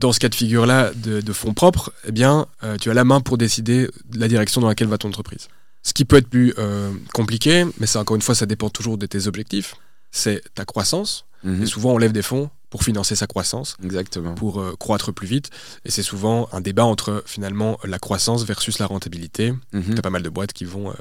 dans 0.00 0.12
ce 0.12 0.20
cas 0.20 0.28
de 0.28 0.34
figure-là 0.34 0.92
de, 0.94 1.20
de, 1.20 1.32
fonds 1.32 1.54
propres, 1.54 1.92
eh 2.06 2.12
bien, 2.12 2.46
tu 2.80 2.90
as 2.90 2.94
la 2.94 3.04
main 3.04 3.20
pour 3.20 3.38
décider 3.38 3.88
de 4.06 4.18
la 4.18 4.28
direction 4.28 4.60
dans 4.60 4.68
laquelle 4.68 4.88
va 4.88 4.98
ton 4.98 5.08
entreprise. 5.08 5.48
Ce 5.84 5.92
qui 5.92 6.04
peut 6.04 6.16
être 6.16 6.28
plus 6.28 6.54
euh, 6.58 6.92
compliqué, 7.12 7.66
mais 7.78 7.86
ça 7.86 8.00
encore 8.00 8.16
une 8.16 8.22
fois, 8.22 8.34
ça 8.34 8.46
dépend 8.46 8.70
toujours 8.70 8.98
de 8.98 9.06
tes 9.06 9.26
objectifs, 9.26 9.76
c'est 10.10 10.42
ta 10.54 10.64
croissance. 10.64 11.26
Mhm. 11.44 11.62
Et 11.62 11.66
souvent, 11.66 11.92
on 11.92 11.98
lève 11.98 12.12
des 12.12 12.22
fonds 12.22 12.50
pour 12.70 12.82
financer 12.82 13.14
sa 13.14 13.26
croissance, 13.26 13.76
Exactement. 13.84 14.34
pour 14.34 14.60
euh, 14.60 14.74
croître 14.78 15.12
plus 15.12 15.26
vite. 15.26 15.50
Et 15.84 15.90
c'est 15.90 16.02
souvent 16.02 16.48
un 16.52 16.62
débat 16.62 16.86
entre 16.86 17.22
finalement 17.26 17.78
la 17.84 17.98
croissance 17.98 18.44
versus 18.44 18.78
la 18.78 18.86
rentabilité. 18.86 19.52
Mhm. 19.72 19.94
Tu 19.94 19.98
as 19.98 20.02
pas 20.02 20.10
mal 20.10 20.22
de 20.22 20.30
boîtes 20.30 20.54
qui 20.54 20.64
vont 20.64 20.90
euh, 20.90 20.94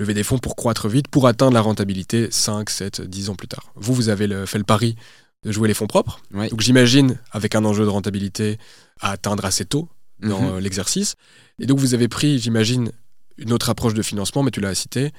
lever 0.00 0.14
des 0.14 0.24
fonds 0.24 0.38
pour 0.38 0.56
croître 0.56 0.88
vite, 0.88 1.06
pour 1.08 1.28
atteindre 1.28 1.54
la 1.54 1.60
rentabilité 1.60 2.28
5, 2.30 2.68
7, 2.68 3.00
10 3.02 3.30
ans 3.30 3.36
plus 3.36 3.48
tard. 3.48 3.72
Vous, 3.76 3.94
vous 3.94 4.08
avez 4.08 4.26
le, 4.26 4.46
fait 4.46 4.58
le 4.58 4.64
pari 4.64 4.96
de 5.44 5.52
jouer 5.52 5.68
les 5.68 5.74
fonds 5.74 5.86
propres. 5.86 6.20
Donc 6.32 6.60
j'imagine, 6.60 7.18
avec 7.30 7.54
un 7.54 7.64
enjeu 7.64 7.84
de 7.84 7.90
rentabilité 7.90 8.58
à 9.00 9.12
atteindre 9.12 9.44
assez 9.44 9.64
tôt 9.64 9.88
dans 10.20 10.54
mhm. 10.54 10.58
l'exercice. 10.58 11.14
Et 11.60 11.66
donc 11.66 11.78
vous 11.78 11.94
avez 11.94 12.08
pris, 12.08 12.40
j'imagine, 12.40 12.90
une 13.38 13.52
autre 13.52 13.70
approche 13.70 13.94
de 13.94 14.02
financement, 14.02 14.42
mais 14.42 14.50
tu 14.50 14.60
l'as 14.60 14.74
cité, 14.74 15.12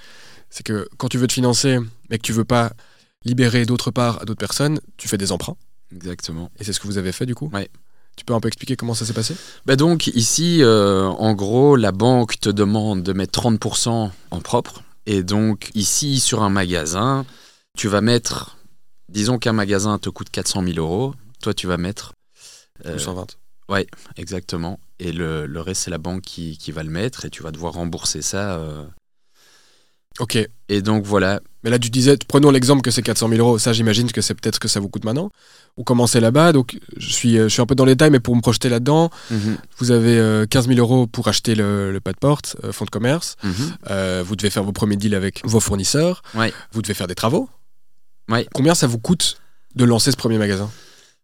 c'est 0.50 0.64
que 0.64 0.88
quand 0.98 1.08
tu 1.08 1.18
veux 1.18 1.28
te 1.28 1.34
financer, 1.34 1.80
mais 2.10 2.18
que 2.18 2.24
tu 2.24 2.34
veux 2.34 2.46
pas 2.46 2.74
libérer 3.26 3.66
d'autre 3.66 3.92
part 3.92 4.22
à 4.22 4.26
d'autres 4.26 4.40
personnes, 4.40 4.80
tu 4.98 5.08
fais 5.08 5.18
des 5.18 5.32
emprunts. 5.32 5.58
Exactement. 5.94 6.52
Et 6.60 6.64
c'est 6.64 6.74
ce 6.74 6.80
que 6.80 6.88
vous 6.88 6.98
avez 6.98 7.12
fait 7.12 7.26
du 7.26 7.36
coup 7.36 7.50
Oui. 7.54 7.68
Tu 8.16 8.26
peux 8.26 8.34
un 8.34 8.40
peu 8.40 8.48
expliquer 8.50 8.76
comment 8.76 8.94
ça 8.94 9.06
s'est 9.06 9.14
passé? 9.14 9.36
Bah 9.66 9.76
Donc 9.76 10.08
ici, 10.08 10.62
euh, 10.62 11.06
en 11.06 11.34
gros, 11.34 11.76
la 11.76 11.92
banque 11.94 12.40
te 12.40 12.50
demande 12.50 13.02
de 13.02 13.14
mettre 13.14 13.42
30% 13.42 14.12
en 14.32 14.42
propre. 14.42 14.84
Et 15.06 15.24
donc 15.24 15.72
ici, 15.74 16.20
sur 16.20 16.44
un 16.44 16.50
magasin, 16.50 17.26
tu 17.78 17.88
vas 17.88 18.02
mettre, 18.02 18.58
disons 19.08 19.40
qu'un 19.40 19.54
magasin 19.54 19.98
te 20.00 20.10
coûte 20.10 20.30
400 20.30 20.64
000 20.64 20.78
euros, 20.78 21.14
toi 21.42 21.54
tu 21.54 21.66
vas 21.68 21.78
mettre... 21.78 22.14
Euh, 22.86 22.94
220. 22.94 23.38
Ouais, 23.70 23.88
exactement. 24.18 24.80
Et 25.00 25.12
le, 25.12 25.46
le 25.46 25.62
reste, 25.62 25.84
c'est 25.84 25.92
la 25.92 25.98
banque 25.98 26.22
qui, 26.22 26.58
qui, 26.58 26.72
va 26.72 26.84
le 26.84 26.90
mettre 26.90 27.26
et 27.26 27.30
tu 27.30 27.42
vas 27.42 27.52
devoir 27.52 27.74
rembourser 27.74 28.22
ça. 28.22 28.58
Euh. 28.58 28.86
Ok. 30.20 30.38
Et 30.68 30.82
donc 30.82 31.06
voilà. 31.06 31.40
Mais 31.64 31.70
là, 31.70 31.80
tu 31.80 31.90
disais, 31.90 32.18
prenons 32.28 32.52
l'exemple 32.52 32.82
que 32.82 32.92
c'est 32.92 33.02
400 33.02 33.30
000 33.30 33.40
euros. 33.40 33.58
Ça, 33.58 33.72
j'imagine 33.72 34.12
que 34.12 34.22
c'est 34.22 34.34
peut-être 34.34 34.56
ce 34.56 34.60
que 34.60 34.68
ça 34.68 34.82
vous 34.82 34.90
coûte 34.90 35.06
maintenant. 35.06 35.32
Vous 35.78 35.84
commencez 35.86 36.20
là-bas, 36.20 36.52
donc 36.52 36.78
je 36.98 37.10
suis, 37.10 37.38
euh, 37.38 37.44
je 37.44 37.54
suis 37.54 37.62
un 37.62 37.66
peu 37.66 37.76
dans 37.76 37.86
les 37.86 37.94
détails, 37.94 38.10
mais 38.10 38.20
pour 38.20 38.36
me 38.36 38.42
projeter 38.42 38.68
là-dedans, 38.68 39.10
mhm. 39.32 39.58
vous 39.78 39.92
avez 39.92 40.46
15 40.50 40.66
euh, 40.66 40.74
000 40.74 40.80
euros 40.80 41.08
pour 41.08 41.30
acheter 41.30 41.56
le, 41.56 42.00
pas 42.04 42.12
de 42.12 42.18
porte, 42.18 42.58
fonds 42.72 42.86
de 42.86 42.90
commerce. 42.90 43.38
Mhm. 43.44 44.22
vous 44.24 44.36
devez 44.36 44.50
faire 44.50 44.64
vos 44.64 44.74
premiers 44.74 44.98
deals 44.98 45.16
avec 45.16 45.42
vos 45.46 45.62
fournisseurs. 45.62 46.22
Ouais. 46.36 46.54
Vous 46.74 46.82
devez 46.82 46.94
faire 46.94 47.08
des 47.08 47.16
travaux. 47.16 47.50
Ouais. 48.30 48.46
Combien 48.54 48.76
ça 48.76 48.88
vous 48.88 49.00
coûte 49.00 49.40
de 49.76 49.86
lancer 49.86 50.12
ce 50.12 50.18
premier 50.18 50.38
magasin? 50.38 50.70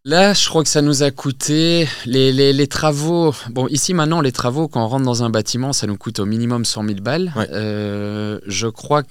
Là, 0.06 0.34
je 0.34 0.48
crois 0.48 0.62
que 0.62 0.68
ça 0.68 0.82
nous 0.82 1.02
a 1.02 1.10
coûté 1.10 1.88
les, 2.04 2.32
les, 2.32 2.66
travaux. 2.68 3.34
Bon, 3.50 3.66
ici 3.66 3.92
maintenant, 3.92 4.20
les 4.20 4.30
travaux, 4.30 4.68
quand 4.68 4.84
on 4.84 4.86
rentre 4.86 5.04
dans 5.04 5.24
un 5.24 5.30
bâtiment, 5.30 5.72
ça 5.72 5.88
nous 5.88 5.96
coûte 5.96 6.20
au 6.20 6.26
minimum 6.26 6.64
100 6.64 6.84
000 6.84 7.00
balles. 7.00 7.32
Euh, 7.50 8.38
je 8.46 8.68
crois 8.68 9.02
que 9.02 9.08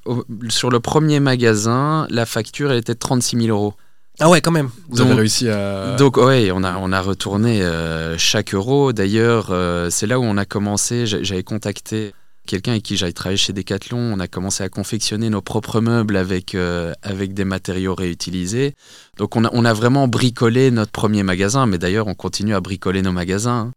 sur 0.48 0.70
le 0.70 0.80
premier 0.80 1.20
magasin, 1.20 2.08
la 2.10 2.26
facture, 2.26 2.72
elle 2.72 2.78
était 2.78 2.94
de 2.94 3.00
36 3.00 3.48
000 3.48 3.50
euros. 3.50 3.74
Ah 4.22 4.30
ouais, 4.30 4.40
quand 4.40 4.52
même. 4.52 4.70
Vous 4.88 5.02
avez 5.02 5.16
réussi 5.16 5.50
à. 5.50 5.98
Donc 5.98 6.16
ouais, 6.16 6.50
on 6.54 6.64
a 6.64 6.78
on 6.78 6.94
a 6.94 7.02
retourné 7.02 7.62
euh, 7.62 8.18
chaque 8.18 8.54
euro. 8.54 8.94
D'ailleurs, 8.94 9.48
euh, 9.50 9.90
c'est 9.90 10.08
là 10.08 10.18
où 10.18 10.24
on 10.24 10.38
a 10.38 10.46
commencé. 10.46 11.06
J'avais 11.06 11.44
contacté 11.44 12.14
quelqu'un 12.46 12.72
avec 12.72 12.84
qui 12.84 12.98
j'avais 12.98 13.12
travaillé 13.12 13.38
chez 13.38 13.54
Decathlon, 13.54 13.98
on 13.98 14.20
a 14.20 14.28
commencé 14.28 14.64
à 14.64 14.70
confectionner 14.70 15.30
nos 15.30 15.42
propres 15.42 15.82
meubles 15.82 16.18
avec, 16.18 16.56
euh, 16.56 16.94
avec 17.02 17.34
des 17.34 17.46
matériaux 17.46 17.96
réutilisés. 17.96 18.76
Donc 19.18 19.36
on 19.36 19.46
a, 19.46 19.50
on 19.54 19.66
a 19.66 19.74
vraiment 19.74 20.08
bricolé 20.08 20.72
notre 20.72 20.92
premier 20.92 21.24
magasin, 21.24 21.66
mais 21.66 21.78
d'ailleurs 21.78 22.08
on 22.08 22.16
continue 22.16 22.56
à 22.56 22.62
bricoler 22.62 23.02
nos 23.02 23.12
magasins. 23.12 23.70
Hein. 23.70 23.74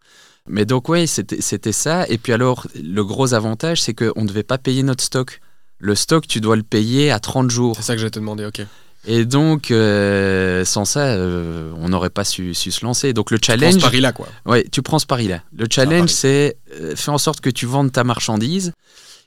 Mais 0.48 0.64
donc 0.64 0.88
oui, 0.88 1.06
c'était 1.06 1.72
ça. 1.72 2.06
Et 2.08 2.18
puis 2.18 2.32
alors, 2.32 2.66
le 2.74 3.04
gros 3.04 3.34
avantage, 3.34 3.82
c'est 3.82 3.94
qu'on 3.94 4.22
ne 4.22 4.28
devait 4.28 4.42
pas 4.42 4.58
payer 4.58 4.82
notre 4.82 5.04
stock. 5.04 5.40
Le 5.78 5.94
stock, 5.94 6.26
tu 6.26 6.40
dois 6.40 6.56
le 6.56 6.62
payer 6.62 7.10
à 7.10 7.20
30 7.20 7.50
jours. 7.50 7.76
C'est 7.76 7.82
ça 7.82 7.94
que 7.94 8.00
j'allais 8.00 8.10
te 8.10 8.18
demander, 8.18 8.46
ok. 8.46 8.62
Et 9.06 9.24
donc, 9.24 9.70
euh, 9.70 10.64
sans 10.64 10.84
ça, 10.84 11.06
euh, 11.06 11.72
on 11.78 11.88
n'aurait 11.88 12.10
pas 12.10 12.24
su, 12.24 12.52
su 12.54 12.70
se 12.72 12.84
lancer. 12.84 13.12
Donc 13.12 13.30
le 13.30 13.38
Prends 13.38 13.52
ce 13.54 13.58
challenge, 13.60 13.80
pari-là, 13.80 14.12
quoi. 14.12 14.26
Ouais, 14.44 14.66
tu 14.70 14.82
prends 14.82 14.98
ce 14.98 15.06
pari-là. 15.06 15.42
Le 15.56 15.66
challenge, 15.70 16.10
c'est 16.10 16.56
euh, 16.80 16.94
fais 16.96 17.10
en 17.10 17.18
sorte 17.18 17.40
que 17.40 17.50
tu 17.50 17.64
vendes 17.66 17.92
ta 17.92 18.04
marchandise. 18.04 18.72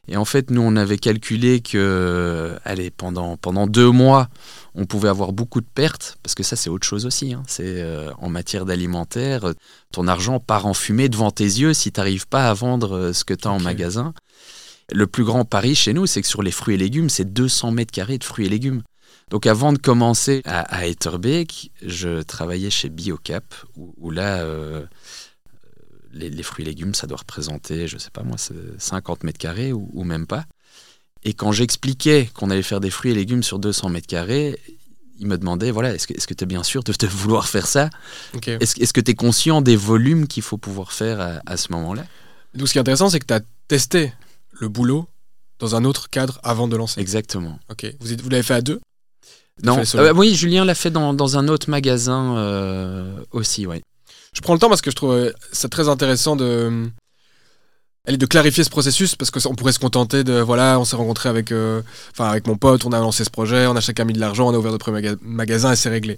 Et 0.07 0.17
en 0.17 0.25
fait, 0.25 0.49
nous, 0.49 0.61
on 0.61 0.75
avait 0.75 0.97
calculé 0.97 1.61
que, 1.61 1.77
euh, 1.77 2.57
allez, 2.65 2.89
pendant, 2.91 3.37
pendant 3.37 3.65
deux 3.67 3.91
mois, 3.91 4.29
on 4.75 4.85
pouvait 4.85 5.09
avoir 5.09 5.31
beaucoup 5.31 5.61
de 5.61 5.67
pertes, 5.73 6.17
parce 6.23 6.33
que 6.35 6.41
ça, 6.43 6.55
c'est 6.55 6.69
autre 6.71 6.85
chose 6.87 7.05
aussi. 7.05 7.33
hein. 7.33 7.43
C'est 7.47 7.85
en 8.17 8.29
matière 8.29 8.65
d'alimentaire, 8.65 9.53
ton 9.93 10.07
argent 10.07 10.39
part 10.39 10.65
en 10.65 10.73
fumée 10.73 11.07
devant 11.07 11.29
tes 11.31 11.43
yeux 11.45 11.73
si 11.73 11.91
tu 11.91 11.99
n'arrives 11.99 12.27
pas 12.27 12.49
à 12.49 12.53
vendre 12.53 13.11
ce 13.13 13.23
que 13.23 13.33
tu 13.35 13.47
as 13.47 13.51
en 13.51 13.59
magasin. 13.59 14.13
Le 14.91 15.05
plus 15.07 15.23
grand 15.23 15.45
pari 15.45 15.75
chez 15.75 15.93
nous, 15.93 16.07
c'est 16.07 16.21
que 16.21 16.27
sur 16.27 16.41
les 16.41 16.51
fruits 16.51 16.75
et 16.75 16.77
légumes, 16.79 17.09
c'est 17.09 17.31
200 17.31 17.71
mètres 17.71 17.91
carrés 17.93 18.17
de 18.17 18.23
fruits 18.23 18.47
et 18.47 18.49
légumes. 18.49 18.81
Donc 19.31 19.47
avant 19.47 19.71
de 19.71 19.77
commencer 19.77 20.41
à, 20.45 20.59
à 20.75 20.85
Etterbeek, 20.85 21.71
je 21.81 22.21
travaillais 22.21 22.69
chez 22.69 22.89
Biocap, 22.89 23.55
où, 23.77 23.93
où 23.97 24.11
là, 24.11 24.41
euh, 24.41 24.85
les, 26.11 26.29
les 26.29 26.43
fruits 26.43 26.65
et 26.65 26.67
légumes, 26.67 26.93
ça 26.93 27.07
doit 27.07 27.19
représenter, 27.19 27.87
je 27.87 27.97
sais 27.97 28.09
pas 28.11 28.23
moi, 28.23 28.37
c'est 28.37 28.53
50 28.77 29.23
mètres 29.23 29.39
carrés 29.39 29.71
ou, 29.71 29.89
ou 29.93 30.03
même 30.03 30.27
pas. 30.27 30.45
Et 31.23 31.33
quand 31.33 31.53
j'expliquais 31.53 32.29
qu'on 32.33 32.49
allait 32.49 32.61
faire 32.61 32.81
des 32.81 32.89
fruits 32.89 33.11
et 33.11 33.15
légumes 33.15 33.41
sur 33.41 33.57
200 33.57 33.89
mètres 33.89 34.07
carrés, 34.07 34.59
il 35.17 35.27
me 35.27 35.37
demandait, 35.37 35.71
voilà, 35.71 35.93
est-ce 35.93 36.07
que 36.07 36.33
tu 36.33 36.43
es 36.43 36.47
bien 36.47 36.63
sûr 36.63 36.83
de, 36.83 36.91
de 36.91 37.07
vouloir 37.07 37.47
faire 37.47 37.67
ça? 37.67 37.89
Est-ce 38.59 38.81
est-ce 38.81 38.91
que 38.91 38.99
tu 38.99 39.11
es 39.11 39.15
conscient 39.15 39.61
des 39.61 39.77
volumes 39.77 40.27
qu'il 40.27 40.43
faut 40.43 40.57
pouvoir 40.57 40.91
faire 40.91 41.21
à, 41.21 41.41
à 41.45 41.55
ce 41.55 41.71
moment-là? 41.71 42.05
Donc, 42.53 42.67
ce 42.67 42.73
qui 42.73 42.79
est 42.79 42.81
intéressant, 42.81 43.09
c'est 43.09 43.19
que 43.19 43.27
tu 43.27 43.33
as 43.33 43.41
testé 43.69 44.11
le 44.51 44.67
boulot 44.67 45.07
dans 45.59 45.75
un 45.75 45.85
autre 45.85 46.09
cadre 46.09 46.41
avant 46.43 46.67
de 46.67 46.75
lancer. 46.75 46.99
Exactement. 46.99 47.59
Ok. 47.69 47.85
Vous 48.01 48.29
l'avez 48.29 48.43
fait 48.43 48.55
à 48.55 48.61
deux? 48.61 48.81
Non, 49.63 49.83
solo. 49.85 50.03
euh, 50.05 50.13
oui, 50.13 50.33
Julien 50.35 50.65
l'a 50.65 50.75
fait 50.75 50.89
dans, 50.91 51.13
dans 51.13 51.37
un 51.37 51.47
autre 51.47 51.69
magasin 51.69 52.35
euh, 52.37 53.15
aussi, 53.31 53.65
oui. 53.67 53.81
Je 54.33 54.41
prends 54.41 54.53
le 54.53 54.59
temps 54.59 54.69
parce 54.69 54.81
que 54.81 54.91
je 54.91 54.95
trouve 54.95 55.31
ça 55.51 55.67
très 55.69 55.89
intéressant 55.89 56.35
de, 56.35 56.89
allez, 58.07 58.17
de 58.17 58.25
clarifier 58.25 58.63
ce 58.63 58.69
processus 58.69 59.15
parce 59.15 59.29
qu'on 59.29 59.55
pourrait 59.55 59.73
se 59.73 59.79
contenter 59.79 60.23
de 60.23 60.39
voilà, 60.39 60.79
on 60.79 60.85
s'est 60.85 60.95
rencontré 60.95 61.27
avec, 61.29 61.51
euh, 61.51 61.81
enfin 62.11 62.29
avec 62.29 62.47
mon 62.47 62.55
pote, 62.57 62.85
on 62.85 62.91
a 62.93 62.99
lancé 62.99 63.23
ce 63.23 63.29
projet, 63.29 63.67
on 63.67 63.75
a 63.75 63.81
chacun 63.81 64.05
mis 64.05 64.13
de 64.13 64.19
l'argent, 64.19 64.47
on 64.49 64.53
a 64.53 64.57
ouvert 64.57 64.71
notre 64.71 64.85
premier 64.85 65.01
maga- 65.01 65.17
magasin 65.21 65.71
et 65.73 65.75
c'est 65.75 65.89
réglé. 65.89 66.17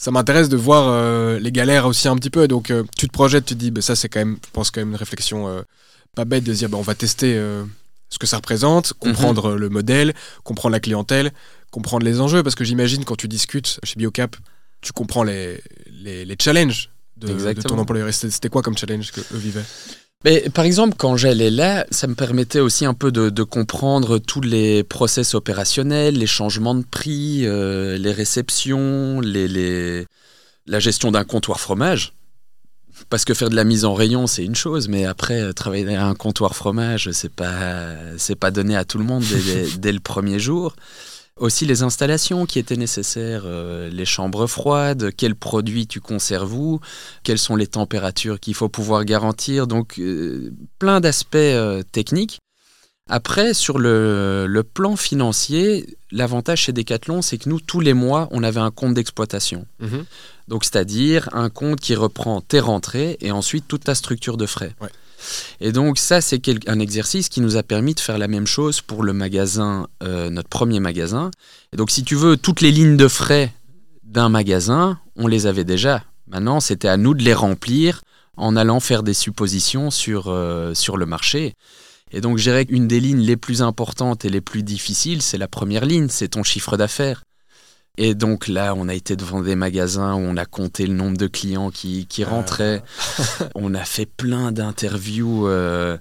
Ça 0.00 0.10
m'intéresse 0.10 0.48
de 0.48 0.56
voir 0.56 0.86
euh, 0.88 1.38
les 1.38 1.52
galères 1.52 1.86
aussi 1.86 2.08
un 2.08 2.16
petit 2.16 2.30
peu. 2.30 2.46
Donc 2.48 2.70
euh, 2.70 2.84
tu 2.96 3.06
te 3.08 3.12
projettes, 3.12 3.44
tu 3.46 3.54
te 3.54 3.58
dis, 3.58 3.70
bah, 3.70 3.82
ça 3.82 3.96
c'est 3.96 4.08
quand 4.08 4.20
même, 4.20 4.38
je 4.46 4.50
pense 4.52 4.70
quand 4.70 4.80
même 4.80 4.90
une 4.90 4.96
réflexion 4.96 5.64
pas 6.14 6.24
bête 6.24 6.44
de 6.44 6.52
dire, 6.52 6.68
bah, 6.68 6.78
on 6.78 6.82
va 6.82 6.94
tester 6.94 7.34
ce 8.08 8.18
que 8.18 8.26
ça 8.26 8.36
représente, 8.36 8.92
comprendre 9.00 9.50
euh, 9.52 9.56
le 9.56 9.68
modèle, 9.68 10.14
comprendre 10.44 10.72
la 10.72 10.80
clientèle, 10.80 11.32
comprendre 11.72 12.04
les 12.06 12.20
enjeux 12.20 12.44
parce 12.44 12.54
que 12.54 12.62
j'imagine 12.62 13.04
quand 13.04 13.16
tu 13.16 13.26
discutes 13.26 13.80
chez 13.82 13.96
Biocap, 13.96 14.36
tu 14.80 14.92
comprends 14.92 15.24
les, 15.24 15.60
les, 15.90 16.24
les 16.24 16.36
challenges 16.40 16.90
de, 17.16 17.28
de 17.54 17.62
ton 17.62 17.74
employeur. 17.82 18.12
C'était 18.14 18.48
quoi 18.48 18.62
comme 18.62 18.78
challenge 18.78 19.10
que 19.10 19.20
eux 19.20 19.38
vivaient? 19.38 19.64
Mais, 20.24 20.48
par 20.54 20.64
exemple, 20.64 20.94
quand 20.96 21.16
j'allais 21.16 21.50
là, 21.50 21.84
ça 21.90 22.06
me 22.06 22.14
permettait 22.14 22.60
aussi 22.60 22.84
un 22.84 22.94
peu 22.94 23.10
de, 23.10 23.28
de 23.28 23.42
comprendre 23.42 24.18
tous 24.18 24.40
les 24.40 24.84
process 24.84 25.34
opérationnels, 25.34 26.14
les 26.16 26.28
changements 26.28 26.76
de 26.76 26.84
prix, 26.84 27.44
euh, 27.44 27.98
les 27.98 28.12
réceptions, 28.12 29.20
les, 29.20 29.48
les- 29.48 30.06
la 30.66 30.78
gestion 30.78 31.10
d'un 31.10 31.24
comptoir 31.24 31.58
fromage. 31.58 32.12
Parce 33.10 33.24
que 33.24 33.34
faire 33.34 33.50
de 33.50 33.56
la 33.56 33.64
mise 33.64 33.84
en 33.84 33.94
rayon, 33.94 34.28
c'est 34.28 34.44
une 34.44 34.54
chose, 34.54 34.86
mais 34.86 35.06
après, 35.06 35.40
euh, 35.40 35.52
travailler 35.52 35.96
à 35.96 36.06
un 36.06 36.14
comptoir 36.14 36.54
fromage, 36.54 37.10
c'est 37.10 37.32
pas, 37.32 37.96
c'est 38.16 38.36
pas 38.36 38.52
donné 38.52 38.76
à 38.76 38.84
tout 38.84 38.98
le 38.98 39.04
monde 39.04 39.24
dès, 39.24 39.40
dès- 39.42 39.70
dès 39.78 39.92
le 39.92 39.98
premier 40.00 40.38
jour. 40.38 40.76
Aussi 41.38 41.64
les 41.64 41.82
installations 41.82 42.44
qui 42.44 42.58
étaient 42.58 42.76
nécessaires, 42.76 43.44
euh, 43.46 43.88
les 43.88 44.04
chambres 44.04 44.46
froides, 44.46 45.10
quels 45.16 45.34
produits 45.34 45.86
tu 45.86 45.98
conserves 45.98 46.52
où, 46.54 46.80
quelles 47.22 47.38
sont 47.38 47.56
les 47.56 47.66
températures 47.66 48.38
qu'il 48.38 48.54
faut 48.54 48.68
pouvoir 48.68 49.04
garantir. 49.04 49.66
Donc, 49.66 49.98
euh, 49.98 50.52
plein 50.78 51.00
d'aspects 51.00 51.36
euh, 51.36 51.82
techniques. 51.90 52.38
Après, 53.08 53.54
sur 53.54 53.78
le, 53.78 54.46
le 54.46 54.62
plan 54.62 54.94
financier, 54.94 55.96
l'avantage 56.10 56.60
chez 56.60 56.72
Decathlon, 56.72 57.22
c'est 57.22 57.38
que 57.38 57.48
nous, 57.48 57.60
tous 57.60 57.80
les 57.80 57.94
mois, 57.94 58.28
on 58.30 58.42
avait 58.42 58.60
un 58.60 58.70
compte 58.70 58.94
d'exploitation. 58.94 59.66
Donc, 60.48 60.64
c'est-à-dire 60.64 61.28
un 61.32 61.50
compte 61.50 61.80
qui 61.80 61.94
reprend 61.94 62.40
tes 62.40 62.60
rentrées 62.60 63.16
et 63.20 63.32
ensuite 63.32 63.66
toute 63.66 63.84
ta 63.84 63.94
structure 63.94 64.36
de 64.36 64.46
frais. 64.46 64.74
Ouais. 64.80 64.88
Et 65.60 65.72
donc, 65.72 65.98
ça, 65.98 66.20
c'est 66.20 66.42
un 66.68 66.78
exercice 66.78 67.28
qui 67.28 67.40
nous 67.40 67.56
a 67.56 67.62
permis 67.62 67.94
de 67.94 68.00
faire 68.00 68.18
la 68.18 68.28
même 68.28 68.46
chose 68.46 68.80
pour 68.80 69.02
le 69.02 69.12
magasin, 69.12 69.86
euh, 70.02 70.30
notre 70.30 70.48
premier 70.48 70.80
magasin. 70.80 71.30
Et 71.72 71.76
donc, 71.76 71.90
si 71.90 72.04
tu 72.04 72.14
veux, 72.14 72.36
toutes 72.36 72.60
les 72.60 72.70
lignes 72.70 72.96
de 72.96 73.08
frais 73.08 73.52
d'un 74.04 74.28
magasin, 74.28 74.98
on 75.16 75.26
les 75.26 75.46
avait 75.46 75.64
déjà. 75.64 76.04
Maintenant, 76.28 76.60
c'était 76.60 76.88
à 76.88 76.96
nous 76.96 77.14
de 77.14 77.22
les 77.22 77.34
remplir 77.34 78.02
en 78.36 78.56
allant 78.56 78.80
faire 78.80 79.02
des 79.02 79.14
suppositions 79.14 79.90
sur, 79.90 80.28
euh, 80.28 80.74
sur 80.74 80.96
le 80.96 81.06
marché. 81.06 81.54
Et 82.12 82.20
donc, 82.20 82.38
je 82.38 82.42
dirais 82.42 82.66
qu'une 82.66 82.88
des 82.88 83.00
lignes 83.00 83.20
les 83.20 83.36
plus 83.36 83.62
importantes 83.62 84.24
et 84.24 84.28
les 84.28 84.40
plus 84.40 84.62
difficiles, 84.62 85.22
c'est 85.22 85.38
la 85.38 85.48
première 85.48 85.86
ligne, 85.86 86.08
c'est 86.08 86.28
ton 86.28 86.42
chiffre 86.42 86.76
d'affaires. 86.76 87.22
Et 87.98 88.14
donc 88.14 88.48
là, 88.48 88.74
on 88.76 88.88
a 88.88 88.94
été 88.94 89.16
devant 89.16 89.42
des 89.42 89.54
magasins 89.54 90.14
où 90.14 90.18
on 90.18 90.36
a 90.38 90.46
compté 90.46 90.86
le 90.86 90.94
nombre 90.94 91.16
de 91.18 91.26
clients 91.26 91.70
qui, 91.70 92.06
qui 92.06 92.24
rentraient. 92.24 92.82
on 93.54 93.74
a 93.74 93.84
fait 93.84 94.06
plein 94.06 94.50
d'interviews. 94.50 95.46
euh, 95.46 95.98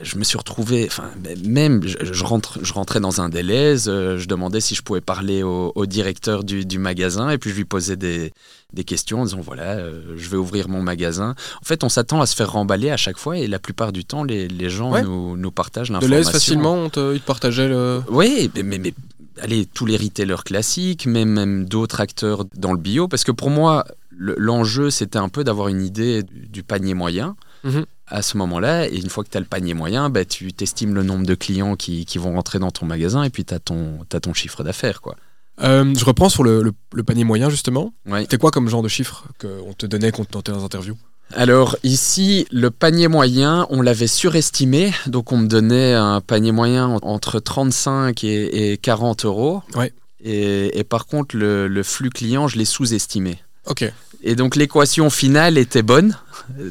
je 0.00 0.16
me 0.16 0.24
suis 0.24 0.38
retrouvé, 0.38 0.86
enfin, 0.86 1.10
même, 1.44 1.86
je, 1.86 1.96
je 2.12 2.24
rentre, 2.24 2.58
je 2.62 2.72
rentrais 2.72 2.98
dans 2.98 3.20
un 3.20 3.28
délai, 3.28 3.86
euh, 3.88 4.18
je 4.18 4.26
demandais 4.26 4.60
si 4.60 4.74
je 4.74 4.82
pouvais 4.82 5.00
parler 5.02 5.42
au, 5.42 5.70
au 5.74 5.86
directeur 5.86 6.42
du, 6.44 6.64
du 6.64 6.78
magasin, 6.78 7.28
et 7.30 7.38
puis 7.38 7.50
je 7.50 7.56
lui 7.56 7.64
posais 7.66 7.96
des, 7.96 8.32
des 8.72 8.84
questions 8.84 9.20
en 9.20 9.24
disant 9.26 9.40
voilà, 9.42 9.72
euh, 9.76 10.14
je 10.16 10.28
vais 10.30 10.38
ouvrir 10.38 10.68
mon 10.68 10.80
magasin. 10.82 11.34
En 11.60 11.64
fait, 11.64 11.84
on 11.84 11.88
s'attend 11.88 12.20
à 12.20 12.26
se 12.26 12.34
faire 12.34 12.50
remballer 12.52 12.90
à 12.90 12.96
chaque 12.96 13.18
fois, 13.18 13.36
et 13.36 13.46
la 13.46 13.58
plupart 13.58 13.92
du 13.92 14.04
temps, 14.04 14.24
les, 14.24 14.48
les 14.48 14.70
gens 14.70 14.92
Ouais. 14.92 15.02
nous, 15.02 15.36
nous 15.36 15.50
partagent 15.52 15.88
De 15.88 15.92
l'information. 15.94 16.16
l'aise 16.24 16.30
facilement, 16.30 16.74
on 16.74 16.88
te, 16.88 17.14
ils 17.14 17.20
te 17.20 17.26
partageaient 17.26 17.68
le. 17.68 18.02
Oui, 18.08 18.50
mais, 18.56 18.62
mais, 18.62 18.78
mais, 18.78 18.94
allez, 19.40 19.66
tous 19.66 19.86
les 19.86 19.96
retailers 19.96 20.44
classiques, 20.44 21.06
même, 21.06 21.30
même 21.30 21.64
d'autres 21.66 22.00
acteurs 22.00 22.44
dans 22.56 22.72
le 22.72 22.78
bio, 22.78 23.08
parce 23.08 23.24
que 23.24 23.32
pour 23.32 23.50
moi, 23.50 23.84
le- 24.10 24.34
l'enjeu, 24.38 24.90
c'était 24.90 25.18
un 25.18 25.28
peu 25.28 25.44
d'avoir 25.44 25.68
une 25.68 25.82
idée 25.82 26.22
du, 26.22 26.48
du 26.48 26.62
panier 26.62 26.94
moyen. 26.94 27.36
Mhm. 27.64 27.84
À 28.08 28.20
ce 28.22 28.36
moment-là, 28.36 28.88
et 28.88 28.96
une 28.98 29.08
fois 29.08 29.24
que 29.24 29.30
tu 29.30 29.36
as 29.38 29.40
le 29.40 29.46
panier 29.46 29.72
moyen, 29.74 30.10
bah, 30.10 30.24
tu 30.24 30.52
t'estimes 30.52 30.94
le 30.94 31.02
nombre 31.02 31.24
de 31.24 31.34
clients 31.34 31.76
qui, 31.76 32.04
qui 32.04 32.18
vont 32.18 32.34
rentrer 32.34 32.58
dans 32.58 32.70
ton 32.70 32.84
magasin 32.84 33.22
et 33.22 33.30
puis 33.30 33.44
tu 33.44 33.54
as 33.54 33.58
ton, 33.58 34.00
ton 34.08 34.34
chiffre 34.34 34.62
d'affaires. 34.64 35.00
quoi. 35.00 35.16
Euh, 35.62 35.94
je 35.96 36.04
reprends 36.04 36.28
sur 36.28 36.42
le, 36.44 36.62
le- 36.62 36.72
le 36.92 37.02
panier 37.04 37.24
moyen 37.24 37.48
justement. 37.50 37.94
Ouais. 38.06 38.22
C'était 38.22 38.38
quoi 38.38 38.50
comme 38.50 38.68
genre 38.68 38.82
de 38.82 38.88
chiffre 38.88 39.28
qu'on 39.40 39.72
te 39.74 39.86
donnait 39.86 40.10
quand 40.12 40.30
dans 40.32 40.42
tes 40.42 40.52
interviews? 40.52 40.96
Alors 41.34 41.76
ici, 41.82 42.46
le 42.52 42.70
panier 42.70 43.08
moyen, 43.08 43.66
on 43.70 43.82
l'avait 43.82 44.06
surestimé, 44.06 44.92
donc 45.06 45.32
on 45.32 45.38
me 45.38 45.46
donnait 45.48 45.94
un 45.94 46.20
panier 46.20 46.52
moyen 46.52 46.86
en- 46.86 46.98
entre 47.02 47.40
35 47.40 48.22
et, 48.24 48.72
et 48.72 48.76
40 48.78 49.24
euros. 49.24 49.62
Ouais. 49.74 49.92
Et, 50.24 50.78
et 50.78 50.84
par 50.84 51.06
contre, 51.06 51.36
le, 51.36 51.68
le 51.68 51.82
flux 51.82 52.10
client, 52.10 52.48
je 52.48 52.58
l'ai 52.58 52.64
sous-estimé. 52.64 53.38
Ok. 53.66 53.84
Et 54.22 54.36
donc 54.36 54.54
l'équation 54.56 55.10
finale 55.10 55.58
était 55.58 55.82
bonne. 55.82 56.16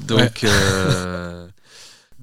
Donc 0.08 0.44
euh, 0.46 1.48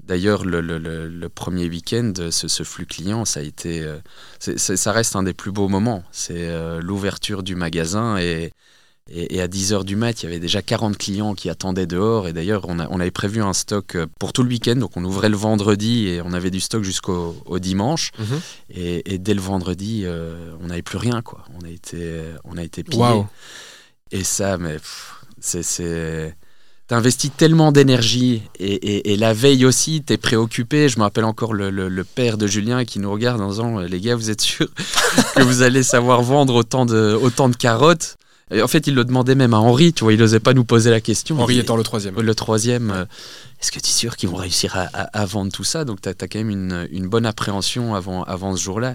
d'ailleurs 0.07 0.45
le, 0.45 0.61
le- 0.63 0.79
le- 0.79 1.09
le 1.09 1.29
premier 1.29 1.69
week-end, 1.69 2.13
ce, 2.31 2.49
ce 2.49 2.63
flux 2.63 2.87
client, 2.87 3.25
ça 3.27 3.41
a 3.41 3.43
été, 3.43 3.83
euh, 3.83 3.99
ça 4.39 4.93
reste 4.93 5.17
un 5.17 5.23
des 5.23 5.35
plus 5.35 5.51
beaux 5.53 5.69
moments. 5.69 6.03
C'est 6.13 6.35
euh, 6.49 6.81
l'ouverture 6.81 7.43
du 7.43 7.57
magasin 7.57 8.17
et, 8.19 8.53
et, 9.11 9.37
et 9.37 9.41
à 9.41 9.49
10h 9.49 9.85
du 9.85 9.97
mat, 9.97 10.23
il 10.23 10.27
y 10.27 10.29
avait 10.29 10.39
déjà 10.41 10.63
40 10.63 10.97
clients 10.99 11.35
qui 11.35 11.49
attendaient 11.51 11.87
dehors. 11.87 12.29
Et 12.29 12.33
d'ailleurs, 12.33 12.65
on, 12.69 12.79
avait 13.01 13.11
prévu 13.11 13.43
un 13.43 13.53
stock 13.53 13.95
euh, 13.95 14.07
pour 14.19 14.33
tout 14.33 14.43
le 14.43 14.49
week-end. 14.49 14.77
Donc 14.77 14.97
on 14.97 15.05
ouvrait 15.05 15.29
le 15.29 15.37
vendredi 15.37 16.09
et 16.09 16.21
on 16.23 16.33
avait 16.33 16.51
du 16.51 16.61
stock 16.61 16.83
jusqu'au 16.85 17.37
au 17.47 17.59
dimanche. 17.59 18.11
Mhm. 18.19 18.41
Et, 18.75 19.15
et 19.15 19.19
dès 19.19 19.35
le 19.35 19.41
vendredi, 19.41 20.03
euh, 20.05 20.53
on 20.63 20.67
n'avait 20.69 20.83
plus 20.83 20.99
rien. 20.99 21.23
Quoi. 21.23 21.45
On 21.61 21.65
a 21.67 21.71
été, 21.71 22.21
on 22.45 22.57
a 22.57 22.63
été 22.63 22.83
pillés. 22.85 22.99
Et 24.11 24.25
ça, 24.25 24.59
mais 24.59 24.77
c'est. 25.41 25.63
c'est... 25.63 26.37
T'investis 26.87 27.31
tellement 27.37 27.71
d'énergie 27.71 28.41
et, 28.59 28.73
et- 28.73 29.13
et 29.13 29.17
la 29.19 29.35
veille 29.35 29.67
aussi, 29.67 30.01
t'es 30.03 30.17
préoccupé. 30.17 30.89
Je 30.89 30.97
me 30.99 31.03
rappelle 31.03 31.25
encore 31.27 31.53
le, 31.53 31.69
le- 31.69 31.91
le 31.91 32.03
père 32.05 32.39
de 32.39 32.47
Julien 32.47 32.87
qui 32.87 32.99
nous 32.99 33.13
regarde 33.13 33.43
en 33.43 33.51
disant 33.51 33.79
Les 33.81 34.01
gars, 34.01 34.17
vous 34.17 34.31
êtes 34.31 34.41
sûrs 34.41 34.71
que 35.37 35.43
vous 35.43 35.61
allez 35.61 35.83
savoir 35.83 36.23
vendre 36.23 36.55
autant 36.55 36.87
de, 36.87 37.13
autant 37.21 37.51
de 37.51 37.57
carottes? 37.57 38.17
Et 38.51 38.63
En 38.63 38.69
fait, 38.69 38.87
il 38.87 38.95
le 38.95 39.05
demandait 39.05 39.35
même 39.35 39.55
à 39.55 39.59
Henri, 39.59 39.93
tu 39.93 40.05
vois, 40.05 40.13
il 40.13 40.19
n'osait 40.19 40.41
pas 40.41 40.55
nous 40.55 40.65
poser 40.65 40.91
la 40.91 41.01
question. 41.01 41.39
Henri 41.41 41.59
étant 41.59 41.77
le 41.77 41.83
troisième. 41.83 42.21
le 42.21 42.35
troisième, 42.35 42.91
euh, 42.91 43.05
est-ce 43.61 43.73
que 43.73 43.81
tu 43.81 43.89
es 43.89 43.93
sûr 43.93 44.17
qu'ils 44.17 44.29
vont 44.29 44.37
réussir 44.37 44.77
à, 44.77 44.83
à- 44.93 45.21
à 45.21 45.25
vendre 45.27 45.53
tout 45.53 45.65
ça? 45.65 45.85
Donc, 45.85 46.01
tu 46.01 46.09
as, 46.09 46.15
quand 46.15 46.39
même 46.39 46.51
une, 46.51 46.89
une 46.91 47.09
bonne 47.09 47.27
appréhension 47.27 47.95
avant, 47.95 48.23
avant 48.25 48.57
ce 48.57 48.63
jour-là. 48.63 48.95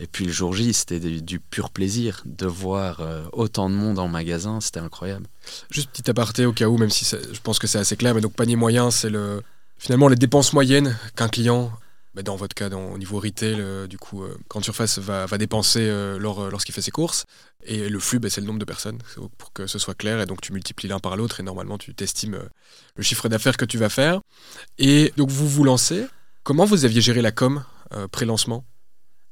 Et 0.00 0.06
puis 0.06 0.24
le 0.24 0.32
jour 0.32 0.54
J, 0.54 0.72
c'était 0.72 0.98
du, 0.98 1.38
pur 1.38 1.70
plaisir 1.70 2.22
de 2.24 2.46
voir 2.46 2.98
euh, 3.00 3.22
autant 3.32 3.68
de 3.68 3.74
monde 3.74 3.98
en 3.98 4.08
magasin, 4.08 4.60
c'était 4.60 4.80
incroyable. 4.80 5.26
Juste 5.70 5.90
petit 5.90 6.10
aparté 6.10 6.46
au 6.46 6.52
cas 6.52 6.66
où, 6.66 6.78
même 6.78 6.90
si 6.90 7.04
je 7.04 7.38
pense 7.40 7.58
que 7.58 7.66
c'est 7.66 7.78
assez 7.78 7.94
clair, 7.96 8.14
mais 8.14 8.20
donc 8.22 8.32
panier 8.32 8.56
moyen, 8.56 8.90
c'est 8.90 9.10
le 9.10 9.42
finalement 9.78 10.08
les 10.08 10.16
dépenses 10.16 10.54
moyennes 10.54 10.96
qu'un 11.14 11.28
client 11.28 11.70
bah, 12.14 12.22
dans 12.22 12.36
votre 12.36 12.54
cas, 12.54 12.68
au 12.68 12.98
niveau 12.98 13.18
retail, 13.18 13.56
euh, 13.58 13.86
du 13.86 13.96
coup, 13.96 14.22
euh, 14.22 14.36
Grande 14.50 14.64
Surface 14.64 14.98
va, 14.98 15.26
dépenser 15.38 15.80
euh, 15.80 16.18
lorsqu'il 16.18 16.74
fait 16.74 16.82
ses 16.82 16.90
courses. 16.90 17.24
Et 17.64 17.88
le 17.88 17.98
flux, 17.98 18.18
bah, 18.18 18.28
c'est 18.28 18.42
le 18.42 18.46
nombre 18.46 18.58
de 18.58 18.66
personnes, 18.66 18.98
pour 19.38 19.52
que 19.52 19.66
ce 19.66 19.78
soit 19.78 19.94
clair. 19.94 20.20
Et 20.20 20.26
donc, 20.26 20.42
tu 20.42 20.52
multiplies 20.52 20.88
l'un 20.88 20.98
par 20.98 21.16
l'autre 21.16 21.40
et 21.40 21.42
normalement, 21.42 21.78
tu 21.78 21.94
t'estimes 21.94 22.38
le 22.96 23.02
chiffre 23.02 23.28
d'affaires 23.28 23.56
que 23.56 23.64
tu 23.64 23.78
vas 23.78 23.88
faire. 23.88 24.20
Et 24.78 25.12
donc, 25.16 25.30
vous 25.30 25.48
vous 25.48 25.64
lancez. 25.64 26.04
Comment 26.42 26.66
vous 26.66 26.84
aviez 26.84 27.00
géré 27.00 27.22
la 27.22 27.32
com 27.32 27.64
pré-lancement? 28.10 28.64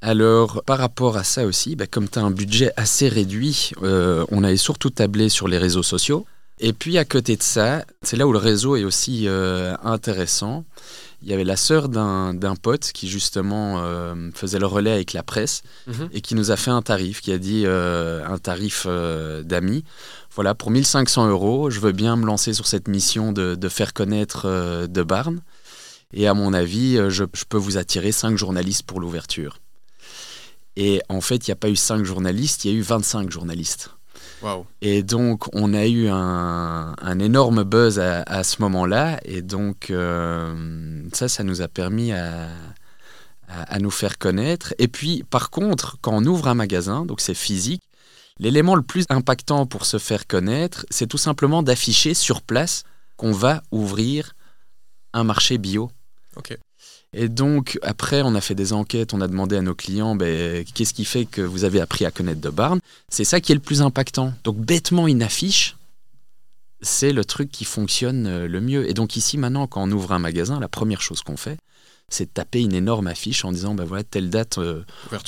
Alors, 0.00 0.62
par 0.64 0.78
rapport 0.78 1.18
à 1.18 1.24
ça 1.24 1.44
aussi, 1.44 1.76
bah, 1.76 1.86
comme 1.86 2.08
tu 2.08 2.18
as 2.18 2.22
un 2.22 2.30
budget 2.30 2.72
assez 2.76 3.08
réduit, 3.08 3.72
on 3.82 4.42
avait 4.42 4.56
surtout 4.56 4.90
tablé 4.90 5.28
sur 5.28 5.48
les 5.48 5.58
réseaux 5.58 5.82
sociaux. 5.82 6.24
Et 6.60 6.72
puis, 6.72 6.96
à 6.96 7.04
côté 7.04 7.36
de 7.36 7.42
ça, 7.42 7.84
c'est 8.02 8.16
là 8.16 8.26
où 8.26 8.32
le 8.32 8.38
réseau 8.38 8.76
est 8.76 8.84
aussi 8.84 9.28
intéressant 9.82 10.64
il 11.22 11.28
y 11.28 11.34
avait 11.34 11.44
la 11.44 11.56
sœur 11.56 11.88
d'un 11.88 12.56
pote 12.60 12.92
qui 12.92 13.08
justement 13.08 13.80
euh, 13.80 14.30
faisait 14.34 14.58
le 14.58 14.66
relais 14.66 14.92
avec 14.92 15.12
la 15.12 15.22
presse 15.22 15.62
mhm. 15.86 16.08
et 16.12 16.20
qui 16.20 16.34
nous 16.34 16.50
a 16.50 16.56
fait 16.56 16.70
un 16.70 16.82
tarif, 16.82 17.20
qui 17.20 17.32
a 17.32 17.38
dit 17.38 17.64
euh, 17.66 18.26
un 18.26 18.38
tarif 18.38 18.84
euh, 18.86 19.42
d'amis. 19.42 19.84
Voilà, 20.34 20.54
pour 20.54 20.70
1500 20.70 21.28
euros, 21.28 21.70
je 21.70 21.80
veux 21.80 21.92
bien 21.92 22.16
me 22.16 22.24
lancer 22.24 22.54
sur 22.54 22.66
cette 22.66 22.88
mission 22.88 23.32
de, 23.32 23.68
faire 23.68 23.92
connaître 23.92 24.86
de 24.86 25.02
Barn. 25.02 25.40
Et 26.12 26.26
à 26.26 26.34
mon 26.34 26.54
avis, 26.54 26.96
je, 27.10 27.24
je 27.32 27.44
peux 27.48 27.58
vous 27.58 27.76
attirer 27.76 28.12
5 28.12 28.36
journalistes 28.36 28.84
pour 28.84 29.00
l'ouverture. 29.00 29.58
Et 30.76 31.02
en 31.08 31.20
fait, 31.20 31.46
il 31.46 31.50
n'y 31.50 31.52
a 31.52 31.56
pas 31.56 31.68
eu 31.68 31.76
5 31.76 32.04
journalistes, 32.04 32.64
il 32.64 32.70
y 32.70 32.74
a 32.74 32.76
eu 32.78 32.82
25 32.82 33.30
journalistes. 33.30 33.90
Et 34.80 35.02
donc, 35.02 35.54
on 35.54 35.74
a 35.74 35.86
eu 35.86 36.08
un, 36.08 37.18
énorme 37.18 37.64
buzz 37.64 37.98
à, 37.98 38.44
ce 38.44 38.62
moment-là. 38.62 39.20
Et 39.24 39.42
donc, 39.42 39.90
euh, 39.90 41.02
ça, 41.12 41.28
ça 41.28 41.42
nous 41.42 41.62
a 41.62 41.68
permis 41.68 42.12
à, 42.12 42.48
nous 43.80 43.90
faire 43.90 44.18
connaître. 44.18 44.74
Et 44.78 44.88
puis, 44.88 45.24
par 45.28 45.50
contre, 45.50 45.98
quand 46.00 46.12
on 46.12 46.24
ouvre 46.24 46.48
un 46.48 46.54
magasin, 46.54 47.04
donc 47.04 47.20
c'est 47.20 47.34
physique, 47.34 47.82
l'élément 48.38 48.76
le 48.76 48.82
plus 48.82 49.04
impactant 49.10 49.66
pour 49.66 49.84
se 49.84 49.98
faire 49.98 50.26
connaître, 50.26 50.86
c'est 50.90 51.06
tout 51.06 51.18
simplement 51.18 51.62
d'afficher 51.62 52.14
sur 52.14 52.42
place 52.42 52.84
qu'on 53.16 53.32
va 53.32 53.62
ouvrir 53.72 54.34
un 55.12 55.24
marché 55.24 55.58
bio. 55.58 55.90
Ok. 56.36 56.56
Et 57.12 57.28
donc, 57.28 57.78
après, 57.82 58.22
on 58.22 58.34
a 58.36 58.40
fait 58.40 58.54
des 58.54 58.72
enquêtes, 58.72 59.14
on 59.14 59.20
a 59.20 59.26
demandé 59.26 59.56
à 59.56 59.62
nos 59.62 59.74
clients 59.74 60.14
ben, 60.14 60.64
qu'est-ce 60.64 60.94
qui 60.94 61.04
fait 61.04 61.24
que 61.24 61.42
vous 61.42 61.64
avez 61.64 61.80
appris 61.80 62.04
à 62.04 62.10
connaître 62.10 62.40
de 62.40 62.50
Barn? 62.50 62.78
C'est 63.08 63.24
ça 63.24 63.40
qui 63.40 63.50
est 63.50 63.56
le 63.56 63.60
plus 63.60 63.82
impactant. 63.82 64.32
Donc, 64.44 64.58
bêtement, 64.58 65.08
une 65.08 65.22
affiche, 65.22 65.76
c'est 66.82 67.12
le 67.12 67.24
truc 67.24 67.50
qui 67.50 67.64
fonctionne 67.64 68.26
euh, 68.26 68.46
le 68.46 68.60
mieux. 68.60 68.88
Et 68.88 68.94
donc, 68.94 69.16
ici, 69.16 69.38
maintenant, 69.38 69.66
quand 69.66 69.82
on 69.82 69.90
ouvre 69.90 70.12
un 70.12 70.20
magasin, 70.20 70.60
la 70.60 70.68
première 70.68 71.02
chose 71.02 71.22
qu'on 71.22 71.36
fait, 71.36 71.58
c'est 72.08 72.26
de 72.26 72.30
taper 72.30 72.60
une 72.60 72.74
énorme 72.74 73.06
affiche 73.06 73.44
en 73.44 73.52
disant 73.52 73.74
ben 73.74 73.84
voilà, 73.84 74.04
telle 74.04 74.30
date, 74.30 74.58
euh, 74.58 74.82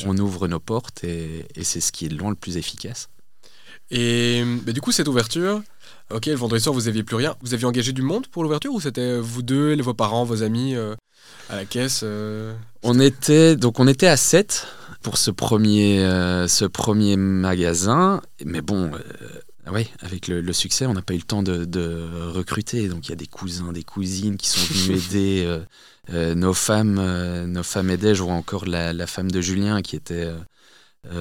on 0.05 0.19
ouvre 0.19 0.49
nos 0.49 0.61
portes 0.61 1.05
et, 1.05 1.47
c'est 1.63 1.81
ce 1.81 1.93
qui 1.93 2.07
est 2.07 2.09
loin 2.09 2.31
le 2.31 2.37
plus 2.37 2.57
efficace. 2.57 3.09
Et 3.91 4.43
ben, 4.65 4.73
du 4.73 4.81
coup, 4.81 4.93
cette 4.93 5.09
ouverture, 5.09 5.63
ok, 6.13 6.27
le 6.27 6.35
vendredi 6.35 6.63
soir, 6.63 6.75
vous 6.75 6.83
n'aviez 6.83 7.03
plus 7.03 7.17
rien. 7.17 7.37
Vous 7.41 7.55
aviez 7.55 7.67
engagé 7.67 7.93
du 7.93 8.03
monde 8.03 8.27
pour 8.29 8.43
l'ouverture 8.43 8.73
ou 8.73 8.81
c'était 8.81 9.19
vous 9.19 9.43
deux, 9.43 9.81
vos 9.83 9.95
parents, 9.95 10.25
vos 10.25 10.43
amis 10.43 10.75
euh, 10.75 10.95
à 11.49 11.57
la 11.57 11.65
caisse 11.65 12.01
euh 12.03 12.55
On 12.83 12.99
était 13.01 13.57
donc 13.57 13.81
on 13.81 13.87
était 13.87 14.07
à 14.07 14.17
7 14.17 14.67
pour 15.03 15.19
ce 15.19 15.31
premier 15.31 16.01
euh, 16.01 16.49
ce 16.49 16.65
premier 16.65 17.17
magasin, 17.17 18.23
mais 18.45 18.61
bon. 18.61 18.91
Oui, 19.71 19.89
avec 20.01 20.27
le, 20.27 20.53
succès, 20.53 20.87
on 20.87 20.93
n'a 20.93 21.03
pas 21.03 21.15
eu 21.15 21.19
le 21.19 21.23
temps 21.23 21.45
de, 21.45 22.31
recruter. 22.33 22.89
Donc 22.89 23.07
il 23.07 23.11
y 23.11 23.13
a 23.13 23.17
des 23.17 23.29
cousins, 23.29 23.73
des 23.73 23.85
cousines 23.85 24.37
qui 24.37 24.49
sont 24.49 24.61
venus 24.73 25.07
aider. 25.13 25.59
nos 26.35 26.53
femmes, 26.53 27.01
nos 27.47 27.63
femmes 27.63 27.91
aidaient. 27.91 28.17
Je 28.17 28.25
vois 28.25 28.35
encore 28.35 28.67
la, 28.67 29.07
femme 29.07 29.31
de 29.31 29.41
Julien 29.41 29.81
qui 29.81 29.95
était 29.95 30.29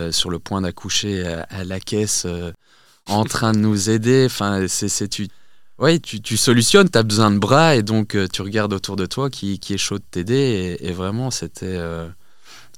sur 0.10 0.32
le 0.32 0.39
point 0.39 0.62
d'accoucher 0.62 1.24
à, 1.24 1.64
la 1.64 1.80
caisse 1.80 2.26
en 3.06 3.26
train 3.26 3.52
de 3.52 3.60
nous 3.60 3.91
aider. 3.91 4.24
Enfin, 4.26 4.66
c'est 4.68 5.08
tu, 5.08 5.28
ouais, 5.82 5.99
tu, 5.99 6.21
tu 6.21 6.38
solutionnes, 6.38 6.89
tu 6.89 6.97
as 6.97 7.03
besoin 7.03 7.32
de 7.32 7.39
bras 7.39 7.75
et 7.75 7.84
donc 7.84 8.15
euh, 8.15 8.27
tu 8.32 8.41
regardes 8.41 8.73
autour 8.73 8.95
de 8.95 9.05
toi 9.05 9.29
qui, 9.29 9.59
qui 9.59 9.73
est 9.73 9.77
chaud 9.77 9.97
de 9.97 10.03
t'aider. 10.09 10.77
Et, 10.79 10.91
vraiment, 10.93 11.32
c'était 11.32 11.65
euh, 11.65 12.07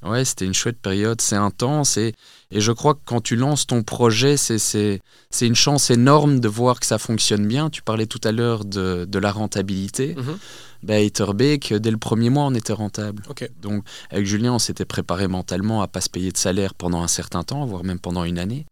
ouais, 0.03 0.25
c'était 0.25 0.45
une 0.45 0.53
chouette 0.53 0.79
période. 0.79 1.21
C'est 1.21 1.35
intense 1.35 1.97
et, 1.97 2.13
et 2.51 2.61
je 2.61 2.71
crois 2.71 2.95
que 2.95 3.01
quand 3.05 3.21
tu 3.21 3.35
lances 3.35 3.67
ton 3.67 3.83
projet, 3.83 4.37
c'est 4.37 4.99
une 5.41 5.55
chance 5.55 5.91
énorme 5.91 6.39
de 6.39 6.47
voir 6.47 6.79
que 6.79 6.85
ça 6.85 6.97
fonctionne 6.97 7.45
bien. 7.47 7.69
Tu 7.69 7.81
parlais 7.81 8.07
tout 8.07 8.21
à 8.23 8.31
l'heure 8.31 8.65
de, 8.65 9.05
de, 9.05 9.19
la 9.19 9.31
rentabilité. 9.31 10.15
Mm 10.15 10.37
dès 10.83 11.91
le 11.91 11.97
premier 11.97 12.29
mois, 12.29 12.43
on 12.43 12.53
était 12.53 12.73
rentable. 12.73 13.23
Donc, 13.61 13.85
avec 14.09 14.25
Julien, 14.25 14.53
on 14.53 14.59
s'était 14.59 14.85
préparé 14.85 15.27
mentalement 15.27 15.81
à 15.81 15.87
pas 15.87 16.01
se 16.01 16.09
payer 16.09 16.31
de 16.31 16.37
salaire 16.37 16.73
pendant 16.73 17.01
un 17.01 17.07
certain 17.07 17.43
temps, 17.43 17.65
voire 17.65 17.83
même 17.83 17.99
pendant 17.99 18.25
une 18.25 18.37
année. 18.37 18.65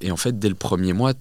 Et 0.00 0.10
en 0.10 0.16
fait, 0.16 0.38
dès 0.38 0.50
le 0.50 0.54
premier 0.54 0.92
mois, 0.92 1.14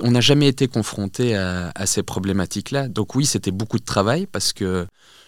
on 0.00 0.10
n'a 0.10 0.20
jamais 0.20 0.48
été 0.48 0.68
confronté 0.68 1.36
à, 1.36 1.86
ces 1.86 2.02
problématiques-là. 2.02 2.88
Donc 2.88 3.14
oui, 3.14 3.26
c'était 3.26 3.50
beaucoup 3.50 3.78
de 3.78 3.84
travail 3.84 4.26
parce 4.26 4.52
que 4.52 4.86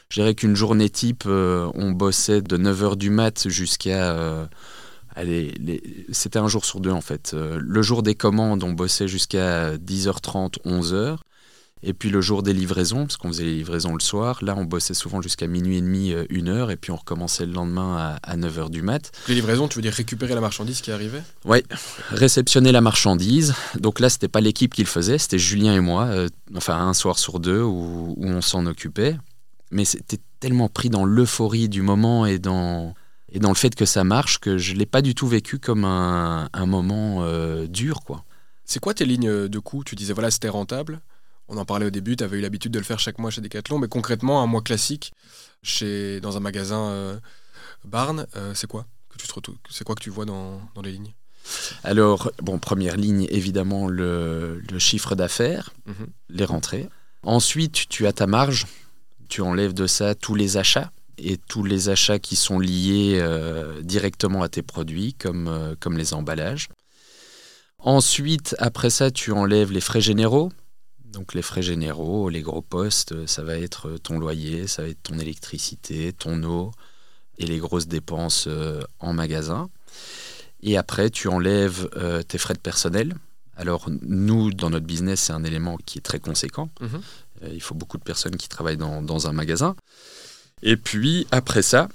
je 0.09 0.21
dirais 0.21 0.35
qu'une 0.35 0.55
journée 0.55 0.89
type, 0.89 1.25
euh, 1.27 1.71
on 1.75 1.91
bossait 1.91 2.41
de 2.41 2.57
9h 2.57 2.97
du 2.97 3.11
mat 3.11 3.49
jusqu'à... 3.49 4.13
Euh, 4.13 4.47
c'était 6.13 6.39
un 6.39 6.47
jour 6.47 6.65
sur 6.67 6.81
deux 6.81 6.91
en 6.91 7.01
fait. 7.01 7.33
Euh, 7.33 7.59
le 7.61 7.83
jour 7.83 8.03
des 8.03 8.15
commandes, 8.15 8.63
on 8.63 8.73
bossait 8.73 9.09
jusqu'à 9.09 9.77
10h30, 9.77 10.59
11h. 10.67 11.17
Et 11.83 11.93
puis 11.93 12.09
le 12.09 12.23
jour 12.23 12.43
des 12.43 12.55
livraisons, 12.55 13.05
parce 13.05 13.19
qu'on 13.19 13.29
faisait 13.29 13.45
les 13.45 13.57
livraisons 13.57 13.93
le 13.93 14.01
soir, 14.01 14.43
là 14.43 14.55
on 14.57 14.65
bossait 14.65 14.95
souvent 14.95 15.21
jusqu'à 15.21 15.47
minuit 15.47 15.77
et 15.77 15.83
demi, 15.83 16.13
euh, 16.13 16.25
une 16.31 16.49
heure, 16.49 16.71
et 16.71 16.77
puis 16.77 16.91
on 16.91 16.97
recommençait 16.97 17.45
le 17.45 17.53
lendemain 17.53 18.17
à, 18.23 18.37
9h 18.37 18.71
du 18.71 18.81
mat. 18.81 19.13
Les 19.29 19.35
livraisons, 19.35 19.69
tu 19.69 19.77
veux 19.77 19.83
dire 19.83 19.93
récupérer 19.93 20.35
la 20.35 20.41
marchandise 20.41 20.81
qui 20.81 20.91
arrivait? 20.91 21.23
Oui, 21.45 21.63
réceptionner 22.11 22.73
la 22.73 22.81
marchandise. 22.81 23.55
Donc 23.79 24.01
là, 24.01 24.09
c'était 24.09 24.29
pas 24.29 24.41
l'équipe 24.41 24.73
qui 24.73 24.83
le 24.83 24.89
faisait, 24.89 25.19
c'était 25.19 25.39
Julien 25.39 25.75
et 25.75 25.81
moi, 25.81 26.05
euh, 26.05 26.29
enfin 26.57 26.79
un 26.79 26.95
soir 26.95 27.19
sur 27.19 27.41
deux 27.41 27.61
où, 27.61 28.17
on 28.19 28.41
s'en 28.41 28.65
occupait. 28.65 29.19
Mais 29.71 29.85
c'était 29.85 30.19
tellement 30.41 30.71
pris 30.71 30.89
dans 30.89 31.05
l'euphorie 31.05 31.69
du 31.69 31.83
moment 31.83 32.25
et 32.25 32.39
dans, 32.39 32.95
et 33.31 33.39
dans 33.39 33.51
le 33.51 33.55
fait 33.55 33.75
que 33.75 33.85
ça 33.85 34.03
marche 34.03 34.39
que 34.39 34.57
je 34.57 34.75
l'ai 34.75 34.87
pas 34.87 35.03
du 35.03 35.15
tout 35.15 35.29
vécu 35.29 35.59
comme 35.59 35.85
un, 35.85 36.49
moment 36.67 37.19
euh, 37.21 37.67
dur. 37.67 38.01
quoi. 38.01 38.25
C'est 38.65 38.81
quoi 38.81 38.95
tes 38.95 39.05
lignes 39.05 39.47
de 39.47 39.59
coût 39.59 39.85
Tu 39.85 39.95
disais 39.95 40.15
voilà, 40.15 40.31
c'était 40.31 40.49
rentable 40.49 41.01
on 41.49 41.57
en 41.57 41.65
parlait 41.65 41.87
au 41.87 41.91
début, 41.91 42.17
tu 42.17 42.25
avais 42.25 42.39
eu 42.39 42.41
l'habitude 42.41 42.73
de 42.73 42.79
le 42.79 42.85
faire 42.85 42.99
chaque 42.99 43.19
mois 43.19 43.31
chez 43.31 43.41
Decathlon, 43.41 43.79
mais 43.79 43.89
concrètement, 43.89 44.43
un 44.43 44.47
mois 44.47 44.63
classique 44.63 45.13
chez, 45.63 46.21
dans 46.21 46.37
un 46.37 46.41
magasin 46.41 46.89
euh, 46.89 47.19
Barn, 47.85 48.27
euh, 48.37 48.53
c'est 48.55 48.67
quoi 48.67 48.87
que 49.11 49.19
tu 49.19 49.29
C'est 49.71 49.85
quoi 49.85 49.95
que 49.95 50.03
tu 50.03 50.11
vois 50.11 50.25
dans, 50.25 50.61
les 50.83 50.93
lignes? 50.93 51.15
Alors, 51.85 52.31
bon, 52.43 52.59
première 52.59 52.97
ligne, 52.97 53.27
évidemment, 53.31 53.89
le, 53.89 54.61
chiffre 54.79 55.15
d'affaires, 55.15 55.73
mhm. 55.87 56.07
les 56.29 56.45
rentrées. 56.45 56.89
Ensuite, 57.23 57.89
tu 57.89 58.07
as 58.07 58.13
ta 58.13 58.27
marge, 58.27 58.67
tu 59.29 59.41
enlèves 59.41 59.73
de 59.73 59.87
ça 59.87 60.15
tous 60.15 60.35
les 60.35 60.57
achats 60.57 60.91
et 61.19 61.39
tous 61.39 61.65
les 61.65 61.89
achats 61.89 62.19
qui 62.19 62.37
sont 62.37 62.59
liés 62.59 63.19
euh, 63.21 63.81
directement 63.81 64.43
à 64.43 64.49
tes 64.49 64.63
produits, 64.63 65.15
comme, 65.15 65.77
comme 65.81 65.97
les 65.97 66.13
emballages. 66.13 66.69
Ensuite, 67.79 68.57
après 68.59 68.91
ça, 68.91 69.11
tu 69.11 69.33
enlèves 69.33 69.73
les 69.73 69.81
frais 69.81 70.01
généraux, 70.01 70.51
donc 71.17 71.33
les 71.33 71.41
frais 71.41 71.63
généraux, 71.63 72.29
les 72.29 72.43
gros 72.43 72.61
postes, 72.61 73.27
ça 73.27 73.43
va 73.43 73.57
être 73.57 73.97
ton 74.03 74.19
loyer, 74.19 74.67
ça 74.67 74.83
va 74.83 74.89
être 74.89 75.03
ton 75.03 75.19
électricité, 75.19 76.13
ton 76.13 76.43
eau 76.45 76.73
et 77.39 77.47
les 77.47 77.59
grosses 77.59 77.89
dépenses 77.89 78.45
euh, 78.49 78.83
en 79.01 79.15
magasin. 79.15 79.71
Et 80.63 80.77
après, 80.77 81.09
tu 81.09 81.29
enlèves 81.29 81.89
euh, 81.97 82.23
tes 82.23 82.37
frais 82.37 82.53
de 82.53 82.59
personnel. 82.59 83.15
Alors 83.57 83.89
nous, 84.03 84.51
dans 84.53 84.69
notre 84.69 84.85
business, 84.85 85.21
c'est 85.21 85.33
un 85.33 85.45
élément 85.45 85.79
qui 85.87 85.99
est 85.99 86.03
très 86.03 86.21
conséquent. 86.21 86.69
Mhm. 86.83 87.01
Euh, 87.45 87.49
il 87.55 87.63
faut 87.63 87.75
beaucoup 87.75 87.97
de 87.97 88.05
personnes 88.05 88.37
qui 88.37 88.51
travaillent 88.51 88.77
dans, 88.77 89.01
dans, 89.01 89.27
un 89.27 89.33
magasin. 89.33 89.75
Et 90.61 90.77
puis, 90.77 91.27
après 91.31 91.63
ça, 91.63 91.89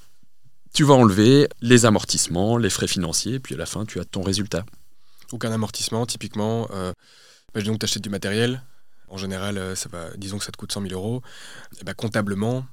tu 0.74 0.84
vas 0.84 0.95
enlever 0.95 1.47
les 1.61 1.86
amortissements, 1.86 2.57
les 2.57 2.72
frais 2.72 2.88
financiers, 2.88 3.36
et 3.36 3.39
puis 3.39 3.53
à 3.53 3.57
la 3.59 3.67
fin, 3.67 3.86
tu 3.86 3.99
as 3.99 4.05
ton 4.05 4.24
résultat. 4.24 4.65
Donc 5.30 5.45
un 5.45 5.51
amortissement, 5.51 6.07
typiquement, 6.07 6.67
euh, 6.72 6.91
imaginons 7.53 7.76
que 7.76 7.80
tu 7.80 7.86
achètes 7.86 8.03
du 8.03 8.09
matériel, 8.09 8.63
en 9.12 9.18
général, 9.18 9.57
euh, 9.57 9.76
ça 9.76 9.89
va, 9.89 10.07
disons 10.18 10.38
que 10.38 10.45
ça 10.45 10.51
te 10.51 10.57
coûte 10.57 10.72
100 10.72 10.88
000 10.88 10.93
euros, 10.93 11.22
et 11.74 11.78
eh 11.82 11.84
ben, 11.84 11.93
comptablement, 11.93 12.66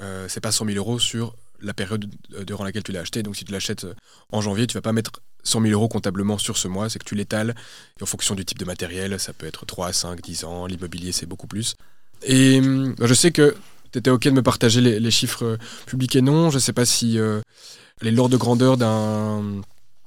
euh, 0.00 0.26
c'est 0.28 0.40
pas 0.40 0.52
100 0.52 0.66
000 0.66 0.76
euros 0.76 0.98
sur 0.98 1.36
la 1.60 1.72
période 1.72 2.12
euh, 2.34 2.44
durant 2.44 2.64
laquelle 2.64 2.82
tu 2.82 2.92
l'as 2.92 3.00
acheté. 3.00 3.22
Donc 3.22 3.36
si 3.36 3.44
tu 3.44 3.52
l'achètes 3.52 3.86
en 4.32 4.40
janvier, 4.40 4.66
tu 4.66 4.74
vas 4.74 4.82
pas 4.82 4.92
mettre 4.92 5.22
100 5.44 5.62
000 5.62 5.72
euros 5.72 5.88
comptablement 5.88 6.36
sur 6.36 6.58
ce 6.58 6.66
mois, 6.66 6.90
c'est 6.90 6.98
que 6.98 7.04
tu 7.04 7.14
l'étales. 7.14 7.54
Et 7.98 8.02
en 8.02 8.06
fonction 8.06 8.34
du 8.34 8.44
type 8.44 8.58
de 8.58 8.64
matériel, 8.64 9.18
ça 9.20 9.32
peut 9.32 9.46
être 9.46 9.64
3, 9.64 9.92
5, 9.92 10.20
10 10.20 10.44
ans. 10.44 10.66
L'immobilier, 10.66 11.12
c'est 11.12 11.26
beaucoup 11.26 11.46
plus. 11.46 11.76
Et 12.22 12.60
je 13.00 13.14
sais 13.14 13.30
que 13.30 13.54
tu 13.92 13.98
étais 13.98 14.10
OK 14.10 14.24
de 14.24 14.30
me 14.30 14.42
partager 14.42 14.80
les, 14.80 15.10
chiffres 15.10 15.58
publics 15.86 16.16
et 16.16 16.22
non. 16.22 16.50
Je 16.50 16.58
sais 16.58 16.72
pas 16.72 16.86
si 16.86 17.18
les 18.02 18.10
l'ordre 18.10 18.32
de 18.32 18.36
grandeur 18.36 18.76
d'un 18.76 19.62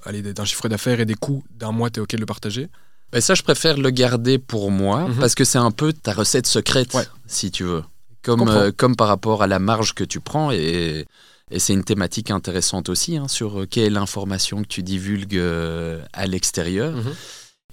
d'un 0.06 0.44
chiffre 0.44 0.68
d'affaires 0.68 1.00
et 1.00 1.04
des 1.04 1.14
coûts 1.14 1.44
d'un 1.50 1.70
mois, 1.70 1.90
tu 1.90 2.00
es 2.00 2.02
OK 2.02 2.12
de 2.12 2.20
le 2.20 2.26
partager 2.26 2.68
ben 3.12 3.20
Ça, 3.20 3.34
je 3.34 3.42
préfère 3.42 3.76
le 3.76 3.90
garder 3.90 4.38
pour 4.38 4.70
moi, 4.70 5.08
mhm. 5.08 5.16
parce 5.16 5.34
que 5.34 5.44
c'est 5.44 5.58
un 5.58 5.70
peu 5.70 5.92
ta 5.92 6.12
recette 6.12 6.46
secrète, 6.46 6.96
si 7.26 7.50
tu 7.50 7.64
veux. 7.64 7.84
Comme, 8.22 8.48
euh, 8.48 8.72
comme 8.76 8.96
par 8.96 9.08
rapport 9.08 9.42
à 9.42 9.46
la 9.46 9.58
marge 9.58 9.94
que 9.94 10.04
tu 10.04 10.20
prends. 10.20 10.50
Et, 10.50 11.06
et 11.50 11.58
c'est 11.58 11.72
une 11.72 11.84
thématique 11.84 12.30
intéressante 12.30 12.88
aussi, 12.88 13.16
hein, 13.16 13.28
sur 13.28 13.66
quelle 13.70 13.84
est 13.84 13.90
l'information 13.90 14.62
que 14.62 14.68
tu 14.68 14.82
divulgues 14.82 15.36
euh, 15.36 16.02
à 16.12 16.26
l'extérieur. 16.26 16.94
Mhm. 16.94 17.14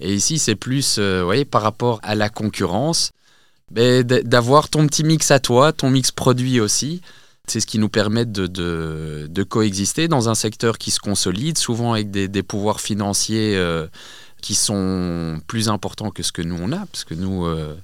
Et 0.00 0.14
ici, 0.14 0.38
c'est 0.38 0.56
plus 0.56 0.96
euh, 0.98 1.44
par 1.44 1.62
rapport 1.62 2.00
à 2.02 2.14
la 2.14 2.28
concurrence, 2.28 3.12
ben, 3.70 4.02
d'avoir 4.02 4.68
ton 4.68 4.86
petit 4.86 5.04
mix 5.04 5.30
à 5.30 5.40
toi, 5.40 5.72
ton 5.72 5.90
mix 5.90 6.12
produit 6.12 6.60
aussi. 6.60 7.00
C'est 7.48 7.60
ce 7.60 7.66
qui 7.66 7.78
nous 7.78 7.88
permet 7.88 8.24
de, 8.24 8.46
de, 8.46 9.42
coexister 9.44 10.08
dans 10.08 10.28
un 10.28 10.34
secteur 10.34 10.78
qui 10.78 10.90
se 10.90 10.98
consolide, 10.98 11.56
souvent 11.56 11.92
avec 11.92 12.10
des, 12.10 12.26
des 12.26 12.42
pouvoirs 12.42 12.80
financiers 12.80 13.56
euh, 13.56 13.86
qui 14.42 14.54
sont 14.54 15.40
plus 15.46 15.68
importants 15.68 16.10
que 16.10 16.22
ce 16.22 16.32
que 16.32 16.42
nous 16.42 16.56
on 16.60 16.72
a, 16.72 16.86
parce 16.86 17.04
que 17.04 17.14
nous, 17.14 17.46
euh, 17.46 17.76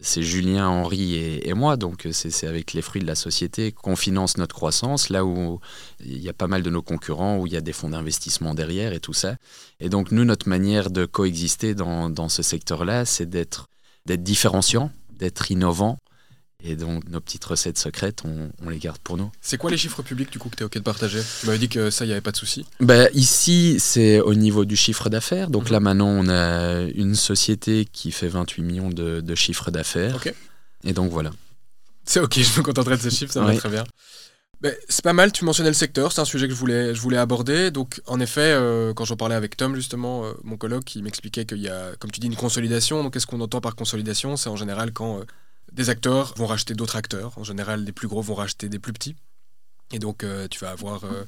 c'est 0.00 0.22
Julien, 0.22 0.68
Henri 0.68 1.16
et, 1.16 1.54
moi, 1.54 1.76
donc 1.76 2.06
c'est 2.12 2.46
avec 2.46 2.72
les 2.72 2.82
fruits 2.82 3.02
de 3.02 3.06
la 3.06 3.14
société 3.14 3.72
qu'on 3.72 3.96
finance 3.96 4.36
notre 4.36 4.54
croissance, 4.54 5.08
là 5.08 5.24
où 5.24 5.60
il 6.00 6.18
y 6.18 6.28
a 6.28 6.32
pas 6.32 6.46
mal 6.46 6.62
de 6.62 6.70
nos 6.70 6.82
concurrents, 6.82 7.38
où 7.38 7.46
il 7.46 7.52
y 7.52 7.56
a 7.56 7.60
des 7.60 7.72
fonds 7.72 7.90
d'investissement 7.90 8.54
derrière 8.54 8.92
et 8.92 9.00
tout 9.00 9.12
ça. 9.12 9.36
Et 9.80 9.88
donc 9.88 10.12
nous, 10.12 10.24
notre 10.24 10.48
manière 10.48 10.90
de 10.90 11.04
coexister 11.04 11.74
dans, 11.74 12.10
dans 12.10 12.28
ce 12.28 12.42
secteur-là, 12.42 13.04
c'est 13.04 13.28
d'être 13.28 13.68
différenciant, 14.06 14.90
d'être 15.10 15.50
innovant, 15.50 15.98
et 16.64 16.74
donc 16.74 17.08
nos 17.08 17.20
petites 17.20 17.44
recettes 17.44 17.78
secrètes, 17.78 18.22
on, 18.24 18.68
les 18.68 18.78
garde 18.78 18.98
pour 18.98 19.16
nous. 19.16 19.30
C'est 19.40 19.58
quoi 19.58 19.70
les 19.70 19.76
chiffres 19.76 20.02
publics 20.02 20.30
du 20.30 20.38
coup 20.38 20.48
que 20.48 20.56
tu 20.56 20.62
es 20.62 20.66
OK 20.66 20.74
de 20.74 20.80
partager? 20.80 21.20
Tu 21.40 21.46
m'avais 21.46 21.58
dit 21.58 21.68
que 21.68 21.90
ça, 21.90 22.04
il 22.04 22.08
n'y 22.08 22.12
avait 22.12 22.20
pas 22.20 22.32
de 22.32 22.36
souci. 22.36 22.66
Ben, 22.80 23.08
ici, 23.14 23.76
c'est 23.78 24.20
au 24.20 24.34
niveau 24.34 24.64
du 24.64 24.76
chiffre 24.76 25.08
d'affaires. 25.08 25.50
Donc 25.50 25.66
mhm. 25.66 25.72
là 25.72 25.80
maintenant, 25.80 26.08
on 26.08 26.28
a 26.28 26.82
une 26.94 27.14
société 27.14 27.84
qui 27.84 28.10
fait 28.10 28.28
28 28.28 28.62
millions 28.62 28.90
de, 28.90 29.20
de 29.20 29.34
chiffre 29.34 29.70
d'affaires. 29.70 30.16
Ok. 30.16 30.34
Et 30.84 30.92
donc 30.92 31.10
voilà. 31.12 31.30
C'est 32.04 32.20
OK, 32.20 32.34
je 32.38 32.58
me 32.58 32.64
contenterai 32.64 32.96
de 32.96 33.02
ces 33.02 33.10
chiffres, 33.10 33.32
ça 33.32 33.40
va 33.42 33.54
très 33.54 33.68
bien. 33.68 33.84
Ben, 34.60 34.74
c'est 34.88 35.04
pas 35.04 35.12
mal, 35.12 35.30
tu 35.30 35.44
mentionnais 35.44 35.70
le 35.70 35.74
secteur, 35.74 36.10
c'est 36.10 36.20
un 36.20 36.24
sujet 36.24 36.48
que 36.48 36.54
je 36.54 36.58
voulais, 36.58 36.92
je 36.92 37.00
voulais 37.00 37.16
aborder. 37.16 37.70
Donc, 37.70 38.00
en 38.06 38.18
effet, 38.18 38.40
euh, 38.40 38.92
quand 38.92 39.04
j'en 39.04 39.14
parlais 39.14 39.36
avec 39.36 39.56
Tom, 39.56 39.76
justement, 39.76 40.24
euh, 40.24 40.32
mon 40.42 40.56
colloque, 40.56 40.96
il 40.96 41.04
m'expliquait 41.04 41.44
qu'il 41.44 41.58
y 41.58 41.68
a, 41.68 41.94
comme 42.00 42.10
tu 42.10 42.18
dis, 42.18 42.26
une 42.26 42.34
consolidation. 42.34 43.04
Donc, 43.04 43.12
qu'est-ce 43.12 43.26
qu'on 43.28 43.40
entend 43.40 43.60
par 43.60 43.76
consolidation? 43.76 44.36
C'est 44.36 44.48
en 44.48 44.56
général 44.56 44.92
quand 44.92 45.20
euh, 45.20 45.24
des 45.72 45.90
acteurs 45.90 46.34
vont 46.36 46.46
racheter 46.46 46.74
d'autres 46.74 46.96
acteurs. 46.96 47.36
En 47.38 47.44
général, 47.44 47.84
les 47.84 47.92
plus 47.92 48.08
gros 48.08 48.22
vont 48.22 48.34
racheter 48.34 48.68
des 48.68 48.78
plus 48.78 48.92
petits. 48.92 49.16
Et 49.92 49.98
donc, 49.98 50.22
euh, 50.22 50.48
tu 50.48 50.58
vas 50.58 50.70
avoir 50.70 51.04
euh, 51.04 51.24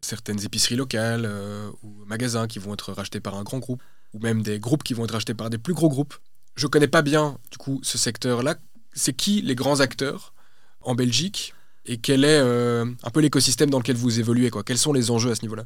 certaines 0.00 0.42
épiceries 0.44 0.76
locales 0.76 1.24
euh, 1.26 1.70
ou 1.82 2.04
magasins 2.06 2.46
qui 2.46 2.58
vont 2.58 2.74
être 2.74 2.92
rachetés 2.92 3.20
par 3.20 3.36
un 3.36 3.42
grand 3.42 3.58
groupe, 3.58 3.82
ou 4.14 4.18
même 4.18 4.42
des 4.42 4.58
groupes 4.58 4.82
qui 4.82 4.94
vont 4.94 5.04
être 5.04 5.12
rachetés 5.12 5.34
par 5.34 5.50
des 5.50 5.58
plus 5.58 5.74
gros 5.74 5.88
groupes. 5.88 6.14
Je 6.56 6.66
connais 6.66 6.88
pas 6.88 7.02
bien, 7.02 7.38
du 7.50 7.58
coup, 7.58 7.80
ce 7.82 7.98
secteur-là. 7.98 8.56
C'est 8.92 9.12
qui 9.12 9.42
les 9.42 9.54
grands 9.54 9.80
acteurs 9.80 10.34
en 10.80 10.94
Belgique? 10.94 11.54
Et 11.84 11.98
quel 11.98 12.24
est 12.24 12.38
un 12.38 13.10
peu 13.12 13.20
l'écosystème 13.20 13.70
dans 13.70 13.78
lequel 13.78 13.96
vous 13.96 14.20
évoluez 14.20 14.50
quoi? 14.50 14.62
Quels 14.62 14.76
sont 14.76 14.92
les 14.92 15.10
enjeux 15.10 15.30
à 15.30 15.34
ce 15.34 15.42
niveau-là? 15.42 15.64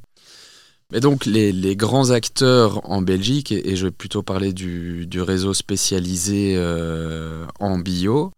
Mais 0.93 1.01
donc 1.01 1.25
les, 1.27 1.75
grands 1.75 2.11
acteurs 2.11 2.89
en 2.89 3.03
Belgique, 3.03 3.51
et, 3.51 3.77
je 3.77 3.87
vais 3.87 3.91
plutôt 3.91 4.23
parler 4.23 4.53
du, 4.53 5.09
réseau 5.21 5.55
spécialisé 5.55 6.55
euh, 6.57 7.47
en 7.59 7.79
bio, 7.79 8.33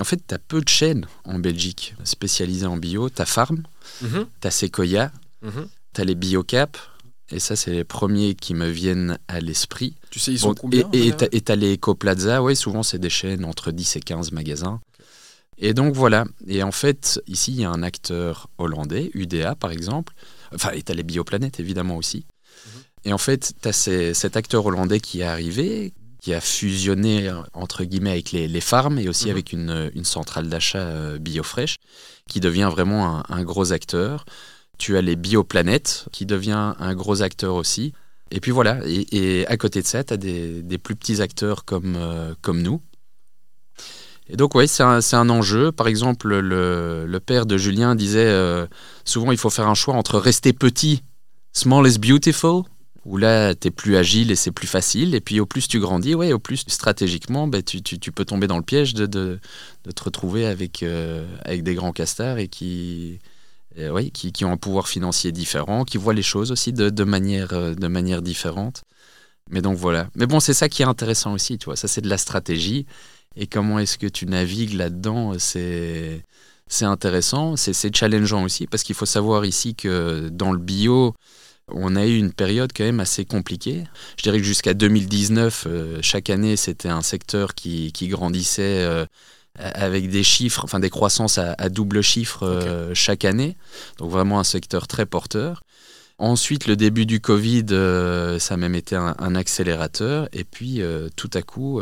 en 0.00 0.04
fait, 0.04 0.20
tu 0.26 0.34
as 0.34 0.38
peu 0.38 0.60
de 0.60 0.68
chaînes 0.68 1.06
en 1.24 1.38
Belgique 1.38 1.94
spécialisées 2.02 2.66
en 2.66 2.76
bio. 2.76 3.08
Tu 3.10 3.22
as 3.22 3.26
Farm, 3.26 3.62
mhm. 4.02 4.26
tu 4.40 4.46
as 4.48 4.50
Sequoia, 4.50 5.12
mhm. 5.42 5.68
tu 5.94 6.00
as 6.00 6.04
les 6.04 6.14
Biocap, 6.14 6.76
et 7.30 7.38
ça, 7.38 7.56
c'est 7.56 7.70
les 7.70 7.84
premiers 7.84 8.34
qui 8.34 8.54
me 8.54 8.68
viennent 8.68 9.18
à 9.28 9.40
l'esprit. 9.40 9.94
Tu 10.10 10.18
sais, 10.18 10.32
ils 10.32 10.38
sont 10.38 10.54
combien 10.54 10.88
Et 10.92 11.12
tu 11.12 11.52
as 11.52 11.56
les 11.56 11.74
Ecoplaza, 11.74 12.42
oui, 12.42 12.56
souvent 12.56 12.82
c'est 12.82 12.98
des 12.98 13.10
chaînes 13.10 13.44
entre 13.44 13.70
10 13.70 13.96
et 13.96 14.00
15 14.00 14.32
magasins. 14.32 14.80
Et 15.58 15.72
donc 15.74 15.94
voilà. 15.94 16.24
Et 16.46 16.62
en 16.62 16.72
fait, 16.72 17.20
ici, 17.26 17.52
il 17.52 17.60
y 17.60 17.64
a 17.64 17.70
un 17.70 17.82
acteur 17.82 18.48
hollandais, 18.58 19.10
UDA 19.14 19.54
par 19.54 19.70
exemple, 19.70 20.12
Enfin, 20.54 20.70
et 20.72 20.82
t'as 20.82 20.94
les 20.94 21.02
bioplanètes 21.02 21.60
évidemment 21.60 21.96
aussi. 21.96 22.26
Mhm. 22.66 22.82
Et 23.06 23.12
en 23.12 23.18
fait, 23.18 23.52
tu 23.60 23.68
as 23.68 23.72
cet 23.72 24.36
acteur 24.36 24.64
hollandais 24.66 25.00
qui 25.00 25.20
est 25.20 25.24
arrivé, 25.24 25.92
qui 26.20 26.32
a 26.32 26.40
fusionné 26.40 27.30
entre 27.52 27.84
guillemets 27.84 28.12
avec 28.12 28.32
les, 28.32 28.48
les 28.48 28.60
farms 28.60 28.98
et 28.98 29.08
aussi 29.08 29.26
mhm. 29.26 29.30
avec 29.30 29.52
une, 29.52 29.90
une 29.94 30.04
centrale 30.04 30.48
d'achat 30.48 30.78
euh, 30.78 31.18
biofresh, 31.18 31.76
qui 32.28 32.40
devient 32.40 32.70
vraiment 32.70 33.22
un, 33.30 33.44
gros 33.44 33.72
acteur. 33.72 34.24
Tu 34.78 34.96
as 34.96 35.02
les 35.02 35.16
bioplanètes, 35.16 36.06
qui 36.12 36.26
devient 36.26 36.72
un 36.78 36.94
gros 36.94 37.22
acteur 37.22 37.54
aussi. 37.54 37.92
Et 38.30 38.40
puis 38.40 38.50
voilà, 38.50 38.80
et, 38.86 39.46
à 39.46 39.56
côté 39.56 39.82
de 39.82 39.86
ça, 39.86 40.02
tu 40.02 40.14
as 40.14 40.16
des, 40.16 40.62
des, 40.62 40.78
plus 40.78 40.96
petits 40.96 41.20
acteurs 41.20 41.64
comme, 41.64 41.94
euh, 41.96 42.34
comme 42.40 42.62
nous. 42.62 42.80
Et 44.28 44.36
donc 44.36 44.54
oui, 44.54 44.66
c'est 44.66 44.82
un, 44.82 45.00
un, 45.12 45.30
enjeu. 45.30 45.70
Par 45.70 45.86
exemple, 45.86 46.28
le, 46.28 47.04
le, 47.06 47.20
père 47.20 47.46
de 47.46 47.56
Julien 47.58 47.94
disait 47.94 48.26
euh, 48.26 48.66
souvent 49.04 49.32
il 49.32 49.38
faut 49.38 49.50
faire 49.50 49.68
un 49.68 49.74
choix 49.74 49.94
entre 49.94 50.18
rester 50.18 50.52
petit, 50.52 51.02
small 51.52 51.86
is 51.86 51.98
beautiful, 51.98 52.62
où 53.04 53.18
là 53.18 53.54
tu 53.54 53.68
es 53.68 53.70
plus 53.70 53.96
agile 53.96 54.30
et 54.30 54.36
c'est 54.36 54.50
plus 54.50 54.66
facile, 54.66 55.14
et 55.14 55.20
puis 55.20 55.40
au 55.40 55.46
plus 55.46 55.68
tu 55.68 55.78
grandis, 55.78 56.14
ouais, 56.14 56.32
au 56.32 56.38
plus 56.38 56.64
stratégiquement, 56.68 57.46
bah, 57.46 57.60
tu, 57.60 57.82
tu, 57.82 58.12
peux 58.12 58.24
tomber 58.24 58.46
dans 58.46 58.56
le 58.56 58.62
piège 58.62 58.94
de, 58.94 59.04
de, 59.04 59.40
de 59.84 59.90
te 59.90 60.04
retrouver 60.04 60.46
avec, 60.46 60.82
euh, 60.82 61.26
avec 61.44 61.62
des 61.62 61.74
grands 61.74 61.92
castars 61.92 62.38
et 62.38 62.48
qui, 62.48 63.18
euh, 63.78 64.08
qui, 64.14 64.32
qui, 64.32 64.44
ont 64.46 64.52
un 64.52 64.56
pouvoir 64.56 64.88
financier 64.88 65.32
différent, 65.32 65.84
qui 65.84 65.98
voient 65.98 66.14
les 66.14 66.22
choses 66.22 66.50
aussi 66.50 66.72
de, 66.72 66.88
de 66.88 67.04
manière, 67.04 67.48
de 67.48 67.88
manière 67.88 68.22
différente. 68.22 68.84
Mais 69.50 69.60
donc 69.60 69.76
voilà. 69.76 70.08
Mais 70.14 70.26
bon, 70.26 70.40
c'est 70.40 70.54
ça 70.54 70.70
qui 70.70 70.80
est 70.80 70.86
intéressant 70.86 71.34
aussi, 71.34 71.58
tu 71.58 71.66
vois. 71.66 71.76
Ça, 71.76 71.88
c'est 71.88 72.00
de 72.00 72.08
la 72.08 72.16
stratégie. 72.16 72.86
Et 73.36 73.46
comment 73.46 73.78
est-ce 73.78 73.98
que 73.98 74.06
tu 74.06 74.26
navigues 74.26 74.74
là-dedans 74.74 75.38
C'est 75.38 76.24
c'est 76.66 76.86
intéressant, 76.86 77.56
c'est 77.56 77.94
challengeant 77.94 78.42
aussi, 78.42 78.66
parce 78.66 78.82
qu'il 78.82 78.94
faut 78.94 79.06
savoir 79.06 79.44
ici 79.44 79.74
que 79.74 80.30
dans 80.32 80.50
le 80.50 80.58
bio, 80.58 81.14
on 81.68 81.94
a 81.94 82.06
eu 82.06 82.16
une 82.16 82.32
période 82.32 82.72
quand 82.74 82.84
même 82.84 83.00
assez 83.00 83.24
compliquée. 83.24 83.84
Je 84.16 84.22
dirais 84.22 84.38
que 84.38 84.44
jusqu'à 84.44 84.74
2019, 84.74 85.66
euh, 85.66 85.98
chaque 86.02 86.30
année, 86.30 86.56
c'était 86.56 86.88
un 86.88 87.02
secteur 87.02 87.54
qui, 87.54 87.92
qui 87.92 88.08
grandissait 88.08 88.82
euh, 88.82 89.06
avec 89.58 90.10
des 90.10 90.24
chiffres, 90.24 90.64
enfin 90.64 90.80
des 90.80 90.90
croissances 90.90 91.38
à, 91.38 91.68
double 91.68 92.02
chiffre 92.02 92.44
euh, 92.44 92.92
chaque 92.94 93.24
année. 93.24 93.56
Donc 93.98 94.10
vraiment 94.10 94.40
un 94.40 94.44
secteur 94.44 94.86
très 94.88 95.06
porteur. 95.06 95.62
Ensuite, 96.18 96.66
le 96.66 96.76
début 96.76 97.06
du 97.06 97.20
Covid, 97.20 97.66
ça 98.38 98.54
a 98.54 98.56
même 98.56 98.74
été 98.76 98.94
un, 98.94 99.16
un 99.18 99.34
accélérateur. 99.34 100.28
Et 100.32 100.44
puis, 100.44 100.80
tout 101.16 101.30
à 101.34 101.42
coup, 101.42 101.80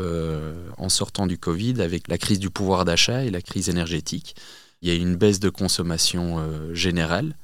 en 0.79 0.89
sortant 0.89 1.27
du 1.27 1.37
Covid, 1.37 1.83
avec 1.83 2.09
la 2.09 2.17
crise 2.17 2.39
du 2.39 2.49
pouvoir 2.49 2.87
d'achat 2.87 3.25
et 3.25 3.31
la 3.31 3.43
crise 3.43 3.69
énergétique, 3.69 4.35
il 4.83 4.89
y 4.89 4.93
a 4.93 4.95
une 4.95 5.17
baisse 5.17 5.41
de 5.41 5.49
consommation 5.49 6.39
euh, 6.39 6.75
générale. 6.75 7.37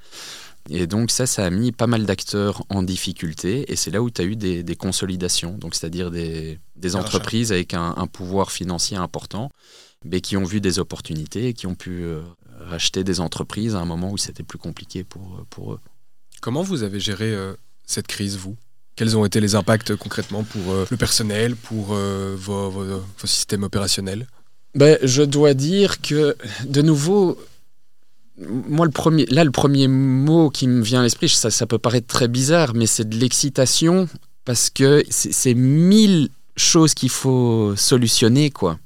Et 0.70 0.86
donc 0.86 1.10
ça, 1.10 1.26
ça 1.26 1.46
a 1.46 1.50
mis 1.50 1.72
pas 1.72 1.86
mal 1.86 2.04
d'acteurs 2.04 2.64
en 2.68 2.82
difficulté. 2.82 3.72
Et 3.72 3.76
c'est 3.76 3.90
là 3.90 4.02
où 4.02 4.10
tu 4.10 4.20
as 4.20 4.24
eu 4.24 4.36
des, 4.36 4.76
consolidations, 4.76 5.56
donc 5.56 5.74
c'est-à-dire 5.74 6.10
des, 6.10 6.58
entreprises 6.94 7.52
avec 7.52 7.72
un, 7.72 8.06
pouvoir 8.12 8.50
financier 8.50 8.96
important, 8.98 9.50
mais 10.04 10.20
qui 10.20 10.36
ont 10.36 10.44
vu 10.44 10.60
des 10.60 10.78
opportunités 10.78 11.48
et 11.48 11.54
qui 11.54 11.66
ont 11.66 11.74
pu 11.74 12.02
euh, 12.02 12.20
racheter 12.58 13.02
des 13.02 13.20
entreprises 13.20 13.74
à 13.76 13.78
un 13.78 13.86
moment 13.86 14.10
où 14.10 14.18
c'était 14.18 14.42
plus 14.42 14.58
compliqué 14.58 15.04
pour, 15.04 15.46
pour 15.48 15.72
eux. 15.72 15.80
Comment 16.40 16.62
vous 16.62 16.82
avez 16.82 17.00
géré 17.00 17.26
euh, 17.26 17.54
cette 17.86 18.06
crise, 18.06 18.36
vous? 18.36 18.56
Quels 18.96 19.16
ont 19.16 19.24
été 19.24 19.40
les 19.40 19.54
impacts 19.54 19.94
concrètement 19.94 20.42
pour 20.42 20.74
le 20.90 20.96
personnel, 20.96 21.54
pour 21.54 21.94
vos, 21.94 22.70
vos, 22.70 23.02
systèmes 23.24 23.62
opérationnels? 23.62 24.26
Ben, 24.74 24.98
Je 25.04 25.22
dois 25.22 25.54
dire 25.54 26.00
que, 26.00 26.36
de 26.64 26.82
nouveau, 26.82 27.38
moi, 28.38 28.86
le 28.86 28.92
premier, 28.92 29.26
là, 29.26 29.44
le 29.44 29.50
premier 29.50 29.88
mot 29.88 30.50
qui 30.50 30.68
me 30.68 30.82
vient 30.82 31.00
à 31.00 31.02
l'esprit, 31.02 31.28
ça, 31.28 31.66
peut 31.66 31.78
paraître 31.78 32.06
très 32.06 32.28
bizarre, 32.28 32.74
mais 32.74 32.86
c'est 32.86 33.08
de 33.08 33.16
l'excitation, 33.16 34.08
parce 34.44 34.70
que 34.70 35.04
c'est 35.10 35.54
mille 35.54 36.28
choses 36.56 36.94
qu'il 36.94 37.10
faut 37.10 37.74
solutionner, 37.76 38.50
quoi. 38.50 38.78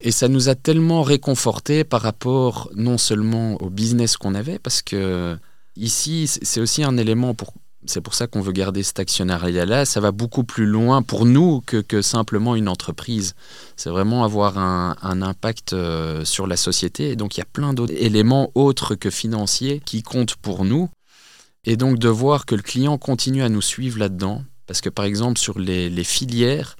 Et 0.00 0.12
ça 0.12 0.28
nous 0.28 0.48
a 0.48 0.54
tellement 0.54 1.02
réconforté 1.02 1.84
par 1.84 2.00
rapport 2.00 2.70
non 2.74 2.98
seulement 2.98 3.60
au 3.62 3.68
business 3.68 4.16
qu'on 4.16 4.34
avait, 4.34 4.58
parce 4.58 4.80
que 4.80 5.36
ici, 5.76 6.26
c'est 6.26 6.60
aussi 6.60 6.84
un 6.84 6.96
élément 6.96 7.34
pour 7.34 7.54
c'est 7.86 8.00
pour 8.00 8.14
ça 8.14 8.26
qu'on 8.26 8.40
veut 8.40 8.52
garder 8.52 8.82
cet 8.82 8.98
actionnariat-là. 9.00 9.84
Ça 9.84 10.00
va 10.00 10.12
beaucoup 10.12 10.44
plus 10.44 10.66
loin 10.66 11.02
pour 11.02 11.24
nous 11.24 11.62
que, 11.62 11.78
que 11.78 12.02
simplement 12.02 12.54
une 12.54 12.68
entreprise. 12.68 13.34
C'est 13.76 13.90
vraiment 13.90 14.22
avoir 14.24 14.58
un, 14.58 15.22
impact 15.22 15.72
euh, 15.72 16.24
sur 16.24 16.46
la 16.46 16.56
société. 16.56 17.10
Et 17.10 17.16
donc 17.16 17.36
il 17.36 17.40
y 17.40 17.42
a 17.42 17.46
plein 17.46 17.72
d'autres 17.72 17.94
éléments 17.94 18.50
autres 18.54 18.94
que 18.94 19.10
financiers 19.10 19.80
qui 19.84 20.02
comptent 20.02 20.36
pour 20.36 20.64
nous. 20.64 20.90
Et 21.64 21.76
donc 21.76 21.98
de 21.98 22.08
voir 22.08 22.46
que 22.46 22.54
le 22.54 22.62
client 22.62 22.98
continue 22.98 23.42
à 23.42 23.48
nous 23.48 23.62
suivre 23.62 23.98
là-dedans. 23.98 24.44
Parce 24.66 24.80
que 24.80 24.88
par 24.88 25.04
exemple 25.04 25.38
sur 25.38 25.58
les, 25.58 26.04
filières, 26.04 26.76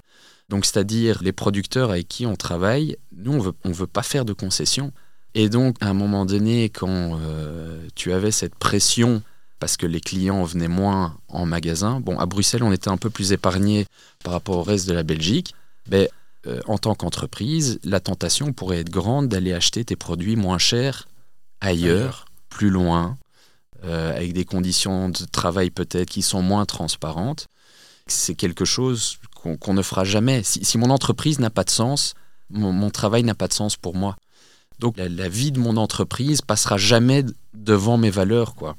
donc 0.49 0.65
c'est-à-dire 0.65 1.21
les 1.23 1.33
producteurs 1.33 1.91
avec 1.91 2.07
qui 2.07 2.25
on 2.25 2.35
travaille, 2.35 2.95
nous 3.11 3.33
on 3.33 3.39
veut, 3.39 3.53
on 3.65 3.71
veut 3.71 3.87
pas 3.87 4.03
faire 4.03 4.23
de 4.23 4.33
concessions. 4.33 4.93
Et 5.33 5.49
donc 5.49 5.75
à 5.81 5.87
un 5.87 5.93
moment 5.93 6.25
donné, 6.25 6.69
quand 6.69 7.19
euh, 7.19 7.87
tu 7.95 8.11
avais 8.13 8.31
cette 8.31 8.55
pression 8.55 9.21
parce 9.59 9.77
que 9.77 9.85
les 9.85 10.01
clients 10.01 10.43
venaient 10.43 10.67
moins 10.67 11.15
en 11.27 11.45
magasin. 11.45 11.99
Bon, 11.99 12.17
à 12.17 12.25
Bruxelles, 12.25 12.63
on 12.63 12.71
était 12.71 12.89
un 12.89 12.97
peu 12.97 13.11
plus 13.11 13.31
épargné 13.31 13.85
par 14.23 14.33
rapport 14.33 14.57
au 14.57 14.63
reste 14.63 14.87
de 14.87 14.93
la 14.93 15.03
Belgique. 15.03 15.53
Mais 15.87 16.09
euh, 16.47 16.59
en 16.65 16.79
tant 16.79 16.95
qu'entreprise, 16.95 17.79
la 17.83 17.99
tentation 17.99 18.53
pourrait 18.53 18.79
être 18.79 18.89
grande 18.89 19.27
d'aller 19.27 19.53
acheter 19.53 19.85
tes 19.85 19.95
produits 19.95 20.35
moins 20.35 20.57
chers 20.57 21.07
ailleurs, 21.61 22.25
plus 22.49 22.71
loin, 22.71 23.17
euh, 23.83 24.15
avec 24.15 24.33
des 24.33 24.45
conditions 24.45 25.09
de 25.09 25.25
travail 25.25 25.69
peut-être 25.69 26.09
qui 26.09 26.23
sont 26.23 26.41
moins 26.41 26.65
transparentes. 26.65 27.47
C'est 28.07 28.33
quelque 28.33 28.65
chose 28.65 29.19
qu'on 29.59 29.73
ne 29.75 29.83
fera 29.83 30.03
jamais. 30.03 30.41
Si, 30.43 30.77
mon 30.79 30.89
entreprise 30.89 31.39
n'a 31.39 31.51
pas 31.51 31.63
de 31.63 31.69
sens, 31.69 32.15
mon, 32.49 32.89
travail 32.89 33.23
n'a 33.23 33.35
pas 33.35 33.47
de 33.47 33.53
sens 33.53 33.77
pour 33.77 33.95
moi. 33.95 34.17
Donc 34.81 34.97
la, 34.97 35.07
la, 35.07 35.29
vie 35.29 35.53
de 35.53 35.59
mon 35.59 35.77
entreprise 35.77 36.41
passera 36.41 36.75
jamais 36.77 37.23
devant 37.53 37.97
mes 37.97 38.09
valeurs, 38.09 38.55
quoi. 38.55 38.75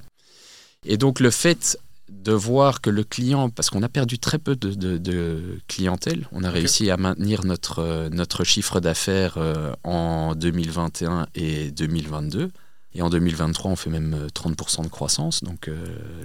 Et 0.85 0.99
donc 0.99 1.21
le 1.21 1.31
fait 1.31 1.79
de 2.13 2.33
voir 2.33 2.81
que 2.81 2.91
le 2.91 3.05
client, 3.05 3.51
parce 3.51 3.71
qu'on 3.71 3.83
a 3.83 3.89
perdu 3.89 4.19
très 4.19 4.39
peu 4.39 4.55
de, 4.55 5.59
clientèle, 5.67 6.29
on 6.33 6.45
a 6.45 6.51
réussi 6.51 6.91
à 6.91 6.97
maintenir 6.97 7.45
notre, 7.45 7.81
euh, 7.81 8.09
notre 8.11 8.45
chiffre 8.45 8.81
d'affaires 8.81 9.35
euh, 9.39 9.73
en 9.83 10.35
2021 10.35 11.27
et 11.35 11.71
2022. 11.71 12.51
Et 12.95 13.01
en 13.01 13.09
2023, 13.09 13.71
on 13.71 13.77
fait 13.77 13.89
même 13.89 14.29
30% 14.35 14.81
euh, 14.81 14.85
de 14.85 14.89
croissance. 14.89 15.43
Donc, 15.43 15.71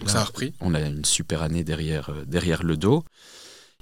ça 0.06 0.20
a 0.20 0.24
repris. 0.26 0.54
On 0.60 0.74
a 0.74 0.82
une 0.82 1.06
super 1.06 1.42
année 1.42 1.64
derrière, 1.64 2.12
derrière 2.26 2.62
le 2.64 2.76
dos. 2.76 3.06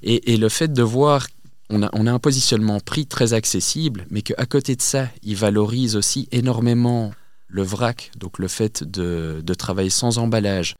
Et, 0.03 0.37
le 0.37 0.49
fait 0.49 0.71
de 0.71 0.83
voir 0.83 1.25
on 1.69 1.81
a, 1.81 2.11
un 2.11 2.19
positionnement 2.19 2.79
prix 2.79 3.05
très 3.07 3.33
accessible, 3.33 4.05
mais 4.09 4.21
qu'à 4.21 4.45
côté 4.45 4.75
de 4.75 4.81
ça, 4.81 5.07
il 5.23 5.35
valorise 5.35 5.95
aussi 5.95 6.27
énormément 6.31 7.11
le 7.47 7.63
vrac, 7.63 8.11
donc 8.17 8.39
le 8.39 8.47
fait 8.47 8.83
de, 8.83 9.41
travailler 9.57 9.89
sans 9.89 10.17
emballage, 10.17 10.75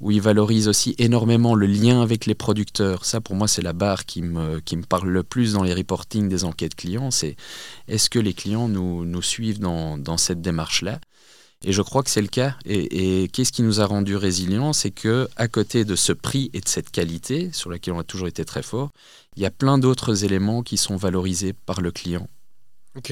où 0.00 0.10
il 0.10 0.20
valorise 0.20 0.68
aussi 0.68 0.94
énormément 0.98 1.54
le 1.54 1.66
lien 1.66 2.02
avec 2.02 2.26
les 2.26 2.34
producteurs. 2.34 3.04
Ça, 3.04 3.20
pour 3.20 3.36
moi, 3.36 3.46
c'est 3.46 3.62
la 3.62 3.72
barre 3.72 4.06
qui 4.06 4.22
me, 4.22 4.60
parle 4.88 5.08
le 5.08 5.22
plus 5.22 5.52
dans 5.52 5.62
les 5.62 5.74
reportings 5.74 6.28
des 6.28 6.44
enquêtes 6.44 6.74
clients. 6.74 7.10
C'est 7.10 7.36
est-ce 7.86 8.10
que 8.10 8.18
les 8.18 8.34
clients 8.34 8.68
nous, 8.68 9.22
suivent 9.22 9.60
dans 9.60 10.16
cette 10.16 10.40
démarche-là? 10.40 10.98
Et 11.64 11.72
je 11.72 11.82
crois 11.82 12.02
que 12.02 12.10
c'est 12.10 12.22
le 12.22 12.28
cas. 12.28 12.56
Et, 12.64 13.22
et 13.22 13.28
qu'est-ce 13.28 13.52
qui 13.52 13.62
nous 13.62 13.80
a 13.80 13.86
rendu 13.86 14.16
résilients 14.16 14.72
C'est 14.72 14.90
que 14.90 15.28
à 15.36 15.48
côté 15.48 15.84
de 15.84 15.96
ce 15.96 16.12
prix 16.12 16.50
et 16.52 16.60
de 16.60 16.68
cette 16.68 16.90
qualité, 16.90 17.50
sur 17.52 17.70
laquelle 17.70 17.94
on 17.94 17.98
a 17.98 18.04
toujours 18.04 18.28
été 18.28 18.44
très 18.44 18.62
fort, 18.62 18.90
il 19.36 19.42
y 19.42 19.46
a 19.46 19.50
plein 19.50 19.78
d'autres 19.78 20.24
éléments 20.24 20.62
qui 20.62 20.76
sont 20.76 20.96
valorisés 20.96 21.52
par 21.52 21.80
le 21.80 21.90
client. 21.90 22.28
Ok. 22.96 23.10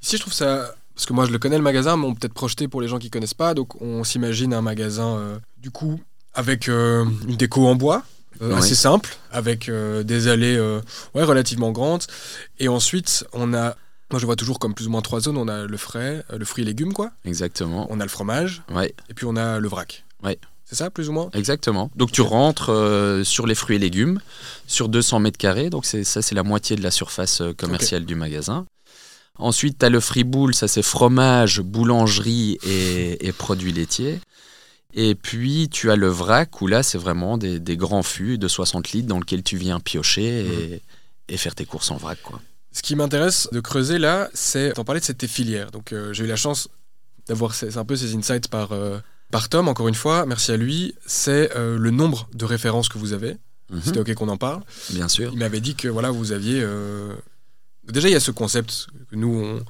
Ici, 0.00 0.16
je 0.16 0.22
trouve 0.22 0.32
ça 0.32 0.74
parce 0.94 1.06
que 1.06 1.12
moi 1.12 1.26
je 1.26 1.32
le 1.32 1.38
connais 1.38 1.56
le 1.56 1.62
magasin, 1.62 1.96
mais 1.96 2.06
on 2.06 2.14
peut-être 2.14 2.34
projeté 2.34 2.68
pour 2.68 2.80
les 2.80 2.88
gens 2.88 2.98
qui 2.98 3.10
connaissent 3.10 3.34
pas. 3.34 3.54
Donc 3.54 3.80
on 3.80 4.04
s'imagine 4.04 4.54
un 4.54 4.62
magasin 4.62 5.16
euh, 5.16 5.38
du 5.58 5.70
coup 5.70 6.00
avec 6.34 6.68
euh, 6.68 7.04
une 7.26 7.36
déco 7.36 7.66
en 7.66 7.74
bois. 7.74 8.04
Euh, 8.40 8.56
assez 8.56 8.74
simple, 8.74 9.14
avec 9.30 9.70
des 9.70 10.26
allées 10.26 10.58
ouais, 11.14 11.22
relativement 11.22 11.70
grandes. 11.70 12.04
Et 12.58 12.66
ensuite, 12.66 13.26
on 13.34 13.52
a 13.52 13.76
moi, 14.12 14.20
je 14.20 14.26
vois 14.26 14.36
toujours 14.36 14.58
comme 14.58 14.74
plus 14.74 14.86
ou 14.86 14.90
moins 14.90 15.02
trois 15.02 15.20
zones. 15.20 15.38
On 15.38 15.48
a 15.48 15.64
le 15.64 15.76
frais, 15.76 16.24
le 16.30 16.44
fruit 16.44 16.62
et 16.62 16.66
légumes, 16.66 16.92
quoi. 16.92 17.10
Exactement. 17.24 17.86
On 17.90 17.98
a 17.98 18.04
le 18.04 18.10
fromage. 18.10 18.62
Ouais. 18.72 18.94
Et 19.08 19.14
puis 19.14 19.26
on 19.26 19.36
a 19.36 19.58
le 19.58 19.68
vrac. 19.68 20.04
Ouais. 20.22 20.38
C'est 20.64 20.76
ça, 20.76 20.90
plus 20.90 21.08
ou 21.08 21.12
moins? 21.12 21.28
Exactement. 21.34 21.90
Donc 21.96 22.12
tu 22.12 22.22
rentres 22.22 22.70
sur 23.24 23.46
les 23.46 23.54
fruits 23.54 23.76
et 23.76 23.78
légumes, 23.78 24.20
sur 24.66 24.88
200 24.88 25.20
mètres 25.20 25.38
carrés. 25.38 25.70
Donc 25.70 25.84
ça, 25.84 26.22
c'est 26.22 26.34
la 26.34 26.42
moitié 26.42 26.76
de 26.76 26.82
la 26.82 26.90
surface 26.90 27.42
commerciale 27.58 28.04
du 28.04 28.14
magasin. 28.14 28.66
Ensuite, 29.38 29.78
tu 29.78 29.86
as 29.86 29.90
le 29.90 30.00
friboule, 30.00 30.54
ça 30.54 30.68
c'est 30.68 30.82
fromage, 30.82 31.60
boulangerie 31.60 32.58
et, 33.20 33.32
produits 33.32 33.72
laitiers. 33.72 34.20
Et 34.94 35.14
puis, 35.14 35.68
tu 35.70 35.90
as 35.90 35.96
le 35.96 36.08
vrac, 36.08 36.60
où 36.60 36.66
là, 36.66 36.82
c'est 36.82 36.98
vraiment 36.98 37.38
des, 37.38 37.76
grands 37.76 38.02
fûts 38.02 38.36
de 38.36 38.46
60 38.46 38.92
litres 38.92 39.08
dans 39.08 39.18
lesquels 39.18 39.42
tu 39.42 39.56
viens 39.56 39.80
piocher 39.80 40.80
et, 41.28 41.36
faire 41.38 41.54
tes 41.54 41.64
courses 41.64 41.90
en 41.90 41.96
vrac. 41.96 42.20
Quoi. 42.22 42.40
Ce 42.72 42.82
qui 42.82 42.96
m'intéresse 42.96 43.48
de 43.52 43.60
creuser 43.60 43.98
là, 43.98 44.30
c'est 44.34 44.74
d'en 44.74 44.84
parler 44.84 45.00
de 45.00 45.04
cette 45.04 45.26
filière. 45.26 45.70
Donc, 45.70 45.92
euh, 45.92 46.12
j'ai 46.12 46.24
eu 46.24 46.26
la 46.26 46.36
chance 46.36 46.68
d'avoir 47.26 47.54
un 47.76 47.84
peu 47.84 47.96
ces 47.96 48.14
insights 48.14 48.48
par, 48.48 48.72
euh, 48.72 48.98
par 49.30 49.48
Tom, 49.48 49.68
encore 49.68 49.88
une 49.88 49.94
fois, 49.94 50.26
merci 50.26 50.52
à 50.52 50.56
lui. 50.56 50.94
C'est 51.06 51.54
euh, 51.56 51.78
le 51.78 51.90
nombre 51.90 52.28
de 52.34 52.44
références 52.44 52.88
que 52.88 52.98
vous 52.98 53.12
avez. 53.12 53.36
Mhm. 53.70 53.80
C'était 53.84 54.00
OK 54.00 54.14
qu'on 54.14 54.28
en 54.28 54.38
parle. 54.38 54.62
Bien 54.90 55.08
sûr. 55.08 55.30
Il 55.32 55.38
m'avait 55.38 55.60
dit 55.60 55.74
que 55.74 55.88
voilà, 55.88 56.10
vous 56.10 56.32
aviez 56.32 56.66
Déjà, 57.84 58.08
il 58.08 58.12
y 58.12 58.16
a 58.16 58.20
ce 58.20 58.30
concept 58.30 58.86
que 59.10 59.16
nous, 59.16 59.34
on, 59.34 59.64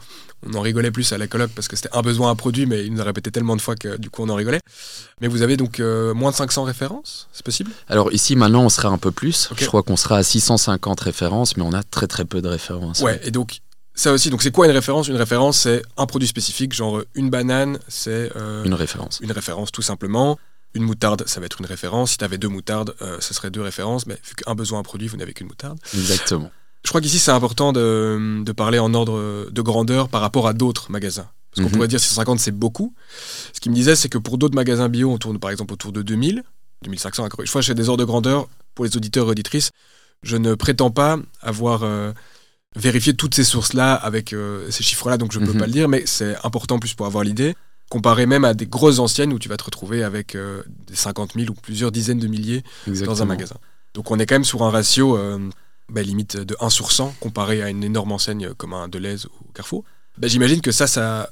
en 0.55 0.61
rigolait 0.61 0.91
plus 0.91 1.13
à 1.13 1.19
la 1.19 1.27
colloque 1.27 1.53
parce 1.55 1.69
que 1.69 1.77
c'était 1.77 1.91
un 1.93 2.03
besoin, 2.03 2.31
un 2.31 2.37
produit, 2.37 2.67
mais 2.67 2.85
il 2.85 2.93
nous 2.93 3.01
a 3.01 3.05
répété 3.05 3.31
tellement 3.31 3.57
de 3.57 3.61
fois 3.61 3.77
que 3.77 3.97
du 3.97 4.11
coup, 4.11 4.23
on 4.23 4.29
en 4.29 4.35
rigolait. 4.35 4.61
Mais 5.21 5.29
vous 5.29 5.43
avez 5.43 5.57
donc 5.57 5.81
euh, 5.81 6.15
moins 6.15 6.31
de 6.31 6.37
500 6.37 6.65
références, 6.65 7.29
c'est 7.33 7.45
possible? 7.45 7.71
Alors 7.89 8.13
ici, 8.13 8.37
maintenant, 8.37 8.65
on 8.65 8.69
sera 8.69 8.89
un 8.89 8.99
peu 8.99 9.11
plus. 9.11 9.49
Je 9.57 9.67
crois 9.67 9.83
qu'on 9.83 9.97
sera 9.97 10.19
à 10.19 10.23
650 10.23 11.01
références, 11.01 11.57
mais 11.57 11.63
on 11.63 11.73
a 11.73 11.83
très 11.83 12.07
très 12.07 12.25
peu 12.25 12.43
de 12.43 12.49
références. 12.49 13.01
Ouais, 13.01 13.21
et 13.25 13.31
donc 13.31 13.61
ça 13.95 14.13
aussi, 14.13 14.31
donc 14.31 14.43
c'est 14.43 14.51
quoi 14.51 14.67
une 14.67 14.73
référence? 14.73 15.09
Une 15.09 15.17
référence, 15.17 15.61
c'est 15.61 15.83
un 15.97 16.07
produit 16.07 16.29
spécifique, 16.29 16.73
genre 16.73 17.03
une 17.15 17.31
banane, 17.31 17.79
c'est... 17.89 18.31
Euh, 18.37 18.65
une 18.65 18.75
référence. 18.75 19.21
Une 19.23 19.33
référence, 19.33 19.71
tout 19.71 19.83
simplement. 19.83 20.39
Une 20.75 20.85
moutarde, 20.85 21.25
ça 21.29 21.41
va 21.41 21.47
être 21.47 21.61
une 21.61 21.67
référence. 21.67 22.13
Si 22.13 22.19
tu 22.19 22.25
avais 22.25 22.39
deux 22.39 22.49
moutardes, 22.49 22.95
euh, 23.03 23.19
ce 23.21 23.35
serait 23.35 23.51
deux 23.51 23.61
références, 23.61 24.07
mais 24.07 24.15
vu 24.15 24.35
qu'un 24.35 24.55
besoin, 24.55 24.79
un 24.79 24.83
produit, 24.83 25.09
vous 25.09 25.19
n'avez 25.19 25.35
qu'une 25.35 25.49
moutarde. 25.49 25.79
Exactement. 25.93 26.51
Je 26.85 26.89
crois 26.89 27.01
qu'ici, 27.01 27.19
c'est 27.19 27.31
important 27.31 27.73
de, 27.73 28.53
parler 28.57 28.79
en 28.79 28.93
ordre 28.95 29.49
de 29.51 29.63
grandeur 29.63 30.09
par 30.09 30.21
rapport 30.21 30.47
à 30.49 30.53
d'autres 30.53 30.91
magasins. 30.91 31.29
Parce 31.51 31.65
qu'on 31.65 31.71
mhm. 31.71 31.77
pourrait 31.77 31.89
dire 31.89 32.01
650, 32.01 32.39
c'est 32.39 32.51
beaucoup. 32.51 32.95
Ce 33.53 33.61
qu'il 33.61 33.73
me 33.73 33.77
disait, 33.77 33.95
c'est 33.95 34.09
que 34.09 34.19
pour 34.19 34.39
d'autres 34.39 34.55
magasins 34.55 34.89
bio, 34.89 35.11
on 35.11 35.19
tourne 35.19 35.39
par 35.39 35.51
exemple 35.51 35.75
autour 35.75 35.93
de 35.93 36.03
2000, 36.03 36.43
2500. 36.83 37.25
Je 37.25 37.29
crois 37.29 37.61
que 37.61 37.67
j'ai 37.67 37.75
des 37.75 37.89
ordres 37.89 38.01
de 38.01 38.07
grandeur 38.07 38.49
pour 38.75 38.87
les 38.87 38.97
auditeurs 38.97 39.27
et 39.27 39.31
auditrices. 39.31 39.71
Je 40.23 40.37
ne 40.37 40.55
prétends 40.55 40.91
pas 40.91 41.19
avoir 41.43 41.83
euh, 41.83 42.13
vérifié 42.75 43.15
toutes 43.15 43.35
ces 43.35 43.45
sources-là 43.45 43.93
avec 43.95 44.33
euh, 44.33 44.71
ces 44.71 44.83
chiffres-là, 44.83 45.19
donc 45.19 45.33
je 45.33 45.41
ne 45.41 45.47
peux 45.47 45.53
mhm. 45.53 45.59
pas 45.59 45.67
le 45.67 45.73
dire, 45.73 45.89
mais 45.89 46.05
c'est 46.07 46.37
important 46.43 46.79
plus 46.79 46.95
pour 46.95 47.07
avoir 47.07 47.23
l'idée. 47.23 47.55
Comparé 47.91 48.25
même 48.25 48.47
à 48.47 48.55
des 48.55 48.67
grosses 48.67 48.99
anciennes 48.99 49.35
où 49.35 49.39
tu 49.39 49.51
vas 49.51 49.59
te 49.59 49.65
retrouver 49.65 50.03
avec 50.03 50.35
euh, 50.35 50.63
des 50.87 50.97
50 50.97 51.35
000 51.35 51.51
ou 51.51 51.55
plusieurs 51.55 51.93
dizaines 51.93 52.21
de 52.21 52.29
milliers 52.29 52.65
dans 52.87 53.21
un 53.21 53.27
magasin. 53.27 53.57
Donc 53.93 54.11
on 54.11 54.19
est 54.19 54.25
quand 54.25 54.37
même 54.37 54.45
sur 54.45 54.63
un 54.63 54.71
ratio 54.71 55.19
bah, 55.89 56.03
limite 56.03 56.37
de 56.37 56.57
1 56.61 56.71
sur 56.71 56.93
100 56.93 57.15
comparé 57.21 57.63
à 57.63 57.69
une 57.69 57.85
énorme 57.85 58.13
enseigne 58.13 58.55
comme 58.55 58.73
un 58.73 58.89
Deleuze 58.89 59.27
ou 59.27 59.53
Carrefour. 59.53 59.85
Bah, 60.19 60.29
j'imagine 60.29 60.61
que 60.61 60.73
ça, 60.73 60.87
ça, 60.87 61.31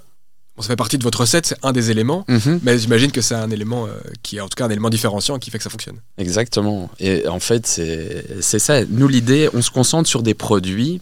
ça 0.58 0.68
fait 0.68 0.76
partie 0.76 0.98
de 0.98 1.02
votre 1.02 1.20
recette, 1.20 1.46
c'est 1.46 1.58
un 1.62 1.72
des 1.72 1.90
éléments, 1.90 2.24
mhm. 2.28 2.60
mais 2.62 2.78
j'imagine 2.78 3.12
que 3.12 3.20
c'est 3.20 3.34
un 3.34 3.50
élément 3.50 3.86
euh, 3.86 3.90
qui 4.22 4.36
est 4.36 4.40
en 4.40 4.48
tout 4.48 4.56
cas 4.56 4.66
un 4.66 4.70
élément 4.70 4.90
différenciant 4.90 5.38
qui 5.38 5.50
fait 5.50 5.58
que 5.58 5.64
ça 5.64 5.70
fonctionne. 5.70 5.96
Exactement. 6.18 6.90
Et 6.98 7.26
en 7.28 7.40
fait, 7.40 7.66
c'est 7.66 8.58
ça. 8.58 8.84
Nous, 8.84 9.08
l'idée, 9.08 9.48
on 9.54 9.62
se 9.62 9.70
concentre 9.70 10.08
sur 10.08 10.22
des 10.22 10.34
produits 10.34 11.00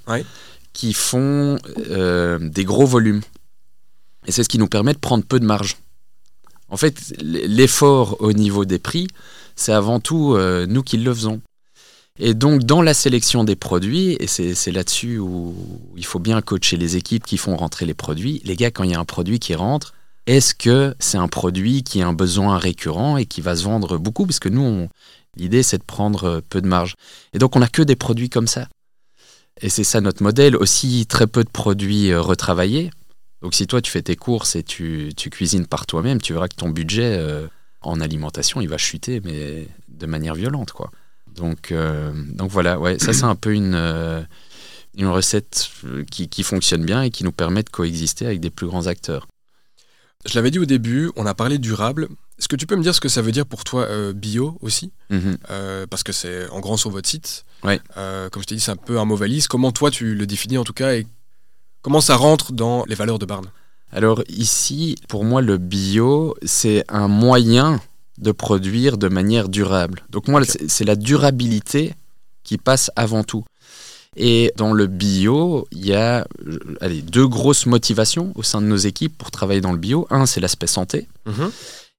qui 0.73 0.93
font 0.93 1.59
euh, 1.91 2.39
des 2.39 2.65
gros 2.65 2.87
volumes. 2.87 3.23
Et 4.27 4.33
c'est 4.33 4.45
ce 4.45 4.49
qui 4.49 4.59
nous 4.59 4.69
permet 4.69 4.93
de 4.93 4.99
prendre 4.99 5.25
peu 5.25 5.41
de 5.41 5.45
marge. 5.45 5.77
En 6.69 6.77
fait, 6.77 7.15
l'effort 7.21 8.21
au 8.21 8.33
niveau 8.33 8.65
des 8.65 8.79
prix, 8.79 9.09
c'est 9.57 9.73
avant 9.73 10.01
tout 10.01 10.35
euh, 10.35 10.67
nous 10.67 10.83
qui 10.83 10.99
le 10.99 11.13
faisons. 11.15 11.41
Et 12.21 12.35
donc, 12.35 12.65
dans 12.65 12.83
la 12.83 12.95
sélection 12.95 13.45
des 13.45 13.55
produits, 13.55 14.17
et 14.19 14.27
c'est 14.27 14.73
là-dessus 14.73 15.19
où 15.19 15.55
il 15.97 16.05
faut 16.05 16.19
bien 16.19 16.41
coacher 16.43 16.77
les 16.77 16.97
équipes 16.97 17.25
qui 17.25 17.37
font 17.39 17.57
rentrer 17.57 17.87
les 17.87 17.95
produits, 17.95 18.41
les 18.45 18.57
gars, 18.57 18.71
quand 18.71 18.83
il 18.83 18.91
y 18.91 18.95
a 18.95 18.99
un 18.99 19.05
produit 19.05 19.39
qui 19.39 19.55
rentre, 19.55 19.95
est-ce 20.27 20.55
que 20.55 20.95
c'est 20.99 21.17
un 21.17 21.29
produit 21.29 21.83
qui 21.83 22.03
a 22.03 22.09
un 22.09 22.13
besoin 22.13 22.59
récurrent 22.59 23.17
et 23.17 23.25
qui 23.25 23.41
va 23.41 23.57
se 23.57 23.65
vendre 23.65 23.99
beaucoup? 23.99 24.27
Parce 24.27 24.41
que 24.41 24.49
nous, 24.49 24.89
l'idée, 25.37 25.63
c'est 25.63 25.79
de 25.79 25.85
prendre 25.85 26.43
peu 26.51 26.61
de 26.61 26.67
marge. 26.67 26.97
Et 27.33 27.39
donc, 27.39 27.55
on 27.57 27.61
n'a 27.61 27.69
que 27.69 27.83
des 27.83 27.97
produits 27.97 28.29
comme 28.29 28.49
ça. 28.49 28.69
Et 29.61 29.69
c'est 29.69 29.85
ça 29.85 30.01
notre 30.01 30.23
modèle. 30.23 30.57
Aussi, 30.57 31.07
très 31.07 31.27
peu 31.27 31.45
de 31.45 31.49
produits 31.49 32.11
euh, 32.11 32.21
retravaillés. 32.21 32.91
Donc, 33.43 33.55
si 33.55 33.67
toi, 33.67 33.81
tu 33.81 33.91
fais 33.91 34.03
tes 34.03 34.17
courses 34.17 34.57
et 34.57 34.63
tu, 34.63 35.13
tu 35.17 35.31
cuisines 35.31 35.67
par 35.67 35.87
toi-même, 35.87 36.21
tu 36.21 36.33
verras 36.33 36.49
que 36.49 36.57
ton 36.57 36.69
budget 36.69 37.17
euh, 37.19 37.47
en 37.81 38.01
alimentation, 38.01 38.61
il 38.61 38.69
va 38.69 38.77
chuter, 38.77 39.21
mais 39.25 39.69
de 39.89 40.07
manière 40.07 40.35
violente, 40.35 40.73
quoi. 40.73 40.91
Donc, 41.39 41.73
euh, 41.73 42.13
donc 42.33 42.51
voilà, 42.51 42.79
ouais, 42.79 42.99
ça 42.99 43.13
c'est 43.13 43.25
un 43.25 43.35
peu 43.35 43.53
une, 43.53 43.75
euh, 43.75 44.23
une 44.97 45.07
recette 45.07 45.71
qui, 46.11 46.29
qui, 46.29 46.43
fonctionne 46.43 46.85
bien 46.85 47.03
et 47.03 47.11
qui 47.11 47.25
nous 47.25 47.33
permet 47.33 47.63
de 47.63 47.71
coexister 47.71 48.27
avec 48.27 48.41
des 48.41 48.51
plus 48.51 48.67
grands 48.67 48.87
acteurs. 48.87 49.27
Je 50.27 50.35
l'avais 50.35 50.51
dit 50.51 50.59
au 50.59 50.65
début, 50.65 51.11
on 51.17 51.27
a 51.27 51.35
parlé 51.35 51.59
durable. 51.59 52.09
Est-ce 52.39 52.49
que 52.49 52.57
tu 52.57 52.67
peux 52.67 52.77
me 52.77 52.83
dire 52.83 52.95
ce 52.95 53.01
que 53.01 53.09
ça 53.09 53.23
veut 53.23 53.33
dire 53.33 53.47
pour 53.47 53.65
toi 53.65 53.83
euh, 53.85 54.13
bio 54.13 54.59
aussi? 54.61 54.93
Mhm. 55.11 55.39
Parce 55.91 56.03
que 56.03 56.13
c'est 56.13 56.49
en 56.51 56.61
grand 56.61 56.77
sur 56.77 56.91
votre 56.91 57.09
site. 57.09 57.45
Ouais. 57.65 57.81
comme 57.95 58.43
je 58.43 58.47
t'ai 58.47 58.55
dit, 58.55 58.61
c'est 58.61 58.73
un 58.73 58.77
peu 58.77 58.99
un 58.99 59.05
mot 59.05 59.17
valise. 59.17 59.49
Comment 59.49 59.73
toi 59.73 59.91
tu 59.91 60.15
le 60.15 60.27
définis 60.27 60.59
en 60.59 60.65
tout 60.65 60.73
cas 60.73 60.95
et 60.95 61.07
comment 61.83 62.01
ça 62.01 62.17
rentre 62.17 62.53
dans 62.53 62.85
les 62.87 62.95
valeurs 62.95 63.19
de 63.19 63.27
Barn? 63.27 63.47
Alors 63.91 64.23
ici, 64.29 64.97
pour 65.09 65.25
moi, 65.25 65.41
le 65.41 65.57
bio, 65.57 66.37
c'est 66.43 66.85
un 66.89 67.09
moyen 67.09 67.81
de 68.19 68.33
produire 68.33 68.99
de 68.99 69.09
manière 69.09 69.49
durable. 69.49 70.05
Donc 70.11 70.29
moi, 70.29 70.43
c'est 70.45 70.85
la 70.85 70.97
durabilité 70.97 71.95
qui 72.43 72.59
passe 72.59 72.91
avant 72.97 73.25
tout. 73.25 73.45
Et 74.17 74.53
dans 74.57 74.73
le 74.73 74.87
bio, 74.87 75.69
il 75.71 75.87
y 75.87 75.95
a 75.95 76.27
allez, 76.81 77.03
deux 77.03 77.27
grosses 77.29 77.67
motivations 77.67 78.33
au 78.35 78.43
sein 78.43 78.61
de 78.61 78.67
nos 78.67 78.77
équipes 78.77 79.17
pour 79.17 79.31
travailler 79.31 79.61
dans 79.61 79.73
le 79.73 79.79
bio. 79.79 80.07
Un, 80.11 80.27
c'est 80.27 80.41
l'aspect 80.41 80.67
santé. 80.67 81.07
Mhm. 81.27 81.51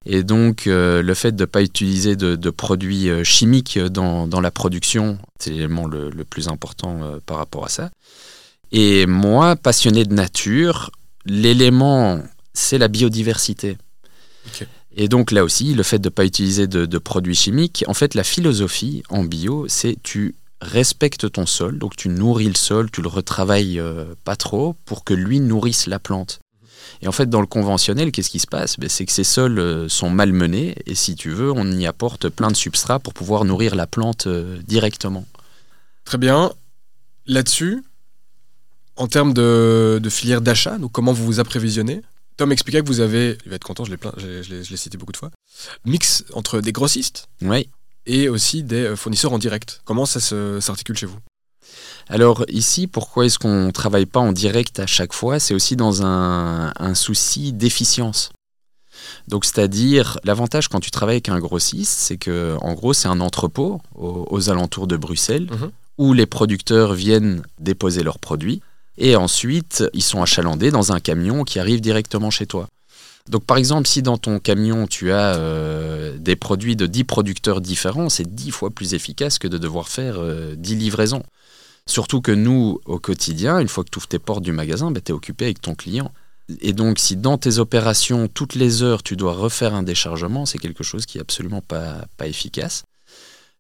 Et 0.06 0.24
donc, 0.24 0.68
euh, 0.68 1.02
le 1.02 1.14
fait 1.14 1.34
de 1.34 1.44
ne 1.44 1.46
pas 1.46 1.62
utiliser 1.62 2.16
de, 2.16 2.50
produits 2.50 3.10
euh, 3.10 3.24
chimiques 3.24 3.78
dans, 3.78 4.42
la 4.42 4.52
production, 4.52 5.18
c'est 5.40 5.52
l'élément 5.52 5.88
le, 5.88 6.12
plus 6.24 6.48
important 6.48 7.04
euh, 7.04 7.20
par 7.26 7.38
rapport 7.38 7.66
à 7.66 7.70
ça. 7.70 7.90
Et 8.72 9.06
moi, 9.06 9.56
passionné 9.56 10.06
de 10.06 10.14
nature, 10.14 10.92
l'élément, 11.26 12.22
c'est 12.54 12.78
la 12.78 12.88
biodiversité. 12.88 13.78
Et 14.96 15.08
donc 15.08 15.32
là 15.32 15.44
aussi, 15.44 15.74
le 15.74 15.84
fait 15.84 16.00
de 16.00 16.08
ne 16.08 16.14
pas 16.14 16.26
utiliser 16.26 16.68
de, 16.68 16.86
de, 16.86 16.98
produits 16.98 17.36
chimiques, 17.36 17.84
en 17.88 17.94
fait, 17.94 18.16
la 18.16 18.24
philosophie 18.24 19.04
en 19.10 19.24
bio, 19.24 19.66
c'est 19.68 19.98
tu 20.04 20.36
respectes 20.62 21.32
ton 21.32 21.46
sol, 21.46 21.78
donc 21.78 21.96
tu 21.96 22.10
nourris 22.10 22.48
le 22.48 22.56
sol, 22.56 22.92
tu 22.92 23.02
le 23.02 23.08
retravailles 23.08 23.82
pas 24.26 24.36
trop 24.36 24.76
pour 24.86 25.04
que 25.04 25.14
lui 25.14 25.40
nourrisse 25.40 25.88
la 25.88 26.00
plante. 26.00 26.40
Et 27.02 27.08
en 27.08 27.12
fait, 27.12 27.30
dans 27.30 27.42
le 27.42 27.48
conventionnel, 27.48 28.12
qu'est-ce 28.12 28.30
qui 28.30 28.40
se 28.40 28.48
passe? 28.48 28.78
Ben, 28.78 28.90
C'est 28.90 29.06
que 29.06 29.12
ces 29.12 29.24
sols 29.24 29.60
euh, 29.60 29.88
sont 29.88 30.10
malmenés 30.10 30.76
et 30.86 30.96
si 30.96 31.16
tu 31.16 31.30
veux, 31.30 31.52
on 31.52 31.72
y 31.72 31.86
apporte 31.86 32.30
plein 32.30 32.50
de 32.50 32.56
substrats 32.56 33.00
pour 33.00 33.14
pouvoir 33.14 33.46
nourrir 33.46 33.76
la 33.76 33.88
plante 33.88 34.28
euh, 34.28 34.60
directement. 34.68 35.26
Très 36.04 36.18
bien. 36.18 36.52
Là-dessus, 37.26 37.84
en 38.96 39.08
termes 39.08 39.34
de, 39.34 40.02
filière 40.10 40.42
d'achat, 40.42 40.78
comment 40.92 41.14
vous 41.14 41.26
vous 41.26 41.40
apprévisionnez? 41.40 42.02
Tom 42.40 42.54
expliquait 42.54 42.82
que 42.82 42.88
vous 42.88 43.02
avez, 43.02 43.38
il 43.44 43.50
va 43.50 43.58
être 43.58 43.66
content, 43.66 43.84
je 43.84 43.92
l'ai 43.92 44.78
cité 44.78 44.98
beaucoup 44.98 45.12
de 45.12 45.18
fois, 45.18 45.30
mix 45.84 46.24
entre 46.32 46.62
des 46.62 46.72
grossistes 46.72 47.28
oui. 47.42 47.68
et 48.06 48.30
aussi 48.30 48.64
des 48.64 48.86
euh, 48.86 48.96
fournisseurs 48.96 49.34
en 49.34 49.40
direct. 49.40 49.82
Comment 49.84 50.06
ça 50.06 50.22
s'articule 50.62 50.96
chez 50.96 51.06
vous? 51.06 51.18
Alors 52.08 52.46
ici, 52.48 52.88
pourquoi 52.88 53.26
est-ce 53.26 53.40
qu'on 53.40 53.66
ne 53.66 53.72
travaille 53.72 54.06
pas 54.06 54.22
en 54.22 54.32
direct 54.32 54.80
à 54.80 54.86
chaque 54.86 55.12
fois? 55.12 55.38
C'est 55.42 55.54
aussi 55.54 55.76
dans 55.76 56.06
un, 56.06 56.96
souci 56.96 57.52
d'efficience. 57.52 58.32
Donc 59.28 59.44
c'est-à-dire, 59.44 60.18
l'avantage 60.24 60.70
quand 60.70 60.80
tu 60.80 60.92
travailles 60.92 61.16
avec 61.16 61.28
un 61.28 61.40
grossiste, 61.40 62.00
c'est 62.00 62.16
que 62.16 62.56
en 62.62 62.74
gros 62.74 62.94
c'est 62.94 63.10
un 63.10 63.20
entrepôt 63.20 63.82
aux, 63.96 64.50
alentours 64.50 64.88
de 64.88 64.96
Bruxelles 64.96 65.50
mhm. 65.52 65.72
où 65.98 66.14
les 66.14 66.26
producteurs 66.26 66.94
viennent 66.94 67.42
déposer 67.60 68.02
leurs 68.02 68.20
produits 68.20 68.62
et 69.00 69.16
ensuite 69.16 69.84
ils 69.94 70.04
sont 70.04 70.22
achalandés 70.22 70.72
dans 70.72 70.92
un 70.92 71.00
camion 71.00 71.44
qui 71.44 71.60
arrive 71.60 71.82
directement 71.82 72.30
chez 72.30 72.46
toi. 72.46 72.68
Donc 73.28 73.46
par 73.46 73.58
exemple, 73.58 73.88
si 73.88 74.02
dans 74.02 74.18
ton 74.18 74.40
camion 74.40 74.88
tu 74.88 75.12
as 75.12 75.36
euh, 75.36 76.18
des 76.18 76.36
produits 76.36 76.76
de 76.76 76.86
10 76.86 77.04
producteurs 77.06 77.62
différents, 77.62 78.10
c'est 78.10 78.36
10 78.36 78.52
fois 78.52 78.70
plus 78.70 78.94
efficace 78.94 79.40
que 79.40 79.48
de 79.48 79.58
devoir 79.58 79.90
faire 79.90 80.16
10 80.16 80.20
euh, 80.20 80.56
livraisons. 80.76 81.24
Surtout 81.86 82.22
que 82.22 82.32
nous, 82.32 82.80
au 82.86 83.00
quotidien, 83.00 83.60
une 83.60 83.68
fois 83.68 83.84
que 83.84 83.90
tu 83.90 83.98
ouvres 83.98 84.08
tes 84.08 84.20
portes 84.20 84.44
du 84.44 84.52
magasin, 84.52 84.92
ben, 84.92 85.02
tu 85.04 85.12
es 85.12 85.16
occupé 85.16 85.46
avec 85.46 85.62
ton 85.62 85.74
client. 85.74 86.12
Et 86.62 86.74
donc, 86.74 87.00
si 87.00 87.16
dans 87.16 87.38
tes 87.38 87.60
opérations, 87.60 88.28
toutes 88.28 88.56
les 88.56 88.84
heures, 88.84 89.02
tu 89.02 89.16
dois 89.16 89.34
refaire 89.34 89.74
un 89.74 89.84
déchargement, 89.84 90.46
c'est 90.46 90.58
quelque 90.58 90.84
chose 90.84 91.06
qui 91.06 91.18
est 91.18 91.22
absolument 91.22 91.62
pas, 91.62 92.06
pas 92.18 92.28
efficace. 92.28 92.84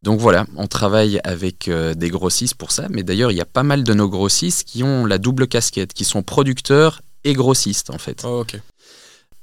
Donc 0.02 0.20
voilà, 0.20 0.46
on 0.56 0.68
travaille 0.68 1.20
avec 1.24 1.68
euh, 1.68 1.94
des 1.94 2.10
grossistes 2.10 2.56
pour 2.56 2.72
ça. 2.72 2.88
Mais 2.90 3.04
d'ailleurs, 3.04 3.32
il 3.32 3.38
y 3.38 3.42
a 3.42 3.46
pas 3.46 3.64
mal 3.64 3.84
de 3.84 3.94
nos 3.94 4.08
grossistes 4.08 4.68
qui 4.68 4.84
ont 4.84 5.06
la 5.06 5.18
double 5.18 5.48
casquette, 5.48 5.94
qui 5.94 6.06
sont 6.06 6.24
producteurs 6.24 7.02
et 7.26 7.34
grossistes 7.34 7.90
en 7.90 7.98
fait. 7.98 8.24
Oh, 8.24 8.42
ok. 8.42 8.60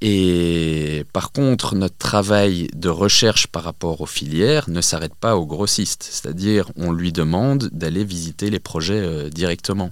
Et 0.03 1.05
par 1.13 1.33
contre, 1.33 1.75
notre 1.75 1.97
travail 1.97 2.69
de 2.75 2.89
recherche 2.89 3.47
par 3.47 3.65
rapport 3.65 4.01
aux 4.01 4.07
filières 4.07 4.69
ne 4.69 4.81
s'arrête 4.81 5.15
pas 5.15 5.37
aux 5.37 5.47
grossistes. 5.47 6.07
C'est-à-dire, 6.11 6.71
on 6.77 6.93
lui 6.93 7.13
demande 7.13 7.71
d'aller 7.73 8.05
visiter 8.05 8.51
les 8.51 8.61
projets 8.61 9.01
euh, 9.01 9.31
directement. 9.31 9.91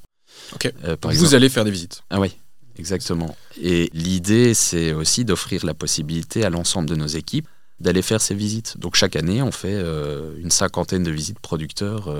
Ok. 0.55 0.73
Euh, 0.85 0.97
vous 1.03 1.35
allez 1.35 1.49
faire 1.49 1.65
des 1.65 1.71
visites. 1.71 2.03
Ah 2.11 2.21
oui, 2.21 2.37
exactement. 2.79 3.35
Et 3.61 3.91
l'idée, 3.95 4.53
c'est 4.53 4.93
aussi 4.93 5.25
d'offrir 5.25 5.65
la 5.65 5.75
possibilité 5.75 6.45
à 6.45 6.51
l'ensemble 6.51 6.89
de 6.89 6.97
nos 6.97 7.07
équipes 7.07 7.49
d'aller 7.81 8.03
faire 8.03 8.21
ces 8.21 8.35
visites. 8.35 8.79
Donc 8.79 8.95
chaque 8.95 9.17
année, 9.17 9.43
on 9.43 9.53
fait 9.53 9.75
euh, 9.75 10.35
une 10.39 10.51
cinquantaine 10.51 11.03
de 11.03 11.11
visites 11.11 11.41
producteurs 11.41 12.15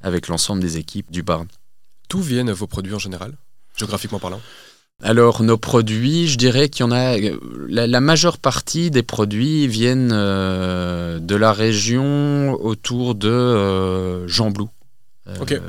avec 0.00 0.28
l'ensemble 0.28 0.60
des 0.60 0.78
équipes 0.78 1.10
du 1.10 1.22
Barn. 1.22 1.46
D'où 2.08 2.20
viennent 2.20 2.52
vos 2.52 2.66
produits 2.66 2.94
en 2.94 2.98
général, 2.98 3.34
géographiquement 3.76 4.18
parlant? 4.18 4.40
Alors 5.02 5.42
nos 5.42 5.56
produits, 5.56 6.28
je 6.28 6.38
dirais 6.38 6.68
qu'il 6.68 6.84
y 6.84 6.88
en 6.88 6.92
a. 6.92 7.16
La, 7.68 8.00
majeure 8.00 8.38
partie 8.38 8.90
des 8.90 9.02
produits 9.02 9.66
viennent 9.66 10.12
euh, 10.12 11.18
de 11.18 11.34
la 11.34 11.52
région 11.52 12.52
autour 12.62 13.16
de 13.16 13.28
euh, 13.28 14.28
Jean 14.28 14.50
Blou. 14.50 14.68
Euh, 15.28 15.60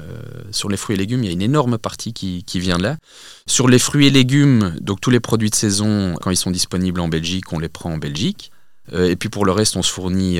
sur 0.51 0.69
les 0.69 0.77
fruits 0.77 0.95
et 0.95 0.99
légumes, 0.99 1.23
il 1.23 1.27
y 1.27 1.29
a 1.29 1.33
une 1.33 1.41
énorme 1.41 1.77
partie 1.77 2.13
qui, 2.13 2.43
vient 2.59 2.77
de 2.77 2.83
là. 2.83 2.97
Sur 3.47 3.67
les 3.67 3.79
fruits 3.79 4.07
et 4.07 4.09
légumes, 4.11 4.75
donc 4.81 4.99
tous 4.99 5.11
les 5.11 5.19
produits 5.19 5.49
de 5.49 5.55
saison, 5.55 6.15
quand 6.21 6.31
ils 6.31 6.37
sont 6.37 6.51
disponibles 6.51 6.99
en 6.99 7.07
Belgique, 7.07 7.53
on 7.53 7.59
les 7.59 7.69
prend 7.69 7.93
en 7.93 7.97
Belgique. 7.97 8.51
Et 8.91 9.15
puis 9.15 9.29
pour 9.29 9.45
le 9.45 9.51
reste, 9.51 9.77
on 9.77 9.81
se 9.81 9.91
fournit 9.91 10.39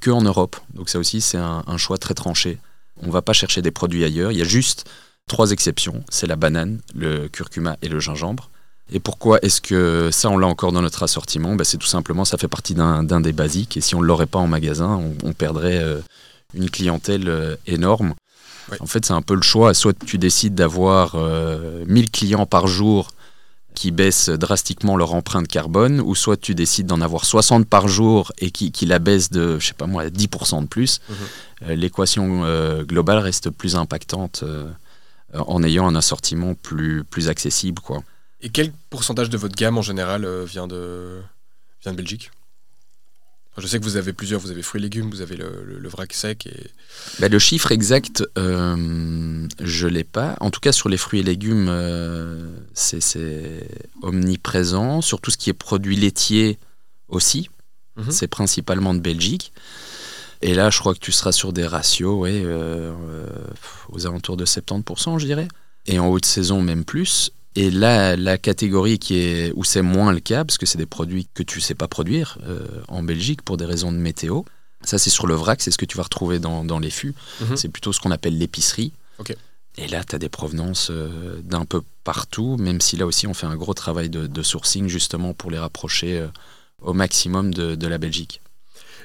que 0.00 0.10
en 0.10 0.22
Europe. 0.22 0.56
Donc 0.74 0.88
ça 0.88 0.98
aussi, 0.98 1.20
c'est 1.20 1.38
un, 1.38 1.62
un 1.66 1.76
choix 1.76 1.96
très 1.96 2.14
tranché. 2.14 2.58
On 3.02 3.06
ne 3.06 3.12
va 3.12 3.22
pas 3.22 3.32
chercher 3.32 3.62
des 3.62 3.70
produits 3.70 4.04
ailleurs. 4.04 4.32
Il 4.32 4.38
y 4.38 4.42
a 4.42 4.44
juste 4.44 4.84
Trois 5.26 5.52
exceptions, 5.52 6.04
c'est 6.10 6.26
la 6.26 6.36
banane, 6.36 6.80
le 6.94 7.28
curcuma 7.28 7.78
et 7.80 7.88
le 7.88 7.98
gingembre. 7.98 8.50
Et 8.92 9.00
pourquoi 9.00 9.38
est-ce 9.40 9.62
que 9.62 10.10
ça, 10.12 10.28
on 10.28 10.36
l'a 10.36 10.46
encore 10.46 10.72
dans 10.72 10.82
notre 10.82 11.02
assortiment? 11.02 11.56
Ben, 11.56 11.64
C'est 11.64 11.78
tout 11.78 11.86
simplement, 11.86 12.26
ça 12.26 12.36
fait 12.36 12.48
partie 12.48 12.74
d'un 12.74 13.20
des 13.20 13.32
basiques. 13.32 13.78
Et 13.78 13.80
si 13.80 13.94
on 13.94 14.02
ne 14.02 14.06
l'aurait 14.06 14.26
pas 14.26 14.38
en 14.38 14.46
magasin, 14.46 15.00
on, 15.24 15.32
perdrait 15.32 15.78
euh, 15.78 16.00
une 16.52 16.68
clientèle 16.68 17.28
euh, 17.28 17.56
énorme. 17.66 18.14
En 18.80 18.86
fait, 18.86 19.06
c'est 19.06 19.14
un 19.14 19.22
peu 19.22 19.34
le 19.34 19.42
choix. 19.42 19.72
Soit 19.72 19.98
tu 20.04 20.18
décides 20.18 20.54
d'avoir 20.54 21.16
1000 21.16 21.22
euh, 21.22 22.06
clients 22.12 22.44
par 22.44 22.66
jour 22.66 23.12
qui 23.74 23.90
baissent 23.90 24.28
drastiquement 24.28 24.96
leur 24.96 25.14
empreinte 25.14 25.48
carbone, 25.48 26.00
ou 26.00 26.14
soit 26.14 26.36
tu 26.36 26.54
décides 26.54 26.86
d'en 26.86 27.00
avoir 27.00 27.24
60 27.24 27.66
par 27.66 27.88
jour 27.88 28.32
et 28.38 28.50
qui, 28.50 28.86
la 28.86 28.98
baissent 28.98 29.30
de, 29.30 29.58
je 29.58 29.66
sais 29.66 29.74
pas 29.74 29.86
moi, 29.86 30.06
10% 30.06 30.62
de 30.62 30.66
plus. 30.66 31.00
Mhm. 31.08 31.74
L'équation 31.74 32.82
globale 32.84 33.18
reste 33.18 33.50
plus 33.50 33.76
impactante 33.76 34.44
euh, 35.34 35.40
en 35.46 35.62
ayant 35.62 35.86
un 35.86 35.94
assortiment 35.94 36.54
plus, 36.54 37.02
plus 37.04 37.28
accessible. 37.28 37.80
Quoi. 37.80 38.02
Et 38.40 38.50
quel 38.50 38.72
pourcentage 38.90 39.30
de 39.30 39.36
votre 39.36 39.56
gamme 39.56 39.78
en 39.78 39.82
général 39.82 40.24
euh, 40.24 40.44
vient, 40.44 40.66
de, 40.66 41.20
vient 41.82 41.92
de 41.92 41.96
Belgique? 41.96 42.30
Je 43.58 43.66
sais 43.66 43.78
que 43.78 43.84
vous 43.84 43.96
avez 43.96 44.12
plusieurs, 44.12 44.40
vous 44.40 44.50
avez 44.50 44.62
fruits 44.62 44.80
et 44.80 44.82
légumes, 44.82 45.10
vous 45.10 45.20
avez 45.20 45.36
le, 45.36 45.88
vrac 45.88 46.12
sec. 46.12 46.46
Et... 46.46 46.66
Ben, 47.20 47.30
le 47.30 47.38
chiffre 47.38 47.70
exact, 47.72 48.24
euh, 48.36 49.46
je 49.60 49.86
ne 49.86 49.92
l'ai 49.92 50.04
pas. 50.04 50.36
En 50.40 50.50
tout 50.50 50.60
cas, 50.60 50.72
sur 50.72 50.88
les 50.88 50.96
fruits 50.96 51.20
et 51.20 51.22
légumes, 51.22 51.70
c'est 52.74 53.66
omniprésent. 54.02 55.00
Sur 55.00 55.20
tout 55.20 55.30
ce 55.30 55.36
qui 55.36 55.50
est 55.50 55.54
produits 55.54 55.96
laitiers 55.96 56.58
aussi, 57.08 57.48
mhm. 57.96 58.10
c'est 58.10 58.28
principalement 58.28 58.94
de 58.94 59.00
Belgique. 59.00 59.52
Et 60.44 60.52
là, 60.52 60.68
je 60.68 60.78
crois 60.78 60.92
que 60.92 60.98
tu 60.98 61.10
seras 61.10 61.32
sur 61.32 61.54
des 61.54 61.66
ratios 61.66 62.20
ouais, 62.20 62.42
euh, 62.44 62.92
euh, 63.08 63.26
aux 63.88 64.06
alentours 64.06 64.36
de 64.36 64.44
70%, 64.44 65.18
je 65.18 65.24
dirais. 65.24 65.48
Et 65.86 65.98
en 65.98 66.08
haute 66.08 66.26
saison, 66.26 66.60
même 66.60 66.84
plus. 66.84 67.30
Et 67.56 67.70
là, 67.70 68.16
la 68.16 68.36
catégorie 68.38 68.98
qui 68.98 69.18
est, 69.18 69.52
où 69.54 69.64
c'est 69.64 69.82
moins 69.82 70.12
le 70.12 70.20
cas, 70.20 70.44
parce 70.44 70.58
que 70.58 70.66
c'est 70.66 70.78
des 70.78 70.86
produits 70.86 71.28
que 71.34 71.42
tu 71.42 71.58
ne 71.58 71.62
sais 71.62 71.74
pas 71.74 71.88
produire 71.88 72.38
euh, 72.42 72.66
en 72.88 73.02
Belgique 73.02 73.42
pour 73.42 73.56
des 73.56 73.64
raisons 73.64 73.92
de 73.92 73.96
météo. 73.96 74.42
Ça, 74.82 74.98
c'est 74.98 75.10
sur 75.10 75.26
le 75.26 75.34
vrac, 75.34 75.62
c'est 75.62 75.70
ce 75.70 75.78
que 75.78 75.84
tu 75.84 75.96
vas 75.96 76.02
retrouver 76.02 76.40
dans, 76.40 76.64
dans 76.64 76.78
les 76.78 76.90
fûts. 76.90 77.14
Mhm. 77.40 77.56
C'est 77.56 77.68
plutôt 77.68 77.92
ce 77.92 78.00
qu'on 78.00 78.10
appelle 78.10 78.36
l'épicerie. 78.36 78.92
Et 79.76 79.88
là, 79.88 80.04
tu 80.04 80.14
as 80.14 80.18
des 80.18 80.28
provenances 80.28 80.92
d'un 81.42 81.64
peu 81.64 81.82
partout, 82.04 82.56
même 82.58 82.80
si 82.80 82.96
là 82.96 83.06
aussi, 83.06 83.26
on 83.26 83.34
fait 83.34 83.46
un 83.46 83.56
gros 83.56 83.74
travail 83.74 84.08
de, 84.08 84.42
sourcing 84.42 84.86
justement 84.86 85.34
pour 85.34 85.50
les 85.50 85.58
rapprocher 85.58 86.24
au 86.80 86.92
maximum 86.92 87.52
de, 87.52 87.74
de 87.74 87.86
la 87.88 87.98
Belgique. 87.98 88.40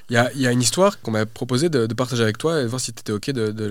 Il 0.10 0.16
y 0.36 0.48
a, 0.48 0.52
une 0.52 0.62
histoire 0.62 1.00
qu'on 1.02 1.12
m'a 1.12 1.26
proposé 1.26 1.70
de, 1.70 1.86
partager 1.94 2.24
avec 2.24 2.38
toi 2.38 2.62
et 2.62 2.66
voir 2.66 2.82
si 2.82 2.92
tu 2.94 3.02
étais 3.02 3.12
OK 3.12 3.30
de, 3.30 3.66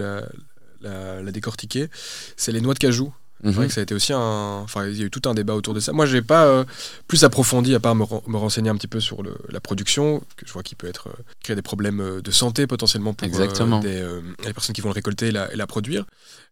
la, 0.83 1.33
décortiquer. 1.33 1.89
C'est 2.37 2.53
les 2.53 2.61
noix 2.61 2.75
de 2.75 2.79
cajou. 2.79 3.13
C'est 3.45 3.51
vrai 3.51 3.63
mhm. 3.63 3.69
que 3.69 3.75
ça 3.75 3.81
a 3.81 3.83
été 3.85 3.95
aussi 3.95 4.13
un. 4.13 4.61
Enfin, 4.65 4.87
il 4.89 4.99
y 4.99 5.03
a 5.03 5.07
eu 5.07 5.11
tout 5.11 5.23
un 5.29 5.35
débat 5.35 5.55
autour 5.55 5.73
de 5.73 5.79
ça. 5.79 5.93
Moi, 5.93 6.07
je 6.07 6.17
n'ai 6.17 6.23
pas 6.23 6.47
euh, 6.47 6.65
plus 7.07 7.23
approfondi, 7.23 7.75
à 7.75 7.81
part 7.81 7.95
me, 7.95 8.05
renseigner 8.37 8.69
un 8.69 8.75
petit 8.75 8.89
peu 8.89 8.99
sur 8.99 9.23
la 9.49 9.61
production, 9.61 10.21
que 10.37 10.45
je 10.45 10.53
vois 10.53 10.65
qu'il 10.65 10.77
peut 10.77 10.89
être 10.89 11.09
euh, 11.09 11.23
créer 11.43 11.55
des 11.55 11.63
problèmes 11.63 12.01
euh, 12.01 12.21
de 12.21 12.31
santé 12.33 12.67
potentiellement 12.67 13.15
pour 13.15 13.29
les 13.29 14.53
personnes 14.53 14.75
qui 14.75 14.81
vont 14.81 14.89
le 14.89 14.95
récolter 14.95 15.29
et 15.29 15.33
la, 15.33 15.55
la, 15.55 15.67
produire. 15.69 16.05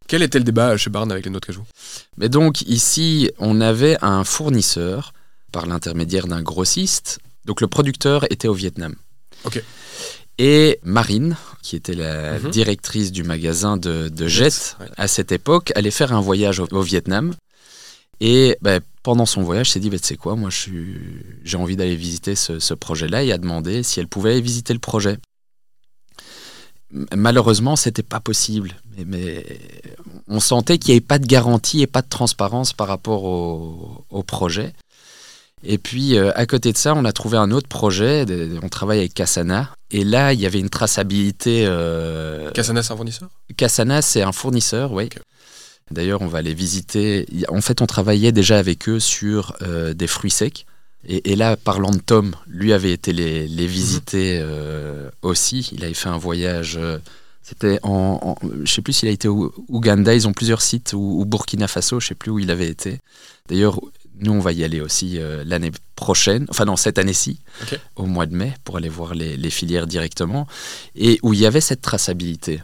Quel 0.06 0.22
était 0.22 0.38
le 0.38 0.44
débat 0.44 0.76
chez 0.76 0.90
Barn 0.90 1.10
avec 1.10 1.24
les 1.24 1.30
noix 1.30 1.40
de 1.40 1.46
cajou? 1.46 1.64
Mais 2.18 2.28
donc, 2.28 2.62
ici, 2.62 3.32
on 3.38 3.60
avait 3.60 3.96
un 4.02 4.22
fournisseur 4.22 5.12
par 5.50 5.66
l'intermédiaire 5.66 6.28
d'un 6.28 6.42
grossiste. 6.42 7.18
Donc, 7.46 7.60
le 7.60 7.66
producteur 7.66 8.30
était 8.30 8.48
au 8.48 8.54
Vietnam. 8.54 8.94
Et 10.38 10.78
Marine, 10.82 11.36
qui 11.62 11.76
était 11.76 11.94
la 11.94 12.38
mhm. 12.38 12.50
directrice 12.50 13.10
du 13.10 13.22
magasin 13.22 13.76
de, 13.76 14.10
Jet 14.28 14.76
à 14.96 15.08
cette 15.08 15.32
époque, 15.32 15.72
allait 15.74 15.90
faire 15.90 16.12
un 16.12 16.20
voyage 16.20 16.60
au, 16.60 16.82
Vietnam. 16.82 17.34
Et 18.20 18.56
ben, 18.60 18.80
pendant 19.02 19.26
son 19.26 19.42
voyage, 19.42 19.70
s'est 19.70 19.80
dit, 19.80 19.90
ben, 19.90 19.98
tu 19.98 20.06
sais 20.06 20.16
quoi, 20.16 20.36
moi 20.36 20.50
j'ai 20.50 21.56
envie 21.56 21.76
d'aller 21.76 21.96
visiter 21.96 22.34
ce, 22.34 22.74
projet-là 22.74 23.24
et 23.24 23.32
a 23.32 23.38
demandé 23.38 23.82
si 23.82 24.00
elle 24.00 24.08
pouvait 24.08 24.32
aller 24.32 24.40
visiter 24.40 24.72
le 24.72 24.78
projet. 24.78 25.16
Malheureusement, 27.14 27.74
c'était 27.74 28.02
pas 28.02 28.20
possible. 28.20 28.74
Mais, 29.06 29.44
on 30.28 30.40
sentait 30.40 30.78
qu'il 30.78 30.92
n'y 30.92 30.98
avait 30.98 31.06
pas 31.06 31.18
de 31.18 31.26
garantie 31.26 31.82
et 31.82 31.86
pas 31.86 32.02
de 32.02 32.08
transparence 32.08 32.72
par 32.72 32.88
rapport 32.88 33.24
au 33.24 34.22
projet. 34.22 34.74
Et 35.64 35.78
puis, 35.78 36.16
euh, 36.16 36.32
à 36.34 36.46
côté 36.46 36.72
de 36.72 36.76
ça, 36.76 36.94
on 36.94 37.04
a 37.04 37.12
trouvé 37.12 37.38
un 37.38 37.50
autre 37.50 37.68
projet. 37.68 38.24
on 38.62 38.68
travaille 38.68 38.98
avec 38.98 39.14
Cassana. 39.14 39.74
Et 39.90 40.04
là, 40.04 40.32
il 40.32 40.40
y 40.40 40.46
avait 40.46 40.60
une 40.60 40.68
traçabilité. 40.68 41.64
euh, 41.66 42.50
Cassana, 42.52 42.82
c'est 42.82 42.92
un 42.92 42.96
fournisseur? 42.96 43.28
Cassana, 43.56 44.02
c'est 44.02 44.22
un 44.22 44.32
fournisseur, 44.32 44.92
oui. 44.92 45.08
D'ailleurs, 45.90 46.20
on 46.20 46.26
va 46.26 46.42
les 46.42 46.52
visiter. 46.54 47.26
En 47.48 47.60
fait, 47.60 47.80
on 47.80 47.86
travaillait 47.86 48.32
déjà 48.32 48.58
avec 48.58 48.88
eux 48.88 49.00
sur 49.00 49.56
euh, 49.62 49.94
des 49.94 50.06
fruits 50.06 50.30
secs. 50.30 50.66
Et, 51.08 51.32
et 51.32 51.36
là, 51.36 51.56
parlant 51.56 51.90
de 51.90 51.98
Tom, 52.00 52.34
lui 52.48 52.72
avait 52.72 52.92
été 52.92 53.12
les, 53.12 53.46
les 53.46 53.66
visiter 53.66 54.38
euh, 54.42 55.08
aussi. 55.22 55.70
Il 55.72 55.84
avait 55.84 55.94
fait 55.94 56.08
un 56.08 56.18
voyage. 56.18 56.76
euh, 56.76 56.98
C'était 57.42 57.78
en, 57.82 58.18
en- 58.42 58.48
je 58.64 58.70
sais 58.70 58.82
plus 58.82 58.92
s'il 58.92 59.08
a 59.08 59.12
été 59.12 59.28
au 59.28 59.54
Ouganda. 59.68 60.12
Ils 60.14 60.26
ont 60.28 60.32
plusieurs 60.32 60.60
sites 60.62 60.92
ou, 60.92 61.20
ou 61.20 61.24
Burkina 61.24 61.68
Faso. 61.68 62.00
Je 62.00 62.08
sais 62.08 62.14
plus 62.16 62.30
où 62.32 62.40
il 62.40 62.50
avait 62.50 62.68
été. 62.68 62.98
D'ailleurs, 63.48 63.80
nous, 64.20 64.32
on 64.32 64.40
va 64.40 64.52
y 64.52 64.64
aller 64.64 64.80
aussi 64.80 65.18
euh, 65.18 65.44
l'année 65.46 65.72
prochaine. 65.94 66.46
Enfin, 66.48 66.64
non, 66.64 66.76
cette 66.76 66.98
année-ci, 66.98 67.38
au 67.96 68.06
mois 68.06 68.26
de 68.26 68.34
mai, 68.34 68.54
pour 68.64 68.76
aller 68.76 68.88
voir 68.88 69.14
les, 69.14 69.36
les 69.36 69.50
filières 69.50 69.86
directement. 69.86 70.46
Et 70.94 71.18
où 71.22 71.32
il 71.34 71.40
y 71.40 71.46
avait 71.46 71.60
cette 71.60 71.82
traçabilité. 71.82 72.62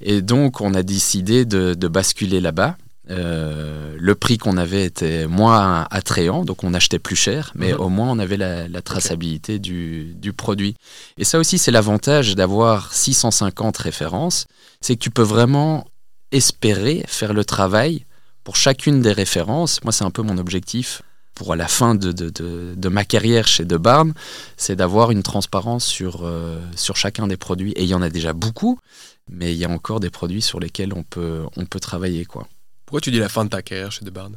Et 0.00 0.20
donc, 0.22 0.60
on 0.60 0.74
a 0.74 0.82
décidé 0.82 1.44
de, 1.44 1.74
de 1.74 1.88
basculer 1.88 2.40
là-bas. 2.40 2.76
Euh, 3.10 3.94
le 3.98 4.14
prix 4.14 4.38
qu'on 4.38 4.56
avait 4.56 4.84
était 4.86 5.26
moins 5.26 5.86
attrayant, 5.90 6.44
donc 6.44 6.64
on 6.64 6.72
achetait 6.72 6.98
plus 6.98 7.16
cher, 7.16 7.52
mais 7.54 7.72
Mhm. 7.74 7.80
au 7.80 7.88
moins 7.90 8.10
on 8.10 8.18
avait 8.18 8.38
la, 8.38 8.66
la 8.66 8.80
traçabilité 8.80 9.58
du, 9.58 10.14
du 10.14 10.32
produit. 10.32 10.74
Et 11.18 11.24
ça 11.24 11.38
aussi, 11.38 11.58
c'est 11.58 11.70
l'avantage 11.70 12.34
d'avoir 12.34 12.94
650 12.94 13.76
références, 13.76 14.46
c'est 14.80 14.96
que 14.96 15.00
tu 15.02 15.10
peux 15.10 15.22
vraiment 15.22 15.86
espérer 16.32 17.04
faire 17.06 17.34
le 17.34 17.44
travail 17.44 18.06
pour 18.44 18.56
chacune 18.56 19.00
des 19.02 19.12
références. 19.12 19.82
Moi, 19.82 19.92
c'est 19.92 20.04
un 20.04 20.10
peu 20.10 20.22
mon 20.22 20.38
objectif 20.38 21.02
pour 21.34 21.56
la 21.56 21.66
fin 21.66 21.96
de, 21.96 22.12
de- 22.12 22.30
de- 22.30 22.74
de 22.76 22.88
ma 22.88 23.04
carrière 23.04 23.48
chez 23.48 23.64
De 23.64 23.76
Barn, 23.76 24.12
c'est 24.56 24.76
d'avoir 24.76 25.10
une 25.10 25.24
transparence 25.24 25.84
sur, 25.84 26.20
euh, 26.24 26.60
sur 26.76 26.96
chacun 26.96 27.26
des 27.26 27.36
produits. 27.36 27.72
Et 27.72 27.82
il 27.82 27.88
y 27.88 27.94
en 27.94 28.02
a 28.02 28.08
déjà 28.10 28.32
beaucoup, 28.32 28.78
mais 29.28 29.52
il 29.52 29.58
y 29.58 29.64
a 29.64 29.68
encore 29.70 29.98
des 29.98 30.10
produits 30.10 30.42
sur 30.42 30.60
lesquels 30.60 30.92
on 30.94 31.02
peut, 31.02 31.42
on 31.56 31.66
peut 31.66 31.80
travailler. 31.80 32.24
Quoi. 32.24 32.46
Pourquoi 32.86 33.00
tu 33.00 33.10
dis 33.10 33.18
la 33.18 33.28
fin 33.28 33.44
de 33.44 33.50
ta 33.50 33.62
carrière 33.62 33.90
chez 33.90 34.04
De 34.04 34.10
Barn 34.10 34.36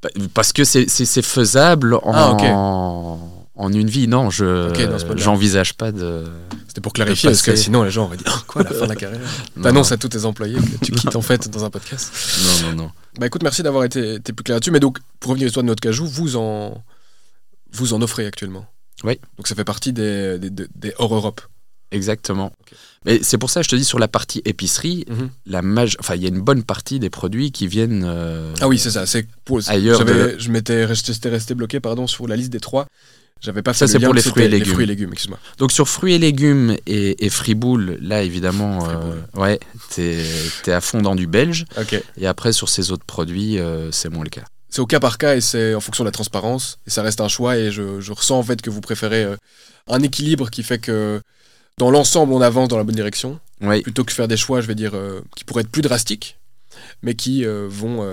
Pa- 0.00 0.08
Parce 0.32 0.52
que 0.54 0.64
c'est- 0.64 0.88
faisable 1.22 1.96
en, 1.96 2.12
Ah, 2.14 2.30
ok. 2.32 3.37
En 3.58 3.72
une 3.72 3.88
vie. 3.90 4.08
Non, 4.08 4.30
je 4.30 4.70
Ok, 4.70 4.80
dans 4.88 4.98
ce 4.98 5.04
mode-là. 5.04 5.24
j'envisage 5.24 5.74
pas 5.74 5.92
de. 5.92 6.24
C'était 6.68 6.80
pour 6.80 6.92
clarifier, 6.92 7.28
parce 7.30 7.42
que 7.42 7.54
sinon 7.56 7.82
les 7.82 7.90
gens 7.90 8.04
auraient 8.04 8.16
dit 8.16 8.24
Ah, 8.26 8.42
Quoi, 8.46 8.62
la 8.62 8.70
fin 8.70 8.84
de 8.84 8.88
la 8.90 8.96
carrière 9.04 9.20
Non, 9.56 9.62
T'annonces 9.64 9.92
à 9.92 9.96
tous 9.96 10.08
tes 10.08 10.24
employés 10.24 10.56
que 10.56 10.84
tu 10.84 10.92
quittes 10.92 11.16
en 11.16 11.22
fait 11.22 11.48
dans 11.50 11.64
un 11.64 11.70
podcast. 11.70 12.12
non, 12.62 12.70
non, 12.70 12.76
non. 12.84 12.90
Bah 13.18 13.26
écoute, 13.26 13.42
merci 13.42 13.62
d'avoir 13.62 13.84
été, 13.84 14.14
été 14.14 14.32
plus 14.32 14.44
clair 14.44 14.56
là-dessus. 14.56 14.70
Mais 14.70 14.80
donc, 14.80 14.98
pour 15.20 15.30
revenir 15.30 15.44
à 15.44 15.48
l'histoire 15.48 15.64
de 15.64 15.68
notre 15.68 15.80
cajou, 15.80 16.06
vous 16.06 16.36
en, 16.36 16.82
vous 17.72 17.92
en 17.94 18.00
offrez 18.02 18.26
actuellement 18.26 18.66
Oui. 19.04 19.18
Donc 19.36 19.48
ça 19.48 19.54
fait 19.54 19.64
partie 19.64 19.92
des, 19.92 20.38
des, 20.38 20.50
des- 20.50 20.68
des 20.74 20.92
hors 20.98 21.14
Europe. 21.14 21.40
Exactement. 21.90 22.52
Mais 23.06 23.20
c'est 23.22 23.38
pour 23.38 23.48
ça 23.48 23.60
que 23.60 23.64
je 23.64 23.70
te 23.70 23.76
dis 23.76 23.84
sur 23.84 23.98
la 23.98 24.08
partie 24.08 24.42
épicerie, 24.44 25.06
la 25.46 25.62
maj... 25.62 25.96
enfin 26.00 26.16
il 26.16 26.22
y 26.22 26.26
a 26.26 26.28
une 26.28 26.40
bonne 26.42 26.62
partie 26.62 26.98
des 26.98 27.08
produits 27.08 27.50
qui 27.50 27.66
viennent. 27.66 28.04
euh, 28.04 28.52
Ah 28.60 28.68
oui, 28.68 28.78
c'est 28.78 28.90
ça. 28.90 29.06
C'est 29.06 29.26
pour, 29.46 29.60
Ailleurs 29.68 30.04
de- 30.04 30.36
Je 30.38 30.50
m'étais 30.50 30.84
resté, 30.84 31.28
resté 31.30 31.54
bloqué 31.54 31.80
pardon, 31.80 32.06
sur 32.06 32.28
la 32.28 32.36
liste 32.36 32.50
des 32.50 32.60
trois. 32.60 32.86
J'avais 33.40 33.62
pas 33.62 33.72
fait 33.72 33.86
Ça, 33.86 33.86
c'est 33.86 34.00
pour 34.00 34.14
les 34.14 34.22
fruits 34.22 34.44
et 34.44 34.48
légumes. 34.48 34.72
fruits 34.72 34.84
et 34.84 34.86
légumes, 34.86 35.12
excuse-moi. 35.12 35.38
Donc 35.58 35.72
sur 35.72 35.88
fruits 35.88 36.14
et 36.14 36.18
légumes 36.18 36.76
et, 36.86 37.24
et 37.24 37.30
friboule, 37.30 37.98
là 38.00 38.22
évidemment, 38.22 38.88
euh, 38.88 39.14
ouais, 39.40 39.60
t'es 39.90 40.24
es 40.66 40.72
à 40.72 40.80
fond 40.80 41.02
dans 41.02 41.14
du 41.14 41.26
belge. 41.26 41.64
Et 42.16 42.26
après 42.26 42.52
sur 42.52 42.68
ces 42.68 42.90
autres 42.90 43.04
produits, 43.04 43.58
euh, 43.58 43.92
c'est 43.92 44.08
moins 44.08 44.24
le 44.24 44.30
cas. 44.30 44.44
C'est 44.70 44.80
au 44.80 44.86
cas 44.86 45.00
par 45.00 45.18
cas 45.18 45.36
et 45.36 45.40
c'est 45.40 45.74
en 45.74 45.80
fonction 45.80 46.04
de 46.04 46.08
la 46.08 46.12
transparence. 46.12 46.78
Et 46.86 46.90
ça 46.90 47.02
reste 47.02 47.20
un 47.20 47.28
choix. 47.28 47.56
Et 47.56 47.70
je, 47.70 48.00
je 48.00 48.12
ressens 48.12 48.38
en 48.38 48.42
fait 48.42 48.60
que 48.60 48.70
vous 48.70 48.80
préférez 48.80 49.24
euh, 49.24 49.36
un 49.86 50.02
équilibre 50.02 50.50
qui 50.50 50.62
fait 50.62 50.78
que 50.78 51.20
dans 51.78 51.90
l'ensemble, 51.90 52.32
on 52.32 52.40
avance 52.40 52.68
dans 52.68 52.76
la 52.76 52.84
bonne 52.84 52.96
direction. 52.96 53.38
Oui, 53.60 53.82
Plutôt 53.82 54.04
que 54.04 54.12
faire 54.12 54.28
des 54.28 54.36
choix, 54.36 54.60
je 54.60 54.66
vais 54.66 54.74
dire, 54.74 54.92
qui 55.36 55.44
pourraient 55.44 55.62
être 55.62 55.70
plus 55.70 55.82
drastiques, 55.82 56.38
mais 57.02 57.14
qui, 57.14 57.44
vont, 57.44 58.04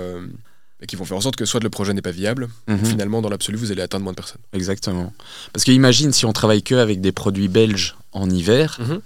qui 0.85 0.95
vont 0.95 1.05
faire 1.05 1.17
en 1.17 1.21
sorte 1.21 1.35
que 1.35 1.45
soit 1.45 1.61
le 1.61 1.69
projet 1.69 1.93
n'est 1.93 2.01
pas 2.01 2.11
viable, 2.11 2.49
mhm, 2.67 2.85
finalement, 2.85 3.21
dans 3.21 3.29
l'absolu, 3.29 3.57
vous 3.57 3.71
allez 3.71 3.81
atteindre 3.81 4.03
moins 4.03 4.13
de 4.13 4.17
personnes. 4.17 4.41
exactement. 4.53 5.13
Parce 5.53 5.63
que 5.63 5.71
imagine 5.71 6.11
si 6.13 6.25
on 6.25 6.33
travaille 6.33 6.63
que 6.63 6.75
avec 6.75 7.01
des 7.01 7.11
produits 7.11 7.47
belges 7.47 7.95
en 8.11 8.29
hiver. 8.29 8.77
Mhm. 8.79 9.01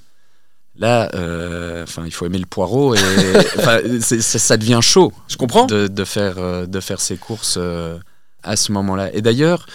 Là, 0.78 1.10
euh, 1.14 1.84
enfin, 1.84 2.04
il 2.06 2.12
faut 2.12 2.26
aimer 2.26 2.38
le 2.38 2.46
poireau 2.46 2.96
et 2.96 3.00
ça 4.02 4.58
devient 4.58 4.80
chaud. 4.82 5.12
Je 5.28 5.36
comprends. 5.36 5.66
de, 5.66 5.88
de 5.88 6.04
faire, 6.06 6.38
euh, 6.38 6.66
de 6.66 6.80
faire 6.80 7.02
ses 7.02 7.18
courses 7.18 7.56
euh, 7.58 7.98
à 8.44 8.56
ce 8.56 8.72
moment-là. 8.72 9.14
Et 9.14 9.22
d'ailleurs, 9.22 9.66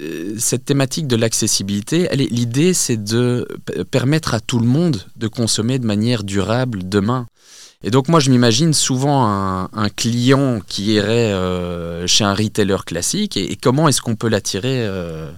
euh, 0.00 0.34
cette 0.38 0.66
thématique 0.66 1.06
de 1.06 1.16
l'accessibilité, 1.16 2.08
l'idée, 2.14 2.74
c'est 2.74 3.02
de 3.02 3.48
permettre 3.90 4.34
à 4.34 4.40
tout 4.40 4.58
le 4.58 4.66
monde 4.66 5.02
de 5.16 5.28
consommer 5.28 5.78
de 5.78 5.86
manière 5.86 6.24
durable 6.24 6.86
demain. 6.86 7.26
Et 7.84 7.90
donc 7.90 8.08
moi, 8.08 8.18
je 8.18 8.30
m'imagine 8.30 8.74
souvent 8.74 9.24
un, 9.24 9.88
client 9.90 10.60
qui 10.66 10.94
irait 10.94 11.32
euh, 11.32 12.06
chez 12.08 12.24
un 12.24 12.34
retailer 12.34 12.84
classique 12.84 13.36
et, 13.36 13.56
comment 13.56 13.88
est-ce 13.88 14.02
qu'on 14.02 14.16
peut 14.16 14.28
l'attirer 14.28 14.84
euh, 14.84 15.30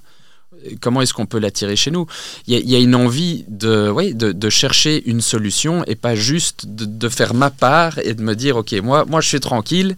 Comment 0.81 1.01
est-ce 1.01 1.15
qu'on 1.15 1.27
peut 1.27 1.39
l'attirer 1.39 1.77
chez 1.77 1.91
nous? 1.91 2.07
Il 2.47 2.69
y, 2.69 2.77
a, 2.77 2.79
une 2.79 2.95
envie 2.95 3.45
de, 3.49 3.89
ouais, 3.89 4.13
de, 4.13 4.33
de 4.33 4.51
chercher 4.51 5.03
une 5.09 5.21
solution 5.21 5.85
et 5.87 5.97
pas 5.97 6.15
juste 6.15 6.67
de, 6.67 6.85
de 6.85 7.09
faire 7.09 7.33
ma 7.33 7.51
part 7.51 7.99
et 8.01 8.15
de 8.15 8.23
me 8.23 8.35
dire, 8.35 8.57
ok, 8.57 8.73
moi, 8.83 9.05
moi 9.07 9.21
je 9.21 9.29
suis 9.29 9.41
tranquille, 9.41 9.97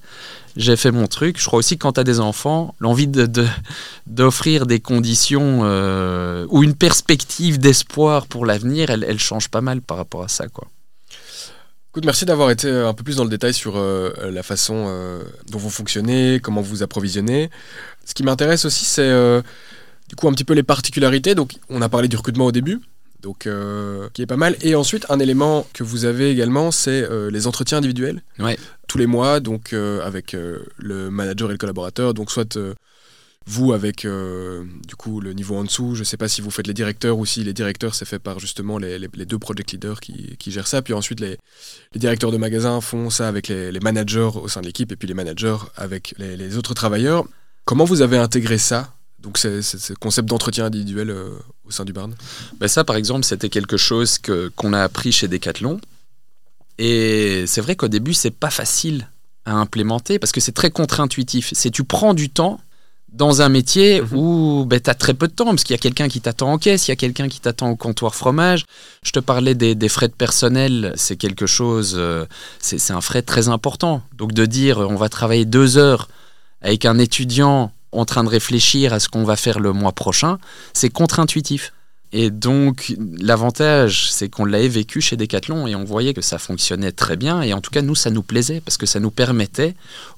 j'ai 0.57 0.76
fait 0.76 0.93
mon 0.93 1.07
truc. 1.07 1.40
Je 1.40 1.47
crois 1.47 1.59
aussi 1.59 1.76
que 1.76 1.82
quand 1.82 1.95
tu 1.95 2.01
as 2.01 2.05
des 2.05 2.20
enfants, 2.20 2.74
l'envie 2.78 3.09
de, 3.09 3.26
de- 3.26 3.47
d'offrir 4.07 4.66
des 4.66 4.78
conditions 4.78 5.61
euh, 5.64 6.47
ou 6.51 6.62
une 6.62 6.74
perspective 6.74 7.59
d'espoir 7.59 8.26
pour 8.26 8.47
l'avenir, 8.47 8.90
elle, 8.90 9.05
elle 9.09 9.18
change 9.18 9.49
pas 9.49 9.62
mal 9.62 9.80
par 9.80 9.97
rapport 9.97 10.22
à 10.22 10.28
ça. 10.28 10.47
Quoi. 10.49 10.68
Écoute, 11.93 12.07
merci 12.07 12.24
d'avoir 12.24 12.51
été 12.51 12.68
euh, 12.68 12.88
un 12.88 12.95
peu 12.95 13.05
plus 13.05 13.16
dans 13.16 13.24
le 13.24 13.28
détail 13.28 13.53
sur 13.53 13.76
euh, 13.76 14.14
la 14.30 14.43
façon 14.43 14.86
euh, 14.88 15.22
dont 15.51 15.59
vous 15.59 15.68
fonctionnez, 15.68 16.40
comment 16.43 16.62
vous 16.62 16.76
vous 16.76 16.82
approvisionnez. 16.82 17.51
Ce 18.07 18.14
qui 18.14 18.22
m'intéresse 18.22 18.64
aussi, 18.64 18.86
c'est 18.86 19.03
euh, 19.03 19.43
du 20.09 20.16
coup 20.16 20.26
un 20.26 20.32
petit 20.32 20.45
peu 20.45 20.55
les 20.55 20.62
particularités. 20.62 21.34
Donc, 21.34 21.53
on 21.68 21.82
a 21.82 21.90
parlé 21.90 22.09
du 22.09 22.16
recrutement 22.16 22.47
au 22.47 22.51
début, 22.51 22.80
donc 23.20 23.47
euh, 23.47 24.09
qui 24.14 24.22
est 24.22 24.26
pas 24.26 24.38
mal. 24.38 24.57
Et 24.62 24.74
ensuite, 24.74 25.05
un 25.11 25.18
élément 25.18 25.66
que 25.74 25.84
vous 25.84 26.07
avez 26.07 26.30
également, 26.30 26.70
c'est 26.70 27.03
euh, 27.03 27.30
les 27.30 27.47
entretiens 27.47 27.76
individuels. 27.76 28.22
Ouais. 28.38 28.59
Tous 28.88 28.97
les 28.97 29.07
mois, 29.07 29.40
donc 29.40 29.74
euh, 29.74 30.01
avec 30.03 30.32
euh, 30.32 30.61
le 30.78 31.11
manager 31.11 31.51
et 31.51 31.53
le 31.53 31.59
collaborateur. 31.59 32.14
Donc, 32.14 32.30
soit 32.30 32.57
euh, 32.57 32.72
vous 33.47 33.72
avec 33.72 34.05
euh, 34.05 34.64
du 34.86 34.95
coup 34.95 35.20
le 35.20 35.32
niveau 35.32 35.57
en 35.57 35.64
dessous, 35.64 35.95
je 35.95 36.05
sais 36.05 36.16
pas 36.16 36.28
si 36.28 36.40
vous 36.40 36.51
faites 36.51 36.66
les 36.66 36.74
directeurs 36.74 37.18
ou 37.18 37.26
si 37.26 37.43
les 37.43 37.53
directeurs 37.53 37.95
c'est 37.95 38.05
fait 38.05 38.18
par 38.18 38.38
justement 38.38 38.78
les, 38.78 39.09
deux 39.09 39.38
project 39.38 39.72
leaders 39.72 40.01
qui, 40.01 40.36
gèrent 40.47 40.68
ça. 40.68 40.82
Puis 40.82 40.95
ensuite 40.95 41.20
les, 41.20 41.38
directeurs 41.95 42.32
de 42.32 42.36
magasins 42.36 42.80
font 42.80 43.11
ça 43.11 43.28
avec 43.28 43.49
les, 43.49 43.80
managers 43.80 44.30
au 44.34 44.49
sein 44.49 44.61
de 44.61 44.66
l'équipe 44.66 44.93
et 44.93 44.97
puis 44.97 45.09
les 45.09 45.14
managers 45.14 45.59
avec 45.76 46.14
les, 46.18 46.57
autres 46.57 46.74
travailleurs. 46.74 47.24
Comment 47.64 47.84
vous 47.84 48.03
avez 48.03 48.18
intégré 48.18 48.59
ça? 48.59 48.95
Donc 49.20 49.38
ce 49.38 49.93
concept 49.95 50.28
d'entretien 50.28 50.66
individuel 50.66 51.11
euh, 51.11 51.30
au 51.64 51.70
sein 51.70 51.84
du 51.84 51.93
Barn 51.93 52.14
Ben 52.59 52.66
ça, 52.66 52.82
par 52.82 52.97
exemple, 52.97 53.24
c'était 53.24 53.49
quelque 53.49 53.76
chose 53.76 54.18
qu'on 54.18 54.72
a 54.72 54.82
appris 54.82 55.12
chez 55.12 55.28
Decathlon. 55.28 55.80
Et 56.78 57.45
c'est 57.47 57.61
vrai 57.61 57.76
qu'au 57.76 57.88
début, 57.88 58.14
c'est 58.14 58.32
pas 58.32 58.51
facile 58.51 59.09
à 59.45 59.55
implémenter 59.55 60.18
parce 60.18 60.32
que 60.32 60.40
c'est 60.40 60.53
très 60.53 60.70
contre-intuitif. 60.70 61.51
C'est 61.55 61.70
tu 61.70 61.84
prends 61.84 62.14
du 62.14 62.30
temps 62.30 62.61
dans 63.12 63.42
un 63.42 63.48
métier 63.48 64.00
Mhm. 64.00 64.08
où 64.12 64.64
ben, 64.66 64.80
tu 64.80 64.90
as 64.90 64.94
très 64.94 65.14
peu 65.14 65.28
de 65.28 65.32
temps 65.32 65.46
parce 65.46 65.64
qu'il 65.64 65.74
y 65.74 65.78
a 65.78 65.82
quelqu'un 65.82 66.08
qui 66.08 66.20
t'attend 66.20 66.52
en 66.52 66.58
caisse, 66.58 66.88
il 66.88 66.90
y 66.90 66.92
a 66.92 66.96
quelqu'un 66.96 67.28
qui 67.28 67.40
t'attend 67.40 67.70
au 67.70 67.76
comptoir 67.76 68.14
fromage. 68.14 68.64
Je 69.02 69.12
te 69.12 69.20
parlais 69.20 69.54
des, 69.54 69.74
des 69.74 69.88
frais 69.88 70.08
de 70.08 70.14
personnel, 70.14 70.92
c'est 70.96 71.16
quelque 71.16 71.46
chose, 71.46 71.94
euh, 71.98 72.24
c'est, 72.58 72.78
c'est 72.78 72.92
un 72.92 73.00
frais 73.00 73.22
très 73.22 73.48
important. 73.48 74.02
Donc 74.16 74.32
de 74.32 74.46
dire 74.46 74.78
on 74.78 74.96
va 74.96 75.08
travailler 75.08 75.44
deux 75.44 75.76
heures 75.76 76.08
avec 76.62 76.84
un 76.84 76.98
étudiant 76.98 77.72
en 77.92 78.04
train 78.06 78.24
de 78.24 78.28
réfléchir 78.28 78.92
à 78.94 79.00
ce 79.00 79.08
qu'on 79.08 79.24
va 79.24 79.36
faire 79.36 79.60
le 79.60 79.72
mois 79.72 79.92
prochain, 79.92 80.38
c'est 80.72 80.88
contre-intuitif. 80.88 81.72
Et 82.14 82.30
donc, 82.30 82.94
l'avantage, 83.20 84.10
c'est 84.10 84.28
qu'on 84.28 84.44
l'avait 84.44 84.68
vécu 84.68 85.00
chez 85.00 85.16
Decathlon 85.16 85.66
et 85.66 85.74
on 85.74 85.84
voyait 85.84 86.12
que 86.12 86.20
ça 86.20 86.38
fonctionnait 86.38 86.92
très 86.92 87.16
bien. 87.16 87.41
Et 87.41 87.54
en 87.54 87.62
tout 87.62 87.70
cas, 87.70 87.80
nous, 87.80 87.95
ça 87.95 88.11
nous 88.11 88.22
plaisait 88.22 88.61
parce 88.61 88.76
que 88.76 88.84
ça 88.84 89.00
nous 89.00 89.11
permettait 89.11 89.74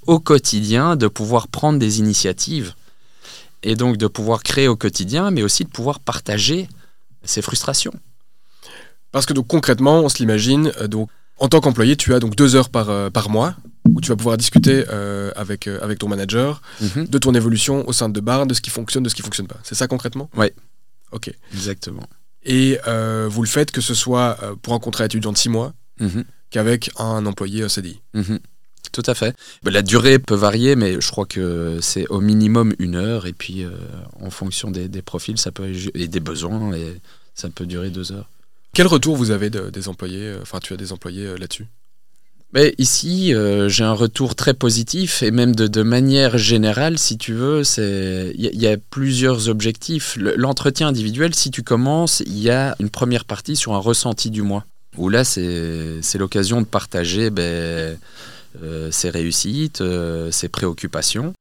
au 0.09 0.19
quotidien 0.19 0.97
de 0.97 1.07
pouvoir 1.07 1.47
prendre 1.47 1.79
des 1.79 2.01
initiatives 2.01 2.75
et 3.65 3.75
donc 3.75 3.97
de 3.97 4.07
pouvoir 4.07 4.43
créer 4.45 4.69
au 4.69 4.77
quotidien, 4.77 5.31
mais 5.33 5.43
aussi 5.43 5.65
de 5.65 5.69
pouvoir 5.71 5.99
partager 5.99 6.69
ses 7.25 7.43
frustrations. 7.43 7.95
Parce 9.11 9.27
que 9.27 9.33
donc 9.33 9.47
concrètement, 9.49 10.01
on 10.01 10.09
se 10.09 10.19
l'imagine, 10.19 10.71
euh, 10.81 10.87
donc 10.87 11.09
en 11.39 11.49
tant 11.49 11.61
qu'employé, 11.61 11.97
tu 11.97 12.15
as 12.15 12.21
donc 12.21 12.37
deux 12.37 12.55
heures 12.55 12.69
par, 12.69 12.91
euh, 12.91 13.11
par 13.11 13.29
mois 13.31 13.57
où 13.87 14.01
tu 14.01 14.09
vas 14.09 14.17
pouvoir 14.17 14.37
discuter 14.37 14.85
euh, 14.91 15.31
avec, 15.37 15.67
avec 15.67 15.99
ton 15.99 16.09
manager 16.09 16.63
de 16.81 17.19
ton 17.19 17.35
évolution 17.35 17.87
au 17.89 17.93
sein 17.93 18.09
de 18.09 18.21
Barn, 18.21 18.47
de 18.49 18.55
ce 18.55 18.61
qui 18.61 18.71
fonctionne, 18.71 19.03
de 19.03 19.09
ce 19.09 19.15
qui 19.15 19.23
fonctionne 19.23 19.47
pas. 19.47 19.59
C'est 19.63 19.75
ça 19.75 19.89
concrètement? 19.89 20.31
Ouais. 20.37 20.55
Ok. 21.13 21.33
Exactement. 21.53 22.07
Et 22.45 22.79
vous 23.29 23.43
le 23.43 23.49
faites 23.49 23.71
que 23.73 23.81
ce 23.81 23.95
soit 23.95 24.39
pour 24.63 24.73
un 24.75 24.79
contrat 24.79 25.05
étudiant 25.07 25.33
de 25.33 25.39
six 25.39 25.49
mois 25.49 25.73
Mhm. 26.01 26.25
qu'avec 26.51 26.91
un 26.99 27.25
employé 27.27 27.69
CDI. 27.69 28.01
Mhm. 28.15 28.39
Tout 28.95 29.03
à 29.07 29.15
fait. 29.15 29.37
Bah, 29.65 29.73
la 29.73 29.83
durée 29.83 30.19
peut 30.19 30.37
varier, 30.37 30.77
mais 30.77 31.01
je 31.01 31.11
crois 31.11 31.27
que 31.27 31.79
c'est 31.83 32.07
au 32.09 32.21
minimum 32.21 32.73
une 32.79 32.95
heure. 32.95 33.27
Et 33.27 33.33
puis, 33.33 33.65
euh, 33.65 33.71
en 34.21 34.31
fonction 34.31 34.71
des, 34.71 34.89
profils 35.03 35.37
ça 35.37 35.51
peut, 35.51 35.71
et 35.95 36.09
des 36.09 36.21
besoins, 36.21 36.73
et 36.73 37.01
ça 37.35 37.51
peut 37.51 37.67
durer 37.67 37.91
deux 37.91 38.13
heures. 38.13 38.31
Quel 38.73 38.87
retour 38.87 39.17
vous 39.17 39.33
avez 39.33 39.51
des 39.51 39.89
employés 39.89 40.23
euh, 40.23 40.39
Enfin, 40.43 40.61
tu 40.61 40.73
as 40.73 40.77
des 40.77 40.93
employés 40.93 41.27
euh, 41.27 41.37
là-dessus? 41.37 41.67
Mais 42.53 42.73
ici, 42.79 43.35
j'ai 43.67 43.83
un 43.83 43.95
retour 43.95 44.37
très 44.37 44.55
positif 44.55 45.25
et 45.25 45.33
même 45.33 45.57
de, 45.57 45.83
manière 45.83 46.39
générale, 46.39 47.01
si 47.01 47.19
tu 47.19 47.33
veux, 47.33 47.63
il 47.79 48.37
y, 48.39 48.69
a 48.69 48.77
plusieurs 48.77 49.49
objectifs. 49.49 50.17
L'entretien 50.17 50.87
individuel, 50.87 51.35
si 51.35 51.51
tu 51.51 51.65
commences, 51.65 52.23
il 52.25 52.39
y 52.39 52.51
a 52.51 52.77
une 52.79 52.91
première 52.91 53.25
partie 53.25 53.57
sur 53.57 53.73
un 53.73 53.79
ressenti 53.79 54.31
du 54.31 54.43
mois 54.43 54.65
où 54.97 55.09
là, 55.09 55.25
c'est 55.25 56.17
l'occasion 56.17 56.61
de 56.61 56.67
partager 56.67 57.31
ben, 57.31 57.99
ses 58.91 59.11
réussites, 59.11 59.81
euh, 59.81 60.31
ses 60.31 60.49
préoccupations. 60.49 61.33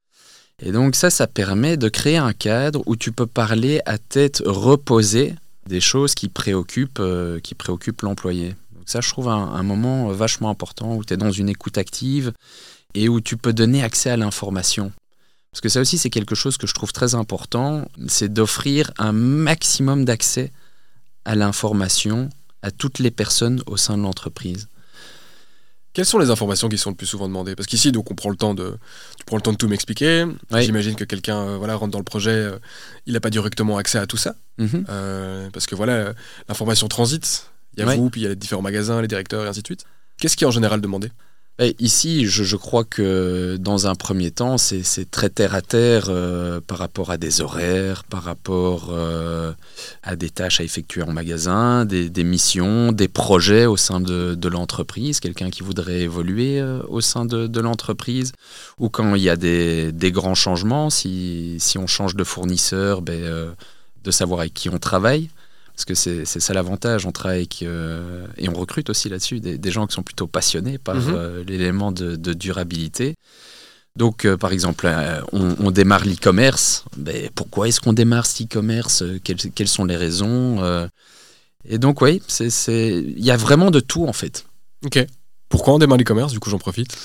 Et 0.62 0.72
donc 0.72 0.94
ça, 0.94 1.10
ça 1.10 1.26
permet 1.26 1.76
de 1.76 1.88
créer 1.88 2.16
un 2.16 2.32
cadre 2.32 2.82
où 2.86 2.96
tu 2.96 3.12
peux 3.12 3.26
parler 3.26 3.80
à 3.86 3.98
tête 3.98 4.42
reposée 4.46 5.34
des 5.66 5.80
choses 5.80 6.14
qui 6.14 6.28
préoccupent, 6.28 7.00
euh, 7.00 7.40
qui 7.40 7.54
préoccupent 7.54 8.02
l'employé. 8.02 8.50
Donc 8.74 8.84
ça, 8.86 9.00
je 9.00 9.08
trouve 9.08 9.28
un, 9.28 9.62
moment 9.62 10.08
vachement 10.08 10.50
important 10.50 10.96
où 10.96 11.04
tu 11.04 11.14
es 11.14 11.16
dans 11.16 11.30
une 11.30 11.48
écoute 11.48 11.78
active 11.78 12.32
et 12.94 13.08
où 13.08 13.20
tu 13.20 13.36
peux 13.36 13.52
donner 13.52 13.82
accès 13.82 14.10
à 14.10 14.16
l'information. 14.16 14.92
Parce 15.50 15.60
que 15.60 15.68
ça 15.68 15.80
aussi, 15.80 15.98
c'est 15.98 16.10
quelque 16.10 16.34
chose 16.34 16.56
que 16.56 16.66
je 16.66 16.74
trouve 16.74 16.92
très 16.92 17.14
important, 17.14 17.88
c'est 18.08 18.32
d'offrir 18.32 18.92
un 18.98 19.12
maximum 19.12 20.04
d'accès 20.04 20.52
à 21.24 21.34
l'information 21.34 22.28
à 22.62 22.70
toutes 22.70 22.98
les 22.98 23.10
personnes 23.10 23.62
au 23.66 23.76
sein 23.76 23.96
de 23.96 24.02
l'entreprise. 24.02 24.68
Quelles 25.94 26.04
sont 26.04 26.18
les 26.18 26.30
informations 26.30 26.68
qui 26.68 26.76
sont 26.76 26.90
le 26.90 26.96
plus 26.96 27.06
souvent 27.06 27.28
demandées? 27.28 27.54
Parce 27.54 27.68
qu'ici, 27.68 27.92
donc, 27.92 28.10
on 28.10 28.16
prend 28.16 28.28
le 28.28 28.36
temps 28.36 28.52
de, 28.52 28.76
tu 29.16 29.24
prends 29.24 29.36
le 29.36 29.42
temps 29.42 29.52
de 29.52 29.56
tout 29.56 29.68
m'expliquer. 29.68 30.26
J'imagine 30.58 30.96
que 30.96 31.04
quelqu'un, 31.04 31.38
euh, 31.38 31.56
voilà, 31.56 31.76
rentre 31.76 31.92
dans 31.92 31.98
le 31.98 32.04
projet, 32.04 32.32
euh, 32.32 32.58
il 33.06 33.12
n'a 33.12 33.20
pas 33.20 33.30
directement 33.30 33.78
accès 33.78 33.98
à 33.98 34.06
tout 34.06 34.16
ça, 34.16 34.34
mhm. 34.58 34.86
euh, 34.88 35.48
parce 35.52 35.66
que 35.66 35.76
voilà, 35.76 36.12
l'information 36.48 36.88
transite. 36.88 37.48
Il 37.76 37.84
y 37.84 37.88
a 37.88 37.94
vous, 37.94 38.10
puis 38.10 38.20
il 38.20 38.24
y 38.24 38.26
a 38.26 38.30
les 38.30 38.36
différents 38.36 38.62
magasins, 38.62 39.00
les 39.00 39.08
directeurs, 39.08 39.44
et 39.44 39.48
ainsi 39.48 39.62
de 39.62 39.66
suite. 39.66 39.84
Qu'est-ce 40.18 40.36
qui 40.36 40.44
est 40.44 40.46
en 40.46 40.52
général 40.52 40.80
demandé? 40.80 41.10
Ici, 41.60 42.26
je, 42.26 42.56
crois 42.56 42.82
que 42.82 43.56
dans 43.60 43.86
un 43.86 43.94
premier 43.94 44.32
temps, 44.32 44.58
c'est 44.58 45.08
très 45.08 45.30
terre 45.30 45.54
à 45.54 45.62
terre 45.62 46.06
euh, 46.08 46.60
par 46.60 46.78
rapport 46.78 47.12
à 47.12 47.16
des 47.16 47.40
horaires, 47.40 48.02
par 48.02 48.24
rapport 48.24 48.88
euh, 48.90 49.52
à 50.02 50.16
des 50.16 50.30
tâches 50.30 50.58
à 50.58 50.64
effectuer 50.64 51.02
en 51.02 51.12
magasin, 51.12 51.84
des, 51.84 52.24
missions, 52.24 52.90
des 52.90 53.06
projets 53.06 53.66
au 53.66 53.76
sein 53.76 54.00
de, 54.00 54.48
l'entreprise, 54.48 55.20
quelqu'un 55.20 55.50
qui 55.50 55.62
voudrait 55.62 56.00
évoluer 56.00 56.58
euh, 56.58 56.82
au 56.88 57.00
sein 57.00 57.24
de, 57.24 57.60
l'entreprise, 57.60 58.32
ou 58.80 58.88
quand 58.88 59.14
il 59.14 59.22
y 59.22 59.30
a 59.30 59.36
des, 59.36 59.92
grands 60.10 60.34
changements, 60.34 60.90
si, 60.90 61.60
on 61.78 61.86
change 61.86 62.16
de 62.16 62.24
fournisseur, 62.24 63.00
ben, 63.00 63.54
de 64.02 64.10
savoir 64.10 64.40
avec 64.40 64.54
qui 64.54 64.70
on 64.70 64.78
travaille. 64.78 65.30
Parce 65.74 65.84
que 65.84 65.94
c'est 65.94 66.24
ça 66.24 66.54
l'avantage, 66.54 67.04
on 67.04 67.10
travaille 67.10 67.38
avec, 67.38 67.62
euh, 67.62 68.28
et 68.36 68.48
on 68.48 68.54
recrute 68.54 68.90
aussi 68.90 69.08
là-dessus 69.08 69.40
des, 69.40 69.70
gens 69.72 69.88
qui 69.88 69.94
sont 69.94 70.04
plutôt 70.04 70.28
passionnés 70.28 70.78
par 70.78 70.94
mhm. 70.94 71.14
euh, 71.14 71.44
l'élément 71.44 71.90
de, 71.90 72.14
durabilité. 72.32 73.16
Donc, 73.96 74.24
euh, 74.24 74.36
par 74.36 74.52
exemple, 74.52 74.88
on, 75.32 75.70
démarre 75.72 76.04
l'e-commerce. 76.04 76.84
Ben, 76.96 77.28
pourquoi 77.34 77.66
est-ce 77.68 77.80
qu'on 77.80 77.92
démarre 77.92 78.26
cet 78.26 78.46
e-commerce? 78.46 79.02
Quelles, 79.24 79.36
quelles, 79.36 79.68
sont 79.68 79.84
les 79.84 79.96
raisons 79.96 80.88
Et 81.68 81.78
donc, 81.78 82.00
oui, 82.02 82.22
il 82.68 83.24
y 83.24 83.32
a 83.32 83.36
vraiment 83.36 83.72
de 83.72 83.80
tout 83.80 84.06
en 84.06 84.12
fait. 84.12 84.46
Ok. 84.84 85.04
Pourquoi 85.48 85.74
on 85.74 85.78
démarre 85.78 85.98
l'e-commerce 85.98 86.32
Du 86.32 86.40
coup, 86.40 86.50
j'en 86.50 86.58
profite? 86.58 86.96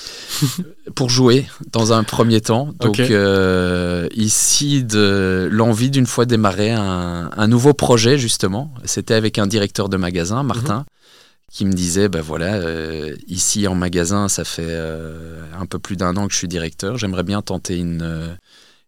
Pour 0.94 1.10
jouer 1.10 1.46
dans 1.72 1.92
un 1.92 2.02
premier 2.02 2.40
temps. 2.40 2.70
Donc, 2.80 2.98
euh, 2.98 4.08
ici, 4.14 4.82
de 4.82 5.48
l'envie 5.52 5.90
d'une 5.90 6.06
fois 6.06 6.26
démarrer 6.26 6.72
un, 6.72 7.46
nouveau 7.48 7.74
projet, 7.74 8.18
justement. 8.18 8.72
C'était 8.84 9.14
avec 9.14 9.38
un 9.38 9.46
directeur 9.46 9.88
de 9.88 9.96
magasin, 9.96 10.42
Martin. 10.42 10.78
Mhm. 10.78 10.84
qui 11.52 11.64
me 11.64 11.72
disait, 11.72 12.08
ben 12.08 12.20
voilà, 12.22 12.54
euh, 12.54 13.16
ici 13.26 13.66
en 13.66 13.74
magasin, 13.74 14.28
ça 14.28 14.44
fait 14.44 14.62
euh, 14.68 15.42
un 15.58 15.66
peu 15.66 15.80
plus 15.80 15.96
d'un 15.96 16.16
an 16.16 16.28
que 16.28 16.32
je 16.32 16.38
suis 16.38 16.46
directeur, 16.46 16.96
j'aimerais 16.96 17.24
bien 17.24 17.42
tenter 17.42 17.76
une, 17.76 18.36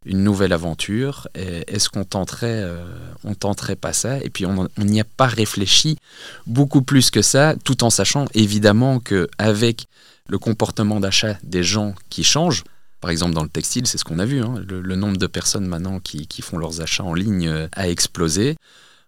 une 0.04 0.24
nouvelle 0.24 0.52
aventure. 0.52 1.28
Est-ce 1.34 1.88
qu'on 1.88 2.04
tenterait, 2.04 2.62
euh, 2.62 2.84
on 3.24 3.34
tenterait 3.34 3.76
pas 3.76 3.92
ça? 3.92 4.18
Et 4.18 4.30
puis 4.30 4.46
on 4.46 4.68
n'y 4.78 5.00
a 5.00 5.04
pas 5.04 5.26
réfléchi 5.26 5.98
beaucoup 6.46 6.82
plus 6.82 7.10
que 7.10 7.22
ça, 7.22 7.54
tout 7.64 7.84
en 7.84 7.90
sachant 7.90 8.26
évidemment 8.34 8.98
que 8.98 9.28
avec 9.38 9.86
le 10.28 10.38
comportement 10.38 11.00
d'achat 11.00 11.36
des 11.42 11.62
gens 11.62 11.94
qui 12.10 12.24
change, 12.24 12.64
par 13.00 13.10
exemple 13.10 13.34
dans 13.34 13.42
le 13.42 13.48
textile, 13.48 13.86
c'est 13.86 13.98
ce 13.98 14.04
qu'on 14.04 14.18
a 14.18 14.24
vu, 14.24 14.42
hein, 14.42 14.62
le, 14.66 14.96
nombre 14.96 15.16
de 15.16 15.26
personnes 15.26 15.66
maintenant 15.66 16.00
qui, 16.00 16.26
font 16.42 16.58
leurs 16.58 16.80
achats 16.80 17.04
en 17.04 17.14
ligne 17.14 17.48
euh, 17.48 17.68
a 17.72 17.88
explosé. 17.88 18.56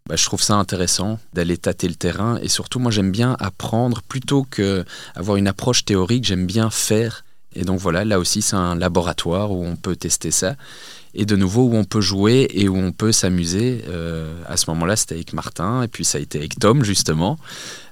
Bah, 0.07 0.17
je 0.17 0.25
trouve 0.25 0.43
ça 0.43 0.57
intéressant 0.57 1.19
d'aller 1.33 1.57
tâter 1.57 1.89
le 1.89 1.95
terrain 1.95 2.39
et 2.43 2.49
surtout 2.49 2.79
moi 2.79 2.91
j'aime 2.91 3.11
bien 3.11 3.37
apprendre 3.41 4.03
plutôt 4.03 4.47
que 4.51 4.85
avoir 5.15 5.39
une 5.39 5.49
approche 5.49 5.87
théorique, 5.87 6.25
j'aime 6.25 6.45
bien 6.45 6.69
faire 6.69 7.25
et 7.55 7.65
donc 7.65 7.79
voilà, 7.79 8.05
là 8.05 8.19
aussi 8.19 8.43
c'est 8.43 8.57
un 8.57 8.75
laboratoire 8.75 9.53
où 9.53 9.65
on 9.65 9.77
peut 9.77 9.97
tester 9.97 10.31
ça. 10.31 10.57
Et 11.15 11.27
de 11.27 11.37
nouveau 11.37 11.63
où 11.65 11.77
on 11.77 11.85
peut 11.85 12.01
jouer 12.01 12.49
et 12.51 12.69
où 12.69 12.77
on 12.77 12.91
peut 12.91 13.13
s'amuser. 13.13 13.85
Euh, 13.89 14.43
à 14.49 14.57
ce 14.57 14.69
moment-là, 14.71 14.97
c'était 14.97 15.15
avec 15.15 15.33
Martin 15.33 15.83
et 15.83 15.89
puis 15.89 16.05
ça 16.05 16.19
a 16.19 16.21
été 16.21 16.39
avec 16.39 16.59
Tom 16.59 16.83
justement, 16.83 17.39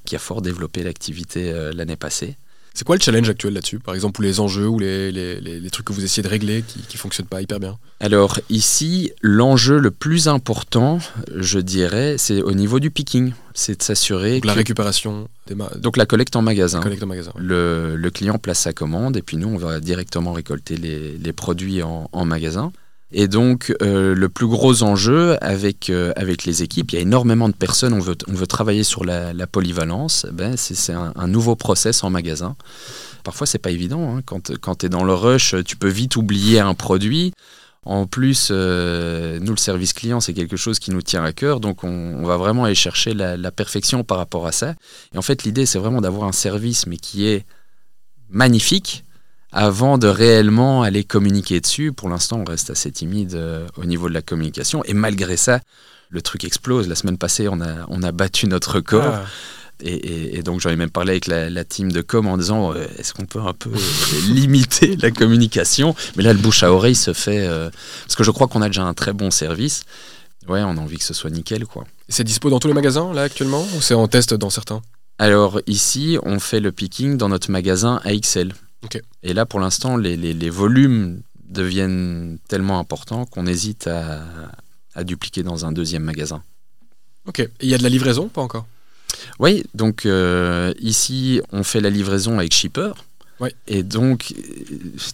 qui 0.05 0.17
a 0.17 0.19
fort 0.19 0.43
développé 0.43 0.83
l'activité 0.83 1.53
euh, 1.53 1.73
l'année 1.73 1.97
passée. 1.97 2.37
C'est 2.75 2.85
quoi 2.85 2.97
le 2.97 3.03
challenge 3.03 3.29
actuel 3.29 3.55
là-dessus 3.55 3.79
Par 3.79 3.95
exemple, 3.95 4.21
ou 4.21 4.23
les 4.23 4.41
enjeux 4.41 4.67
ou 4.67 4.79
les, 4.79 5.13
les, 5.13 5.41
les, 5.41 5.71
trucs 5.71 5.87
que 5.87 5.93
vous 5.93 6.05
essayez 6.05 6.23
de 6.23 6.29
régler 6.29 6.63
qui 6.63 6.79
ne 6.93 6.99
fonctionnent 6.99 7.27
pas 7.27 7.43
hyper 7.43 7.61
bien? 7.61 7.79
Alors 8.01 8.41
ici, 8.49 9.13
l'enjeu 9.21 9.79
le 9.79 9.91
plus 9.91 10.29
important, 10.29 10.99
je 11.35 11.59
dirais, 11.59 12.17
c'est 12.19 12.43
au 12.43 12.53
niveau 12.53 12.81
du 12.81 12.91
picking. 12.91 13.33
C'est 13.55 13.79
de 13.79 13.83
s'assurer... 13.83 14.41
que... 14.41 14.47
la 14.47 14.55
récupération 14.55 15.29
des 15.47 15.55
Donc 15.79 15.97
la 15.97 16.07
collecte 16.07 16.35
en 16.37 16.43
magasin. 16.43 16.81
collecte 16.81 17.03
en 17.03 17.07
magasin 17.07 17.33
le, 17.37 17.97
le, 17.97 18.11
client 18.11 18.39
place 18.39 18.61
sa 18.61 18.73
commande 18.73 19.17
et 19.17 19.23
puis 19.23 19.37
nous, 19.37 19.49
on 19.49 19.59
va 19.59 19.79
directement 19.81 20.33
récolter 20.33 20.77
les, 20.77 21.33
produits 21.33 21.83
en, 21.83 22.09
en 22.13 22.25
magasin. 22.25 22.73
Et 23.15 23.29
donc, 23.29 23.75
euh, 23.83 24.15
le 24.15 24.29
plus 24.29 24.47
gros 24.47 24.83
enjeu 24.83 25.37
avec, 25.45 25.91
euh, 25.91 26.13
avec 26.17 26.45
les 26.45 26.63
équipes, 26.63 26.93
il 26.93 26.95
y 26.95 26.99
a 26.99 27.03
énormément 27.03 27.49
de 27.49 27.55
personnes, 27.55 27.93
on 27.93 27.99
veut, 27.99 28.17
on 28.27 28.33
veut 28.33 28.47
travailler 28.47 28.85
sur 28.85 29.05
la, 29.05 29.47
polyvalence, 29.47 30.27
ben, 30.33 30.57
c'est 30.57 30.93
un, 30.93 31.27
nouveau 31.27 31.55
process 31.57 32.05
en 32.05 32.11
magasin. 32.11 32.57
Parfois, 33.23 33.47
c'est 33.47 33.59
pas 33.59 33.71
évident. 33.71 34.17
Hein. 34.17 34.23
Quand, 34.25 34.57
quand 34.59 34.77
tu 34.77 34.87
es 34.87 34.89
dans 34.89 35.05
le 35.05 35.15
rush, 35.15 35.55
tu 35.65 35.77
peux 35.77 35.89
vite 35.89 36.17
oublier 36.17 36.61
un 36.61 36.75
produit. 36.75 37.33
En 37.85 38.07
plus, 38.07 38.49
euh, 38.53 39.41
nous, 39.41 39.51
le 39.51 39.57
service 39.57 39.93
client, 39.93 40.21
c'est 40.21 40.35
quelque 40.35 40.57
chose 40.57 40.79
qui 40.79 40.93
nous 40.93 41.03
tient 41.03 41.25
à 41.25 41.33
cœur, 41.33 41.59
donc 41.59 41.83
on, 41.83 42.25
va 42.25 42.37
vraiment 42.37 42.65
aller 42.65 42.77
chercher 42.77 43.13
la, 43.13 43.51
perfection 43.51 44.05
par 44.05 44.19
rapport 44.19 44.47
à 44.47 44.53
ça. 44.53 44.75
Et 45.13 45.19
en 45.19 45.23
fait, 45.23 45.43
l'idée, 45.43 45.67
c'est 45.67 45.81
vraiment 45.81 46.01
d'avoir 46.01 46.29
un 46.29 46.33
service, 46.33 46.87
mais 46.87 46.97
qui 46.97 47.27
est 47.27 47.45
magnifique, 48.31 49.05
avant 49.53 49.99
de 49.99 50.09
réellement 50.09 50.83
aller 50.83 51.05
communiquer 51.05 51.61
dessus. 51.61 51.93
Pour 51.93 52.09
l'instant, 52.09 52.41
on 52.41 52.45
reste 52.45 52.71
assez 52.71 52.91
timide 52.91 53.35
euh, 53.35 53.67
au 53.77 53.85
niveau 53.85 54.09
de 54.09 54.15
la 54.15 54.23
communication. 54.23 54.83
Et 54.85 54.95
malgré 54.95 55.37
ça, 55.37 55.61
le 56.11 56.23
truc 56.23 56.45
explose. 56.45 56.89
La 56.89 56.95
semaine 56.95 57.19
passée, 57.19 57.49
on 57.49 57.61
a, 57.61 57.87
on 57.89 58.03
a 58.03 58.13
battu 58.13 58.47
notre 58.47 58.77
record. 58.77 59.03
Ah. 59.05 59.25
Et, 59.85 60.43
donc 60.45 60.61
j'en 60.61 60.71
ai 60.71 60.77
même 60.77 60.91
parlé 60.91 61.11
avec 61.11 61.27
la, 61.27 61.65
team 61.65 61.91
de 61.91 62.03
com 62.03 62.29
en 62.29 62.37
disant 62.37 62.73
euh, 62.73 62.87
est-ce 62.99 63.13
qu'on 63.13 63.27
peut 63.27 63.41
un 63.41 63.53
peu 63.53 63.71
limiter 64.29 64.97
la 64.97 65.11
communication? 65.11 65.97
Mais 66.17 66.23
là, 66.23 66.33
le 66.33 66.39
bouche 66.39 66.63
à 66.63 66.73
oreille 66.73 66.95
se 66.95 67.13
fait 67.13 67.47
euh, 67.47 67.69
parce 68.05 68.15
que 68.15 68.23
je 68.23 68.31
crois 68.31 68.47
qu'on 68.47 68.63
a 68.63 68.69
déjà 68.69 68.85
un 68.85 68.95
très 68.95 69.13
bon 69.13 69.33
service. 69.33 69.83
Ouais, 70.49 70.63
on 70.63 70.77
a 70.77 70.81
envie 70.81 70.99
que 70.99 71.05
ce 71.05 71.15
soit 71.15 71.31
nickel, 71.31 71.67
quoi. 71.67 71.85
C'est 72.09 72.25
dispo 72.25 72.49
dans 72.51 72.61
tous 72.61 72.69
les 72.69 72.75
magasins 72.75 73.13
là 73.13 73.23
actuellement? 73.23 73.67
Ou 73.77 73.81
c'est 73.81 73.95
en 73.95 74.07
test 74.07 74.35
dans 74.35 74.51
certains? 74.51 74.83
Alors 75.19 75.61
ici, 75.67 76.19
on 76.23 76.39
fait 76.39 76.61
le 76.61 76.73
picking 76.73 77.17
dans 77.17 77.29
notre 77.29 77.51
magasin 77.51 78.01
AXL. 78.05 78.55
Et 79.23 79.33
là, 79.35 79.47
pour 79.47 79.61
l'instant, 79.61 79.97
les, 79.97 80.17
les, 80.17 80.51
volumes 80.51 81.23
deviennent 81.45 82.39
tellement 82.49 82.79
importants 82.79 83.27
qu'on 83.27 83.47
hésite 83.47 83.87
à, 83.87 84.23
à, 84.95 85.05
dupliquer 85.05 85.43
dans 85.43 85.65
un 85.67 85.73
deuxième 85.73 86.03
magasin. 86.03 86.43
Ok. 87.27 87.49
Il 87.61 87.69
y 87.69 87.75
a 87.75 87.79
de 87.79 87.83
la 87.83 87.89
livraison, 87.89 88.29
pas 88.29 88.43
encore? 88.43 88.67
Oui, 89.39 89.65
donc 89.75 90.07
euh, 90.07 90.73
ici, 90.81 91.41
on 91.53 91.63
fait 91.63 91.81
la 91.81 91.91
livraison 91.91 92.39
avec 92.39 92.53
shipper. 92.53 92.93
Et 93.67 93.83
donc, 93.83 94.35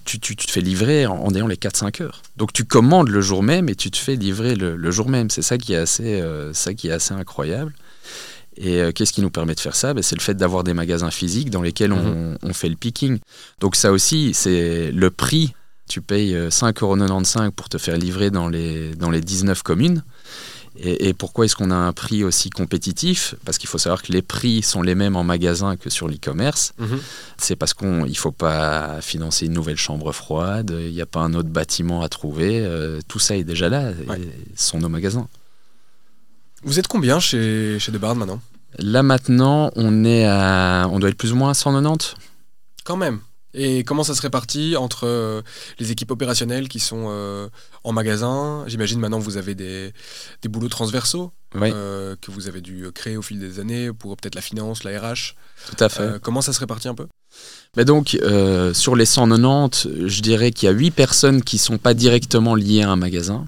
tu, 0.04 0.20
tu, 0.20 0.36
te 0.36 0.50
fais 0.50 0.60
livrer 0.60 1.06
en, 1.06 1.34
ayant 1.34 1.46
les 1.46 1.56
4-5 1.56 2.02
heures. 2.02 2.22
Donc, 2.36 2.52
tu 2.52 2.64
commandes 2.64 3.08
le 3.08 3.22
jour 3.22 3.42
même 3.42 3.70
et 3.70 3.74
tu 3.74 3.90
te 3.90 3.96
fais 3.96 4.16
livrer 4.16 4.54
le, 4.54 4.76
le 4.76 4.90
jour 4.90 5.08
même. 5.08 5.30
C'est 5.30 5.40
ça 5.40 5.56
qui 5.56 5.72
est 5.72 5.78
assez, 5.78 6.20
euh, 6.20 6.52
ça 6.52 6.74
qui 6.74 6.88
est 6.88 6.92
assez 6.92 7.14
incroyable. 7.14 7.72
Et 8.60 8.80
euh, 8.82 8.92
qu'est-ce 8.92 9.12
qui 9.12 9.22
nous 9.22 9.30
permet 9.30 9.54
de 9.54 9.60
faire 9.60 9.76
ça? 9.76 9.94
Ben, 9.94 10.02
C'est 10.02 10.16
le 10.16 10.20
fait 10.20 10.34
d'avoir 10.34 10.64
des 10.64 10.74
magasins 10.74 11.10
physiques 11.10 11.50
dans 11.50 11.62
lesquels 11.62 11.92
on, 11.92 12.36
mhm. 12.42 12.52
fait 12.52 12.68
le 12.68 12.76
picking. 12.76 13.18
Donc 13.60 13.76
ça 13.76 13.92
aussi, 13.92 14.34
c'est 14.34 14.90
le 14.90 15.10
prix. 15.10 15.54
Tu 15.88 16.02
payes 16.02 16.34
5,95€ 16.34 17.38
euh, 17.46 17.50
pour 17.50 17.68
te 17.68 17.78
faire 17.78 17.96
livrer 17.96 18.30
dans 18.30 18.48
les, 18.48 18.94
dans 18.94 19.10
les 19.10 19.20
19 19.20 19.62
communes. 19.62 20.02
Et, 20.80 21.12
pourquoi 21.12 21.44
est-ce 21.44 21.56
qu'on 21.56 21.72
a 21.72 21.76
un 21.76 21.92
prix 21.92 22.22
aussi 22.22 22.50
compétitif? 22.50 23.34
Parce 23.44 23.58
qu'il 23.58 23.68
faut 23.68 23.78
savoir 23.78 24.00
que 24.00 24.12
les 24.12 24.22
prix 24.22 24.62
sont 24.62 24.80
les 24.80 24.94
mêmes 24.94 25.16
en 25.16 25.24
magasin 25.24 25.76
que 25.76 25.90
sur 25.90 26.06
l'e-commerce. 26.06 26.72
Mhm. 26.78 27.00
C'est 27.36 27.56
parce 27.56 27.74
qu'il 27.74 27.88
ne 27.88 28.14
faut 28.14 28.30
pas 28.30 29.00
financer 29.00 29.46
une 29.46 29.54
nouvelle 29.54 29.76
chambre 29.76 30.12
froide, 30.12 30.72
il 30.78 30.92
n'y 30.92 31.00
a 31.00 31.06
pas 31.06 31.20
un 31.20 31.34
autre 31.34 31.48
bâtiment 31.48 32.02
à 32.02 32.08
trouver. 32.08 32.60
euh, 32.60 33.00
tout 33.08 33.18
ça 33.18 33.36
est 33.36 33.44
déjà 33.44 33.68
là, 33.68 33.90
Ouais. 34.06 34.20
et 34.20 34.30
sont 34.54 34.78
nos 34.78 34.88
magasins. 34.88 35.26
Vous 36.62 36.78
êtes 36.78 36.86
combien 36.86 37.18
chez, 37.18 37.78
chez 37.80 37.90
Debarn 37.90 38.18
maintenant? 38.18 38.40
Là 38.76 39.02
maintenant, 39.02 39.70
on 39.76 40.04
est 40.04 40.26
à, 40.26 40.88
on 40.90 40.98
doit 40.98 41.08
être 41.10 41.16
plus 41.16 41.32
ou 41.32 41.36
moins 41.36 41.50
à 41.50 41.54
190. 41.54 42.14
Quand 42.84 42.96
même. 42.96 43.20
Et 43.54 43.82
comment 43.82 44.04
ça 44.04 44.14
se 44.14 44.20
répartit 44.20 44.76
entre 44.76 45.06
euh, 45.06 45.40
les 45.78 45.90
équipes 45.90 46.10
opérationnelles 46.10 46.68
qui 46.68 46.80
sont 46.80 47.06
euh, 47.08 47.48
en 47.82 47.92
magasin? 47.92 48.64
J'imagine 48.66 49.00
maintenant 49.00 49.18
vous 49.18 49.38
avez 49.38 49.54
des, 49.54 49.92
des 50.42 50.48
boulots 50.50 50.68
transversaux 50.68 51.32
Oui, 51.54 51.70
euh, 51.72 52.14
que 52.20 52.30
vous 52.30 52.46
avez 52.46 52.60
dû 52.60 52.86
créer 52.94 53.16
au 53.16 53.22
fil 53.22 53.38
des 53.40 53.58
années 53.58 53.90
pour 53.92 54.16
peut-être 54.16 54.34
la 54.34 54.42
finance, 54.42 54.84
la 54.84 55.00
RH. 55.00 55.34
tout 55.70 55.82
à 55.82 55.88
fait. 55.88 56.20
Comment 56.20 56.42
ça 56.42 56.52
se 56.52 56.60
répartit 56.60 56.88
un 56.88 56.94
peu? 56.94 57.06
Mais 57.76 57.84
donc, 57.84 58.16
euh, 58.22 58.74
sur 58.74 58.96
les 58.96 59.06
190, 59.06 59.88
je 60.06 60.20
dirais 60.22 60.50
qu'il 60.50 60.66
y 60.66 60.70
a 60.70 60.74
8 60.74 60.90
personnes 60.90 61.42
qui 61.42 61.58
sont 61.58 61.78
pas 61.78 61.94
directement 61.94 62.54
liées 62.54 62.82
à 62.82 62.90
un 62.90 62.96
magasin. 62.96 63.46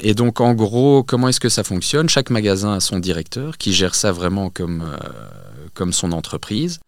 Et 0.00 0.14
donc, 0.14 0.40
en 0.40 0.54
gros, 0.54 1.02
comment 1.02 1.28
est-ce 1.28 1.40
que 1.40 1.48
ça 1.48 1.64
fonctionne? 1.64 2.08
Chaque 2.08 2.30
magasin 2.30 2.74
a 2.74 2.80
son 2.80 2.98
directeur 2.98 3.58
qui 3.58 3.72
gère 3.72 3.94
ça 3.94 4.12
vraiment 4.12 4.50
comme, 4.50 4.82
euh, 4.82 4.96
comme 5.74 5.92
son 5.92 6.12
entreprise. 6.12 6.80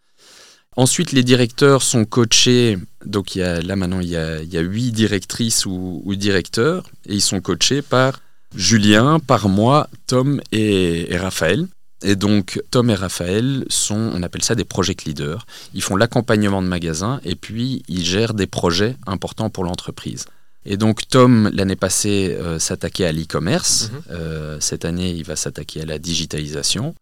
Ensuite, 0.75 1.11
les 1.11 1.23
directeurs 1.23 1.81
sont 1.81 2.05
coachés. 2.05 2.77
Donc, 3.05 3.35
il 3.35 3.39
y 3.39 3.43
a, 3.43 3.61
là 3.61 3.75
maintenant, 3.75 3.99
il 3.99 4.09
y 4.09 4.17
a, 4.17 4.59
8 4.59 4.91
directrices 4.91 5.65
ou, 5.65 6.01
ou 6.05 6.15
directeurs. 6.15 6.83
Et 7.07 7.15
ils 7.15 7.21
sont 7.21 7.41
coachés 7.41 7.81
par 7.81 8.19
Julien, 8.55 9.19
par 9.19 9.49
moi, 9.49 9.89
Tom 10.05 10.41
et, 10.51 11.11
et 11.11 11.17
Raphaël. 11.17 11.67
Et 12.03 12.15
donc, 12.15 12.61
Tom 12.69 12.91
et 12.91 12.95
Raphaël 12.95 13.65
sont, 13.69 14.11
on 14.13 14.21
appelle 14.21 14.43
ça 14.43 14.53
des 14.53 14.65
project 14.65 15.05
leaders. 15.05 15.47
Ils 15.73 15.81
font 15.81 15.95
l'accompagnement 15.95 16.61
de 16.61 16.67
magasins 16.67 17.19
et 17.23 17.35
puis 17.35 17.83
ils 17.87 18.05
gèrent 18.05 18.35
des 18.35 18.45
projets 18.45 18.95
importants 19.07 19.49
pour 19.49 19.63
l'entreprise. 19.63 20.25
Et 20.69 20.75
donc 20.75 21.07
Tom, 21.07 21.49
l'année 21.53 21.77
passée, 21.77 22.37
euh, 22.39 22.59
s'attaquait 22.59 23.05
à 23.05 23.13
l'e-commerce. 23.13 23.89
Mhm. 23.89 24.01
Euh, 24.11 24.59
cette 24.59 24.83
année, 24.83 25.11
il 25.11 25.23
va 25.23 25.37
s'attaquer 25.37 25.81
à 25.81 25.85
la 25.85 25.97
digitalisation. 25.97 26.93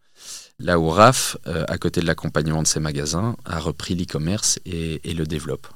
Là 0.60 0.80
où 0.80 0.90
Raph, 0.90 1.36
euh, 1.48 1.66
à 1.68 1.78
côté 1.78 2.00
de 2.00 2.06
l'accompagnement 2.06 2.62
de 2.62 2.68
ses 2.68 2.80
magasins, 2.80 3.36
a 3.44 3.60
repris 3.60 3.96
l'e-commerce 3.96 4.60
et, 4.66 5.02
et 5.04 5.14
le 5.14 5.26
développe. 5.26 5.68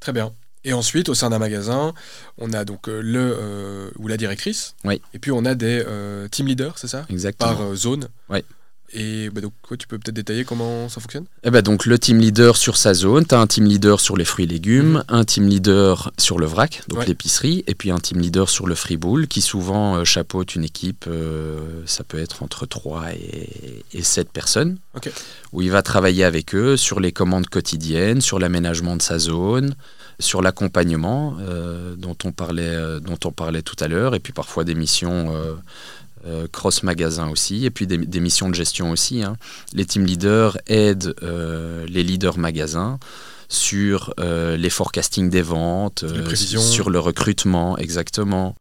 Très 0.00 0.12
bien. 0.12 0.32
Et 0.64 0.72
ensuite, 0.72 1.08
au 1.08 1.14
sein 1.14 1.30
d'un 1.30 1.38
magasin, 1.38 1.92
on 2.36 2.52
a 2.52 2.64
donc 2.64 2.86
le 2.86 3.36
euh, 3.38 3.90
ou 3.98 4.06
la 4.06 4.16
directrice. 4.16 4.74
Oui. 4.84 5.00
Et 5.14 5.18
puis 5.18 5.32
on 5.32 5.44
a 5.44 5.54
des 5.54 5.82
euh, 5.86 6.28
team 6.28 6.46
leaders, 6.46 6.78
c'est 6.78 6.88
ça? 6.88 7.04
Exactement. 7.10 7.54
Par 7.54 7.62
euh, 7.62 7.74
zone. 7.74 8.08
Oui. 8.28 8.40
Et 8.94 9.28
bah, 9.30 9.42
donc, 9.42 9.52
quoi, 9.60 9.76
tu 9.76 9.86
peux 9.86 9.98
peut-être 9.98 10.14
détailler 10.14 10.44
comment 10.44 10.88
ça 10.88 11.00
fonctionne? 11.00 11.24
Eh 11.44 11.50
ben 11.50 11.60
donc 11.60 11.84
le 11.84 11.98
team 11.98 12.18
leader 12.18 12.56
sur 12.56 12.76
sa 12.78 12.94
zone, 12.94 13.26
tu 13.26 13.34
as 13.34 13.38
un 13.40 13.46
team 13.46 13.66
leader 13.66 14.00
sur 14.00 14.16
les 14.16 14.24
fruits 14.24 14.46
et 14.46 14.48
légumes, 14.48 15.04
un 15.08 15.24
team 15.24 15.46
leader 15.46 16.10
sur 16.18 16.38
le 16.38 16.46
vrac, 16.46 16.82
donc 16.88 17.00
Ouais. 17.00 17.06
l'épicerie, 17.06 17.64
et 17.66 17.74
puis 17.74 17.90
un 17.90 17.98
team 17.98 18.18
leader 18.18 18.48
sur 18.48 18.66
le 18.66 18.74
freeboule 18.74 19.28
qui 19.28 19.42
souvent 19.42 19.96
euh, 19.96 20.04
chapeaute 20.04 20.54
une 20.54 20.64
équipe, 20.64 21.04
euh, 21.06 21.82
ça 21.84 22.02
peut 22.02 22.18
être 22.18 22.42
entre 22.42 22.64
3 22.64 23.12
et, 23.12 23.84
et 23.92 24.02
7 24.02 24.30
personnes, 24.30 24.78
où 25.52 25.60
il 25.60 25.70
va 25.70 25.82
travailler 25.82 26.24
avec 26.24 26.54
eux 26.54 26.76
sur 26.78 26.98
les 26.98 27.12
commandes 27.12 27.46
quotidiennes, 27.48 28.20
sur 28.22 28.38
l'aménagement 28.38 28.96
de 28.96 29.02
sa 29.02 29.18
zone, 29.18 29.74
sur 30.18 30.40
l'accompagnement 30.42 31.36
euh, 31.40 31.94
dont, 31.96 32.16
on 32.24 32.32
parlait, 32.32 33.00
dont 33.00 33.18
on 33.26 33.32
parlait 33.32 33.62
tout 33.62 33.76
à 33.80 33.86
l'heure, 33.88 34.14
et 34.14 34.18
puis 34.20 34.32
parfois 34.32 34.64
des 34.64 34.74
missions 34.74 35.32
euh, 36.24 36.44
euh, 36.44 36.46
cross-magasin 36.50 37.28
aussi, 37.30 37.64
et 37.64 37.70
puis 37.70 37.86
des, 37.86 37.98
des 37.98 38.20
missions 38.20 38.48
de 38.48 38.54
gestion 38.54 38.90
aussi. 38.90 39.22
hein. 39.22 39.36
Les 39.72 39.84
team 39.84 40.04
leaders 40.04 40.58
aident 40.66 41.14
euh, 41.22 41.86
les 41.88 42.02
leaders 42.02 42.38
magasins 42.38 42.98
sur 43.48 44.12
euh, 44.20 44.56
les 44.56 44.70
forecasting 44.70 45.30
des 45.30 45.42
ventes, 45.42 46.04
sur 46.60 46.90
le 46.90 46.98
recrutement, 46.98 47.78
exactement. 47.78 48.54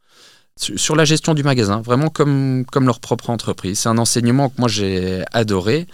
Sur 0.56 0.80
sur 0.80 0.96
la 0.96 1.06
gestion 1.06 1.36
du 1.36 1.44
magasin, 1.44 1.82
vraiment 1.82 2.10
comme, 2.10 2.66
comme 2.72 2.86
leur 2.88 3.00
propre 3.00 3.30
entreprise. 3.30 3.78
C'est 3.80 3.90
un 3.90 4.00
enseignement 4.00 4.50
que 4.50 4.56
moi 4.58 4.68
j'ai 4.68 5.24
adoré 5.32 5.86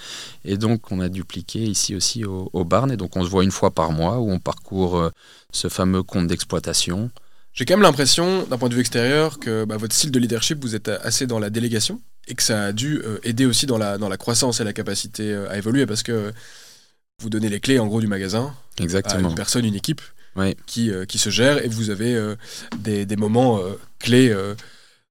et 0.45 0.55
donc 0.57 0.89
on 0.91 1.01
a 1.01 1.09
dupliqué 1.09 1.59
ici 1.59 1.95
aussi 1.95 2.23
au, 2.23 2.49
au 2.53 2.63
Barn. 2.63 2.89
Et 2.91 2.95
donc 2.95 3.17
on 3.17 3.25
se 3.25 3.29
voit 3.29 3.43
une 3.43 3.51
fois 3.51 3.71
par 3.71 3.91
mois 3.91 4.19
où 4.19 4.31
on 4.31 4.39
parcourt 4.39 5.09
ce 5.51 5.67
fameux 5.67 6.01
compte 6.01 6.27
d'exploitation. 6.27 7.11
J'ai 7.53 7.65
quand 7.65 7.75
même 7.75 7.83
l'impression, 7.83 8.43
d'un 8.43 8.57
point 8.57 8.69
de 8.69 8.73
vue 8.73 8.81
extérieur, 8.81 9.39
que 9.39 9.63
bah, 9.65 9.77
votre 9.77 9.93
style 9.95 10.11
de 10.11 10.19
leadership, 10.19 10.59
vous 10.61 10.75
êtes 10.75 10.89
assez 10.89 11.27
dans 11.27 11.37
la 11.39 11.49
délégation 11.49 12.01
et 12.27 12.33
que 12.35 12.41
ça 12.43 12.65
a 12.65 12.71
dû 12.71 12.99
euh, 13.03 13.19
aider 13.23 13.45
aussi 13.45 13.65
dans 13.65 13.77
la, 13.77 13.97
dans 13.97 14.09
la 14.09 14.17
croissance 14.17 14.59
et 14.59 14.63
la 14.63 14.73
capacité 14.73 15.31
euh, 15.31 15.49
à 15.51 15.57
évoluer 15.57 15.85
parce 15.85 16.03
que 16.03 16.31
vous 17.21 17.29
donnez 17.29 17.49
les 17.49 17.59
clés 17.59 17.79
en 17.79 17.85
gros 17.87 18.01
du 18.01 18.07
magasin 18.07 18.55
à 18.79 18.83
Exactement. 18.83 19.29
une 19.29 19.35
personne, 19.35 19.65
une 19.65 19.75
équipe 19.75 20.01
Oui. 20.35 20.55
qui, 20.65 20.89
euh, 20.89 21.05
qui 21.05 21.17
se 21.19 21.29
gère 21.29 21.63
et 21.63 21.67
vous 21.67 21.89
avez 21.91 22.17
des, 22.79 23.05
des 23.05 23.15
moments 23.17 23.59
clés 23.99 24.35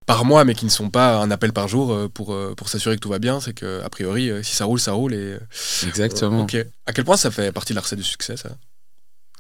par 0.07 0.25
mois 0.25 0.45
mais 0.45 0.55
qui 0.55 0.65
ne 0.65 0.71
sont 0.71 0.91
pas 0.91 1.19
un 1.19 1.31
appel 1.31 1.53
par 1.53 1.69
jour 1.69 2.11
pour, 2.13 2.37
pour 2.57 2.69
s'assurer 2.69 2.97
que 2.97 3.01
tout 3.01 3.09
va 3.09 3.19
bien. 3.21 3.41
C'est 3.41 3.53
que 3.53 3.81
a 3.85 3.89
priori, 3.89 4.31
si 4.43 4.57
ça 4.57 4.65
roule, 4.65 4.81
ça 4.81 4.93
roule. 4.93 5.15
Et, 5.15 5.37
Exactement. 5.87 6.45
À 6.87 6.93
quel 6.93 7.05
point 7.05 7.17
ça 7.17 7.31
fait 7.31 7.53
partie 7.53 7.73
de 7.73 7.77
la 7.77 7.83
recette 7.83 7.99
du 7.99 8.05
succès 8.05 8.37
ça? 8.37 8.51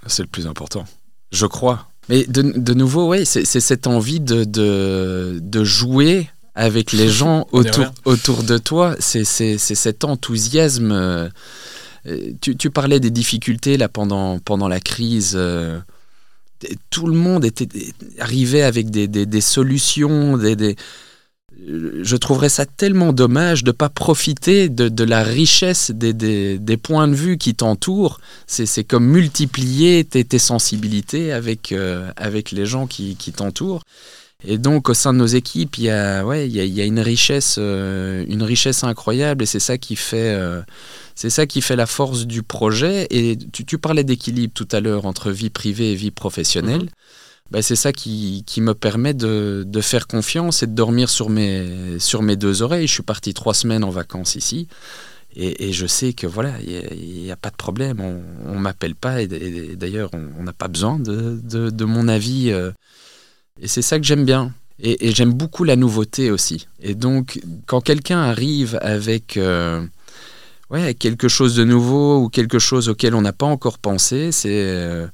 C'est 0.06 0.22
le 0.22 0.28
plus 0.28 0.46
important. 0.46 0.84
Je 1.32 1.46
crois. 1.46 1.88
Mais 2.08 2.24
de, 2.24 2.42
de 2.42 2.74
nouveau, 2.74 3.10
oui, 3.10 3.24
c'est 3.24 3.44
cette 3.44 3.86
envie 3.86 4.20
de, 4.20 4.44
de, 4.44 5.38
de 5.40 5.64
jouer 5.64 6.28
avec 6.54 6.92
les 6.92 7.08
gens 7.20 7.46
autour, 7.52 7.84
autour 8.04 8.42
de 8.42 8.58
toi. 8.58 8.96
C'est 8.98 9.24
cet 9.24 10.04
enthousiasme. 10.04 10.92
euh, 10.92 11.28
Tu, 12.40 12.56
tu 12.56 12.70
parlais 12.70 12.98
des 13.00 13.10
difficultés 13.10 13.76
là 13.76 13.88
pendant, 13.88 14.38
pendant 14.40 14.68
la 14.68 14.80
crise. 14.80 15.34
euh, 15.36 15.78
tout 16.90 17.06
le 17.06 17.14
monde 17.14 17.44
était 17.44 17.68
arrivé 18.18 18.62
avec 18.62 18.90
des, 18.90 19.08
des, 19.08 19.26
des 19.26 19.40
solutions, 19.40 20.36
des, 20.36 20.54
des- 20.56 20.76
je 21.66 22.16
trouverais 22.16 22.48
ça 22.48 22.66
tellement 22.66 23.12
dommage 23.12 23.64
de 23.64 23.70
ne 23.70 23.72
pas 23.72 23.88
profiter 23.88 24.68
de, 24.68 25.04
la 25.04 25.22
richesse 25.22 25.90
des, 25.90 26.12
des, 26.12 26.76
points 26.76 27.08
de 27.08 27.14
vue 27.14 27.38
qui 27.38 27.54
t'entourent. 27.54 28.20
C'est 28.46 28.84
comme 28.84 29.06
multiplier 29.06 30.04
tes, 30.04 30.38
sensibilités 30.38 31.32
avec, 31.32 31.72
euh, 31.72 32.10
avec 32.16 32.50
les 32.50 32.66
gens 32.66 32.86
qui, 32.86 33.16
t'entourent. 33.36 33.82
Et 34.44 34.58
donc, 34.58 34.88
au 34.88 34.94
sein 34.94 35.12
de 35.12 35.18
nos 35.18 35.26
équipes, 35.26 35.78
il 35.78 35.84
y 35.84 35.90
a, 35.90 36.24
ouais, 36.26 36.48
y 36.48 36.58
a, 36.58 36.64
y 36.64 36.80
a 36.80 36.84
une, 36.84 36.98
richesse, 36.98 37.56
euh, 37.58 38.24
une 38.28 38.42
richesse 38.42 38.82
incroyable 38.82 39.44
et 39.44 39.46
c'est 39.46 39.60
ça 39.60 39.78
qui 39.78 39.94
fait. 39.94 40.34
euh, 40.34 40.62
c'est 41.14 41.30
ça 41.30 41.46
qui 41.46 41.60
fait 41.60 41.76
la 41.76 41.86
force 41.86 42.26
du 42.26 42.42
projet. 42.42 43.06
Et 43.10 43.38
tu, 43.52 43.64
tu 43.64 43.78
parlais 43.78 44.02
d'équilibre 44.02 44.52
tout 44.52 44.66
à 44.72 44.80
l'heure 44.80 45.06
entre 45.06 45.30
vie 45.30 45.50
privée 45.50 45.92
et 45.92 45.94
vie 45.94 46.10
professionnelle. 46.10 46.88
Ben, 47.52 47.60
c'est 47.60 47.76
ça 47.76 47.92
qui, 47.92 48.42
me 48.62 48.72
permet 48.72 49.12
de, 49.12 49.80
faire 49.82 50.06
confiance 50.06 50.62
et 50.62 50.66
de 50.66 50.72
dormir 50.72 51.10
sur 51.10 51.28
mes, 51.28 51.98
deux 52.36 52.62
oreilles. 52.62 52.86
Je 52.86 52.94
suis 52.94 53.02
parti 53.02 53.34
trois 53.34 53.52
semaines 53.52 53.84
en 53.84 53.90
vacances 53.90 54.36
ici. 54.36 54.68
Et, 55.36 55.70
je 55.70 55.86
sais 55.86 56.14
que 56.14 56.26
voilà, 56.26 56.54
il 56.66 57.22
n'y 57.24 57.30
a, 57.30 57.36
pas 57.36 57.50
de 57.50 57.56
problème. 57.56 58.00
On 58.00 58.54
ne 58.54 58.58
m'appelle 58.58 58.94
pas. 58.94 59.20
Et, 59.20 59.26
d'ailleurs, 59.76 60.08
on 60.14 60.42
n'a 60.42 60.54
pas 60.54 60.68
besoin 60.68 60.98
de, 60.98 61.84
mon 61.84 62.08
avis. 62.08 62.50
euh. 62.50 62.72
et 63.60 63.68
c'est 63.68 63.82
ça 63.82 63.98
que 63.98 64.06
j'aime 64.06 64.24
bien. 64.24 64.54
Et, 64.80 65.12
j'aime 65.12 65.34
beaucoup 65.34 65.64
la 65.64 65.76
nouveauté 65.76 66.30
aussi. 66.30 66.68
Et 66.80 66.94
donc, 66.94 67.38
quand 67.66 67.82
quelqu'un 67.82 68.22
arrive 68.22 68.78
avec 68.80 69.36
euh, 69.36 69.84
ouais, 70.70 70.94
quelque 70.94 71.28
chose 71.28 71.54
de 71.54 71.64
nouveau 71.64 72.22
ou 72.22 72.28
quelque 72.30 72.58
chose 72.58 72.88
auquel 72.88 73.14
on 73.14 73.20
n'a 73.20 73.34
pas 73.34 73.44
encore 73.44 73.78
pensé, 73.78 74.32
c'est, 74.32 74.48
euh, 74.48 75.06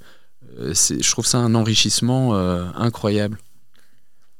je 0.58 1.10
trouve 1.10 1.26
ça 1.26 1.38
un 1.38 1.54
enrichissement 1.54 2.34
euh, 2.34 2.64
incroyable. 2.74 3.38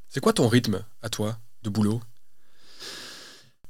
C'est 0.09 0.21
quoi 0.21 0.33
ton 0.33 0.49
rythme 0.49 0.83
à 1.03 1.09
toi 1.09 1.37
de 1.63 1.71
boulot? 1.71 2.01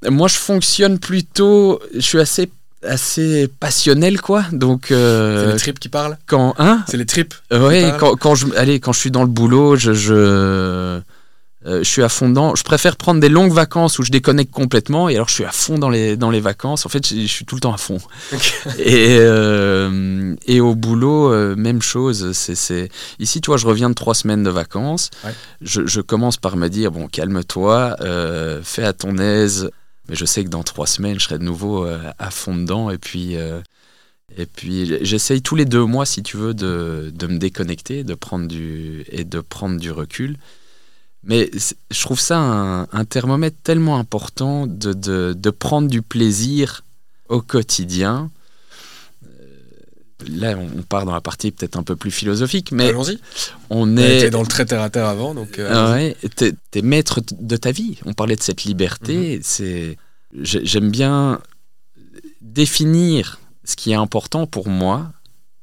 Moi, 0.07 0.27
je 0.27 0.35
fonctionne 0.37 0.97
plutôt. 0.99 1.81
Je 1.93 1.99
suis 1.99 2.19
assez, 2.19 2.49
assez 2.83 3.47
passionnel, 3.59 4.21
quoi. 4.21 4.45
Donc, 4.53 4.85
C'est 4.87 4.93
euh, 4.93 5.51
les 5.51 5.59
tripes 5.59 5.79
qui 5.79 5.89
parlent? 5.89 6.17
quand. 6.25 6.55
Hein? 6.57 6.83
C'est 6.87 6.97
les 6.97 7.05
tripes 7.05 7.33
Ouais, 7.51 7.91
quand, 7.99 8.15
quand 8.15 8.35
je, 8.35 8.47
allez, 8.55 8.79
quand 8.79 8.93
je 8.93 8.99
suis 8.99 9.11
dans 9.11 9.23
le 9.23 9.27
boulot, 9.27 9.75
je, 9.75 9.93
je, 9.93 11.01
euh, 11.65 11.79
je 11.79 11.89
suis 11.89 12.03
à 12.03 12.09
fond 12.09 12.29
dedans. 12.29 12.55
Je 12.55 12.63
préfère 12.63 12.95
prendre 12.95 13.19
des 13.19 13.27
longues 13.27 13.51
vacances 13.51 13.99
où 13.99 14.03
je 14.03 14.11
déconnecte 14.11 14.53
complètement 14.53 15.09
et 15.09 15.15
alors 15.15 15.27
je 15.27 15.33
suis 15.33 15.43
à 15.43 15.51
fond 15.51 15.77
dans 15.77 15.89
les, 15.89 16.15
dans 16.15 16.29
les 16.29 16.39
vacances. 16.39 16.85
En 16.85 16.89
fait, 16.89 17.05
je, 17.05 17.15
je 17.19 17.27
suis 17.27 17.45
tout 17.45 17.55
le 17.55 17.61
temps 17.61 17.73
à 17.73 17.77
fond. 17.77 17.99
Et, 18.77 19.17
euh, 19.19 20.35
et 20.45 20.61
au 20.61 20.73
boulot, 20.75 21.33
euh, 21.33 21.55
même 21.55 21.81
chose. 21.81 22.31
C'est. 22.31 22.89
Ici, 23.19 23.41
tu 23.41 23.47
vois, 23.47 23.57
je 23.57 23.67
reviens 23.67 23.89
de 23.89 23.95
trois 23.95 24.15
semaines 24.15 24.43
de 24.43 24.49
vacances. 24.49 25.09
Ouais. 25.25 25.33
Je, 25.61 25.85
je 25.85 25.99
commence 26.01 26.37
par 26.37 26.55
me 26.55 26.69
dire, 26.69 26.91
bon, 26.91 27.07
calme-toi, 27.07 27.97
fais 28.63 28.83
à 28.83 28.93
ton 28.93 29.17
aise. 29.17 29.69
Mais 30.07 30.15
je 30.15 30.25
sais 30.25 30.43
que 30.43 30.49
dans 30.49 30.63
trois 30.63 30.87
semaines, 30.87 31.19
je 31.19 31.25
serai 31.25 31.39
de 31.39 31.43
nouveau 31.43 31.85
à 31.85 32.31
fond 32.31 32.55
dedans. 32.55 32.89
Et 32.89 32.97
puis, 32.97 33.35
et 34.37 34.45
puis 34.45 34.97
j'essaye 35.01 35.41
tous 35.41 35.55
les 35.55 35.65
deux 35.65 35.83
mois, 35.85 36.05
si 36.05 36.23
tu 36.23 36.37
veux, 36.37 36.53
de, 36.53 37.11
de 37.13 37.27
me 37.27 37.37
déconnecter 37.37 38.03
de 38.03 38.13
prendre 38.13 38.47
du, 38.47 39.03
et 39.11 39.23
de 39.23 39.39
prendre 39.41 39.79
du 39.79 39.91
recul. 39.91 40.37
Mais 41.23 41.51
je 41.91 42.01
trouve 42.01 42.19
ça 42.19 42.39
un, 42.39 43.05
thermomètre 43.05 43.57
tellement 43.61 43.97
important 43.97 44.67
de, 44.67 44.93
de, 44.93 45.49
prendre 45.49 45.89
du 45.89 46.01
plaisir 46.01 46.83
au 47.27 47.41
quotidien. 47.41 48.31
Euh, 49.25 49.27
là, 50.29 50.57
on 50.57 50.81
part 50.81 51.05
dans 51.05 51.11
la 51.11 51.21
partie 51.21 51.51
peut-être 51.51 51.77
un 51.77 51.83
peu 51.83 51.95
plus 51.95 52.11
philosophique, 52.11 52.71
mais 52.71 52.89
Allons-y. 52.89 53.19
on 53.69 53.97
est 53.97 54.29
dans 54.29 54.41
le 54.41 54.47
très 54.47 54.65
terre 54.65 54.81
à 54.81 54.89
terre 54.89 55.07
avant, 55.07 55.35
donc. 55.35 55.59
Euh, 55.59 55.93
ouais, 55.93 56.15
t'es, 56.35 56.81
maître 56.81 57.19
de 57.37 57.57
ta 57.57 57.71
vie. 57.71 57.99
On 58.05 58.13
parlait 58.13 58.37
de 58.37 58.41
cette 58.41 58.63
liberté. 58.63 59.37
Mhm. 59.37 59.41
C'est, 59.43 59.97
j'aime 60.41 60.89
bien 60.89 61.41
définir 62.41 63.39
ce 63.65 63.75
qui 63.75 63.91
est 63.91 63.95
important 63.95 64.47
pour 64.47 64.69
moi 64.69 65.11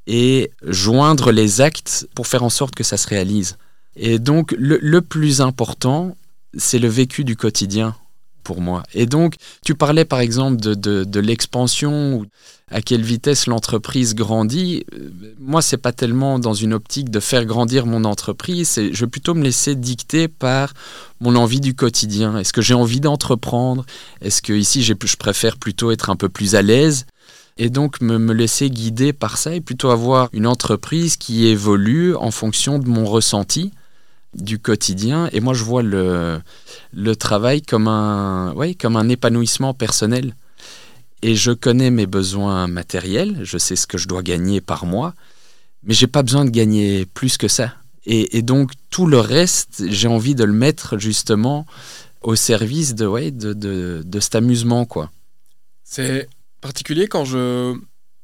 et 0.07 0.51
joindre 0.63 1.33
les 1.33 1.61
actes 1.61 2.07
pour 2.15 2.27
faire 2.27 2.45
en 2.45 2.51
sorte 2.51 2.75
que 2.75 2.85
ça 2.85 2.97
se 2.97 3.09
réalise. 3.09 3.57
Et 3.97 4.19
donc, 4.19 4.55
le, 4.59 5.01
plus 5.01 5.41
important, 5.41 6.17
c'est 6.57 6.79
le 6.79 6.89
vécu 6.89 7.25
du 7.25 7.37
quotidien 7.37 7.97
pour 8.45 8.61
moi. 8.61 8.83
Et 8.95 9.07
donc, 9.07 9.35
tu 9.65 9.75
parlais 9.75 10.05
par 10.05 10.21
exemple 10.21 10.57
de, 10.57 10.75
de, 10.75 11.21
l'expansion, 11.21 12.25
à 12.71 12.81
quelle 12.81 13.03
vitesse 13.03 13.47
l'entreprise 13.47 14.15
grandit. 14.15 14.85
Euh, 14.95 15.11
moi, 15.41 15.63
c'est 15.63 15.79
pas 15.79 15.93
tellement 15.93 16.39
dans 16.39 16.55
une 16.55 16.75
optique 16.75 17.11
de 17.11 17.21
faire 17.21 17.45
grandir 17.45 17.87
mon 17.87 18.05
entreprise, 18.05 18.79
je 18.93 19.01
vais 19.05 19.11
plutôt 19.11 19.35
me 19.35 19.43
laisser 19.43 19.75
dicter 19.75 20.29
par 20.29 20.75
mon 21.21 21.35
envie 21.35 21.61
du 21.61 21.75
quotidien. 21.75 22.39
Est-ce 22.39 22.53
que 22.53 22.63
j'ai 22.63 22.75
envie 22.75 23.01
d'entreprendre? 23.01 23.85
Est-ce 24.21 24.43
que 24.43 24.53
ici, 24.53 24.83
je 24.83 25.17
préfère 25.17 25.57
plutôt 25.57 25.91
être 25.91 26.11
un 26.11 26.17
peu 26.17 26.29
plus 26.29 26.55
à 26.55 26.63
l'aise? 26.63 27.07
Et 27.59 27.71
donc 27.71 28.01
me, 28.01 28.33
laisser 28.33 28.69
guider 28.69 29.13
par 29.13 29.39
ça 29.39 29.55
et 29.55 29.61
plutôt 29.61 29.91
avoir 29.91 30.29
une 30.33 30.47
entreprise 30.47 31.17
qui 31.17 31.47
évolue 31.47 32.15
en 32.15 32.31
fonction 32.31 32.79
de 32.79 32.87
mon 32.87 33.07
ressenti 33.07 33.73
du 34.37 34.59
quotidien. 34.59 35.29
Et 35.33 35.41
moi, 35.41 35.55
je 35.55 35.65
vois 35.65 35.83
le, 35.83 36.41
le 36.93 37.17
travail 37.17 37.63
comme 37.63 37.89
un, 37.89 38.53
ouais, 38.55 38.75
comme 38.75 38.97
un 38.97 39.09
épanouissement 39.09 39.75
personnel. 39.75 40.35
Et 41.23 41.35
je 41.35 41.53
connais 41.53 41.91
mes 41.91 42.07
besoins 42.07 42.67
matériels, 42.67 43.41
je 43.43 43.59
sais 43.59 43.77
ce 43.77 43.87
que 43.87 43.99
je 43.99 44.07
dois 44.07 44.23
gagner 44.23 44.61
par 44.61 44.87
mois, 44.87 45.15
mais 45.83 45.95
j'ai 45.95 46.07
pas 46.07 46.23
besoin 46.23 46.45
de 46.45 46.51
gagner 46.51 47.07
plus 47.07 47.37
que 47.39 47.49
ça. 47.49 47.75
Et, 48.09 48.43
donc 48.43 48.71
tout 48.91 49.07
le 49.07 49.19
reste, 49.19 49.83
j'ai 49.89 50.07
envie 50.07 50.37
de 50.37 50.45
le 50.45 50.53
mettre 50.53 50.97
justement 50.97 51.67
au 52.21 52.37
service 52.37 52.95
de, 52.95 53.05
ouais, 53.05 53.33
de, 53.33 53.53
de, 53.53 54.03
de 54.05 54.21
cet 54.21 54.37
amusement. 54.37 54.85
quoi. 54.85 55.11
C'est 55.83 56.29
particulier 56.61 57.09
quand 57.09 57.25
je 57.25 57.77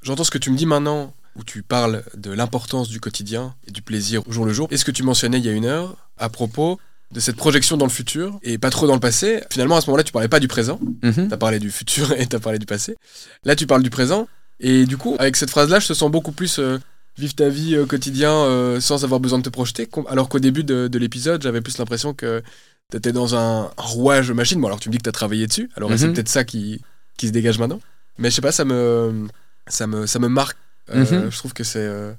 j'entends 0.02 0.24
ce 0.24 0.30
que 0.30 0.38
tu 0.38 0.50
me 0.50 0.56
dis 0.56 0.66
maintenant 0.66 1.12
où 1.36 1.44
tu 1.44 1.62
parles 1.62 2.04
de 2.14 2.30
l'importance 2.30 2.88
du 2.88 3.00
quotidien 3.00 3.54
et 3.66 3.70
du 3.70 3.82
plaisir 3.82 4.26
au 4.28 4.32
jour 4.32 4.44
le 4.44 4.52
jour. 4.52 4.68
Et 4.70 4.76
ce 4.76 4.84
que 4.84 4.90
tu 4.90 5.02
mentionnais 5.02 5.38
il 5.38 5.44
y 5.44 5.48
a 5.48 5.52
une 5.52 5.64
heure 5.64 5.96
à 6.18 6.28
propos 6.28 6.78
de 7.12 7.20
cette 7.20 7.36
projection 7.36 7.76
dans 7.76 7.84
le 7.84 7.90
futur 7.90 8.38
et 8.42 8.58
pas 8.58 8.70
trop 8.70 8.86
dans 8.86 8.94
le 8.94 9.00
passé. 9.00 9.42
Finalement, 9.50 9.76
à 9.76 9.80
ce 9.80 9.86
moment-là, 9.88 10.02
tu 10.02 10.12
parlais 10.12 10.28
pas 10.28 10.40
du 10.40 10.48
présent. 10.48 10.80
Mhm. 11.02 11.28
Tu 11.28 11.34
as 11.34 11.36
parlé 11.36 11.58
du 11.58 11.70
futur 11.70 12.12
et 12.18 12.26
tu 12.26 12.36
as 12.36 12.40
parlé 12.40 12.58
du 12.58 12.66
passé. 12.66 12.96
Là, 13.44 13.54
tu 13.54 13.66
parles 13.66 13.82
du 13.82 13.90
présent. 13.90 14.28
Et 14.60 14.86
du 14.86 14.96
coup, 14.96 15.16
avec 15.18 15.36
cette 15.36 15.50
phrase-là, 15.50 15.80
je 15.80 15.88
te 15.88 15.92
sens 15.92 16.10
beaucoup 16.10 16.32
plus 16.32 16.58
euh, 16.58 16.78
vivre 17.18 17.34
ta 17.34 17.48
vie 17.48 17.76
au 17.76 17.86
quotidien 17.86 18.32
euh, 18.32 18.80
sans 18.80 19.04
avoir 19.04 19.20
besoin 19.20 19.38
de 19.38 19.44
te 19.44 19.50
projeter. 19.50 19.88
Alors 20.08 20.28
qu'au 20.28 20.38
début 20.38 20.64
de, 20.64 20.98
l'épisode, 20.98 21.42
j'avais 21.42 21.60
plus 21.60 21.78
l'impression 21.78 22.14
que 22.14 22.42
tu 22.90 22.96
étais 22.96 23.12
dans 23.12 23.34
un, 23.34 23.70
rouage 23.76 24.30
machine. 24.30 24.60
Bon, 24.60 24.68
alors 24.68 24.80
tu 24.80 24.88
me 24.88 24.92
dis 24.92 24.98
que 24.98 25.04
tu 25.04 25.08
as 25.08 25.12
travaillé 25.12 25.46
dessus. 25.46 25.70
Alors 25.76 25.90
c'est 25.96 26.06
mhm. 26.06 26.14
peut-être 26.14 26.28
ça 26.28 26.44
qui, 26.44 26.80
qui 27.18 27.26
se 27.26 27.32
dégage 27.32 27.58
maintenant. 27.58 27.80
Mais 28.18 28.30
je 28.30 28.36
sais 28.36 28.42
pas, 28.42 28.52
ça 28.52 28.64
me, 28.64 29.26
ça 29.66 29.86
me, 29.86 30.06
ça 30.06 30.18
me 30.18 30.28
marque 30.28 30.56
euh, 30.90 31.24
mhm. 31.24 31.30
Je 31.30 31.38
trouve 31.38 31.52
que 31.52 31.64
c'est. 31.64 31.86
Euh... 31.86 32.12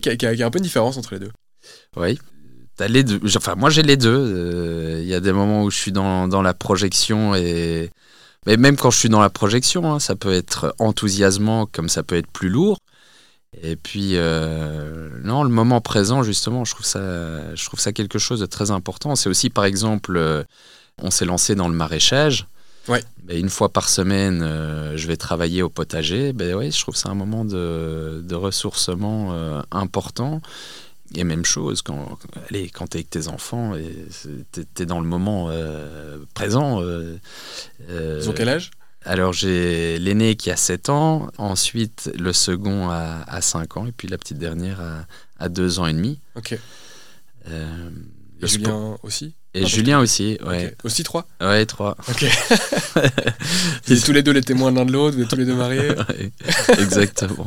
qu'il 0.00 0.16
y, 0.20 0.42
a 0.42 0.46
un 0.46 0.50
peu 0.50 0.58
de 0.58 0.64
différence 0.64 0.96
entre 0.96 1.14
les 1.14 1.20
deux. 1.20 1.30
Oui. 1.96 2.18
As 2.78 2.88
les 2.88 3.04
deux. 3.04 3.20
Enfin, 3.36 3.54
moi 3.54 3.70
j'ai 3.70 3.82
les 3.82 3.96
deux. 3.96 4.10
Euh, 4.10 5.00
il 5.00 5.06
y 5.06 5.14
a 5.14 5.20
des 5.20 5.32
moments 5.32 5.62
où 5.62 5.70
je 5.70 5.76
suis 5.76 5.92
dans, 5.92 6.28
dans, 6.28 6.42
la 6.42 6.54
projection 6.54 7.34
et. 7.34 7.90
Mais 8.44 8.56
même 8.56 8.76
quand 8.76 8.90
je 8.90 8.98
suis 8.98 9.08
dans 9.08 9.20
la 9.20 9.30
projection, 9.30 9.92
hein, 9.92 10.00
ça 10.00 10.16
peut 10.16 10.32
être 10.32 10.74
enthousiasmant 10.80 11.66
comme 11.66 11.88
ça 11.88 12.02
peut 12.02 12.16
être 12.16 12.30
plus 12.30 12.48
lourd. 12.48 12.78
Et 13.62 13.76
puis, 13.76 14.16
euh, 14.16 15.10
non, 15.22 15.44
le 15.44 15.50
moment 15.50 15.80
présent, 15.80 16.24
justement, 16.24 16.64
je 16.64 16.74
trouve 16.74 16.86
ça, 16.86 17.54
je 17.54 17.64
trouve 17.64 17.78
ça 17.78 17.92
quelque 17.92 18.18
chose 18.18 18.40
de 18.40 18.46
très 18.46 18.72
important. 18.72 19.14
C'est 19.14 19.28
aussi, 19.28 19.48
par 19.48 19.64
exemple, 19.64 20.44
on 21.00 21.12
s'est 21.12 21.24
lancé 21.24 21.54
dans 21.54 21.68
le 21.68 21.74
maraîchage. 21.74 22.46
Ouais. 22.88 23.02
une 23.28 23.48
fois 23.48 23.68
par 23.68 23.88
semaine, 23.88 24.42
euh, 24.42 24.96
je 24.96 25.06
vais 25.06 25.16
travailler 25.16 25.62
au 25.62 25.68
potager. 25.68 26.32
Ben 26.32 26.54
ouais, 26.54 26.70
je 26.70 26.80
trouve 26.80 26.94
que 26.94 27.00
c'est 27.00 27.08
un 27.08 27.14
moment 27.14 27.44
de, 27.44 28.22
de 28.24 28.34
ressourcement 28.34 29.32
euh, 29.32 29.62
important. 29.70 30.40
Et 31.14 31.24
même 31.24 31.44
chose, 31.44 31.82
quand, 31.82 32.18
allez, 32.48 32.70
quand 32.70 32.88
tu 32.88 32.96
es 32.96 33.00
avec 33.00 33.10
tes 33.10 33.28
enfants, 33.28 33.74
tu 34.52 34.82
es, 34.82 34.86
dans 34.86 35.00
le 35.00 35.06
moment 35.06 35.48
euh, 35.50 36.18
présent. 36.34 36.82
Ils 37.88 38.28
ont 38.28 38.32
quel 38.32 38.48
âge? 38.48 38.70
alors 39.04 39.32
j'ai 39.32 39.98
l'aîné 39.98 40.36
qui 40.36 40.48
a 40.52 40.56
7 40.56 40.88
ans, 40.88 41.28
ensuite 41.36 42.08
le 42.16 42.32
second 42.32 42.88
à, 42.88 43.24
à 43.26 43.40
5 43.40 43.76
ans, 43.76 43.86
et 43.86 43.90
puis 43.92 44.06
la 44.06 44.16
petite 44.16 44.38
dernière 44.38 44.80
à, 44.80 45.06
à 45.40 45.48
2 45.48 45.80
ans 45.80 45.86
et 45.86 45.92
demi. 45.92 46.20
Ok. 46.36 46.52
et 46.52 46.58
Julien 48.40 48.96
aussi? 49.02 49.34
Et 49.54 49.66
Julien 49.66 50.00
aussi, 50.00 50.38
ouais. 50.46 50.74
Aussi 50.84 51.02
trois 51.02 51.26
Ouais, 51.40 51.66
trois. 51.66 51.96
Ok. 52.08 52.24
Vous 53.86 53.92
êtes 53.92 54.04
tous 54.04 54.12
les 54.12 54.22
deux 54.22 54.32
les 54.32 54.42
témoins 54.42 54.70
l'un 54.70 54.84
de 54.84 54.92
l'autre, 54.92 55.16
vous 55.16 55.22
êtes 55.22 55.28
tous 55.28 55.36
les 55.36 55.44
deux 55.44 55.54
mariés 55.54 55.90
Exactement. 56.78 57.46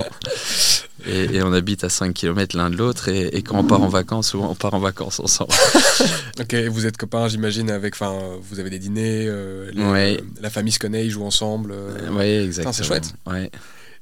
Et, 1.07 1.41
on 1.43 1.53
habite 1.53 1.83
à 1.83 1.89
5 1.89 2.13
km 2.13 2.57
l'un 2.57 2.69
de 2.69 2.75
l'autre, 2.77 3.09
et, 3.09 3.43
quand 3.43 3.59
on 3.59 3.63
part 3.63 3.81
en 3.81 3.87
vacances, 3.87 4.29
souvent 4.29 4.49
on 4.51 4.55
part 4.55 4.73
en 4.73 4.79
vacances 4.79 5.19
ensemble. 5.19 5.53
ok, 6.39 6.53
et 6.53 6.67
vous 6.67 6.85
êtes 6.85 6.97
copains, 6.97 7.27
j'imagine, 7.27 7.69
avec. 7.69 7.93
Enfin, 7.93 8.17
vous 8.41 8.59
avez 8.59 8.69
des 8.69 8.79
dîners, 8.79 9.27
euh, 9.27 9.71
euh, 9.77 10.17
la 10.41 10.49
famille 10.49 10.73
se 10.73 10.79
connaît, 10.79 11.05
ils 11.05 11.11
jouent 11.11 11.25
ensemble. 11.25 11.71
Euh... 11.73 12.09
Oui, 12.11 12.45
exactement. 12.45 12.73
C'est 12.73 12.83
chouette. 12.83 13.13
Ouais. 13.27 13.51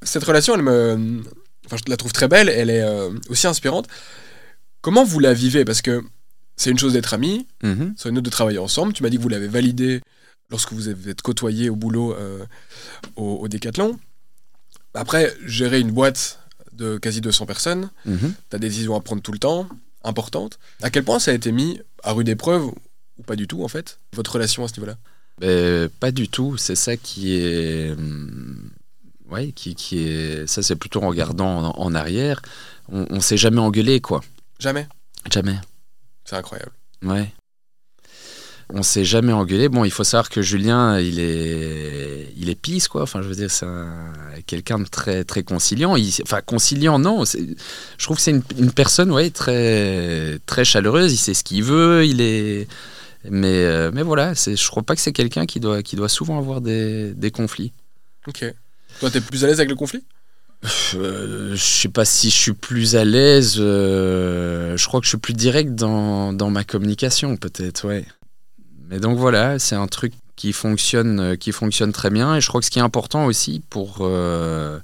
Cette 0.01 0.23
relation, 0.23 0.55
elle 0.55 0.61
me. 0.61 1.21
Enfin, 1.65 1.77
je 1.77 1.89
la 1.89 1.97
trouve 1.97 2.13
très 2.13 2.27
belle, 2.27 2.49
elle 2.49 2.69
est 2.69 2.83
euh, 2.83 3.09
aussi 3.29 3.47
inspirante. 3.47 3.87
Comment 4.81 5.03
vous 5.03 5.19
la 5.19 5.33
vivez? 5.33 5.65
Parce 5.65 5.81
que 5.81 6.03
c'est 6.55 6.69
une 6.69 6.77
chose 6.77 6.93
d'être 6.93 7.13
amis, 7.13 7.47
mhm. 7.63 7.93
c'est 7.97 8.09
une 8.09 8.17
autre 8.17 8.25
de 8.25 8.29
travailler 8.29 8.59
ensemble. 8.59 8.93
Tu 8.93 9.03
m'as 9.03 9.09
dit 9.09 9.17
que 9.17 9.21
vous 9.21 9.29
l'avez 9.29 9.47
validé 9.47 10.01
lorsque 10.49 10.73
vous 10.73 10.89
êtes 10.89 11.21
côtoyé 11.21 11.69
au 11.69 11.75
boulot 11.75 12.13
euh, 12.13 12.45
au, 13.15 13.47
Décathlon. 13.47 13.99
Après, 14.93 15.33
gérer 15.45 15.79
une 15.79 15.91
boîte 15.91 16.39
de 16.73 16.97
quasi 16.97 17.21
200 17.21 17.45
personnes, 17.45 17.89
mhm. 18.05 18.33
tu 18.49 18.55
as 18.55 18.59
des 18.59 18.69
décisions 18.69 18.95
à 18.95 19.01
prendre 19.01 19.21
tout 19.21 19.31
le 19.31 19.39
temps, 19.39 19.67
importantes. 20.03 20.59
À 20.81 20.89
quel 20.89 21.03
point 21.03 21.19
ça 21.19 21.31
a 21.31 21.33
été 21.33 21.51
mis 21.51 21.79
à 22.03 22.11
rude 22.11 22.29
épreuve, 22.29 22.65
ou 22.65 23.23
pas 23.25 23.35
du 23.35 23.47
tout 23.47 23.63
en 23.63 23.67
fait, 23.67 23.99
votre 24.13 24.33
relation 24.33 24.63
à 24.63 24.67
ce 24.67 24.73
niveau-là? 24.73 24.97
Ben, 25.39 25.89
Pas 25.99 26.11
du 26.11 26.29
tout, 26.29 26.57
c'est 26.57 26.75
ça 26.75 26.97
qui 26.97 27.35
est... 27.35 27.91
Hum, 27.91 28.69
ouais, 29.31 29.51
qui, 29.53 29.73
qui 29.73 30.07
est... 30.07 30.47
Ça 30.47 30.61
c'est 30.61 30.75
plutôt 30.75 31.01
en 31.01 31.09
regardant 31.09 31.71
en, 31.71 31.95
arrière. 31.95 32.41
On, 32.91 33.07
on 33.09 33.21
s'est 33.21 33.37
jamais 33.37 33.59
engueulé 33.59 34.01
quoi. 34.01 34.21
Jamais? 34.59 34.87
Jamais. 35.31 35.59
C'est 36.25 36.35
incroyable. 36.35 36.71
Ouais. 37.03 37.31
On 38.73 38.81
s'est 38.81 39.03
jamais 39.03 39.33
engueulé. 39.33 39.69
Bon, 39.69 39.83
il 39.83 39.91
faut 39.91 40.03
savoir 40.03 40.29
que 40.29 40.41
Julien, 40.41 40.99
il 40.99 41.19
est, 41.19 42.33
il 42.37 42.49
est 42.49 42.55
pisse, 42.55 42.87
quoi. 42.87 43.03
Enfin, 43.03 43.21
je 43.21 43.27
veux 43.27 43.35
dire, 43.35 43.51
c'est 43.51 43.65
quelqu'un 44.47 44.79
de 44.79 44.87
très, 44.87 45.23
très 45.25 45.43
conciliant. 45.43 45.95
enfin, 46.23 46.41
conciliant, 46.41 46.97
non. 46.97 47.23
Je 47.25 48.03
trouve 48.03 48.17
que 48.17 48.23
c'est 48.23 48.31
une, 48.31 48.71
personne, 48.71 49.11
ouais, 49.11 49.29
très, 49.29 50.39
très 50.45 50.63
chaleureuse. 50.65 51.13
Il 51.13 51.17
sait 51.17 51.33
ce 51.33 51.43
qu'il 51.43 51.63
veut. 51.63 52.05
Il 52.05 52.21
est, 52.21 52.67
mais, 53.29 53.65
euh, 53.65 53.91
mais 53.93 54.01
voilà. 54.01 54.33
C'est, 54.33 54.55
je 54.55 54.67
crois 54.69 54.83
pas 54.83 54.95
que 54.95 55.01
c'est 55.01 55.13
quelqu'un 55.13 55.45
qui 55.45 55.59
doit, 55.59 55.83
qui 55.83 55.95
doit 55.95 56.09
souvent 56.09 56.37
avoir 56.39 56.61
des, 56.61 57.13
des 57.13 57.31
conflits. 57.31 57.73
Ok. 58.27 58.45
Toi, 58.99 59.11
t'es 59.11 59.21
plus 59.21 59.43
à 59.43 59.47
l'aise 59.47 59.59
avec 59.59 59.69
le 59.69 59.75
conflit? 59.75 60.03
Je 60.63 61.55
sais 61.55 61.89
pas 61.89 62.05
si 62.05 62.29
je 62.29 62.35
suis 62.35 62.53
plus 62.53 62.95
à 62.95 63.03
l'aise. 63.03 63.55
Euh, 63.59 64.77
je 64.77 64.87
crois 64.87 64.99
que 64.99 65.05
je 65.05 65.09
suis 65.09 65.17
plus 65.17 65.33
direct 65.33 65.75
dans, 65.75 66.33
dans 66.33 66.49
ma 66.49 66.63
communication, 66.63 67.35
peut-être, 67.37 67.87
ouais. 67.87 68.05
Mais 68.89 68.99
donc 68.99 69.17
voilà, 69.17 69.59
c'est 69.59 69.75
un 69.75 69.87
truc 69.87 70.13
qui 70.35 70.53
fonctionne, 70.53 71.19
euh, 71.19 71.35
qui 71.35 71.51
fonctionne 71.51 71.91
très 71.91 72.09
bien. 72.09 72.35
Et 72.35 72.41
je 72.41 72.47
crois 72.47 72.61
que 72.61 72.65
ce 72.65 72.71
qui 72.71 72.79
est 72.79 72.83
important 72.83 73.25
aussi 73.25 73.61
pour 73.69 73.99
le, 73.99 74.81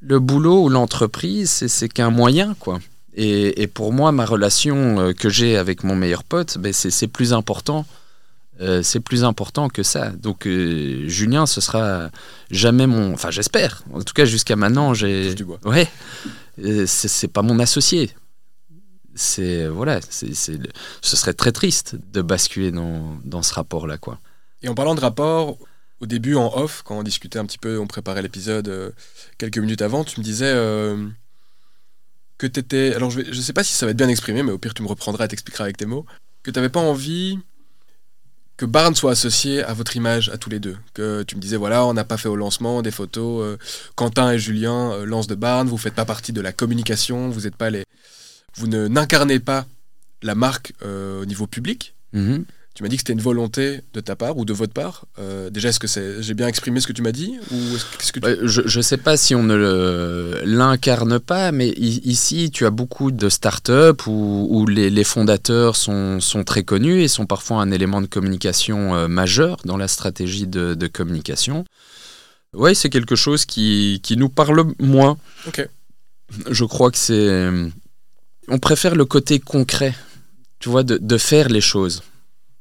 le, 0.00 0.18
boulot 0.18 0.64
ou 0.64 0.68
l'entreprise, 0.68 1.64
c'est 1.66 1.88
qu'un 1.88 2.10
moyen, 2.10 2.54
quoi. 2.58 2.80
Et, 3.16 3.62
et, 3.62 3.66
pour 3.66 3.92
moi, 3.92 4.10
ma 4.10 4.24
relation 4.24 5.14
que 5.14 5.28
j'ai 5.28 5.56
avec 5.56 5.84
mon 5.84 5.94
meilleur 5.94 6.24
pote, 6.24 6.58
ben 6.58 6.72
c'est 6.72 7.06
plus 7.06 7.32
important 7.32 7.86
euh, 8.60 8.82
c'est 8.82 9.00
plus 9.00 9.24
important 9.24 9.68
que 9.68 9.82
ça. 9.82 10.10
Donc 10.10 10.46
euh, 10.46 11.08
Julien, 11.08 11.46
ce 11.46 11.60
sera 11.60 12.10
jamais 12.50 12.86
mon. 12.86 13.12
Enfin, 13.12 13.30
j'espère. 13.30 13.82
En 13.92 14.02
tout 14.02 14.14
cas, 14.14 14.24
jusqu'à 14.24 14.56
maintenant, 14.56 14.94
j'ai. 14.94 15.34
Ouais. 15.64 15.88
Euh, 16.62 16.84
c'est 16.86 17.28
pas 17.28 17.42
mon 17.42 17.58
associé. 17.58 18.10
C'est 19.16 19.66
voilà. 19.66 20.00
C'est 20.08 20.34
ce 20.34 21.16
serait 21.16 21.34
très 21.34 21.52
triste 21.52 21.96
de 22.12 22.22
basculer 22.22 22.70
dans, 22.70 23.18
dans 23.24 23.42
ce 23.42 23.54
rapport-là, 23.54 23.98
quoi. 23.98 24.20
Et 24.62 24.68
en 24.68 24.74
parlant 24.74 24.94
de 24.94 25.00
rapport, 25.00 25.58
au 26.00 26.06
début 26.06 26.36
en 26.36 26.56
off, 26.56 26.82
quand 26.84 26.98
on 26.98 27.02
discutait 27.02 27.38
un 27.38 27.46
petit 27.46 27.58
peu, 27.58 27.78
on 27.78 27.86
préparait 27.86 28.22
l'épisode 28.22 28.94
quelques 29.38 29.58
minutes 29.58 29.82
avant, 29.82 30.04
tu 30.04 30.20
me 30.20 30.24
disais 30.24 30.52
que 32.38 32.46
tu 32.46 32.60
étais. 32.60 32.94
Alors 32.94 33.10
je, 33.10 33.20
vais, 33.20 33.32
je 33.32 33.40
sais 33.40 33.52
pas 33.52 33.64
si 33.64 33.74
ça 33.74 33.84
va 33.84 33.90
être 33.90 33.98
bien 33.98 34.08
exprimé, 34.08 34.42
mais 34.42 34.52
au 34.52 34.58
pire 34.58 34.74
tu 34.74 34.82
me 34.82 34.88
reprendras 34.88 35.24
et 35.24 35.28
t'expliqueras 35.28 35.64
avec 35.64 35.76
tes 35.76 35.86
mots 35.86 36.06
que 36.44 36.50
tu 36.50 36.58
n'avais 36.58 36.68
pas 36.68 36.80
envie 36.80 37.38
que 38.56 38.64
Barn 38.66 38.94
soit 38.94 39.12
associé 39.12 39.62
à 39.64 39.72
votre 39.72 39.96
image 39.96 40.28
à 40.28 40.38
tous 40.38 40.50
les 40.50 40.60
deux. 40.60 40.76
Que 40.92 41.22
tu 41.24 41.36
me 41.36 41.40
disais, 41.40 41.56
voilà, 41.56 41.84
on 41.84 41.94
n'a 41.94 42.04
pas 42.04 42.16
fait 42.16 42.28
au 42.28 42.36
lancement 42.36 42.82
des 42.82 42.90
photos. 42.90 43.42
euh, 43.42 43.56
Quentin 43.96 44.32
et 44.32 44.38
Julien 44.38 44.92
euh, 44.92 45.04
lancent 45.04 45.26
de 45.26 45.34
Barn, 45.34 45.68
vous 45.68 45.78
faites 45.78 45.94
pas 45.94 46.04
partie 46.04 46.32
de 46.32 46.40
la 46.40 46.52
communication, 46.52 47.30
vous 47.30 47.46
êtes 47.46 47.56
pas 47.56 47.70
les, 47.70 47.84
vous 48.56 48.66
ne 48.66 48.86
n'incarnez 48.86 49.40
pas 49.40 49.66
la 50.22 50.34
marque 50.34 50.72
euh, 50.82 51.22
au 51.22 51.24
niveau 51.24 51.46
public. 51.46 51.94
Mhm. 52.12 52.44
Tu 52.74 52.82
m'as 52.82 52.88
dit 52.88 52.96
que 52.96 53.02
c'était 53.02 53.12
une 53.12 53.20
volonté 53.20 53.82
de 53.92 54.00
ta 54.00 54.16
part 54.16 54.36
ou 54.36 54.44
de 54.44 54.52
votre 54.52 54.72
part. 54.72 55.04
Euh, 55.20 55.48
déjà, 55.48 55.68
est-ce 55.68 55.78
que 55.78 55.86
c'est, 55.86 56.20
j'ai 56.24 56.34
bien 56.34 56.48
exprimé 56.48 56.80
ce 56.80 56.88
que 56.88 56.92
tu 56.92 57.02
m'as 57.02 57.12
dit 57.12 57.38
ou 57.52 57.56
est-ce 57.76 58.12
que- 58.12 58.18
tu- 58.18 58.26
Ouais, 58.26 58.36
Je 58.42 58.76
ne 58.78 58.82
sais 58.82 58.96
pas 58.96 59.16
si 59.16 59.32
on 59.36 59.44
ne 59.44 60.42
l'incarne 60.44 61.20
pas, 61.20 61.52
mais 61.52 61.68
ici, 61.68 62.50
tu 62.50 62.66
as 62.66 62.70
beaucoup 62.70 63.12
de 63.12 63.28
startups 63.28 64.02
où, 64.08 64.48
où 64.50 64.66
les, 64.66 64.90
les 64.90 65.04
fondateurs 65.04 65.76
sont, 65.76 66.18
sont 66.18 66.42
très 66.42 66.64
connus 66.64 67.00
et 67.02 67.06
sont 67.06 67.26
parfois 67.26 67.58
un 67.62 67.70
élément 67.70 68.00
de 68.00 68.06
communication 68.08 68.96
euh, 68.96 69.06
majeur 69.06 69.58
dans 69.64 69.76
la 69.76 69.86
stratégie 69.86 70.48
de, 70.48 70.74
de 70.74 70.86
communication. 70.88 71.64
Oui, 72.54 72.74
c'est 72.74 72.90
quelque 72.90 73.14
chose 73.14 73.44
qui, 73.44 74.00
qui 74.02 74.16
nous 74.16 74.28
parle 74.28 74.64
moins. 74.80 75.16
Ok. 75.46 75.68
Je 76.50 76.64
crois 76.64 76.90
que 76.90 76.98
c'est... 76.98 77.48
On 78.48 78.58
préfère 78.58 78.96
le 78.96 79.04
côté 79.04 79.38
concret, 79.38 79.94
tu 80.58 80.68
vois, 80.70 80.82
de, 80.82 80.98
de 80.98 81.18
faire 81.18 81.48
les 81.48 81.60
choses. 81.60 82.02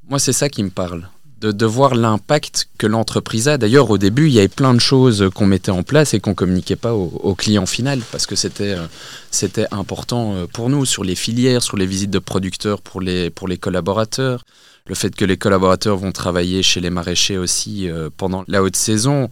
Moi, 0.10 0.20
c'est 0.20 0.34
ça 0.34 0.50
qui 0.50 0.64
me 0.64 0.70
parle 0.70 1.08
de, 1.52 1.66
voir 1.66 1.96
l'impact 1.96 2.70
que 2.78 2.88
l'entreprise 2.88 3.48
a. 3.48 3.58
D'ailleurs, 3.58 3.90
au 3.90 3.98
début, 3.98 4.28
il 4.28 4.34
y 4.34 4.40
avait 4.40 4.48
plein 4.48 4.74
de 4.74 4.80
choses 4.80 5.30
qu'on 5.36 5.46
mettait 5.46 5.72
en 5.72 5.84
place 5.84 6.14
et 6.14 6.20
qu'on 6.20 6.34
communiquait 6.34 6.78
pas 6.78 6.94
au, 6.94 7.12
au 7.22 7.36
client 7.36 7.66
final 7.66 8.02
parce 8.12 8.26
que 8.26 8.36
c'était 8.36 8.72
euh, 8.72 8.86
c'était 9.30 9.68
important 9.72 10.36
euh, 10.36 10.46
pour 10.46 10.70
nous 10.70 10.86
sur 10.86 11.04
les 11.04 11.16
filières, 11.16 11.62
sur 11.62 11.76
les 11.76 11.86
visites 11.86 12.12
de 12.12 12.20
producteurs 12.20 12.82
pour 12.82 13.02
les 13.02 13.30
pour 13.30 13.48
les 13.48 13.58
collaborateurs, 13.58 14.46
le 14.88 14.96
fait 14.96 15.14
que 15.16 15.26
les 15.26 15.38
collaborateurs 15.38 15.98
vont 15.98 16.14
travailler 16.14 16.64
chez 16.64 16.80
les 16.80 16.90
maraîchers 16.90 17.38
aussi 17.38 17.90
euh, 17.90 18.10
pendant 18.16 18.46
la 18.48 18.64
haute 18.64 18.78
saison. 18.78 19.30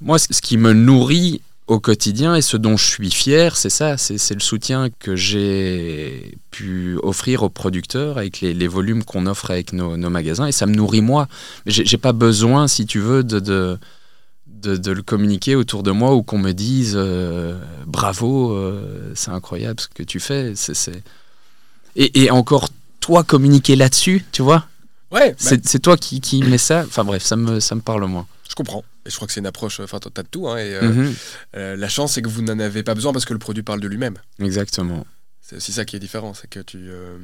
Moi, 0.00 0.18
ce 0.18 0.40
qui 0.40 0.56
me 0.56 0.72
nourrit 0.72 1.42
au 1.66 1.80
quotidien 1.80 2.36
et 2.36 2.42
ce 2.42 2.56
dont 2.56 2.76
je 2.76 2.86
suis 2.86 3.10
fier, 3.10 3.56
c'est 3.56 3.70
ça, 3.70 3.96
c'est 3.96 4.18
c'est 4.18 4.34
le 4.34 4.40
soutien 4.40 4.88
que 5.00 5.16
j'ai 5.16 6.38
pu 6.52 6.96
offrir 7.02 7.42
aux 7.42 7.48
producteurs 7.48 8.18
avec 8.18 8.40
les, 8.40 8.54
les 8.54 8.68
volumes 8.68 9.02
qu'on 9.04 9.26
offre 9.26 9.50
avec 9.50 9.72
nos, 9.72 9.96
nos 9.96 10.10
magasins 10.10 10.46
et 10.46 10.52
ça 10.52 10.66
me 10.66 10.74
nourrit 10.74 11.00
moi. 11.00 11.26
J'ai 11.66 11.98
pas 11.98 12.12
besoin, 12.12 12.68
si 12.68 12.86
tu 12.86 13.00
veux, 13.00 13.24
de, 13.24 13.40
de, 13.40 13.78
de, 14.46 14.76
de 14.76 14.90
le 14.92 15.02
communiquer 15.02 15.56
autour 15.56 15.82
de 15.82 15.90
moi 15.90 16.14
ou 16.14 16.22
qu'on 16.22 16.38
me 16.38 16.52
dise 16.52 16.94
euh, 16.96 17.58
bravo, 17.86 18.52
euh, 18.52 19.12
c'est 19.16 19.32
incroyable 19.32 19.80
ce 19.80 19.88
que 19.88 20.04
tu 20.04 20.20
fais. 20.20 20.52
c'est 20.54 21.02
Et, 21.96 22.22
et 22.24 22.30
encore, 22.30 22.68
toi 23.00 23.24
communiquer 23.24 23.74
là-dessus, 23.76 24.24
tu 24.30 24.42
vois, 24.42 24.66
Ouais, 25.12 25.30
bah, 25.30 25.36
c'est 25.38 25.66
c'est 25.68 25.78
toi 25.78 25.96
qui, 25.96 26.20
qui 26.20 26.42
mets 26.42 26.58
ça? 26.58 26.84
Enfin 26.86 27.04
bref, 27.04 27.22
ça 27.22 27.36
me, 27.36 27.60
ça 27.60 27.74
me 27.76 27.80
parle 27.80 28.04
moins. 28.06 28.26
je 28.48 28.54
comprends. 28.54 28.84
Et 29.06 29.10
je 29.10 29.14
crois 29.16 29.26
que 29.26 29.32
c'est 29.32 29.40
une 29.40 29.46
approche. 29.46 29.80
Enfin, 29.80 29.98
t'as 30.00 30.22
de 30.22 30.28
tout. 30.28 30.48
hein, 30.48 30.56
et, 30.58 30.74
euh, 30.74 30.82
Mhm. 30.82 31.14
euh, 31.56 31.76
la 31.76 31.88
chance, 31.88 32.12
c'est 32.14 32.22
que 32.22 32.28
vous 32.28 32.42
n'en 32.42 32.58
avez 32.58 32.82
pas 32.82 32.94
besoin 32.94 33.12
parce 33.12 33.24
que 33.24 33.32
le 33.32 33.38
produit 33.38 33.62
parle 33.62 33.80
de 33.80 33.86
lui-même. 33.88 34.16
Exactement. 34.40 35.06
C'est 35.40 35.56
aussi 35.56 35.72
ça 35.72 35.84
qui 35.84 35.94
est 35.96 36.00
différent, 36.00 36.34
c'est 36.34 36.48
que 36.50 36.58
tu, 36.60 36.78
euh, 36.80 37.16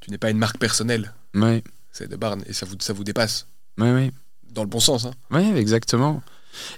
tu 0.00 0.10
n'es 0.10 0.18
pas 0.18 0.30
une 0.30 0.38
marque 0.38 0.58
personnelle. 0.58 1.12
Ouais, 1.34 1.62
C'est 1.92 2.08
de 2.10 2.16
Barn 2.16 2.42
et 2.48 2.52
ça 2.54 2.64
vous, 2.66 2.76
ça 2.80 2.94
vous 2.94 3.04
dépasse 3.04 3.46
ouais, 3.78 3.92
ouais. 3.92 4.10
dans 4.50 4.62
le 4.62 4.68
bon 4.70 4.80
sens. 4.80 5.04
Hein. 5.04 5.12
Oui, 5.30 5.52
exactement. 5.56 6.22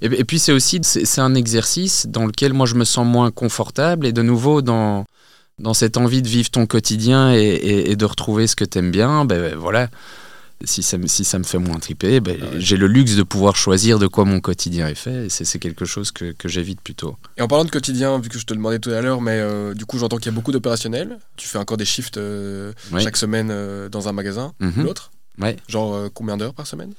Et, 0.02 0.06
et 0.06 0.24
puis 0.24 0.38
c'est 0.40 0.52
aussi 0.52 0.80
c'est 0.82 1.20
un 1.20 1.34
exercice 1.36 2.06
dans 2.08 2.26
lequel 2.26 2.52
moi 2.52 2.66
je 2.66 2.74
me 2.74 2.84
sens 2.84 3.06
moins 3.06 3.30
confortable 3.30 4.06
et 4.06 4.12
de 4.12 4.22
nouveau 4.22 4.62
dans, 4.62 5.04
dans 5.60 5.74
cette 5.74 5.96
envie 5.96 6.22
de 6.22 6.28
vivre 6.28 6.50
ton 6.50 6.66
quotidien 6.66 7.32
et, 7.32 7.38
et- 7.38 7.90
et 7.92 7.96
de 7.96 8.04
retrouver 8.04 8.46
ce 8.48 8.56
que 8.56 8.64
tu 8.64 8.78
aimes 8.78 8.90
bien, 8.90 9.24
ben 9.24 9.54
voilà. 9.54 9.88
Si 10.66 10.82
ça, 10.82 10.98
me- 10.98 11.06
si 11.06 11.24
ça 11.24 11.38
me 11.38 11.44
fait 11.44 11.58
moins 11.58 11.78
triper, 11.78 12.20
ben, 12.20 12.36
Ah 12.40 12.44
ouais. 12.46 12.50
j'ai 12.60 12.76
le 12.76 12.86
luxe 12.86 13.16
de 13.16 13.22
pouvoir 13.22 13.56
choisir 13.56 13.98
de 13.98 14.06
quoi 14.06 14.24
mon 14.24 14.40
quotidien 14.40 14.88
est 14.88 14.94
fait 14.94 15.26
et 15.26 15.28
c'est 15.28 15.58
quelque 15.58 15.84
chose 15.84 16.10
que, 16.10 16.32
que 16.32 16.48
j'évite 16.48 16.80
plutôt. 16.80 17.16
Et 17.36 17.42
en 17.42 17.48
parlant 17.48 17.64
de 17.64 17.70
quotidien, 17.70 18.18
vu 18.18 18.28
que 18.28 18.38
je 18.38 18.46
te 18.46 18.54
demandais 18.54 18.78
tout 18.78 18.90
à 18.90 19.00
l'heure, 19.00 19.20
mais 19.20 19.38
euh, 19.40 19.74
du 19.74 19.84
coup 19.86 19.98
j'entends 19.98 20.16
qu'il 20.16 20.26
y 20.26 20.28
a 20.28 20.32
beaucoup 20.34 20.52
d'opérationnels. 20.52 21.18
Tu 21.36 21.48
fais 21.48 21.58
encore 21.58 21.76
des 21.76 21.84
shifts 21.84 22.16
euh, 22.16 22.72
Oui. 22.92 23.02
chaque 23.02 23.16
semaine 23.16 23.48
euh, 23.50 23.88
dans 23.88 24.08
un 24.08 24.12
magasin 24.12 24.52
ou 24.60 24.64
Mhm. 24.66 24.84
l'autre. 24.84 25.10
Ouais. 25.38 25.56
Genre 25.68 26.08
combien 26.14 26.36
d'heures 26.36 26.54
par 26.54 26.66
semaine? 26.66 26.92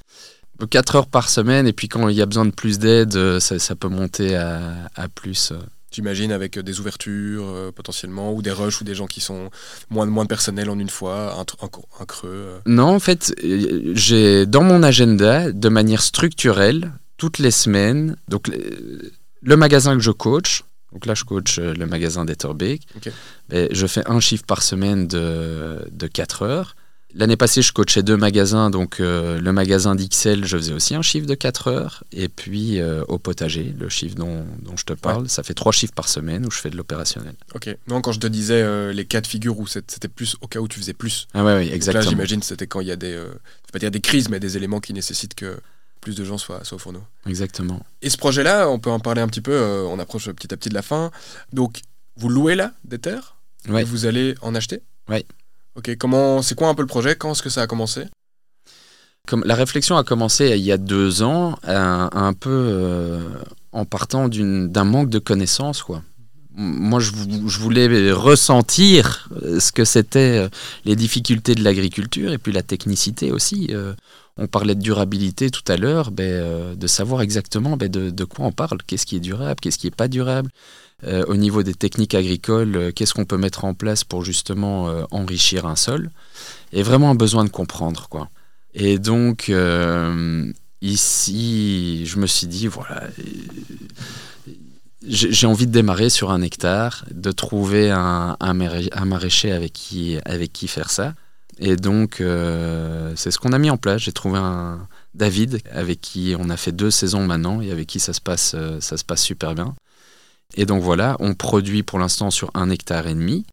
4 0.70 0.96
heures 0.96 1.08
par 1.08 1.28
semaine 1.30 1.68
et 1.68 1.74
puis 1.74 1.90
quand 1.90 2.08
il 2.08 2.16
y 2.16 2.22
a 2.22 2.26
besoin 2.26 2.46
de 2.46 2.52
plus 2.52 2.80
d'aide, 2.80 3.40
ça, 3.40 3.60
ça 3.60 3.76
peut 3.76 3.90
monter 3.90 4.36
à, 4.36 4.90
à 4.96 5.08
plus. 5.10 5.52
J'imagine 5.95 6.34
avec 6.34 6.59
des 6.59 6.80
ouvertures 6.81 7.45
euh, 7.47 7.72
potentiellement 7.72 8.34
ou 8.34 8.41
des 8.41 8.51
rushs 8.51 8.81
ou 8.81 8.84
des 8.84 8.95
gens 8.95 9.07
qui 9.07 9.22
sont 9.22 9.49
moins, 9.89 10.05
moins 10.05 10.26
de 10.26 10.27
personnel 10.27 10.69
en 10.69 10.77
une 10.77 10.89
fois, 10.89 11.38
un, 11.39 12.05
creux. 12.05 12.30
euh. 12.30 12.59
Non, 12.65 12.88
en 12.95 12.99
fait, 12.99 13.34
euh, 13.45 13.93
j'ai 13.95 14.45
dans 14.45 14.61
mon 14.63 14.84
agenda, 14.84 15.53
de 15.53 15.69
manière 15.69 16.01
structurelle, 16.01 16.91
toutes 17.15 17.39
les 17.39 17.51
semaines, 17.51 18.17
donc 18.27 18.51
le, 19.41 19.55
magasin 19.55 19.93
que 19.95 20.01
je 20.01 20.11
coach, 20.11 20.63
donc 20.91 21.05
là 21.05 21.13
je 21.13 21.23
coach 21.23 21.59
le 21.59 21.85
magasin 21.85 22.26
d'Etterbeek, 22.26 22.85
Ok. 22.97 23.09
ben, 23.47 23.69
je 23.72 23.88
fais 23.88 24.03
un 24.05 24.19
chiffre 24.19 24.43
par 24.45 24.63
semaine 24.63 25.07
de, 25.07 25.80
de 25.91 26.07
4 26.07 26.41
heures. 26.41 26.76
L'année 27.14 27.38
passée, 27.38 27.61
je 27.61 27.72
coachais 27.72 28.03
deux 28.03 28.18
magasins, 28.18 28.69
donc 28.69 28.99
euh, 28.99 29.40
le 29.40 29.53
magasin 29.53 29.95
d'XL, 29.95 30.44
je 30.44 30.57
faisais 30.57 30.73
aussi 30.73 30.95
un 30.95 31.02
chiffre 31.02 31.26
de 31.26 31.34
4 31.36 31.68
heures, 31.69 32.03
et 32.11 32.27
puis 32.27 32.80
euh, 32.82 33.06
au 33.07 33.19
potager, 33.19 33.73
le 33.80 33.88
chiffre 33.88 34.15
dont, 34.15 34.45
dont 34.61 34.76
je 34.76 34.84
te 34.84 34.91
parle, 34.94 35.30
ça 35.30 35.41
fait 35.41 35.53
trois 35.53 35.72
chiffres 35.72 35.94
par 35.94 36.10
semaine 36.10 36.45
où 36.45 36.52
je 36.52 36.57
fais 36.60 36.69
de 36.69 36.76
l'opérationnel. 36.76 37.36
Ok. 37.53 37.73
Non, 37.88 38.02
quand 38.02 38.11
je 38.11 38.19
te 38.19 38.27
disais 38.27 38.61
euh, 38.61 38.91
les 38.91 39.06
cas 39.06 39.22
de 39.22 39.27
figure 39.27 39.57
où 39.60 39.65
c'était 39.65 40.10
plus 40.10 40.36
au 40.41 40.48
cas 40.48 40.60
où 40.60 40.68
tu 40.68 40.77
faisais 40.77 40.94
plus. 40.94 41.27
Ah 41.34 41.45
ouais, 41.45 41.53
oui, 41.56 41.60
Donc 41.61 41.69
Là, 41.69 41.76
exactement. 41.76 42.10
j'imagine 42.10 42.41
c'était 42.44 42.68
quand 42.68 42.82
il 42.82 42.88
y 42.88 42.91
a 42.91 42.98
des, 42.98 43.18
pas 43.72 43.80
dire 43.80 43.91
des 43.91 44.02
crises, 44.02 44.27
mais 44.27 44.41
des 44.41 44.57
éléments 44.57 44.82
qui 44.82 44.91
nécessitent 44.94 45.36
que 45.36 45.57
plus 46.02 46.15
de 46.15 46.26
gens 46.26 46.38
soient, 46.38 46.65
soient 46.65 46.76
au 46.76 46.80
fourneau. 46.80 47.03
exactement. 47.26 47.82
Et 48.02 48.10
ce 48.10 48.18
projet-là, 48.18 48.69
on 48.69 48.77
peut 48.77 48.90
en 48.91 48.99
parler 48.99 49.22
un 49.22 49.27
petit 49.27 49.41
peu, 49.41 49.86
on 49.88 49.98
approche 49.99 50.30
petit 50.32 50.53
à 50.53 50.57
petit 50.57 50.69
de 50.69 50.73
la 50.76 50.82
fin. 50.82 51.11
Donc, 51.53 51.80
vous 52.18 52.27
louez 52.27 52.56
là 52.56 52.73
des 52.84 52.99
terres? 52.99 53.38
Ouais. 53.69 53.82
et 53.82 53.86
vous 53.86 54.06
allez 54.06 54.36
en 54.41 54.53
acheter? 54.53 54.82
Ouais. 55.10 55.26
Ok, 55.76 55.95
comment, 55.97 56.41
c'est 56.41 56.56
quoi 56.56 56.69
un 56.69 56.73
peu 56.76 56.81
le 56.81 56.88
projet? 56.88 57.15
Quand 57.15 57.31
est-ce 57.31 57.43
que 57.43 57.49
ça 57.49 57.61
a 57.64 57.68
commencé? 57.68 58.06
Comme 59.27 59.43
la 59.45 59.56
réflexion 59.56 59.97
a 59.97 60.03
commencé 60.03 60.49
il 60.56 60.64
y 60.64 60.72
a 60.72 60.77
deux 60.77 61.23
ans, 61.23 61.57
un, 61.64 62.10
un 62.14 62.34
peu 62.34 62.49
euh, 62.52 63.19
en 63.72 63.84
partant 63.85 64.30
d'un 64.30 64.84
manque 64.84 65.10
de 65.10 65.19
connaissances. 65.19 65.81
Quoi. 65.81 66.03
Moi, 66.53 66.99
je, 66.99 67.11
vou- 67.11 67.49
je 67.49 67.60
voulais 67.60 68.11
ressentir 68.11 69.27
euh, 69.41 69.60
ce 69.60 69.72
que 69.72 69.84
c'était 69.84 70.38
euh, 70.38 70.47
les 70.85 70.95
difficultés 70.95 71.56
de 71.56 71.64
l'agriculture 71.64 72.31
et 72.31 72.38
puis 72.38 72.52
la 72.53 72.61
technicité 72.64 73.31
aussi. 73.31 73.69
euh. 73.72 73.93
on 74.38 74.47
parlait 74.47 74.76
de 74.76 74.81
durabilité 74.81 75.49
tout 75.49 75.64
à 75.69 75.76
l'heure, 75.76 76.11
ben, 76.11 76.23
euh, 76.23 76.76
de 76.76 76.88
savoir 76.88 77.22
exactement 77.22 77.77
ben, 77.77 77.89
de 77.89 78.23
quoi 78.26 78.45
on 78.45 78.52
parle, 78.52 78.77
qu'est-ce 78.85 79.06
qui 79.07 79.15
est 79.18 79.19
durable, 79.22 79.60
qu'est-ce 79.60 79.77
qui 79.80 79.88
n'est 79.88 79.91
pas 79.91 80.07
durable. 80.07 80.49
Euh, 81.03 81.26
au 81.27 81.35
niveau 81.35 81.61
des 81.61 81.73
techniques 81.73 82.15
agricoles, 82.15 82.76
euh, 82.77 82.91
qu'est-ce 82.91 83.13
qu'on 83.13 83.26
peut 83.26 83.38
mettre 83.38 83.65
en 83.65 83.73
place 83.73 84.05
pour 84.05 84.23
justement 84.23 84.88
euh, 84.88 85.03
enrichir 85.11 85.65
un 85.65 85.76
sol 85.76 86.09
Et 86.72 86.84
vraiment 86.84 87.09
un 87.09 87.15
besoin 87.15 87.43
de 87.43 87.49
comprendre. 87.49 88.07
quoi. 88.09 88.30
Et 88.73 88.97
donc, 88.97 89.51
ici, 90.81 92.05
je 92.05 92.17
me 92.19 92.27
suis 92.27 92.47
dit, 92.47 92.67
voilà, 92.67 93.03
j'ai 95.07 95.47
envie 95.47 95.67
de 95.67 95.72
démarrer 95.72 96.09
sur 96.09 96.31
un 96.31 96.41
hectare, 96.41 97.05
de 97.11 97.31
trouver 97.31 97.91
un, 97.91 98.35
un, 98.39 98.59
un 98.59 99.05
maraîcher 99.05 99.51
avec 99.53 99.72
qui, 99.72 100.17
avec 100.26 100.51
qui 100.51 100.67
faire 100.67 100.89
ça. 100.89 101.13
Et 101.57 101.77
donc, 101.77 102.15
c'est 103.15 103.31
ce 103.31 103.39
qu'on 103.39 103.53
a 103.53 103.59
mis 103.59 103.69
en 103.69 103.77
place. 103.77 104.01
J'ai 104.01 104.11
trouvé 104.11 104.39
un 104.39 104.85
David 105.13 105.59
avec 105.72 106.01
qui 106.01 106.35
on 106.38 106.49
a 106.49 106.57
fait 106.57 106.73
deux 106.73 106.91
saisons 106.91 107.26
maintenant 107.26 107.61
et 107.61 107.72
avec 107.72 107.88
qui 107.88 108.01
ça 108.01 108.11
se 108.11 108.19
passe, 108.19 108.57
ça 108.81 108.97
se 108.97 109.05
passe 109.05 109.22
super 109.22 109.55
bien. 109.55 109.73
Et 110.53 110.65
donc 110.65 110.81
voilà, 110.81 111.17
on 111.19 111.34
produit 111.34 111.84
pour 111.84 111.99
l'instant 111.99 112.31
sur 112.31 112.51
un 112.53 112.69
hectare 112.69 113.07
et 113.07 113.13
demi. 113.13 113.45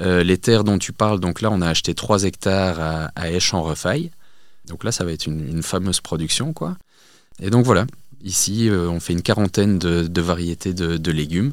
Euh, 0.00 0.22
les 0.22 0.38
terres 0.38 0.64
dont 0.64 0.78
tu 0.78 0.92
parles, 0.92 1.20
donc 1.20 1.40
là, 1.40 1.50
on 1.50 1.60
a 1.60 1.68
acheté 1.68 1.94
3 1.94 2.24
hectares 2.24 2.80
à, 2.80 3.04
à 3.16 3.30
Esch-en-Refaille. 3.30 4.10
Donc 4.66 4.84
là, 4.84 4.92
ça 4.92 5.04
va 5.04 5.12
être 5.12 5.26
une, 5.26 5.62
fameuse 5.62 6.00
production, 6.00 6.52
quoi. 6.52 6.76
Et 7.40 7.50
donc 7.50 7.64
voilà, 7.64 7.86
ici, 8.22 8.68
euh, 8.68 8.88
on 8.88 9.00
fait 9.00 9.12
une 9.12 9.22
quarantaine 9.22 9.78
de, 9.78 10.20
variétés 10.20 10.74
de, 10.74 11.10
légumes 11.10 11.52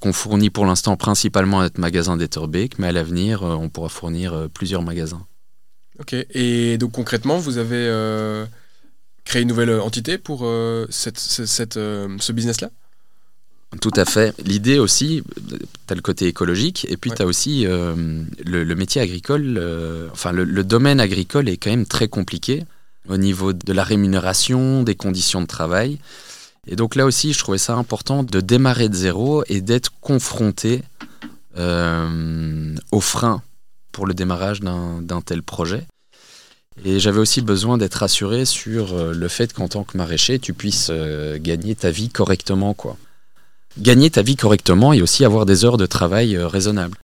qu'on 0.00 0.12
fournit 0.12 0.50
pour 0.50 0.64
l'instant 0.64 0.96
principalement 0.96 1.60
à 1.60 1.64
notre 1.64 1.80
magasin 1.80 2.16
d'Etterbeek, 2.16 2.78
mais 2.78 2.88
à 2.88 2.92
l'avenir, 2.92 3.42
euh, 3.42 3.54
on 3.54 3.68
pourra 3.68 3.88
fournir 3.88 4.48
plusieurs 4.52 4.82
magasins. 4.82 5.26
Ok, 5.98 6.14
et 6.14 6.78
donc 6.78 6.92
concrètement, 6.92 7.38
vous 7.38 7.58
avez 7.58 8.46
créé 9.24 9.42
une 9.42 9.48
nouvelle 9.48 9.80
entité 9.80 10.16
pour 10.16 10.40
ce 10.40 12.32
business-là? 12.32 12.70
Tout 13.80 13.92
à 13.94 14.04
fait. 14.04 14.34
L'idée 14.44 14.78
aussi, 14.80 15.22
tu 15.48 15.92
as 15.92 15.94
le 15.94 16.00
côté 16.02 16.26
écologique, 16.26 16.86
et 16.90 16.96
puis 16.96 17.10
Ouais. 17.10 17.16
tu 17.16 17.22
as 17.22 17.26
aussi 17.26 17.66
euh, 17.66 17.94
le, 18.44 18.64
le 18.64 18.74
métier 18.74 19.00
agricole, 19.00 19.56
euh, 19.58 20.08
enfin 20.12 20.32
le, 20.32 20.42
le 20.42 20.64
domaine 20.64 20.98
agricole 20.98 21.48
est 21.48 21.56
quand 21.56 21.70
même 21.70 21.86
très 21.86 22.08
compliqué 22.08 22.64
au 23.08 23.16
niveau 23.16 23.52
de 23.52 23.72
la 23.72 23.84
rémunération, 23.84 24.82
des 24.82 24.96
conditions 24.96 25.40
de 25.40 25.46
travail. 25.46 25.98
Et 26.66 26.74
donc 26.76 26.96
là 26.96 27.06
aussi, 27.06 27.32
je 27.32 27.38
trouvais 27.38 27.58
ça 27.58 27.74
important 27.76 28.22
de 28.24 28.40
démarrer 28.40 28.88
de 28.88 28.94
zéro 28.94 29.44
et 29.48 29.60
d'être 29.60 29.92
confronté 30.00 30.82
euh, 31.56 32.74
aux 32.92 33.00
freins 33.00 33.42
pour 33.92 34.06
le 34.06 34.14
démarrage 34.14 34.60
d'un 34.60 35.20
tel 35.24 35.42
projet. 35.42 35.86
Et 36.84 36.98
j'avais 37.00 37.18
aussi 37.20 37.40
besoin 37.40 37.78
d'être 37.78 38.02
assuré 38.02 38.44
sur 38.44 38.94
euh, 38.94 39.12
le 39.14 39.28
fait 39.28 39.52
qu'en 39.52 39.68
tant 39.68 39.84
que 39.84 39.96
maraîcher, 39.96 40.38
tu 40.38 40.54
puisses 40.54 40.90
gagner 41.40 41.74
ta 41.76 41.90
vie 41.90 42.08
correctement. 42.08 42.74
quoi. 42.74 42.96
Gagner 43.78 44.10
ta 44.10 44.22
vie 44.22 44.36
correctement 44.36 44.92
et 44.92 45.02
aussi 45.02 45.24
avoir 45.24 45.46
des 45.46 45.64
heures 45.64 45.76
de 45.76 45.86
travail 45.86 46.36
euh, 46.36 46.46
raisonnables. 46.46 46.98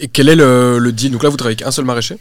Et 0.00 0.08
quel 0.08 0.28
est 0.28 0.36
le, 0.36 0.78
le 0.78 0.92
deal? 0.92 1.12
Donc 1.12 1.22
là, 1.22 1.28
vous 1.28 1.36
travaillez 1.36 1.56
avec 1.56 1.68
un 1.68 1.72
seul 1.72 1.84
maraîcher? 1.84 2.18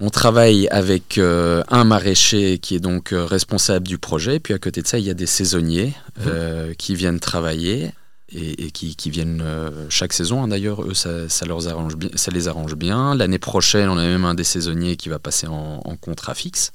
On 0.00 0.10
travaille 0.10 0.66
avec 0.68 1.18
un 1.18 1.84
maraîcher 1.84 2.58
qui 2.58 2.74
est 2.74 2.80
donc 2.80 3.10
responsable 3.12 3.86
du 3.86 3.98
projet, 3.98 4.40
puis 4.40 4.54
à 4.54 4.58
côté 4.58 4.80
de 4.80 4.86
ça, 4.86 4.98
il 4.98 5.04
y 5.04 5.10
a 5.10 5.14
des 5.14 5.26
saisonniers 5.26 5.92
mmh. 6.16 6.74
qui 6.78 6.94
viennent 6.94 7.20
travailler 7.20 7.90
et, 8.32 8.70
qui, 8.70 9.10
viennent 9.10 9.42
euh, 9.44 9.86
chaque 9.88 10.12
saison. 10.12 10.42
Hein, 10.42 10.48
d'ailleurs, 10.48 10.82
eux, 10.82 10.94
ça, 10.94 11.26
leur 11.46 11.66
arrange 11.68 11.96
bien, 11.96 12.10
ça 12.14 12.30
les 12.30 12.48
arrange 12.48 12.74
bien. 12.74 13.14
L'année 13.14 13.38
prochaine, 13.38 13.88
on 13.88 13.98
a 13.98 14.04
même 14.04 14.24
un 14.24 14.34
des 14.34 14.44
saisonniers 14.44 14.96
qui 14.96 15.08
va 15.08 15.18
passer 15.18 15.46
en, 15.46 15.80
contrat 16.00 16.34
fixe. 16.34 16.72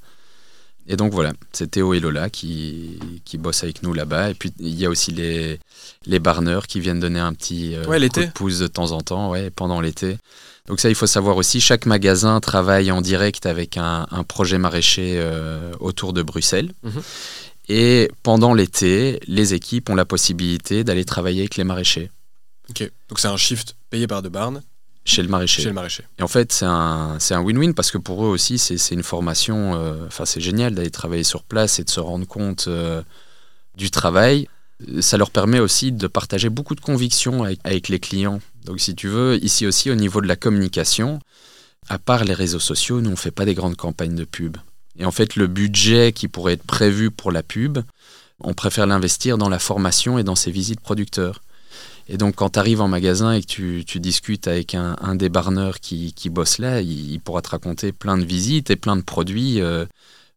Et 0.88 0.98
donc 0.98 1.14
voilà, 1.14 1.34
c'est 1.52 1.72
Théo 1.72 1.94
et 1.94 2.00
Lola 2.00 2.30
qui, 2.30 3.00
qui 3.26 3.38
bossent 3.38 3.64
avec 3.64 3.82
nous 3.82 3.94
là-bas. 3.94 4.32
Et 4.32 4.34
puis 4.36 4.52
il 4.60 4.76
y 4.76 4.86
a 4.86 4.90
aussi 4.90 5.12
les, 5.12 5.60
les 6.06 6.20
barneurs 6.20 6.68
qui 6.68 6.80
viennent 6.80 7.00
donner 7.00 7.20
un 7.20 7.34
petit 7.34 7.76
euh, 7.76 7.84
coup 7.86 8.20
de 8.20 8.32
pouce 8.32 8.60
de 8.60 8.68
temps 8.68 8.92
en 8.92 9.02
temps 9.02 9.32
ouais, 9.32 9.50
pendant 9.50 9.82
l'été. 9.82 10.18
Donc 10.68 10.80
ça, 10.80 10.90
il 10.90 10.96
faut 10.96 11.08
savoir 11.08 11.38
aussi, 11.38 11.62
chaque 11.62 11.86
magasin 11.86 12.40
travaille 12.40 12.92
en 12.92 13.02
direct 13.02 13.46
avec 13.46 13.78
un, 13.78 14.06
projet 14.28 14.58
maraîcher 14.58 15.16
euh, 15.18 15.72
autour 15.80 16.12
de 16.14 16.24
Bruxelles. 16.24 16.72
Mhm. 16.84 17.02
Et 17.68 18.12
pendant 18.24 18.54
l'été, 18.54 19.20
les 19.28 19.54
équipes 19.54 19.90
ont 19.90 19.96
la 19.96 20.06
possibilité 20.06 20.84
d'aller 20.84 21.06
travailler 21.06 21.42
avec 21.42 21.56
les 21.56 21.64
maraîchers. 21.64 22.12
Ok, 22.70 22.92
donc 23.10 23.20
c'est 23.20 23.28
un 23.28 23.38
shift 23.38 23.76
payé 23.90 24.08
par 24.08 24.22
De 24.22 24.30
Barn 24.30 24.62
chez 25.06 25.22
le 25.22 25.30
maraîcher. 25.30 25.62
Chez 25.62 25.68
le 25.70 25.74
maraîcher. 25.74 26.04
Et 26.20 26.24
en 26.24 26.28
fait, 26.28 26.52
c'est 26.52 26.66
un, 26.66 27.18
un 27.18 27.44
win-win 27.44 27.74
parce 27.74 27.92
que 27.92 28.00
pour 28.00 28.26
eux 28.26 28.30
aussi, 28.30 28.58
c'est 28.58 28.94
une 28.94 29.04
formation. 29.04 29.76
Euh, 29.76 30.08
enfin, 30.08 30.26
c'est 30.26 30.42
génial 30.42 30.74
d'aller 30.74 30.92
travailler 30.92 31.24
sur 31.24 31.44
place 31.44 31.80
et 31.80 31.84
de 31.84 31.90
se 31.90 32.00
rendre 32.00 32.26
compte 32.26 32.66
euh, 32.68 33.04
du 33.78 33.92
travail. 33.92 34.48
Ça 35.00 35.18
leur 35.18 35.30
permet 35.30 35.60
aussi 35.60 35.92
de 35.92 36.08
partager 36.08 36.50
beaucoup 36.50 36.76
de 36.76 36.82
convictions 36.82 37.44
avec, 37.44 37.60
avec, 37.64 37.88
les 37.88 38.00
clients. 38.00 38.42
Donc, 38.66 38.82
si 38.82 38.96
tu 38.96 39.08
veux, 39.08 39.42
ici 39.44 39.66
aussi, 39.68 39.90
au 39.92 39.96
niveau 39.96 40.22
de 40.22 40.28
la 40.28 40.36
communication, 40.36 41.20
à 41.88 42.00
part 42.00 42.26
les 42.26 42.34
réseaux 42.34 42.60
sociaux, 42.60 43.00
nous, 43.00 43.10
on 43.10 43.12
ne 43.12 43.18
fait 43.18 43.32
pas 43.32 43.46
des 43.46 43.54
grandes 43.54 43.78
campagnes 43.78 44.16
de 44.16 44.26
pub. 44.26 44.58
Et 44.98 45.06
en 45.06 45.12
fait, 45.12 45.36
le 45.36 45.48
budget 45.48 46.14
qui 46.14 46.28
pourrait 46.28 46.54
être 46.54 46.64
prévu 46.64 47.12
pour 47.12 47.32
la 47.32 47.44
pub, 47.44 47.80
on 48.40 48.54
préfère 48.54 48.88
l'investir 48.88 49.38
dans 49.38 49.50
la 49.50 49.60
formation 49.60 50.18
et 50.18 50.24
dans 50.24 50.36
ces 50.36 50.52
visites 50.52 50.82
producteurs. 50.82 51.42
Et 52.08 52.18
donc, 52.18 52.36
quand 52.36 52.52
tu 52.52 52.60
arrives 52.60 52.82
en 52.82 52.88
magasin 52.88 53.34
et 53.34 53.42
que 53.42 53.82
tu, 53.82 54.00
discutes 54.00 54.48
avec 54.48 54.76
un, 54.76 55.16
des 55.16 55.30
barneurs 55.30 55.80
qui, 55.80 56.14
bosse 56.30 56.60
là, 56.60 56.82
il, 56.82 57.20
pourra 57.20 57.42
te 57.42 57.50
raconter 57.50 57.92
plein 57.92 58.18
de 58.18 58.26
visites 58.26 58.70
et 58.70 58.76
plein 58.76 58.96
de 58.96 59.02
produits 59.02 59.60
euh, 59.60 59.86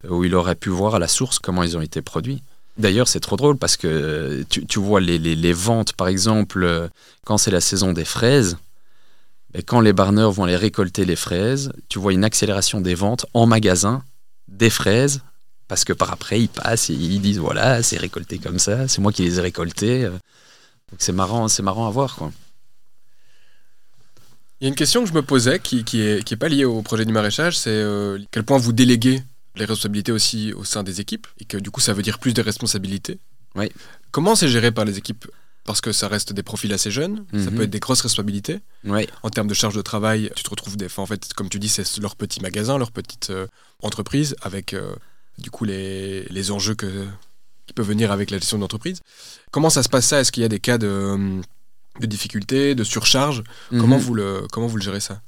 où 0.08 0.24
il 0.24 0.34
aurait 0.34 0.54
pu 0.54 0.70
voir 0.70 0.94
à 0.94 0.98
la 0.98 1.08
source 1.08 1.38
comment 1.38 1.62
ils 1.62 1.76
ont 1.76 1.82
été 1.82 2.00
produits. 2.00 2.42
D'ailleurs, 2.78 3.08
c'est 3.08 3.20
trop 3.20 3.36
drôle 3.36 3.58
parce 3.58 3.76
que 3.76 4.44
tu, 4.48 4.78
vois 4.78 5.00
les, 5.00 5.52
ventes, 5.52 5.92
par 5.92 6.08
exemple, 6.08 6.62
euh, 6.62 6.88
quand 7.26 7.36
c'est 7.36 7.50
la 7.50 7.60
saison 7.60 7.92
des 7.92 8.04
fraises, 8.04 8.56
et 9.54 9.62
quand 9.62 9.80
les 9.80 9.92
barneurs 9.92 10.30
vont 10.30 10.44
aller 10.44 10.56
récolter 10.56 11.04
les 11.04 11.16
fraises, 11.16 11.72
tu 11.88 11.98
vois 11.98 12.12
une 12.12 12.24
accélération 12.24 12.80
des 12.80 12.94
ventes 12.94 13.26
en 13.34 13.46
magasin 13.46 14.04
des 14.46 14.70
fraises, 14.70 15.20
parce 15.66 15.84
que 15.84 15.92
par 15.92 16.12
après, 16.12 16.40
ils 16.40 16.48
passent 16.48 16.88
et 16.88 16.94
ils 16.94 17.20
disent 17.20 17.38
voilà, 17.38 17.82
c'est 17.82 17.98
récolté 17.98 18.38
comme 18.38 18.58
ça, 18.58 18.88
c'est 18.88 19.00
moi 19.00 19.12
qui 19.12 19.22
les 19.22 19.38
ai 19.38 19.42
récoltés. 19.42 20.08
C'est 20.96 21.12
marrant, 21.12 21.48
c'est 21.48 21.62
marrant 21.62 21.86
à 21.86 21.90
voir. 21.90 22.16
Quoi. 22.16 22.32
Il 24.60 24.64
y 24.64 24.66
a 24.66 24.68
une 24.70 24.74
question 24.74 25.02
que 25.02 25.08
je 25.08 25.14
me 25.14 25.22
posais 25.22 25.60
qui, 25.60 25.84
qui, 25.84 26.00
est, 26.00 26.24
qui 26.24 26.34
est 26.34 26.38
pas 26.38 26.48
liée 26.48 26.64
au 26.64 26.82
projet 26.82 27.04
du 27.04 27.12
maraîchage, 27.12 27.56
c'est 27.56 27.70
euh, 27.70 28.18
quel 28.30 28.42
point 28.42 28.58
vous 28.58 28.72
déléguez 28.72 29.22
les 29.54 29.64
responsabilités 29.64 30.12
aussi 30.12 30.52
au 30.52 30.64
sein 30.64 30.82
des 30.82 31.00
équipes 31.00 31.26
et 31.38 31.44
que 31.44 31.56
du 31.56 31.70
coup 31.70 31.80
ça 31.80 31.92
veut 31.92 32.02
dire 32.02 32.18
plus 32.18 32.34
de 32.34 32.42
responsabilités. 32.42 33.18
Oui. 33.54 33.70
Comment 34.10 34.34
c'est 34.34 34.48
géré 34.48 34.72
par 34.72 34.84
les 34.84 34.98
équipes? 34.98 35.26
Parce 35.64 35.80
que 35.80 35.92
ça 35.92 36.08
reste 36.08 36.32
des 36.32 36.42
profils 36.42 36.72
assez 36.72 36.90
jeunes, 36.90 37.26
ça 37.32 37.50
mhm. 37.50 37.54
peut 37.54 37.62
être 37.64 37.70
des 37.70 37.78
grosses 37.78 38.00
responsabilités. 38.00 38.60
En 39.22 39.28
termes 39.28 39.48
de 39.48 39.54
charge 39.54 39.74
de 39.74 39.82
travail, 39.82 40.30
tu 40.34 40.42
te 40.42 40.48
retrouves 40.48 40.78
des 40.78 40.88
fois, 40.88 41.04
en 41.04 41.06
fait, 41.06 41.34
comme 41.34 41.50
tu 41.50 41.58
dis, 41.58 41.68
c'est 41.68 41.84
leur 41.98 42.16
petit 42.16 42.40
magasin, 42.40 42.78
leur 42.78 42.90
petite 42.90 43.28
euh, 43.28 43.46
entreprise, 43.82 44.34
avec 44.40 44.72
euh, 44.72 44.94
du 45.36 45.50
coup 45.50 45.66
les, 45.66 46.22
les 46.30 46.50
enjeux 46.50 46.74
que, 46.74 47.06
qui 47.68 47.74
peuvent 47.74 47.86
venir 47.86 48.10
avec 48.10 48.30
la 48.30 48.38
gestion 48.38 48.58
d'entreprise. 48.58 49.00
Comment 49.52 49.70
ça 49.70 49.84
se 49.84 49.88
passe 49.88 50.06
ça? 50.06 50.20
Est-ce 50.20 50.32
qu'il 50.32 50.42
y 50.42 50.46
a 50.46 50.48
des 50.48 50.58
cas 50.58 50.78
de, 50.78 51.40
de 52.00 52.06
difficultés, 52.06 52.74
de 52.74 52.82
surcharge? 52.82 53.44
Comment, 53.70 53.98
mhm. 53.98 54.02
vous 54.02 54.14
le, 54.14 54.46
comment 54.50 54.66
vous 54.66 54.78
le 54.78 54.82
gérez 54.82 55.00
ça? 55.00 55.20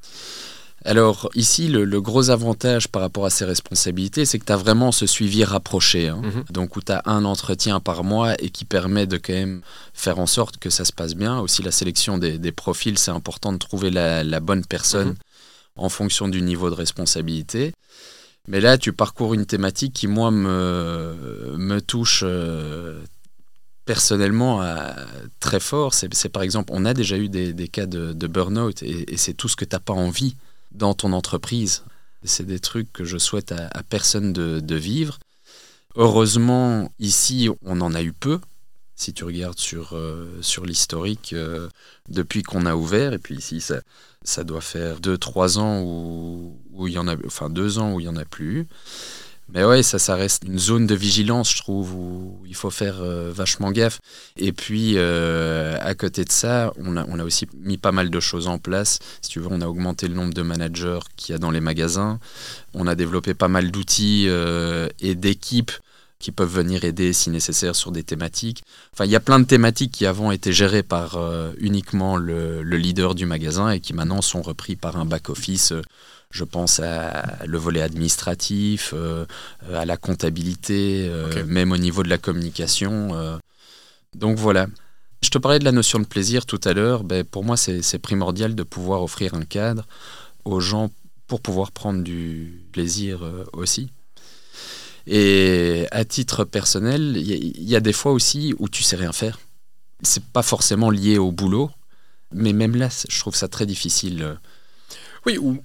Alors 0.82 1.28
ici, 1.34 1.68
le, 1.68 2.00
gros 2.00 2.30
avantage 2.30 2.88
par 2.88 3.02
rapport 3.02 3.26
à 3.26 3.30
ces 3.30 3.44
responsabilités, 3.44 4.24
c'est 4.24 4.38
que 4.38 4.46
tu 4.46 4.52
as 4.52 4.56
vraiment 4.56 4.92
ce 4.92 5.06
suivi 5.06 5.44
rapproché. 5.44 6.08
Hein. 6.08 6.22
Mhm. 6.22 6.44
Donc 6.50 6.76
où 6.76 6.80
tu 6.80 6.92
as 6.92 7.02
un 7.04 7.24
entretien 7.26 7.80
par 7.80 8.02
mois 8.02 8.34
et 8.42 8.48
qui 8.48 8.64
permet 8.64 9.06
de 9.06 9.18
quand 9.18 9.34
même 9.34 9.60
faire 9.92 10.18
en 10.18 10.26
sorte 10.26 10.56
que 10.56 10.70
ça 10.70 10.86
se 10.86 10.92
passe 10.92 11.14
bien. 11.14 11.38
Aussi 11.40 11.62
la 11.62 11.70
sélection 11.70 12.16
des, 12.16 12.52
profils, 12.52 12.98
c'est 12.98 13.10
important 13.10 13.52
de 13.52 13.58
trouver 13.58 13.90
la, 13.90 14.40
bonne 14.40 14.64
personne 14.64 15.08
mhm. 15.08 15.16
en 15.76 15.88
fonction 15.90 16.28
du 16.28 16.40
niveau 16.40 16.70
de 16.70 16.74
responsabilité. 16.74 17.74
Mais 18.50 18.60
là, 18.60 18.76
tu 18.76 18.92
parcours 18.92 19.32
une 19.32 19.46
thématique 19.46 19.92
qui, 19.92 20.08
moi, 20.08 20.32
me, 20.32 21.78
touche 21.86 22.24
euh, 22.26 23.00
personnellement 23.84 24.60
très 25.38 25.60
fort. 25.60 25.94
C'est 25.94 26.28
par 26.28 26.42
exemple, 26.42 26.72
on 26.74 26.84
a 26.84 26.92
déjà 26.92 27.16
eu 27.16 27.28
des, 27.28 27.68
cas 27.68 27.86
de, 27.86 28.26
burn-out 28.26 28.82
et, 28.82 29.14
et 29.14 29.16
c'est 29.16 29.34
tout 29.34 29.48
ce 29.48 29.54
que 29.54 29.64
tu 29.64 29.76
n'as 29.76 29.80
pas 29.80 29.92
envie 29.92 30.34
dans 30.72 30.94
ton 30.94 31.12
entreprise. 31.12 31.84
C'est 32.24 32.44
des 32.44 32.58
trucs 32.58 32.92
que 32.92 33.04
je 33.04 33.18
souhaite 33.18 33.52
à, 33.52 33.82
personne 33.84 34.32
de, 34.32 34.74
vivre. 34.74 35.20
Heureusement, 35.94 36.92
ici, 36.98 37.48
on 37.64 37.80
en 37.80 37.94
a 37.94 38.02
eu 38.02 38.12
peu. 38.12 38.40
Si 39.00 39.14
tu 39.14 39.24
regardes 39.24 39.58
sur, 39.58 39.94
euh, 39.94 40.26
l'historique, 40.62 41.32
euh, 41.32 41.70
depuis 42.10 42.42
qu'on 42.42 42.66
a 42.66 42.74
ouvert, 42.74 43.14
et 43.14 43.18
puis 43.18 43.34
ici, 43.34 43.62
ça, 43.62 43.80
ça 44.24 44.44
doit 44.44 44.60
faire 44.60 45.00
2-3 45.00 45.58
ans 45.58 45.80
où, 45.82 46.86
il 46.86 46.92
y 46.92 46.98
en 46.98 47.08
a, 47.08 47.16
enfin 47.24 47.48
2 47.48 47.78
ans 47.78 47.94
où 47.94 48.00
il 48.00 48.02
n'y 48.02 48.10
en 48.10 48.16
a 48.16 48.26
plus. 48.26 48.66
Mais 49.54 49.64
ouais, 49.64 49.82
ça, 49.82 49.98
ça 49.98 50.16
reste 50.16 50.42
une 50.44 50.58
zone 50.58 50.86
de 50.86 50.94
vigilance, 50.94 51.50
je 51.50 51.62
trouve, 51.62 51.94
où 51.94 52.42
il 52.46 52.54
faut 52.54 52.68
faire 52.68 53.00
euh, 53.00 53.32
vachement 53.34 53.70
gaffe. 53.70 54.00
Et 54.36 54.52
puis, 54.52 54.98
à 54.98 55.94
côté 55.94 56.26
de 56.26 56.30
ça, 56.30 56.70
on 56.76 56.98
a, 56.98 57.24
aussi 57.24 57.46
mis 57.56 57.78
pas 57.78 57.92
mal 57.92 58.10
de 58.10 58.20
choses 58.20 58.48
en 58.48 58.58
place. 58.58 58.98
Si 59.22 59.30
tu 59.30 59.40
veux, 59.40 59.48
on 59.50 59.62
a 59.62 59.66
augmenté 59.66 60.08
le 60.08 60.14
nombre 60.14 60.34
de 60.34 60.42
managers 60.42 61.00
qu'il 61.16 61.32
y 61.32 61.36
a 61.36 61.38
dans 61.38 61.50
les 61.50 61.60
magasins. 61.60 62.20
On 62.74 62.86
a 62.86 62.94
développé 62.94 63.32
pas 63.32 63.48
mal 63.48 63.70
d'outils 63.70 64.28
et 65.00 65.14
d'équipes 65.14 65.72
qui 66.20 66.30
peuvent 66.30 66.54
venir 66.54 66.84
aider 66.84 67.12
si 67.12 67.30
nécessaire 67.30 67.74
sur 67.74 67.90
des 67.90 68.04
thématiques. 68.04 68.62
Enfin, 68.92 69.06
il 69.06 69.10
y 69.10 69.16
a 69.16 69.20
plein 69.20 69.40
de 69.40 69.46
thématiques 69.46 69.90
qui 69.90 70.06
avant 70.06 70.30
étaient 70.30 70.52
gérées 70.52 70.84
par 70.84 71.18
uniquement 71.58 72.16
le, 72.16 72.62
le, 72.62 72.76
leader 72.76 73.16
du 73.16 73.26
magasin 73.26 73.70
et 73.70 73.80
qui 73.80 73.94
maintenant 73.94 74.22
sont 74.22 74.42
repris 74.42 74.76
par 74.76 74.96
un 74.96 75.04
back-office 75.04 75.72
je 76.30 76.44
pense 76.44 76.80
à 76.80 77.44
le 77.44 77.58
volet 77.58 77.82
administratif, 77.82 78.92
euh, 78.94 79.26
à 79.72 79.84
la 79.84 79.96
comptabilité, 79.96 81.08
euh, 81.08 81.44
même 81.44 81.72
au 81.72 81.76
niveau 81.76 82.02
de 82.02 82.08
la 82.08 82.18
communication. 82.18 83.10
Euh. 83.14 83.36
Donc 84.14 84.38
voilà. 84.38 84.68
Je 85.22 85.30
te 85.30 85.38
parlais 85.38 85.58
de 85.58 85.64
la 85.64 85.72
notion 85.72 85.98
de 85.98 86.06
plaisir 86.06 86.46
tout 86.46 86.60
à 86.64 86.72
l'heure. 86.72 87.04
Ben, 87.04 87.24
pour 87.24 87.44
moi, 87.44 87.56
c'est 87.56 87.98
primordial 87.98 88.54
de 88.54 88.62
pouvoir 88.62 89.02
offrir 89.02 89.34
un 89.34 89.44
cadre 89.44 89.86
aux 90.44 90.60
gens 90.60 90.90
pour 91.26 91.40
pouvoir 91.40 91.72
prendre 91.72 92.02
du 92.02 92.64
plaisir 92.72 93.20
aussi. 93.52 93.90
Et 95.12 95.88
à 95.90 96.04
titre 96.04 96.44
personnel, 96.44 97.16
il 97.16 97.68
y, 97.68 97.74
a 97.74 97.80
des 97.80 97.92
fois 97.92 98.12
aussi 98.12 98.54
où 98.60 98.68
tu 98.68 98.84
sais 98.84 98.94
rien 98.94 99.12
faire. 99.12 99.40
C'est 100.02 100.22
pas 100.22 100.42
forcément 100.42 100.88
lié 100.88 101.18
au 101.18 101.32
boulot, 101.32 101.70
mais 102.32 102.52
même 102.52 102.76
là, 102.76 102.88
je 103.08 103.18
trouve 103.18 103.34
ça 103.34 103.48
très 103.48 103.66
difficile. 103.66 104.38
Oui, 105.26 105.36
ou 105.36 105.60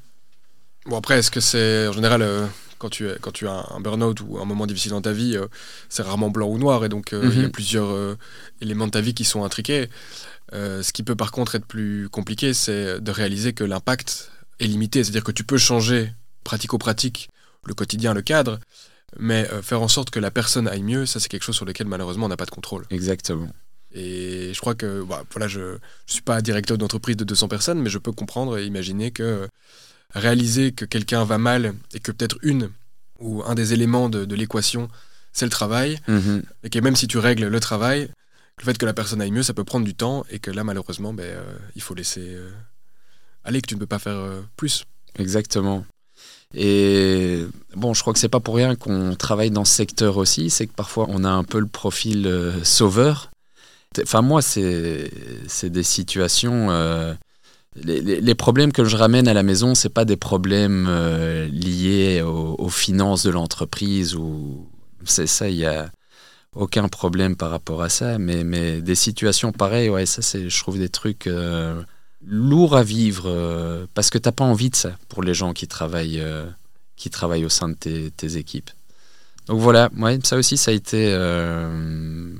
Bon, 0.85 0.97
après, 0.97 1.17
est-ce 1.17 1.31
que 1.31 1.39
c'est 1.39 1.87
en 1.87 1.93
général. 1.93 2.21
Euh, 2.21 2.45
quand 2.77 2.89
tu, 2.89 3.07
quand 3.21 3.31
tu 3.31 3.47
as 3.47 3.65
un 3.73 3.79
burn-out 3.79 4.19
ou 4.21 4.37
un 4.37 4.45
moment 4.45 4.67
difficile 4.67 4.91
dans 4.91 5.01
ta 5.01 5.13
vie, 5.13 5.37
euh, 5.37 5.47
c'est 5.87 6.03
rarement 6.03 6.29
blanc 6.29 6.47
ou 6.47 6.57
noir 6.57 6.83
et 6.83 6.89
donc 6.89 7.13
euh, 7.13 7.29
il 7.31 7.37
y 7.39 7.43
a 7.43 7.45
mhm. 7.45 7.51
plusieurs 7.51 8.17
éléments 8.61 8.85
de 8.85 8.91
ta 8.91 8.99
vie 8.99 9.13
qui 9.13 9.23
sont 9.23 9.43
intriqués. 9.43 9.89
ce 10.51 10.91
qui 10.91 11.01
peut 11.01 11.15
par 11.15 11.31
contre 11.31 11.55
être 11.55 11.65
plus 11.65 12.09
compliqué, 12.09 12.53
c'est 12.53 12.99
de 12.99 13.11
réaliser 13.11 13.53
que 13.53 13.63
l'impact 13.63 14.29
est 14.59 14.67
limité. 14.67 15.03
C'est-à-dire 15.03 15.23
que 15.23 15.31
tu 15.31 15.45
peux 15.45 15.57
changer 15.57 16.11
pratico-pratique 16.43 17.29
le 17.63 17.73
quotidien, 17.73 18.13
le 18.13 18.21
cadre, 18.21 18.59
mais 19.19 19.47
faire 19.61 19.81
en 19.81 19.87
sorte 19.87 20.09
que 20.09 20.19
la 20.19 20.31
personne 20.31 20.67
aille 20.67 20.83
mieux, 20.83 21.05
ça 21.05 21.19
c'est 21.19 21.29
quelque 21.29 21.43
chose 21.43 21.55
sur 21.55 21.65
lequel 21.65 21.87
malheureusement 21.87 22.25
on 22.25 22.29
n'a 22.29 22.37
pas 22.37 22.45
de 22.45 22.51
contrôle. 22.51 22.85
Exactement. 22.89 23.49
Et 23.95 24.51
je 24.53 24.59
crois 24.59 24.75
que, 24.75 25.03
bah, 25.03 25.23
voilà, 25.31 25.47
je 25.47 25.59
ne 25.61 25.77
suis 26.05 26.21
pas 26.21 26.41
directeur 26.41 26.77
d'entreprise 26.77 27.15
de 27.15 27.23
200 27.23 27.47
personnes, 27.47 27.81
mais 27.81 27.89
je 27.89 27.97
peux 27.97 28.11
comprendre 28.11 28.57
et 28.57 28.65
imaginer 28.65 29.11
que 29.11 29.47
réaliser 30.13 30.71
que 30.71 30.85
quelqu'un 30.85 31.23
va 31.23 31.37
mal 31.37 31.73
et 31.93 31.99
que 31.99 32.11
peut-être 32.11 32.37
une 32.41 32.69
ou 33.19 33.43
un 33.45 33.55
des 33.55 33.73
éléments 33.73 34.09
de, 34.09 34.35
l'équation, 34.35 34.89
c'est 35.31 35.45
le 35.45 35.51
travail, 35.51 35.99
mhm. 36.07 36.43
et 36.63 36.69
que 36.69 36.79
même 36.79 36.95
si 36.95 37.07
tu 37.07 37.17
règles 37.17 37.47
le 37.47 37.59
travail, 37.59 38.09
le 38.59 38.63
fait 38.63 38.77
que 38.77 38.85
la 38.85 38.93
personne 38.93 39.21
aille 39.21 39.31
mieux, 39.31 39.43
ça 39.43 39.53
peut 39.53 39.63
prendre 39.63 39.85
du 39.85 39.95
temps, 39.95 40.25
et 40.29 40.39
que 40.39 40.51
là, 40.51 40.63
malheureusement, 40.63 41.13
ben, 41.13 41.23
euh, 41.23 41.57
il 41.75 41.81
faut 41.81 41.95
laisser 41.95 42.35
euh, 42.35 42.51
aller, 43.43 43.61
que 43.61 43.67
tu 43.67 43.75
ne 43.75 43.79
peux 43.79 43.85
pas 43.85 43.99
faire 43.99 44.17
euh, 44.17 44.41
plus. 44.57 44.85
exactement. 45.17 45.85
Et 46.55 47.45
bon, 47.75 47.93
je 47.93 48.01
crois 48.01 48.13
que 48.13 48.19
c'est 48.19 48.29
pas 48.29 48.39
pour 48.39 48.55
rien 48.55 48.75
qu'on 48.75 49.15
travaille 49.15 49.51
dans 49.51 49.65
ce 49.65 49.73
secteur 49.73 50.17
aussi, 50.17 50.49
c'est 50.49 50.67
que 50.67 50.73
parfois 50.73 51.05
on 51.09 51.23
a 51.25 51.29
un 51.29 51.43
peu 51.43 51.59
le 51.59 51.67
profil 51.67 52.27
euh, 52.27 52.63
sauveur. 52.63 53.29
Enfin, 54.01 54.21
moi, 54.21 54.41
c'est 54.41 55.09
des 55.63 55.83
situations. 55.83 56.69
Euh, 56.71 57.13
les, 57.75 58.01
les, 58.01 58.35
problèmes 58.35 58.71
que 58.71 58.85
je 58.85 58.95
ramène 58.95 59.27
à 59.27 59.33
la 59.33 59.43
maison, 59.43 59.75
c'est 59.75 59.89
pas 59.89 60.05
des 60.05 60.15
problèmes 60.15 60.85
euh, 60.89 61.47
liés 61.47 62.21
aux, 62.21 62.55
aux, 62.57 62.69
finances 62.69 63.23
de 63.23 63.31
l'entreprise 63.31 64.15
ou 64.15 64.65
c'est 65.03 65.27
ça, 65.27 65.49
il 65.49 65.57
y 65.57 65.65
a 65.65 65.89
aucun 66.55 66.87
problème 66.87 67.35
par 67.35 67.51
rapport 67.51 67.81
à 67.83 67.89
ça. 67.89 68.17
Mais, 68.17 68.43
mais 68.43 68.81
des 68.81 68.95
situations 68.95 69.51
pareilles, 69.51 69.89
ouais, 69.89 70.05
ça, 70.05 70.21
je 70.21 70.59
trouve 70.61 70.77
des 70.77 70.89
trucs 70.89 71.29
lourd 72.25 72.75
à 72.75 72.83
vivre 72.83 73.25
euh, 73.27 73.85
parce 73.93 74.09
que 74.09 74.17
t'as 74.17 74.31
pas 74.31 74.43
envie 74.45 74.69
de 74.69 74.75
ça 74.75 74.97
pour 75.09 75.23
les 75.23 75.33
gens 75.33 75.53
qui 75.53 75.67
travaillent, 75.67 76.19
euh, 76.19 76.45
qui 76.95 77.09
travaillent 77.09 77.45
au 77.45 77.49
sein 77.49 77.69
de 77.69 78.09
tes, 78.09 78.37
équipes. 78.37 78.71
Donc 79.47 79.59
voilà, 79.59 79.89
ouais, 79.97 80.19
ça 80.23 80.37
aussi, 80.37 80.57
ça 80.57 80.71
a 80.71 80.73
été 80.73 81.09
euh, 81.13 82.33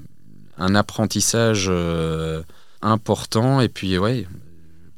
un 0.57 0.76
apprentissage 0.76 1.72
important. 2.82 3.62
Et 3.62 3.70
puis, 3.70 3.98
ouais, 3.99 4.28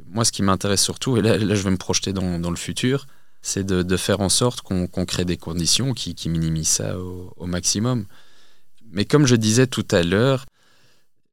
moi, 0.10 0.24
ce 0.24 0.32
qui 0.32 0.42
m'intéresse 0.42 0.82
surtout, 0.82 1.18
et 1.18 1.22
là, 1.22 1.38
je 1.38 1.62
vais 1.62 1.72
me 1.72 1.78
projeter 1.78 2.14
dans, 2.14 2.50
le 2.50 2.56
futur, 2.56 3.08
c'est 3.42 3.66
de, 3.66 3.98
faire 3.98 4.22
en 4.22 4.30
sorte 4.30 4.62
qu'on 4.62 5.06
crée 5.06 5.26
des 5.26 5.38
conditions 5.38 5.94
qui, 5.94 6.30
minimisent 6.30 6.70
ça 6.70 6.98
au, 6.98 7.46
maximum. 7.46 8.06
Mais 8.92 9.04
comme 9.04 9.26
je 9.26 9.36
disais 9.36 9.68
tout 9.68 9.86
à 9.92 10.02
l'heure, 10.02 10.46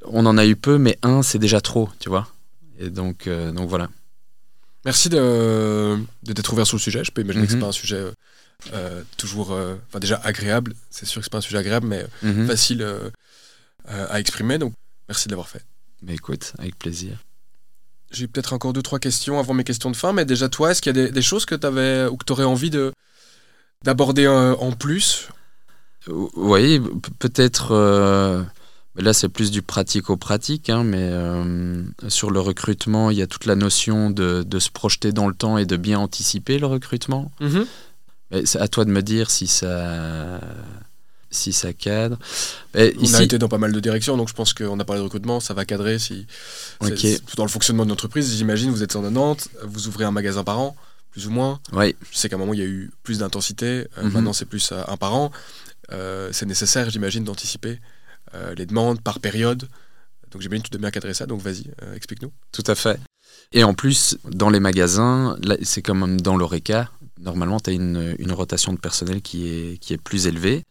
on 0.06 0.26
en 0.26 0.36
a 0.36 0.44
eu 0.44 0.56
peu, 0.56 0.76
mais 0.76 0.98
un, 1.02 1.22
c'est 1.22 1.38
déjà 1.38 1.60
trop, 1.60 1.88
tu 2.00 2.08
vois. 2.08 2.33
Et 2.78 2.90
donc, 2.90 3.26
euh, 3.26 3.52
donc 3.52 3.68
voilà. 3.68 3.88
Merci 4.84 5.08
de, 5.08 5.98
de 6.22 6.32
t'être 6.32 6.52
ouvert 6.52 6.66
sur 6.66 6.76
le 6.76 6.82
sujet. 6.82 7.04
Je 7.04 7.10
peux 7.10 7.22
imaginer 7.22 7.46
que 7.46 7.50
c'est 7.50 7.56
mhm. 7.56 7.62
pas 7.62 7.68
un 7.68 7.72
sujet 7.72 7.96
euh, 7.96 8.12
euh, 8.72 9.02
toujours, 9.16 9.52
enfin 9.52 9.98
déjà 9.98 10.20
agréable. 10.22 10.74
C'est 10.90 11.06
sûr 11.06 11.20
que 11.20 11.24
c'est 11.24 11.32
pas 11.32 11.38
un 11.38 11.42
sujet 11.42 11.58
agréable, 11.58 11.86
mais 11.86 12.04
mhm. 12.22 12.46
facile 12.46 12.86
à 13.86 14.20
exprimer. 14.20 14.58
Donc 14.58 14.74
merci 15.08 15.28
de 15.28 15.32
l'avoir 15.32 15.48
fait. 15.48 15.64
Mais 16.02 16.14
écoute, 16.14 16.52
avec 16.58 16.78
plaisir. 16.78 17.18
J'ai 18.10 18.28
peut-être 18.28 18.52
encore 18.52 18.72
deux 18.72 18.82
trois 18.82 18.98
questions 18.98 19.38
avant 19.38 19.54
mes 19.54 19.64
questions 19.64 19.90
de 19.90 19.96
fin, 19.96 20.12
mais 20.12 20.24
déjà 20.24 20.48
toi, 20.48 20.70
est-ce 20.70 20.82
qu'il 20.82 20.94
y 20.94 20.98
a 21.00 21.06
des, 21.06 21.10
des 21.10 21.22
choses 21.22 21.46
que 21.46 21.54
tu 21.54 21.66
avais 21.66 22.06
ou 22.06 22.16
que 22.16 22.24
tu 22.24 22.32
aurais 22.32 22.44
envie 22.44 22.70
de 22.70 22.92
d'aborder 23.82 24.28
en 24.28 24.72
plus? 24.72 25.28
Oui, 26.06 26.80
peut-être 27.18 28.46
Là, 28.96 29.12
c'est 29.12 29.28
plus 29.28 29.50
du 29.50 29.60
pratico-pratique, 29.60 30.70
hein, 30.70 30.84
mais 30.84 31.02
euh, 31.10 31.82
sur 32.08 32.30
le 32.30 32.38
recrutement, 32.38 33.10
il 33.10 33.18
y 33.18 33.22
a 33.22 33.26
toute 33.26 33.44
la 33.44 33.56
notion 33.56 34.10
de, 34.10 34.44
se 34.58 34.70
projeter 34.70 35.10
dans 35.10 35.26
le 35.26 35.34
temps 35.34 35.58
et 35.58 35.66
de 35.66 35.76
bien 35.76 35.98
anticiper 35.98 36.58
le 36.58 36.66
recrutement. 36.66 37.32
Mhm. 37.40 37.66
C'est 38.44 38.60
à 38.60 38.68
toi 38.68 38.84
de 38.84 38.90
me 38.90 39.02
dire 39.02 39.30
si 39.30 39.46
ça, 39.46 40.40
si 41.30 41.52
ça 41.52 41.72
cadre. 41.72 42.18
on 42.74 43.14
a 43.14 43.22
été 43.22 43.38
dans 43.38 43.48
pas 43.48 43.58
mal 43.58 43.72
de 43.72 43.80
directions, 43.80 44.16
donc 44.16 44.28
je 44.28 44.34
pense 44.34 44.54
qu'on 44.54 44.78
a 44.78 44.84
parlé 44.84 45.00
de 45.00 45.04
recrutement, 45.04 45.40
ça 45.40 45.54
va 45.54 45.64
cadrer. 45.64 45.98
Si, 45.98 46.26
Dans 47.36 47.44
le 47.44 47.50
fonctionnement 47.50 47.84
de 47.84 47.90
l'entreprise, 47.90 48.36
j'imagine, 48.36 48.70
vous 48.70 48.82
êtes 48.82 48.92
190, 48.92 49.50
vous 49.64 49.88
ouvrez 49.88 50.04
un 50.04 50.10
magasin 50.12 50.44
par 50.44 50.58
an, 50.60 50.76
plus 51.10 51.26
ou 51.26 51.30
moins. 51.30 51.60
Oui. 51.72 51.96
Je 52.12 52.16
sais 52.16 52.28
qu'à 52.28 52.36
un 52.36 52.38
moment, 52.38 52.54
il 52.54 52.60
y 52.60 52.64
a 52.64 52.66
eu 52.66 52.92
plus 53.02 53.18
d'intensité, 53.18 53.86
euh, 53.98 54.04
mhm. 54.04 54.12
maintenant 54.12 54.32
c'est 54.32 54.46
plus 54.46 54.70
euh, 54.72 54.82
un 54.86 54.96
par 54.96 55.14
an. 55.14 55.32
c'est 56.30 56.46
nécessaire, 56.46 56.90
j'imagine, 56.90 57.24
d'anticiper 57.24 57.80
les 58.56 58.66
demandes 58.66 59.00
par 59.00 59.20
période. 59.20 59.68
Donc 60.34 60.42
j'imagine 60.42 60.64
que 60.64 60.68
tu 60.68 60.72
dois 60.72 60.80
bien 60.80 60.90
cadrer 60.90 61.14
ça, 61.14 61.26
donc 61.26 61.40
vas-y, 61.40 61.70
euh, 61.82 61.94
explique-nous. 61.94 62.32
Tout 62.50 62.64
à 62.66 62.74
fait. 62.74 62.98
Et 63.52 63.62
en 63.62 63.72
plus, 63.72 64.18
dans 64.24 64.50
les 64.50 64.58
magasins, 64.58 65.36
c'est 65.62 65.80
comme 65.80 66.20
dans 66.20 66.36
l'ORECA, 66.36 66.90
normalement 67.20 67.60
tu 67.60 67.70
as 67.70 67.72
une, 67.72 68.16
une, 68.18 68.32
rotation 68.32 68.72
de 68.72 68.78
personnel 68.78 69.22
qui 69.22 69.46
est, 69.46 69.78
qui 69.78 69.92
est 69.92 69.98
plus 69.98 70.26
élevée. 70.26 70.64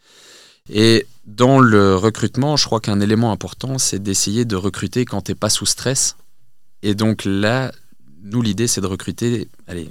Et 0.70 1.08
dans 1.26 1.60
le 1.60 1.96
recrutement, 1.96 2.58
je 2.58 2.66
crois 2.66 2.82
qu'un 2.82 3.00
élément 3.00 3.32
important, 3.32 3.78
c'est 3.78 4.00
d'essayer 4.00 4.44
de 4.44 4.58
recruter 4.58 5.06
quand 5.06 5.22
tu 5.22 5.32
n'es 5.32 5.36
pas 5.36 5.50
sous 5.50 5.66
stress. 5.66 6.18
Et 6.82 6.94
donc 6.94 7.24
là, 7.24 7.72
nous, 8.22 8.42
l'idée, 8.42 8.68
c'est 8.68 8.82
de 8.82 8.88
recruter, 8.88 9.48
allez, 9.68 9.88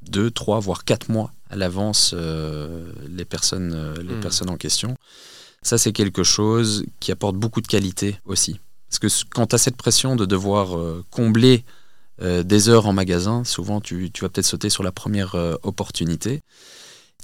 deux, 0.00 0.30
trois, 0.30 0.60
voire 0.60 0.84
quatre 0.84 1.10
mois 1.10 1.30
à 1.50 1.56
l'avance 1.56 2.14
euh, 2.16 2.90
les, 3.06 3.26
personnes, 3.26 3.96
les 3.96 4.14
hmm. 4.14 4.20
personnes 4.20 4.48
en 4.48 4.56
question. 4.56 4.96
Ça, 5.62 5.78
c'est 5.78 5.92
quelque 5.92 6.24
chose 6.24 6.84
qui 6.98 7.12
apporte 7.12 7.36
beaucoup 7.36 7.60
de 7.60 7.68
qualité 7.68 8.16
aussi. 8.26 8.58
Parce 8.90 8.98
que 8.98 9.28
quand 9.30 9.46
tu 9.46 9.54
as 9.54 9.58
cette 9.58 9.76
pression 9.76 10.16
de 10.16 10.26
devoir 10.26 10.76
euh, 10.76 11.04
combler 11.10 11.64
euh, 12.20 12.42
des 12.42 12.68
heures 12.68 12.86
en 12.86 12.92
magasin, 12.92 13.44
souvent 13.44 13.80
tu, 13.80 14.10
vas 14.20 14.28
peut-être 14.28 14.44
sauter 14.44 14.68
sur 14.68 14.82
la 14.82 14.92
première 14.92 15.34
euh, 15.34 15.54
opportunité. 15.62 16.42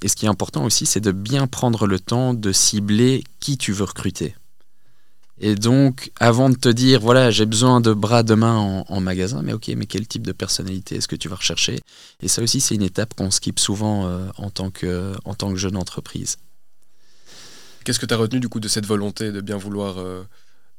Et 0.01 0.07
ce 0.07 0.15
qui 0.15 0.25
est 0.25 0.29
important 0.29 0.63
aussi, 0.63 0.85
c'est 0.85 1.01
de 1.01 1.11
bien 1.11 1.47
prendre 1.47 1.85
le 1.85 1.99
temps 1.99 2.33
de 2.33 2.51
cibler 2.53 3.23
qui 3.41 3.57
tu 3.57 3.73
veux 3.73 3.83
recruter. 3.83 4.35
Et 5.41 5.55
donc, 5.55 6.11
avant 6.19 6.49
de 6.49 6.55
te 6.55 6.69
dire, 6.69 7.01
voilà, 7.01 7.31
j'ai 7.31 7.45
besoin 7.45 7.81
de 7.81 7.93
bras 7.93 8.23
demain 8.23 8.57
en, 8.57 8.85
en, 8.87 8.99
magasin, 9.01 9.41
mais 9.41 9.53
ok, 9.53 9.67
mais 9.75 9.85
quel 9.85 10.07
type 10.07 10.25
de 10.25 10.31
personnalité 10.31 10.95
est-ce 10.95 11.07
que 11.07 11.15
tu 11.15 11.29
vas 11.29 11.35
rechercher? 11.35 11.79
Et 12.21 12.27
ça 12.27 12.41
aussi, 12.41 12.61
c'est 12.61 12.75
une 12.75 12.83
étape 12.83 13.13
qu'on 13.13 13.31
skip 13.31 13.59
souvent 13.59 14.09
en, 14.37 14.49
tant 14.49 14.69
que, 14.69 15.13
en 15.23 15.35
tant 15.35 15.51
que 15.51 15.57
jeune 15.57 15.77
entreprise. 15.77 16.37
Qu'est-ce 17.83 17.99
que 17.99 18.05
tu 18.05 18.13
as 18.13 18.17
retenu 18.17 18.39
du 18.39 18.49
coup 18.49 18.59
de 18.59 18.67
cette 18.67 18.85
volonté 18.85 19.31
de 19.31 19.41
bien 19.41 19.57
vouloir, 19.57 19.99
euh, 19.99 20.23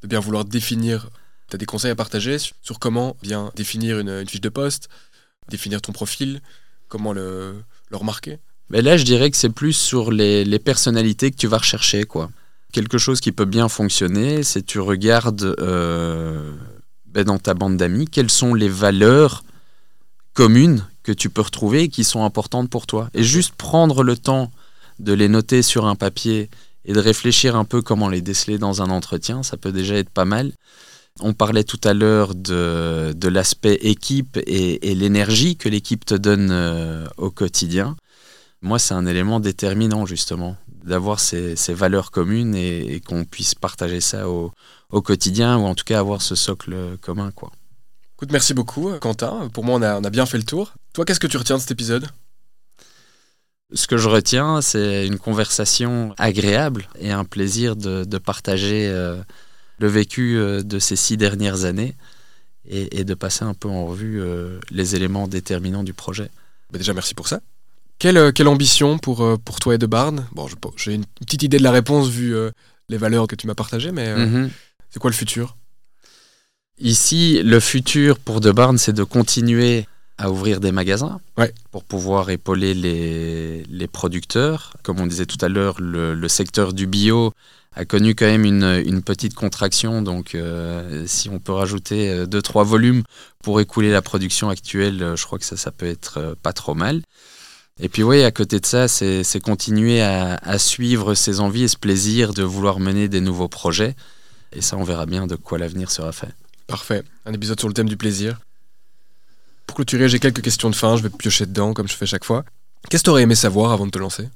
de 0.02 0.06
bien 0.06 0.20
vouloir 0.20 0.44
définir? 0.44 1.08
Tu 1.48 1.56
as 1.56 1.58
des 1.58 1.66
conseils 1.66 1.90
à 1.90 1.96
partager 1.96 2.38
sur, 2.38 2.78
comment 2.78 3.16
bien 3.22 3.50
définir 3.56 3.98
une, 3.98 4.26
fiche 4.26 4.40
de 4.40 4.48
poste, 4.48 4.88
définir 5.48 5.80
ton 5.80 5.92
profil, 5.92 6.40
comment 6.88 7.12
le, 7.12 7.54
le 7.90 7.96
remarquer? 7.96 8.38
Mais 8.70 8.82
Là, 8.82 8.96
je 8.96 9.04
dirais 9.04 9.30
que 9.30 9.36
c'est 9.36 9.50
plus 9.50 9.72
sur 9.72 10.12
les, 10.12 10.58
personnalités 10.58 11.30
que 11.30 11.36
tu 11.36 11.48
vas 11.48 11.58
rechercher. 11.58 12.04
quoi. 12.04 12.30
Quelque 12.72 12.98
chose 12.98 13.20
qui 13.20 13.32
peut 13.32 13.44
bien 13.44 13.68
fonctionner, 13.68 14.44
c'est 14.44 14.64
tu 14.64 14.78
regardes 14.78 15.56
euh, 15.58 16.52
ben, 17.06 17.24
dans 17.24 17.38
ta 17.38 17.54
bande 17.54 17.76
d'amis 17.76 18.06
quelles 18.06 18.30
sont 18.30 18.54
les 18.54 18.68
valeurs 18.68 19.42
communes 20.34 20.86
que 21.02 21.10
tu 21.12 21.30
peux 21.30 21.42
retrouver 21.42 21.82
et 21.84 21.88
qui 21.88 22.04
sont 22.04 22.24
importantes 22.24 22.70
pour 22.70 22.86
toi. 22.86 23.10
Et 23.14 23.24
juste 23.24 23.54
prendre 23.56 24.04
le 24.04 24.16
temps 24.16 24.52
de 25.00 25.12
les 25.12 25.28
noter 25.28 25.62
sur 25.62 25.86
un 25.86 25.96
papier 25.96 26.48
et 26.84 26.92
de 26.92 27.00
réfléchir 27.00 27.56
un 27.56 27.64
peu 27.64 27.82
comment 27.82 28.08
les 28.08 28.22
déceler 28.22 28.58
dans 28.58 28.82
un 28.82 28.90
entretien, 28.90 29.42
ça 29.42 29.56
peut 29.56 29.72
déjà 29.72 29.96
être 29.96 30.10
pas 30.10 30.24
mal. 30.24 30.52
On 31.20 31.34
parlait 31.34 31.64
tout 31.64 31.80
à 31.84 31.92
l'heure 31.92 32.34
de, 32.34 33.12
de 33.14 33.28
l'aspect 33.28 33.74
équipe 33.82 34.38
et, 34.46 34.94
l'énergie 34.94 35.56
que 35.56 35.68
l'équipe 35.68 36.04
te 36.04 36.14
donne 36.14 36.50
euh, 36.50 37.06
au 37.16 37.30
quotidien. 37.30 37.96
Moi, 38.62 38.78
c'est 38.78 38.94
un 38.94 39.06
élément 39.06 39.40
déterminant, 39.40 40.06
justement, 40.06 40.56
d'avoir 40.84 41.20
ces, 41.20 41.54
valeurs 41.68 42.10
communes 42.10 42.54
et, 42.54 43.00
qu'on 43.00 43.24
puisse 43.24 43.54
partager 43.54 44.00
ça 44.00 44.28
au, 44.28 44.52
quotidien, 45.02 45.58
ou 45.58 45.64
en 45.64 45.74
tout 45.74 45.84
cas 45.84 45.98
avoir 45.98 46.22
ce 46.22 46.34
socle 46.34 46.96
commun. 47.00 47.30
Quoi. 47.32 47.50
Merci 48.30 48.54
beaucoup, 48.54 48.90
Quentin. 49.00 49.48
Pour 49.52 49.64
moi, 49.64 49.78
on 49.78 49.82
on 49.82 50.04
a 50.04 50.10
bien 50.10 50.26
fait 50.26 50.38
le 50.38 50.44
tour. 50.44 50.74
Toi, 50.92 51.04
qu'est-ce 51.04 51.20
que 51.20 51.26
tu 51.26 51.36
retiens 51.36 51.56
de 51.56 51.60
cet 51.60 51.70
épisode? 51.70 52.06
Ce 53.72 53.86
que 53.86 53.96
je 53.96 54.08
retiens, 54.08 54.60
c'est 54.60 55.06
une 55.06 55.18
conversation 55.18 56.14
agréable 56.18 56.88
et 56.98 57.10
un 57.10 57.24
plaisir 57.24 57.76
de, 57.76 58.18
partager 58.18 58.88
euh, 58.88 59.16
le 59.78 59.88
vécu 59.88 60.36
euh, 60.36 60.62
de 60.62 60.78
ces 60.78 60.96
six 60.96 61.16
dernières 61.16 61.64
années 61.64 61.94
et, 62.68 63.04
de 63.04 63.14
passer 63.14 63.44
un 63.44 63.54
peu 63.54 63.68
en 63.68 63.86
revue 63.86 64.20
euh, 64.20 64.60
les 64.70 64.94
éléments 64.94 65.26
déterminants 65.26 65.82
du 65.82 65.92
projet. 65.92 66.30
Bah, 66.70 66.78
déjà, 66.78 66.94
merci 66.94 67.14
pour 67.14 67.26
ça. 67.26 67.40
Quelle, 67.98 68.32
quelle 68.32 68.48
ambition 68.48 68.98
pour, 68.98 69.38
pour 69.40 69.60
toi 69.60 69.74
et 69.74 69.78
de 69.78 69.86
Barn 69.86 70.26
Bon, 70.32 70.48
j'ai 70.76 70.94
une 70.94 71.04
petite 71.20 71.42
idée 71.42 71.58
de 71.58 71.62
la 71.62 71.72
réponse 71.72 72.08
vu 72.08 72.34
les 72.88 72.96
valeurs 72.96 73.26
que 73.26 73.36
tu 73.36 73.46
m'as 73.46 73.54
partagées, 73.54 73.92
mais 73.92 74.14
mhm. 74.14 74.50
c'est 74.88 74.98
quoi 74.98 75.10
le 75.10 75.16
futur? 75.16 75.56
Ici, 76.78 77.42
le 77.42 77.60
futur 77.60 78.18
pour 78.18 78.40
De 78.40 78.52
Barn, 78.52 78.78
c'est 78.78 78.94
de 78.94 79.04
continuer 79.04 79.86
à 80.20 80.30
ouvrir 80.30 80.60
des 80.60 80.70
magasins 80.70 81.18
pour 81.70 81.82
pouvoir 81.82 82.28
épauler 82.28 82.74
les, 82.74 83.64
les, 83.64 83.86
producteurs. 83.88 84.74
Comme 84.82 85.00
on 85.00 85.06
disait 85.06 85.24
tout 85.24 85.38
à 85.40 85.48
l'heure, 85.48 85.76
le, 85.80 86.28
secteur 86.28 86.74
du 86.74 86.86
bio 86.86 87.32
a 87.74 87.86
connu 87.86 88.14
quand 88.14 88.26
même 88.26 88.44
une, 88.44 88.82
une 88.84 89.02
petite 89.02 89.34
contraction. 89.34 90.02
Donc, 90.02 90.34
euh, 90.34 91.04
si 91.06 91.30
on 91.30 91.38
peut 91.38 91.52
rajouter 91.52 92.24
2-3 92.26 92.60
euh, 92.60 92.64
volumes 92.64 93.02
pour 93.42 93.60
écouler 93.62 93.90
la 93.90 94.02
production 94.02 94.50
actuelle, 94.50 95.02
euh, 95.02 95.16
je 95.16 95.24
crois 95.24 95.38
que 95.38 95.44
ça, 95.46 95.56
ça 95.56 95.70
peut 95.70 95.86
être 95.86 96.36
pas 96.42 96.52
trop 96.52 96.74
mal. 96.74 97.00
Et 97.82 97.88
puis 97.88 98.02
oui, 98.02 98.22
à 98.22 98.30
côté 98.30 98.60
de 98.60 98.66
ça, 98.66 98.88
c'est 98.88 99.40
continuer 99.42 100.02
à, 100.02 100.34
à, 100.42 100.58
suivre 100.58 101.14
ses 101.14 101.40
envies 101.40 101.62
et 101.62 101.68
ce 101.68 101.78
plaisir 101.78 102.34
de 102.34 102.42
vouloir 102.42 102.78
mener 102.78 103.08
des 103.08 103.22
nouveaux 103.22 103.48
projets. 103.48 103.96
Et 104.52 104.60
ça, 104.60 104.76
on 104.76 104.84
verra 104.84 105.06
bien 105.06 105.26
de 105.26 105.36
quoi 105.36 105.56
l'avenir 105.56 105.90
sera 105.90 106.12
fait. 106.12 106.34
Parfait. 106.66 107.04
Un 107.24 107.32
épisode 107.32 107.58
sur 107.58 107.68
le 107.68 107.74
thème 107.74 107.88
du 107.88 107.96
plaisir. 107.96 108.38
Pour 109.70 109.76
clôturer, 109.76 110.08
j'ai 110.08 110.18
quelques 110.18 110.42
questions 110.42 110.68
de 110.68 110.74
fin, 110.74 110.96
je 110.96 111.02
vais 111.04 111.10
piocher 111.10 111.46
dedans 111.46 111.74
comme 111.74 111.86
je 111.86 111.94
fais 111.94 112.04
chaque 112.04 112.24
fois. 112.24 112.44
Qu'est-ce 112.88 113.04
que 113.04 113.04
tu 113.04 113.10
aurais 113.10 113.22
aimé 113.22 113.36
savoir 113.36 113.70
avant 113.70 113.86
de 113.86 113.92
te 113.92 114.00
lancer? 114.00 114.28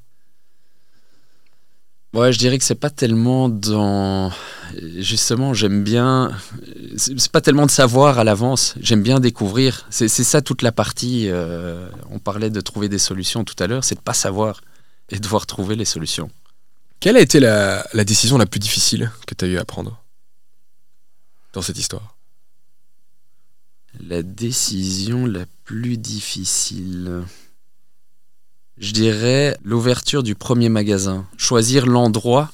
Ouais, 2.12 2.32
je 2.32 2.38
dirais 2.38 2.56
que 2.56 2.62
c'est 2.62 2.76
pas 2.76 2.88
tellement 2.88 3.48
dans. 3.48 4.30
Justement, 4.98 5.52
j'aime 5.52 5.82
bien. 5.82 6.30
C'est 6.96 7.32
pas 7.32 7.40
tellement 7.40 7.66
de 7.66 7.72
savoir 7.72 8.20
à 8.20 8.22
l'avance. 8.22 8.76
J'aime 8.80 9.02
bien 9.02 9.18
découvrir. 9.18 9.88
C'est 9.90 10.06
ça 10.08 10.40
toute 10.40 10.62
la 10.62 10.70
partie. 10.70 11.28
euh, 11.28 11.88
on 12.10 12.20
parlait 12.20 12.50
de 12.50 12.60
trouver 12.60 12.88
des 12.88 12.98
solutions 12.98 13.42
tout 13.42 13.56
à 13.58 13.66
l'heure. 13.66 13.82
C'est 13.82 13.96
de 13.96 14.00
pas 14.00 14.14
savoir 14.14 14.60
et 15.10 15.18
devoir 15.18 15.46
trouver 15.46 15.74
les 15.74 15.84
solutions. 15.84 16.30
Quelle 17.00 17.16
a 17.16 17.20
été 17.20 17.40
la, 17.40 17.84
la 17.92 18.04
décision 18.04 18.38
la 18.38 18.46
plus 18.46 18.60
difficile 18.60 19.10
que 19.26 19.34
tu 19.34 19.46
as 19.46 19.48
eu 19.48 19.58
à 19.58 19.64
prendre 19.64 20.00
dans 21.54 21.60
cette 21.60 21.76
histoire? 21.76 22.13
La 24.00 24.22
décision 24.22 25.26
la 25.26 25.44
plus 25.64 25.96
difficile. 25.96 27.22
Je 28.76 28.92
dirais 28.92 29.56
l'ouverture 29.62 30.22
du 30.22 30.34
premier 30.34 30.68
magasin. 30.68 31.26
Choisir 31.36 31.86
l'endroit 31.86 32.50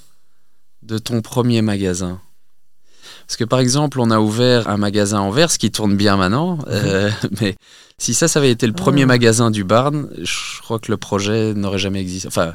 de 0.82 0.98
ton 0.98 1.22
premier 1.22 1.62
magasin. 1.62 2.20
Parce 3.26 3.36
que 3.36 3.44
par 3.44 3.60
exemple, 3.60 4.00
on 4.00 4.10
a 4.10 4.18
ouvert 4.18 4.68
un 4.68 4.76
magasin 4.76 5.18
à 5.18 5.20
Anvers 5.20 5.56
qui 5.56 5.70
tourne 5.70 5.96
bien 5.96 6.16
maintenant, 6.16 6.58
euh, 6.66 7.10
mais 7.40 7.54
si 7.96 8.12
ça, 8.12 8.28
ça 8.28 8.40
avait 8.40 8.50
été 8.50 8.66
le 8.66 8.72
premier 8.72 9.06
magasin 9.06 9.50
du 9.50 9.62
Barn, 9.62 10.08
je 10.18 10.60
crois 10.62 10.78
que 10.78 10.90
le 10.90 10.96
projet 10.96 11.54
n'aurait 11.54 11.78
jamais 11.78 12.00
existé. 12.00 12.26
Enfin, 12.26 12.52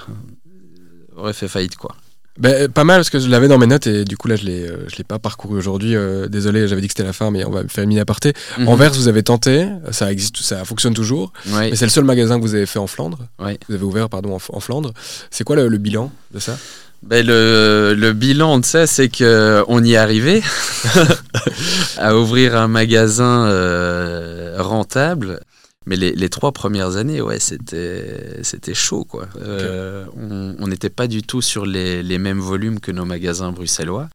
aurait 1.16 1.34
fait 1.34 1.48
faillite 1.48 1.78
quoi. 1.78 1.96
Ben, 2.38 2.68
Pas 2.70 2.84
mal 2.84 2.98
parce 2.98 3.10
que 3.10 3.20
je 3.20 3.30
l'avais 3.30 3.48
dans 3.48 3.58
mes 3.58 3.66
notes 3.68 3.88
et 3.88 4.04
du 4.04 4.18
coup 4.18 4.28
là 4.28 4.36
je 4.36 4.44
l'ai 4.46 4.68
euh, 4.68 4.86
je 4.90 4.98
l'ai 4.98 5.04
pas 5.06 5.20
parcouru 5.20 5.58
aujourd'hui. 5.58 5.96
euh, 5.96 6.28
désolé, 6.28 6.68
j'avais 6.68 6.82
dit 6.82 6.88
que 6.88 6.94
c'était 6.94 7.08
la 7.08 7.14
fin, 7.14 7.32
mais 7.32 7.46
on 7.46 7.50
va 7.52 7.62
faire 7.70 7.84
une 7.84 7.90
mini 7.90 8.02
aparté. 8.02 8.34
Mhm. 8.58 8.68
Anvers, 8.68 8.92
vous 8.94 9.08
avez 9.08 9.24
tenté, 9.24 9.68
ça 9.92 10.12
existe, 10.12 10.38
ça 10.42 10.66
fonctionne 10.66 10.94
toujours. 10.94 11.32
Ouais. 11.52 11.70
Mais 11.70 11.76
c'est 11.78 11.86
le 11.86 11.92
seul 11.92 12.04
magasin 12.04 12.38
que 12.38 12.42
vous 12.42 12.56
avez 12.56 12.66
fait 12.66 12.80
en 12.80 12.88
Flandre. 12.88 13.20
Ouais. 13.40 13.58
Vous 13.70 13.76
avez 13.76 13.84
ouvert 13.86 14.10
pardon 14.10 14.36
en, 14.36 14.40
en 14.56 14.60
Flandre. 14.60 14.92
C'est 15.32 15.44
quoi 15.46 15.56
le, 15.56 15.70
le 15.70 15.78
bilan 15.78 16.12
de 16.34 16.40
ça? 16.40 16.58
Ben, 17.04 17.26
le, 17.26 17.94
le 17.96 18.14
bilan 18.14 18.60
de 18.60 18.66
ça, 18.66 18.88
c'est 18.88 19.10
que 19.10 19.64
on 19.68 19.84
y 19.84 19.94
est 19.94 19.98
arrivé 19.98 20.42
à 21.98 22.16
ouvrir 22.18 22.56
un 22.56 22.68
magasin 22.68 23.46
euh, 23.48 24.56
rentable. 24.60 25.40
Mais 25.86 25.96
les, 25.96 26.14
les 26.14 26.30
trois 26.30 26.52
premières 26.52 26.96
années, 26.96 27.22
ouais, 27.22 27.40
c'était 27.40 28.44
c'était 28.44 28.74
chaud, 28.74 29.04
quoi. 29.04 29.28
Euh, 29.40 30.06
on 30.18 30.56
on 30.60 30.68
n'était 30.68 30.90
pas 30.90 31.08
du 31.08 31.22
tout 31.22 31.42
sur 31.42 31.66
les, 31.66 32.02
les 32.02 32.18
mêmes 32.18 32.40
volumes 32.40 32.80
que 32.80 32.92
nos 32.92 33.06
magasins 33.06 33.52
bruxellois. 33.52 34.10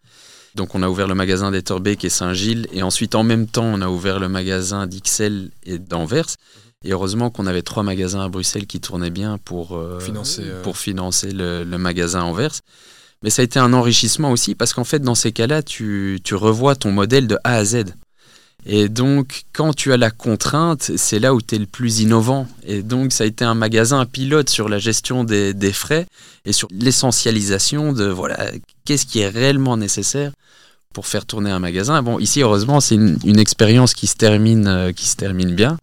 Donc 0.56 0.74
on 0.74 0.82
a 0.82 0.88
ouvert 0.88 1.06
le 1.06 1.14
magasin 1.14 1.52
d'Etterbeek 1.52 2.04
et 2.04 2.08
Saint-Gilles, 2.08 2.66
et 2.72 2.82
ensuite 2.82 3.14
en 3.14 3.22
même 3.22 3.46
temps 3.46 3.66
on 3.66 3.80
a 3.82 3.88
ouvert 3.88 4.18
le 4.18 4.28
magasin 4.28 4.86
d'Ixelles 4.86 5.50
et 5.64 5.78
d'Anvers. 5.78 6.26
Et 6.84 6.92
heureusement 6.92 7.30
qu'on 7.30 7.46
avait 7.46 7.62
trois 7.62 7.82
magasins 7.82 8.22
à 8.22 8.28
Bruxelles 8.28 8.66
qui 8.66 8.80
tournaient 8.80 9.10
bien 9.10 9.38
pour, 9.38 9.76
euh, 9.76 10.00
Financer, 10.00 10.42
euh. 10.44 10.62
pour 10.62 10.78
financer 10.78 11.30
le, 11.30 11.62
le 11.62 11.78
magasin 11.78 12.22
Anvers. 12.22 12.54
Mais 13.22 13.28
ça 13.28 13.42
a 13.42 13.44
été 13.44 13.58
un 13.58 13.74
enrichissement 13.74 14.32
aussi 14.32 14.54
parce 14.54 14.72
qu'en 14.72 14.84
fait, 14.84 15.00
dans 15.00 15.14
ces 15.14 15.30
cas-là, 15.30 15.62
tu, 15.62 16.20
tu 16.24 16.34
revois 16.34 16.74
ton 16.74 16.90
modèle 16.90 17.26
de 17.26 17.36
A 17.44 17.56
à 17.56 17.64
Z. 17.66 17.84
Et 18.66 18.88
donc, 18.88 19.44
quand 19.52 19.74
tu 19.74 19.92
as 19.92 19.96
la 19.96 20.10
contrainte, 20.10 20.92
c'est 20.96 21.18
là 21.18 21.34
où 21.34 21.40
tu 21.40 21.54
es 21.54 21.58
le 21.58 21.66
plus 21.66 22.00
innovant. 22.00 22.46
Et 22.64 22.82
donc, 22.82 23.12
ça 23.12 23.24
a 23.24 23.26
été 23.26 23.44
un 23.44 23.54
magasin 23.54 24.04
pilote 24.06 24.50
sur 24.50 24.68
la 24.68 24.78
gestion 24.78 25.24
des, 25.24 25.72
frais 25.72 26.06
et 26.44 26.52
sur 26.52 26.68
l'essentialisation 26.70 27.92
de 27.92 28.04
voilà, 28.04 28.50
qu'est-ce 28.84 29.06
qui 29.06 29.20
est 29.20 29.28
réellement 29.28 29.76
nécessaire 29.76 30.32
pour 30.92 31.06
faire 31.06 31.24
tourner 31.24 31.50
un 31.50 31.60
magasin. 31.60 32.02
Bon, 32.02 32.18
ici, 32.18 32.42
heureusement, 32.42 32.80
c'est 32.80 32.96
une, 32.96 33.16
une 33.24 33.38
expérience 33.38 33.94
qui 33.94 34.08
se 34.08 34.16
termine, 34.16 34.66
euh, 34.66 34.92
qui 34.92 35.06
se 35.06 35.16
termine 35.16 35.54
bien. 35.54 35.78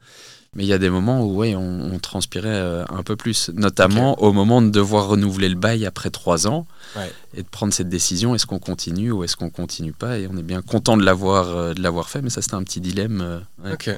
Mais 0.56 0.64
il 0.64 0.68
y 0.68 0.74
a 0.74 0.78
des 0.80 0.90
moments 0.90 1.24
où 1.24 1.36
ouais, 1.36 1.56
on, 1.56 1.92
on 1.94 2.00
transpirait 2.00 2.48
euh, 2.50 2.84
un 2.90 3.04
peu 3.04 3.16
plus, 3.16 3.50
notamment 3.54 4.20
au 4.24 4.34
moment 4.34 4.62
de 4.62 4.70
devoir 4.70 5.08
renouveler 5.08 5.50
le 5.50 5.56
bail 5.56 5.86
après 5.86 6.10
trois 6.10 6.48
ans 6.48 6.66
Ouais. 6.96 7.12
et 7.36 7.44
de 7.44 7.48
prendre 7.48 7.74
cette 7.74 7.90
décision 7.90 8.34
est-ce 8.34 8.46
qu'on 8.48 8.58
continue 8.60 9.12
ou 9.12 9.24
est-ce 9.24 9.36
qu'on 9.36 9.50
continue 9.52 9.92
pas? 9.94 10.18
Et 10.18 10.28
on 10.32 10.38
est 10.38 10.44
bien 10.44 10.62
content 10.62 10.98
de 10.98 11.04
l'avoir 11.04 11.50
euh, 11.50 11.74
de 11.74 11.82
l'avoir 11.82 12.10
fait, 12.10 12.22
mais 12.22 12.30
ça 12.32 12.42
c'était 12.42 12.56
un 12.56 12.64
petit 12.64 12.82
dilemme. 12.82 13.22
euh, 13.22 13.40
ouais. 13.64 13.74
Ok. 13.74 13.90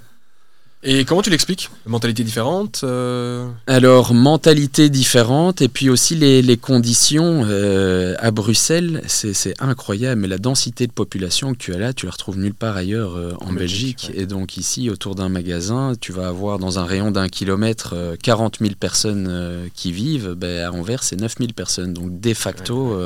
Et 0.81 1.03
comment 1.03 1.22
tu 1.22 1.30
l'expliques? 1.30 1.69
Mentalité 1.85 2.23
différente 2.23 2.81
euh, 2.85 3.49
Alors, 3.68 4.14
mentalité 4.14 4.89
différente, 4.89 5.61
et 5.61 5.68
puis 5.68 5.89
aussi 5.89 6.15
les, 6.15 6.41
les 6.41 6.56
conditions 6.56 7.43
euh, 7.45 8.15
à 8.19 8.31
Bruxelles, 8.31 9.01
c'est 9.07 9.53
incroyable, 9.61 10.22
mais 10.22 10.30
la 10.30 10.38
densité 10.38 10.88
de 10.88 10.93
population 10.93 11.51
que 11.51 11.57
tu 11.57 11.73
as 11.73 11.77
là, 11.77 11.91
tu 11.91 12.06
la 12.06 12.14
retrouves 12.14 12.38
nulle 12.38 12.53
part 12.53 12.77
ailleurs 12.77 13.18
euh, 13.18 13.34
en, 13.41 13.47
En 13.47 13.51
Belgique, 13.51 14.07
Belgique. 14.07 14.22
Et 14.22 14.26
donc 14.26 14.56
ici, 14.56 14.89
autour 14.89 15.15
d'un 15.15 15.27
magasin, 15.27 15.95
tu 15.99 16.14
vas 16.14 16.30
avoir 16.30 16.60
dans 16.60 16.80
un 16.80 16.85
rayon 16.85 17.11
d'un 17.11 17.27
kilomètre 17.27 17.93
euh, 17.93 18.15
40 18.15 18.60
000 18.61 18.72
personnes 18.80 19.69
qui 19.76 19.91
vivent, 19.91 20.34
ben, 20.38 20.64
à 20.64 20.72
Anvers, 20.72 21.03
c'est 21.03 21.18
9 21.18 21.35
000 21.39 21.51
personnes. 21.51 21.93
Donc 21.93 22.22
de 22.22 22.34
facto, 22.34 22.97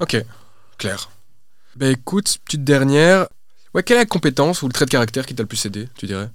Ok, 0.00 0.22
clair. 0.76 1.08
Ben 1.74 1.92
écoute, 1.92 2.38
petite 2.44 2.64
dernière. 2.64 3.28
Ouais, 3.74 3.82
quelle 3.82 3.96
est 3.96 4.00
la 4.00 4.06
compétence 4.06 4.62
ou 4.62 4.66
le 4.66 4.72
trait 4.72 4.84
de 4.84 4.90
caractère 4.90 5.24
qui 5.26 5.34
t'a 5.34 5.42
le 5.42 5.48
plus 5.48 5.64
aidé, 5.64 5.88
tu 5.96 6.06
dirais? 6.06 6.28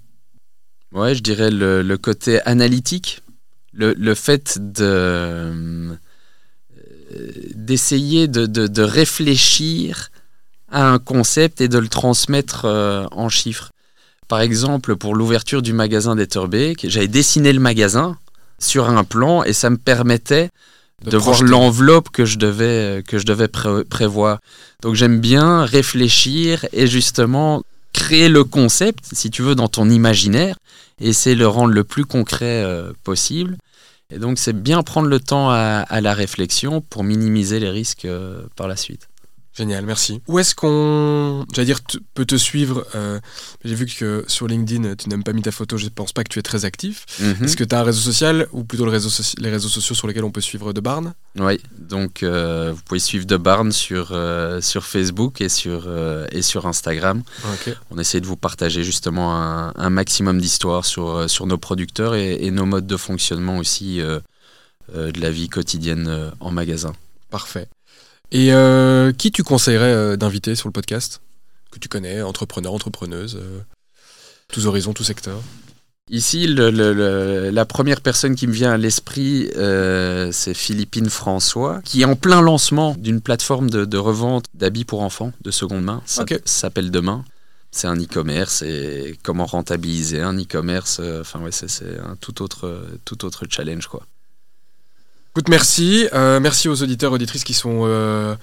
Ouais, 0.94 1.14
je 1.14 1.22
dirais 1.22 1.50
le, 1.50 1.82
le 1.82 1.98
côté 1.98 2.40
analytique, 2.42 3.22
le, 3.72 3.94
le 3.94 4.14
fait 4.14 4.58
de 4.60 4.84
euh, 4.84 5.94
d'essayer 7.54 8.28
de, 8.28 8.46
de- 8.46 8.66
de 8.66 8.82
réfléchir 8.82 10.10
à 10.70 10.88
un 10.88 10.98
concept 10.98 11.60
et 11.60 11.68
de 11.68 11.78
le 11.78 11.88
transmettre 11.88 12.64
euh, 12.64 13.06
en 13.12 13.28
chiffres. 13.28 13.70
Par 14.28 14.40
exemple, 14.40 14.96
pour 14.96 15.14
l'ouverture 15.14 15.62
du 15.62 15.72
magasin 15.72 16.16
d'Etterbeek, 16.16 16.86
j'avais 16.88 17.08
dessiné 17.08 17.52
le 17.52 17.60
magasin 17.60 18.16
sur 18.58 18.88
un 18.88 19.04
plan 19.04 19.42
et 19.44 19.52
ça 19.52 19.70
me 19.70 19.76
permettait 19.76 20.48
De 21.04 21.10
de, 21.10 21.16
voir 21.16 21.42
l'enveloppe 21.42 22.10
que 22.10 22.24
je 22.24 22.38
devais, 22.38 23.02
que 23.06 23.18
je 23.18 23.26
devais 23.26 23.48
pré- 23.48 23.84
prévoir. 23.84 24.38
Donc 24.82 24.94
j'aime 24.94 25.20
bien 25.20 25.64
réfléchir 25.64 26.64
et 26.72 26.86
justement 26.86 27.62
créer 27.92 28.28
le 28.28 28.42
concept, 28.44 29.04
si 29.12 29.30
tu 29.30 29.42
veux, 29.42 29.54
dans 29.54 29.68
ton 29.68 29.88
imaginaire 29.90 30.56
et 31.00 31.08
essayer 31.08 31.34
de 31.34 31.40
le 31.40 31.48
rendre 31.48 31.72
le 31.72 31.84
plus 31.84 32.04
concret 32.04 32.62
euh, 32.64 32.92
possible. 33.02 33.56
Et 34.10 34.18
donc 34.18 34.38
c'est 34.38 34.52
bien 34.52 34.82
prendre 34.82 35.08
le 35.08 35.20
temps 35.20 35.50
à, 35.50 36.00
la 36.00 36.14
réflexion 36.14 36.80
pour 36.80 37.04
minimiser 37.04 37.58
les 37.58 37.70
risques 37.70 38.04
euh, 38.04 38.46
par 38.56 38.68
la 38.68 38.76
suite. 38.76 39.08
Génial, 39.56 39.86
merci. 39.86 40.20
Où 40.26 40.40
est-ce 40.40 40.52
qu'on, 40.56 41.46
j'allais 41.54 41.66
dire, 41.66 41.78
peut 42.14 42.24
te 42.24 42.34
suivre 42.34 42.84
euh, 42.96 43.20
J'ai 43.64 43.76
vu 43.76 43.86
que 43.86 44.24
sur 44.26 44.48
LinkedIn, 44.48 44.96
tu 44.96 45.08
même 45.08 45.22
pas 45.22 45.32
mis 45.32 45.42
ta 45.42 45.52
photo. 45.52 45.76
Je 45.76 45.86
pense 45.88 46.12
pas 46.12 46.24
que 46.24 46.28
tu 46.28 46.40
es 46.40 46.42
très 46.42 46.64
actif. 46.64 47.06
Mhm. 47.20 47.44
Est-ce 47.44 47.56
que 47.56 47.62
tu 47.62 47.72
as 47.72 47.78
un 47.80 47.84
réseau 47.84 48.00
social 48.00 48.48
ou 48.50 48.64
plutôt 48.64 48.84
le 48.84 48.90
réseau 48.90 49.08
soci- 49.10 49.40
les 49.40 49.50
réseaux 49.50 49.68
sociaux 49.68 49.94
sur 49.94 50.08
lesquels 50.08 50.24
on 50.24 50.32
peut 50.32 50.40
suivre 50.40 50.72
De 50.72 50.80
Barn 50.80 51.14
Oui, 51.38 51.60
donc 51.78 52.24
euh, 52.24 52.72
vous 52.74 52.82
pouvez 52.84 52.98
suivre 52.98 53.26
De 53.26 53.36
Barn 53.36 53.70
sur, 53.70 54.08
euh, 54.10 54.60
sur 54.60 54.84
Facebook 54.86 55.40
et 55.40 55.48
sur, 55.48 55.88
et 56.32 56.42
sur 56.42 56.66
Instagram. 56.66 57.22
On 57.92 57.98
essaie 57.98 58.20
de 58.20 58.26
vous 58.26 58.36
partager 58.36 58.82
justement 58.82 59.36
un, 59.40 59.72
un 59.76 59.90
maximum 59.90 60.40
d'histoires 60.40 60.84
sur, 60.84 61.30
sur 61.30 61.46
nos 61.46 61.58
producteurs 61.58 62.16
et, 62.16 62.44
et 62.44 62.50
nos 62.50 62.66
modes 62.66 62.88
de 62.88 62.96
fonctionnement 62.96 63.58
aussi 63.58 63.98
de 63.98 65.20
la 65.20 65.30
vie 65.30 65.48
quotidienne 65.48 66.32
en 66.40 66.50
magasin. 66.50 66.92
Parfait. 67.30 67.68
Et 68.30 68.52
euh, 68.52 69.12
qui 69.12 69.30
tu 69.30 69.42
conseillerais 69.42 69.92
euh, 69.92 70.16
d'inviter 70.16 70.54
sur 70.54 70.68
le 70.68 70.72
podcast 70.72 71.20
Que 71.70 71.78
tu 71.78 71.88
connais, 71.88 72.22
entrepreneur, 72.22 72.72
entrepreneuse, 72.72 73.36
euh, 73.40 73.60
tous 74.48 74.66
horizons, 74.66 74.92
tous 74.92 75.04
secteurs? 75.04 75.40
Ici, 76.10 76.46
le- 76.46 76.70
le- 76.70 76.92
le- 76.92 77.50
la 77.50 77.64
première 77.64 78.02
personne 78.02 78.34
qui 78.34 78.46
me 78.46 78.52
vient 78.52 78.72
à 78.72 78.76
l'esprit, 78.76 79.48
euh, 79.56 80.30
c'est 80.32 80.52
Philippine 80.52 81.08
François, 81.08 81.80
qui 81.84 82.02
est 82.02 82.04
en 82.04 82.14
plein 82.16 82.42
lancement 82.42 82.94
d'une 82.98 83.22
plateforme 83.22 83.70
de, 83.70 83.84
de 83.86 83.96
revente 83.96 84.44
d'habits 84.52 84.84
pour 84.84 85.00
enfants 85.00 85.32
de 85.42 85.50
seconde 85.50 85.82
main. 85.82 86.02
Ça 86.04 86.24
s'appelle 86.44 86.90
Demain. 86.90 87.24
C'est 87.70 87.86
un 87.88 87.96
e-commerce 87.96 88.62
et 88.62 89.18
comment 89.22 89.46
rentabiliser 89.46 90.20
un 90.20 90.38
e-commerce. 90.38 90.98
euh, 91.00 91.22
Enfin, 91.22 91.40
ouais, 91.40 91.50
c'est 91.52 91.98
un 92.00 92.16
tout 92.16 92.42
autre, 92.42 92.86
tout 93.04 93.24
autre 93.24 93.46
challenge, 93.48 93.86
quoi. 93.86 94.06
Écoute, 95.34 95.48
merci. 95.48 96.06
Euh, 96.12 96.38
merci 96.38 96.68
aux 96.68 96.80
auditeurs 96.82 97.10
et 97.12 97.14
auditrices 97.16 97.42
qui 97.42 97.54
sont 97.54 97.80
euh, 97.84 98.36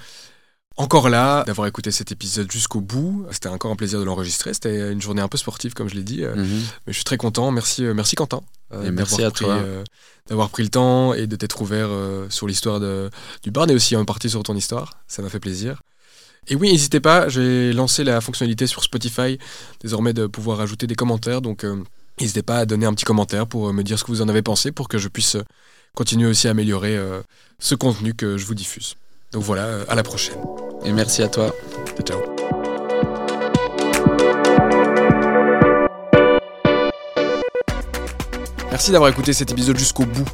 encore 0.75 1.07
là, 1.09 1.43
d'avoir 1.45 1.67
écouté 1.67 1.89
cet 1.89 2.11
épisode 2.11 2.51
jusqu'au 2.51 2.81
bout. 2.81 3.25
C'était 3.31 3.47
encore 3.47 3.71
un 3.71 3.77
plaisir 3.77 3.99
de 3.99 4.03
l'enregistrer. 4.03 4.53
C'était 4.53 4.91
une 4.91 5.01
journée 5.01 5.21
un 5.21 5.29
peu 5.29 5.37
sportive, 5.37 5.73
comme 5.73 5.87
je 5.87 5.95
l'ai 5.95 6.03
dit. 6.03 6.23
euh, 6.23 6.35
Mhm. 6.35 6.61
Mais 6.85 6.91
je 6.93 6.97
suis 6.97 7.05
très 7.05 7.15
content. 7.17 7.49
Merci, 7.51 7.83
merci 7.83 8.15
Quentin. 8.17 8.41
euh, 8.73 8.83
Et 8.83 8.91
merci 8.91 9.15
d'avoir 9.21 9.27
à 9.29 9.31
pris, 9.31 9.45
toi. 9.45 9.59
d'avoir 10.27 10.49
pris 10.49 10.63
le 10.63 10.69
temps 10.69 11.13
et 11.13 11.27
de 11.27 11.35
t'être 11.37 11.61
ouvert 11.61 11.89
sur 12.29 12.45
l'histoire 12.45 12.81
du 12.81 13.51
Barn 13.51 13.69
et 13.71 13.73
aussi 13.73 13.95
en 13.95 14.03
partie 14.03 14.29
sur 14.29 14.43
ton 14.43 14.55
histoire. 14.55 14.99
Ça 15.07 15.21
m'a 15.21 15.29
fait 15.29 15.39
plaisir. 15.39 15.81
Et 16.47 16.55
oui, 16.55 16.71
n'hésitez 16.73 16.99
pas, 16.99 17.29
j'ai 17.29 17.71
lancé 17.71 18.03
la 18.03 18.19
fonctionnalité 18.19 18.67
sur 18.67 18.83
Spotify 18.83 19.37
désormais 19.79 20.11
de 20.11 20.25
pouvoir 20.27 20.59
ajouter 20.59 20.87
des 20.87 20.95
commentaires. 20.95 21.41
Donc 21.41 21.65
n'hésitez 22.19 22.41
pas 22.43 22.57
à 22.57 22.65
donner 22.65 22.85
un 22.85 22.93
petit 22.93 23.05
commentaire 23.05 23.47
pour 23.47 23.71
me 23.71 23.81
dire 23.83 23.97
ce 23.97 24.03
que 24.03 24.11
vous 24.11 24.21
en 24.21 24.27
avez 24.27 24.41
pensé 24.41 24.73
pour 24.73 24.89
que 24.89 24.97
je 24.97 25.07
puisse 25.07 25.37
continuer 25.95 26.27
aussi 26.27 26.47
à 26.47 26.51
améliorer 26.51 26.95
euh, 26.97 27.21
ce 27.59 27.75
contenu 27.75 28.13
que 28.13 28.37
je 28.37 28.45
vous 28.45 28.55
diffuse. 28.55 28.95
Donc 29.31 29.43
voilà, 29.43 29.63
euh, 29.63 29.85
à 29.87 29.95
la 29.95 30.03
prochaine. 30.03 30.39
Et 30.83 30.91
merci 30.91 31.21
à 31.21 31.27
toi. 31.27 31.53
Ciao. 31.95 32.03
ciao. 32.03 32.41
Merci 38.71 38.91
d'avoir 38.91 39.11
écouté 39.11 39.33
cet 39.33 39.51
épisode 39.51 39.77
jusqu'au 39.77 40.05
bout. 40.05 40.27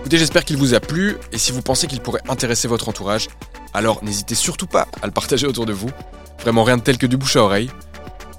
Écoutez, 0.00 0.18
j'espère 0.18 0.44
qu'il 0.44 0.56
vous 0.56 0.74
a 0.74 0.80
plu 0.80 1.16
et 1.32 1.38
si 1.38 1.52
vous 1.52 1.62
pensez 1.62 1.86
qu'il 1.86 2.00
pourrait 2.00 2.20
intéresser 2.28 2.68
votre 2.68 2.88
entourage, 2.88 3.28
Alors 3.74 4.04
n'hésitez 4.04 4.34
surtout 4.34 4.66
pas 4.66 4.86
à 5.00 5.06
le 5.06 5.12
partager 5.12 5.46
autour 5.46 5.66
de 5.66 5.72
vous. 5.72 5.90
Vraiment 6.40 6.64
rien 6.64 6.76
de 6.76 6.82
tel 6.82 6.98
que 6.98 7.06
du 7.06 7.16
bouche 7.16 7.36
à 7.36 7.42
oreille. 7.42 7.70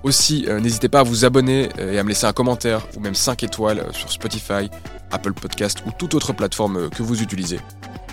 Aussi, 0.03 0.45
euh, 0.49 0.59
n'hésitez 0.59 0.89
pas 0.89 0.99
à 0.99 1.03
vous 1.03 1.23
abonner 1.23 1.69
euh, 1.79 1.93
et 1.93 1.97
à 1.99 2.03
me 2.03 2.09
laisser 2.09 2.25
un 2.25 2.33
commentaire 2.33 2.85
ou 2.97 2.99
même 2.99 3.15
5 3.15 3.41
étoiles 3.43 3.79
euh, 3.79 3.93
sur 3.93 4.11
Spotify, 4.11 4.69
Apple 5.11 5.31
Podcast 5.31 5.81
ou 5.87 5.91
toute 5.97 6.13
autre 6.13 6.33
plateforme 6.33 6.89
que 6.89 7.01
vous 7.01 7.21
utilisez. 7.21 7.61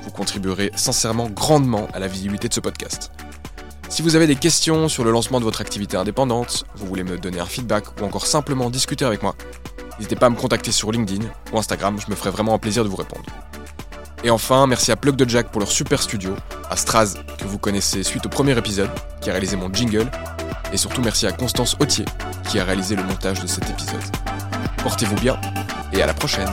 Vous 0.05 0.13
contribuerez 0.13 0.71
sincèrement 0.77 1.29
grandement 1.29 1.89
à 1.93 1.99
la 1.99 2.07
visibilité 2.07 2.49
de 2.49 2.55
ce 2.55 2.61
podcast. 2.61 3.11
Si 3.89 4.03
vous 4.03 4.15
avez 4.15 4.29
des 4.29 4.37
questions 4.37 4.89
sur 4.89 5.03
le 5.03 5.11
lancement 5.11 5.41
de 5.41 5.45
votre 5.45 5.61
activité 5.61 5.97
indépendante, 5.97 6.65
vous 6.77 6.87
voulez 6.87 7.03
me 7.03 7.19
donner 7.19 7.41
un 7.41 7.47
feedback 7.47 8.01
ou 8.01 8.05
encore 8.05 8.25
simplement 8.25 8.71
discuter 8.71 9.05
avec 9.05 9.25
moi, 9.25 9.35
n'hésitez 9.99 10.15
pas 10.15 10.27
à 10.27 10.31
me 10.31 10.37
contacter 10.37 10.71
sur 10.71 10.93
LinkedIn 10.93 11.27
ou 11.53 11.59
Instagram, 11.59 11.99
je 11.99 12.09
me 12.09 12.15
ferai 12.15 12.31
vraiment 12.31 12.55
un 12.55 12.59
plaisir 12.59 12.85
de 12.85 12.89
vous 12.89 12.97
répondre. 12.97 13.27
Et 14.23 14.31
enfin, 14.31 14.67
merci 14.67 14.93
à 14.93 14.97
Plug 14.97 15.17
de 15.17 15.29
Jack 15.29 15.49
pour 15.49 15.61
leur 15.61 15.71
super 15.71 16.03
studio, 16.03 16.35
à 16.69 16.77
Straz, 16.77 17.15
que 17.39 17.45
vous 17.45 17.59
connaissez 17.59 18.03
suite 18.03 18.27
au 18.27 18.29
premier 18.29 18.57
épisode, 18.57 18.91
qui 19.21 19.31
a 19.31 19.33
réalisé 19.33 19.57
mon 19.57 19.73
jingle, 19.73 20.11
et 20.73 20.77
surtout 20.77 21.01
merci 21.03 21.27
à 21.27 21.33
Constance 21.33 21.77
Autier, 21.81 22.05
qui 22.49 22.59
a 22.59 22.65
réalisé 22.65 22.97
le 22.97 23.03
montage 23.03 23.41
de 23.41 23.47
cet 23.47 23.71
épisode. 23.71 24.03
Portez-vous 24.83 25.17
bien, 25.17 25.41
et 25.93 26.03
à 26.03 26.07
la 26.07 26.15
prochaine 26.15 26.51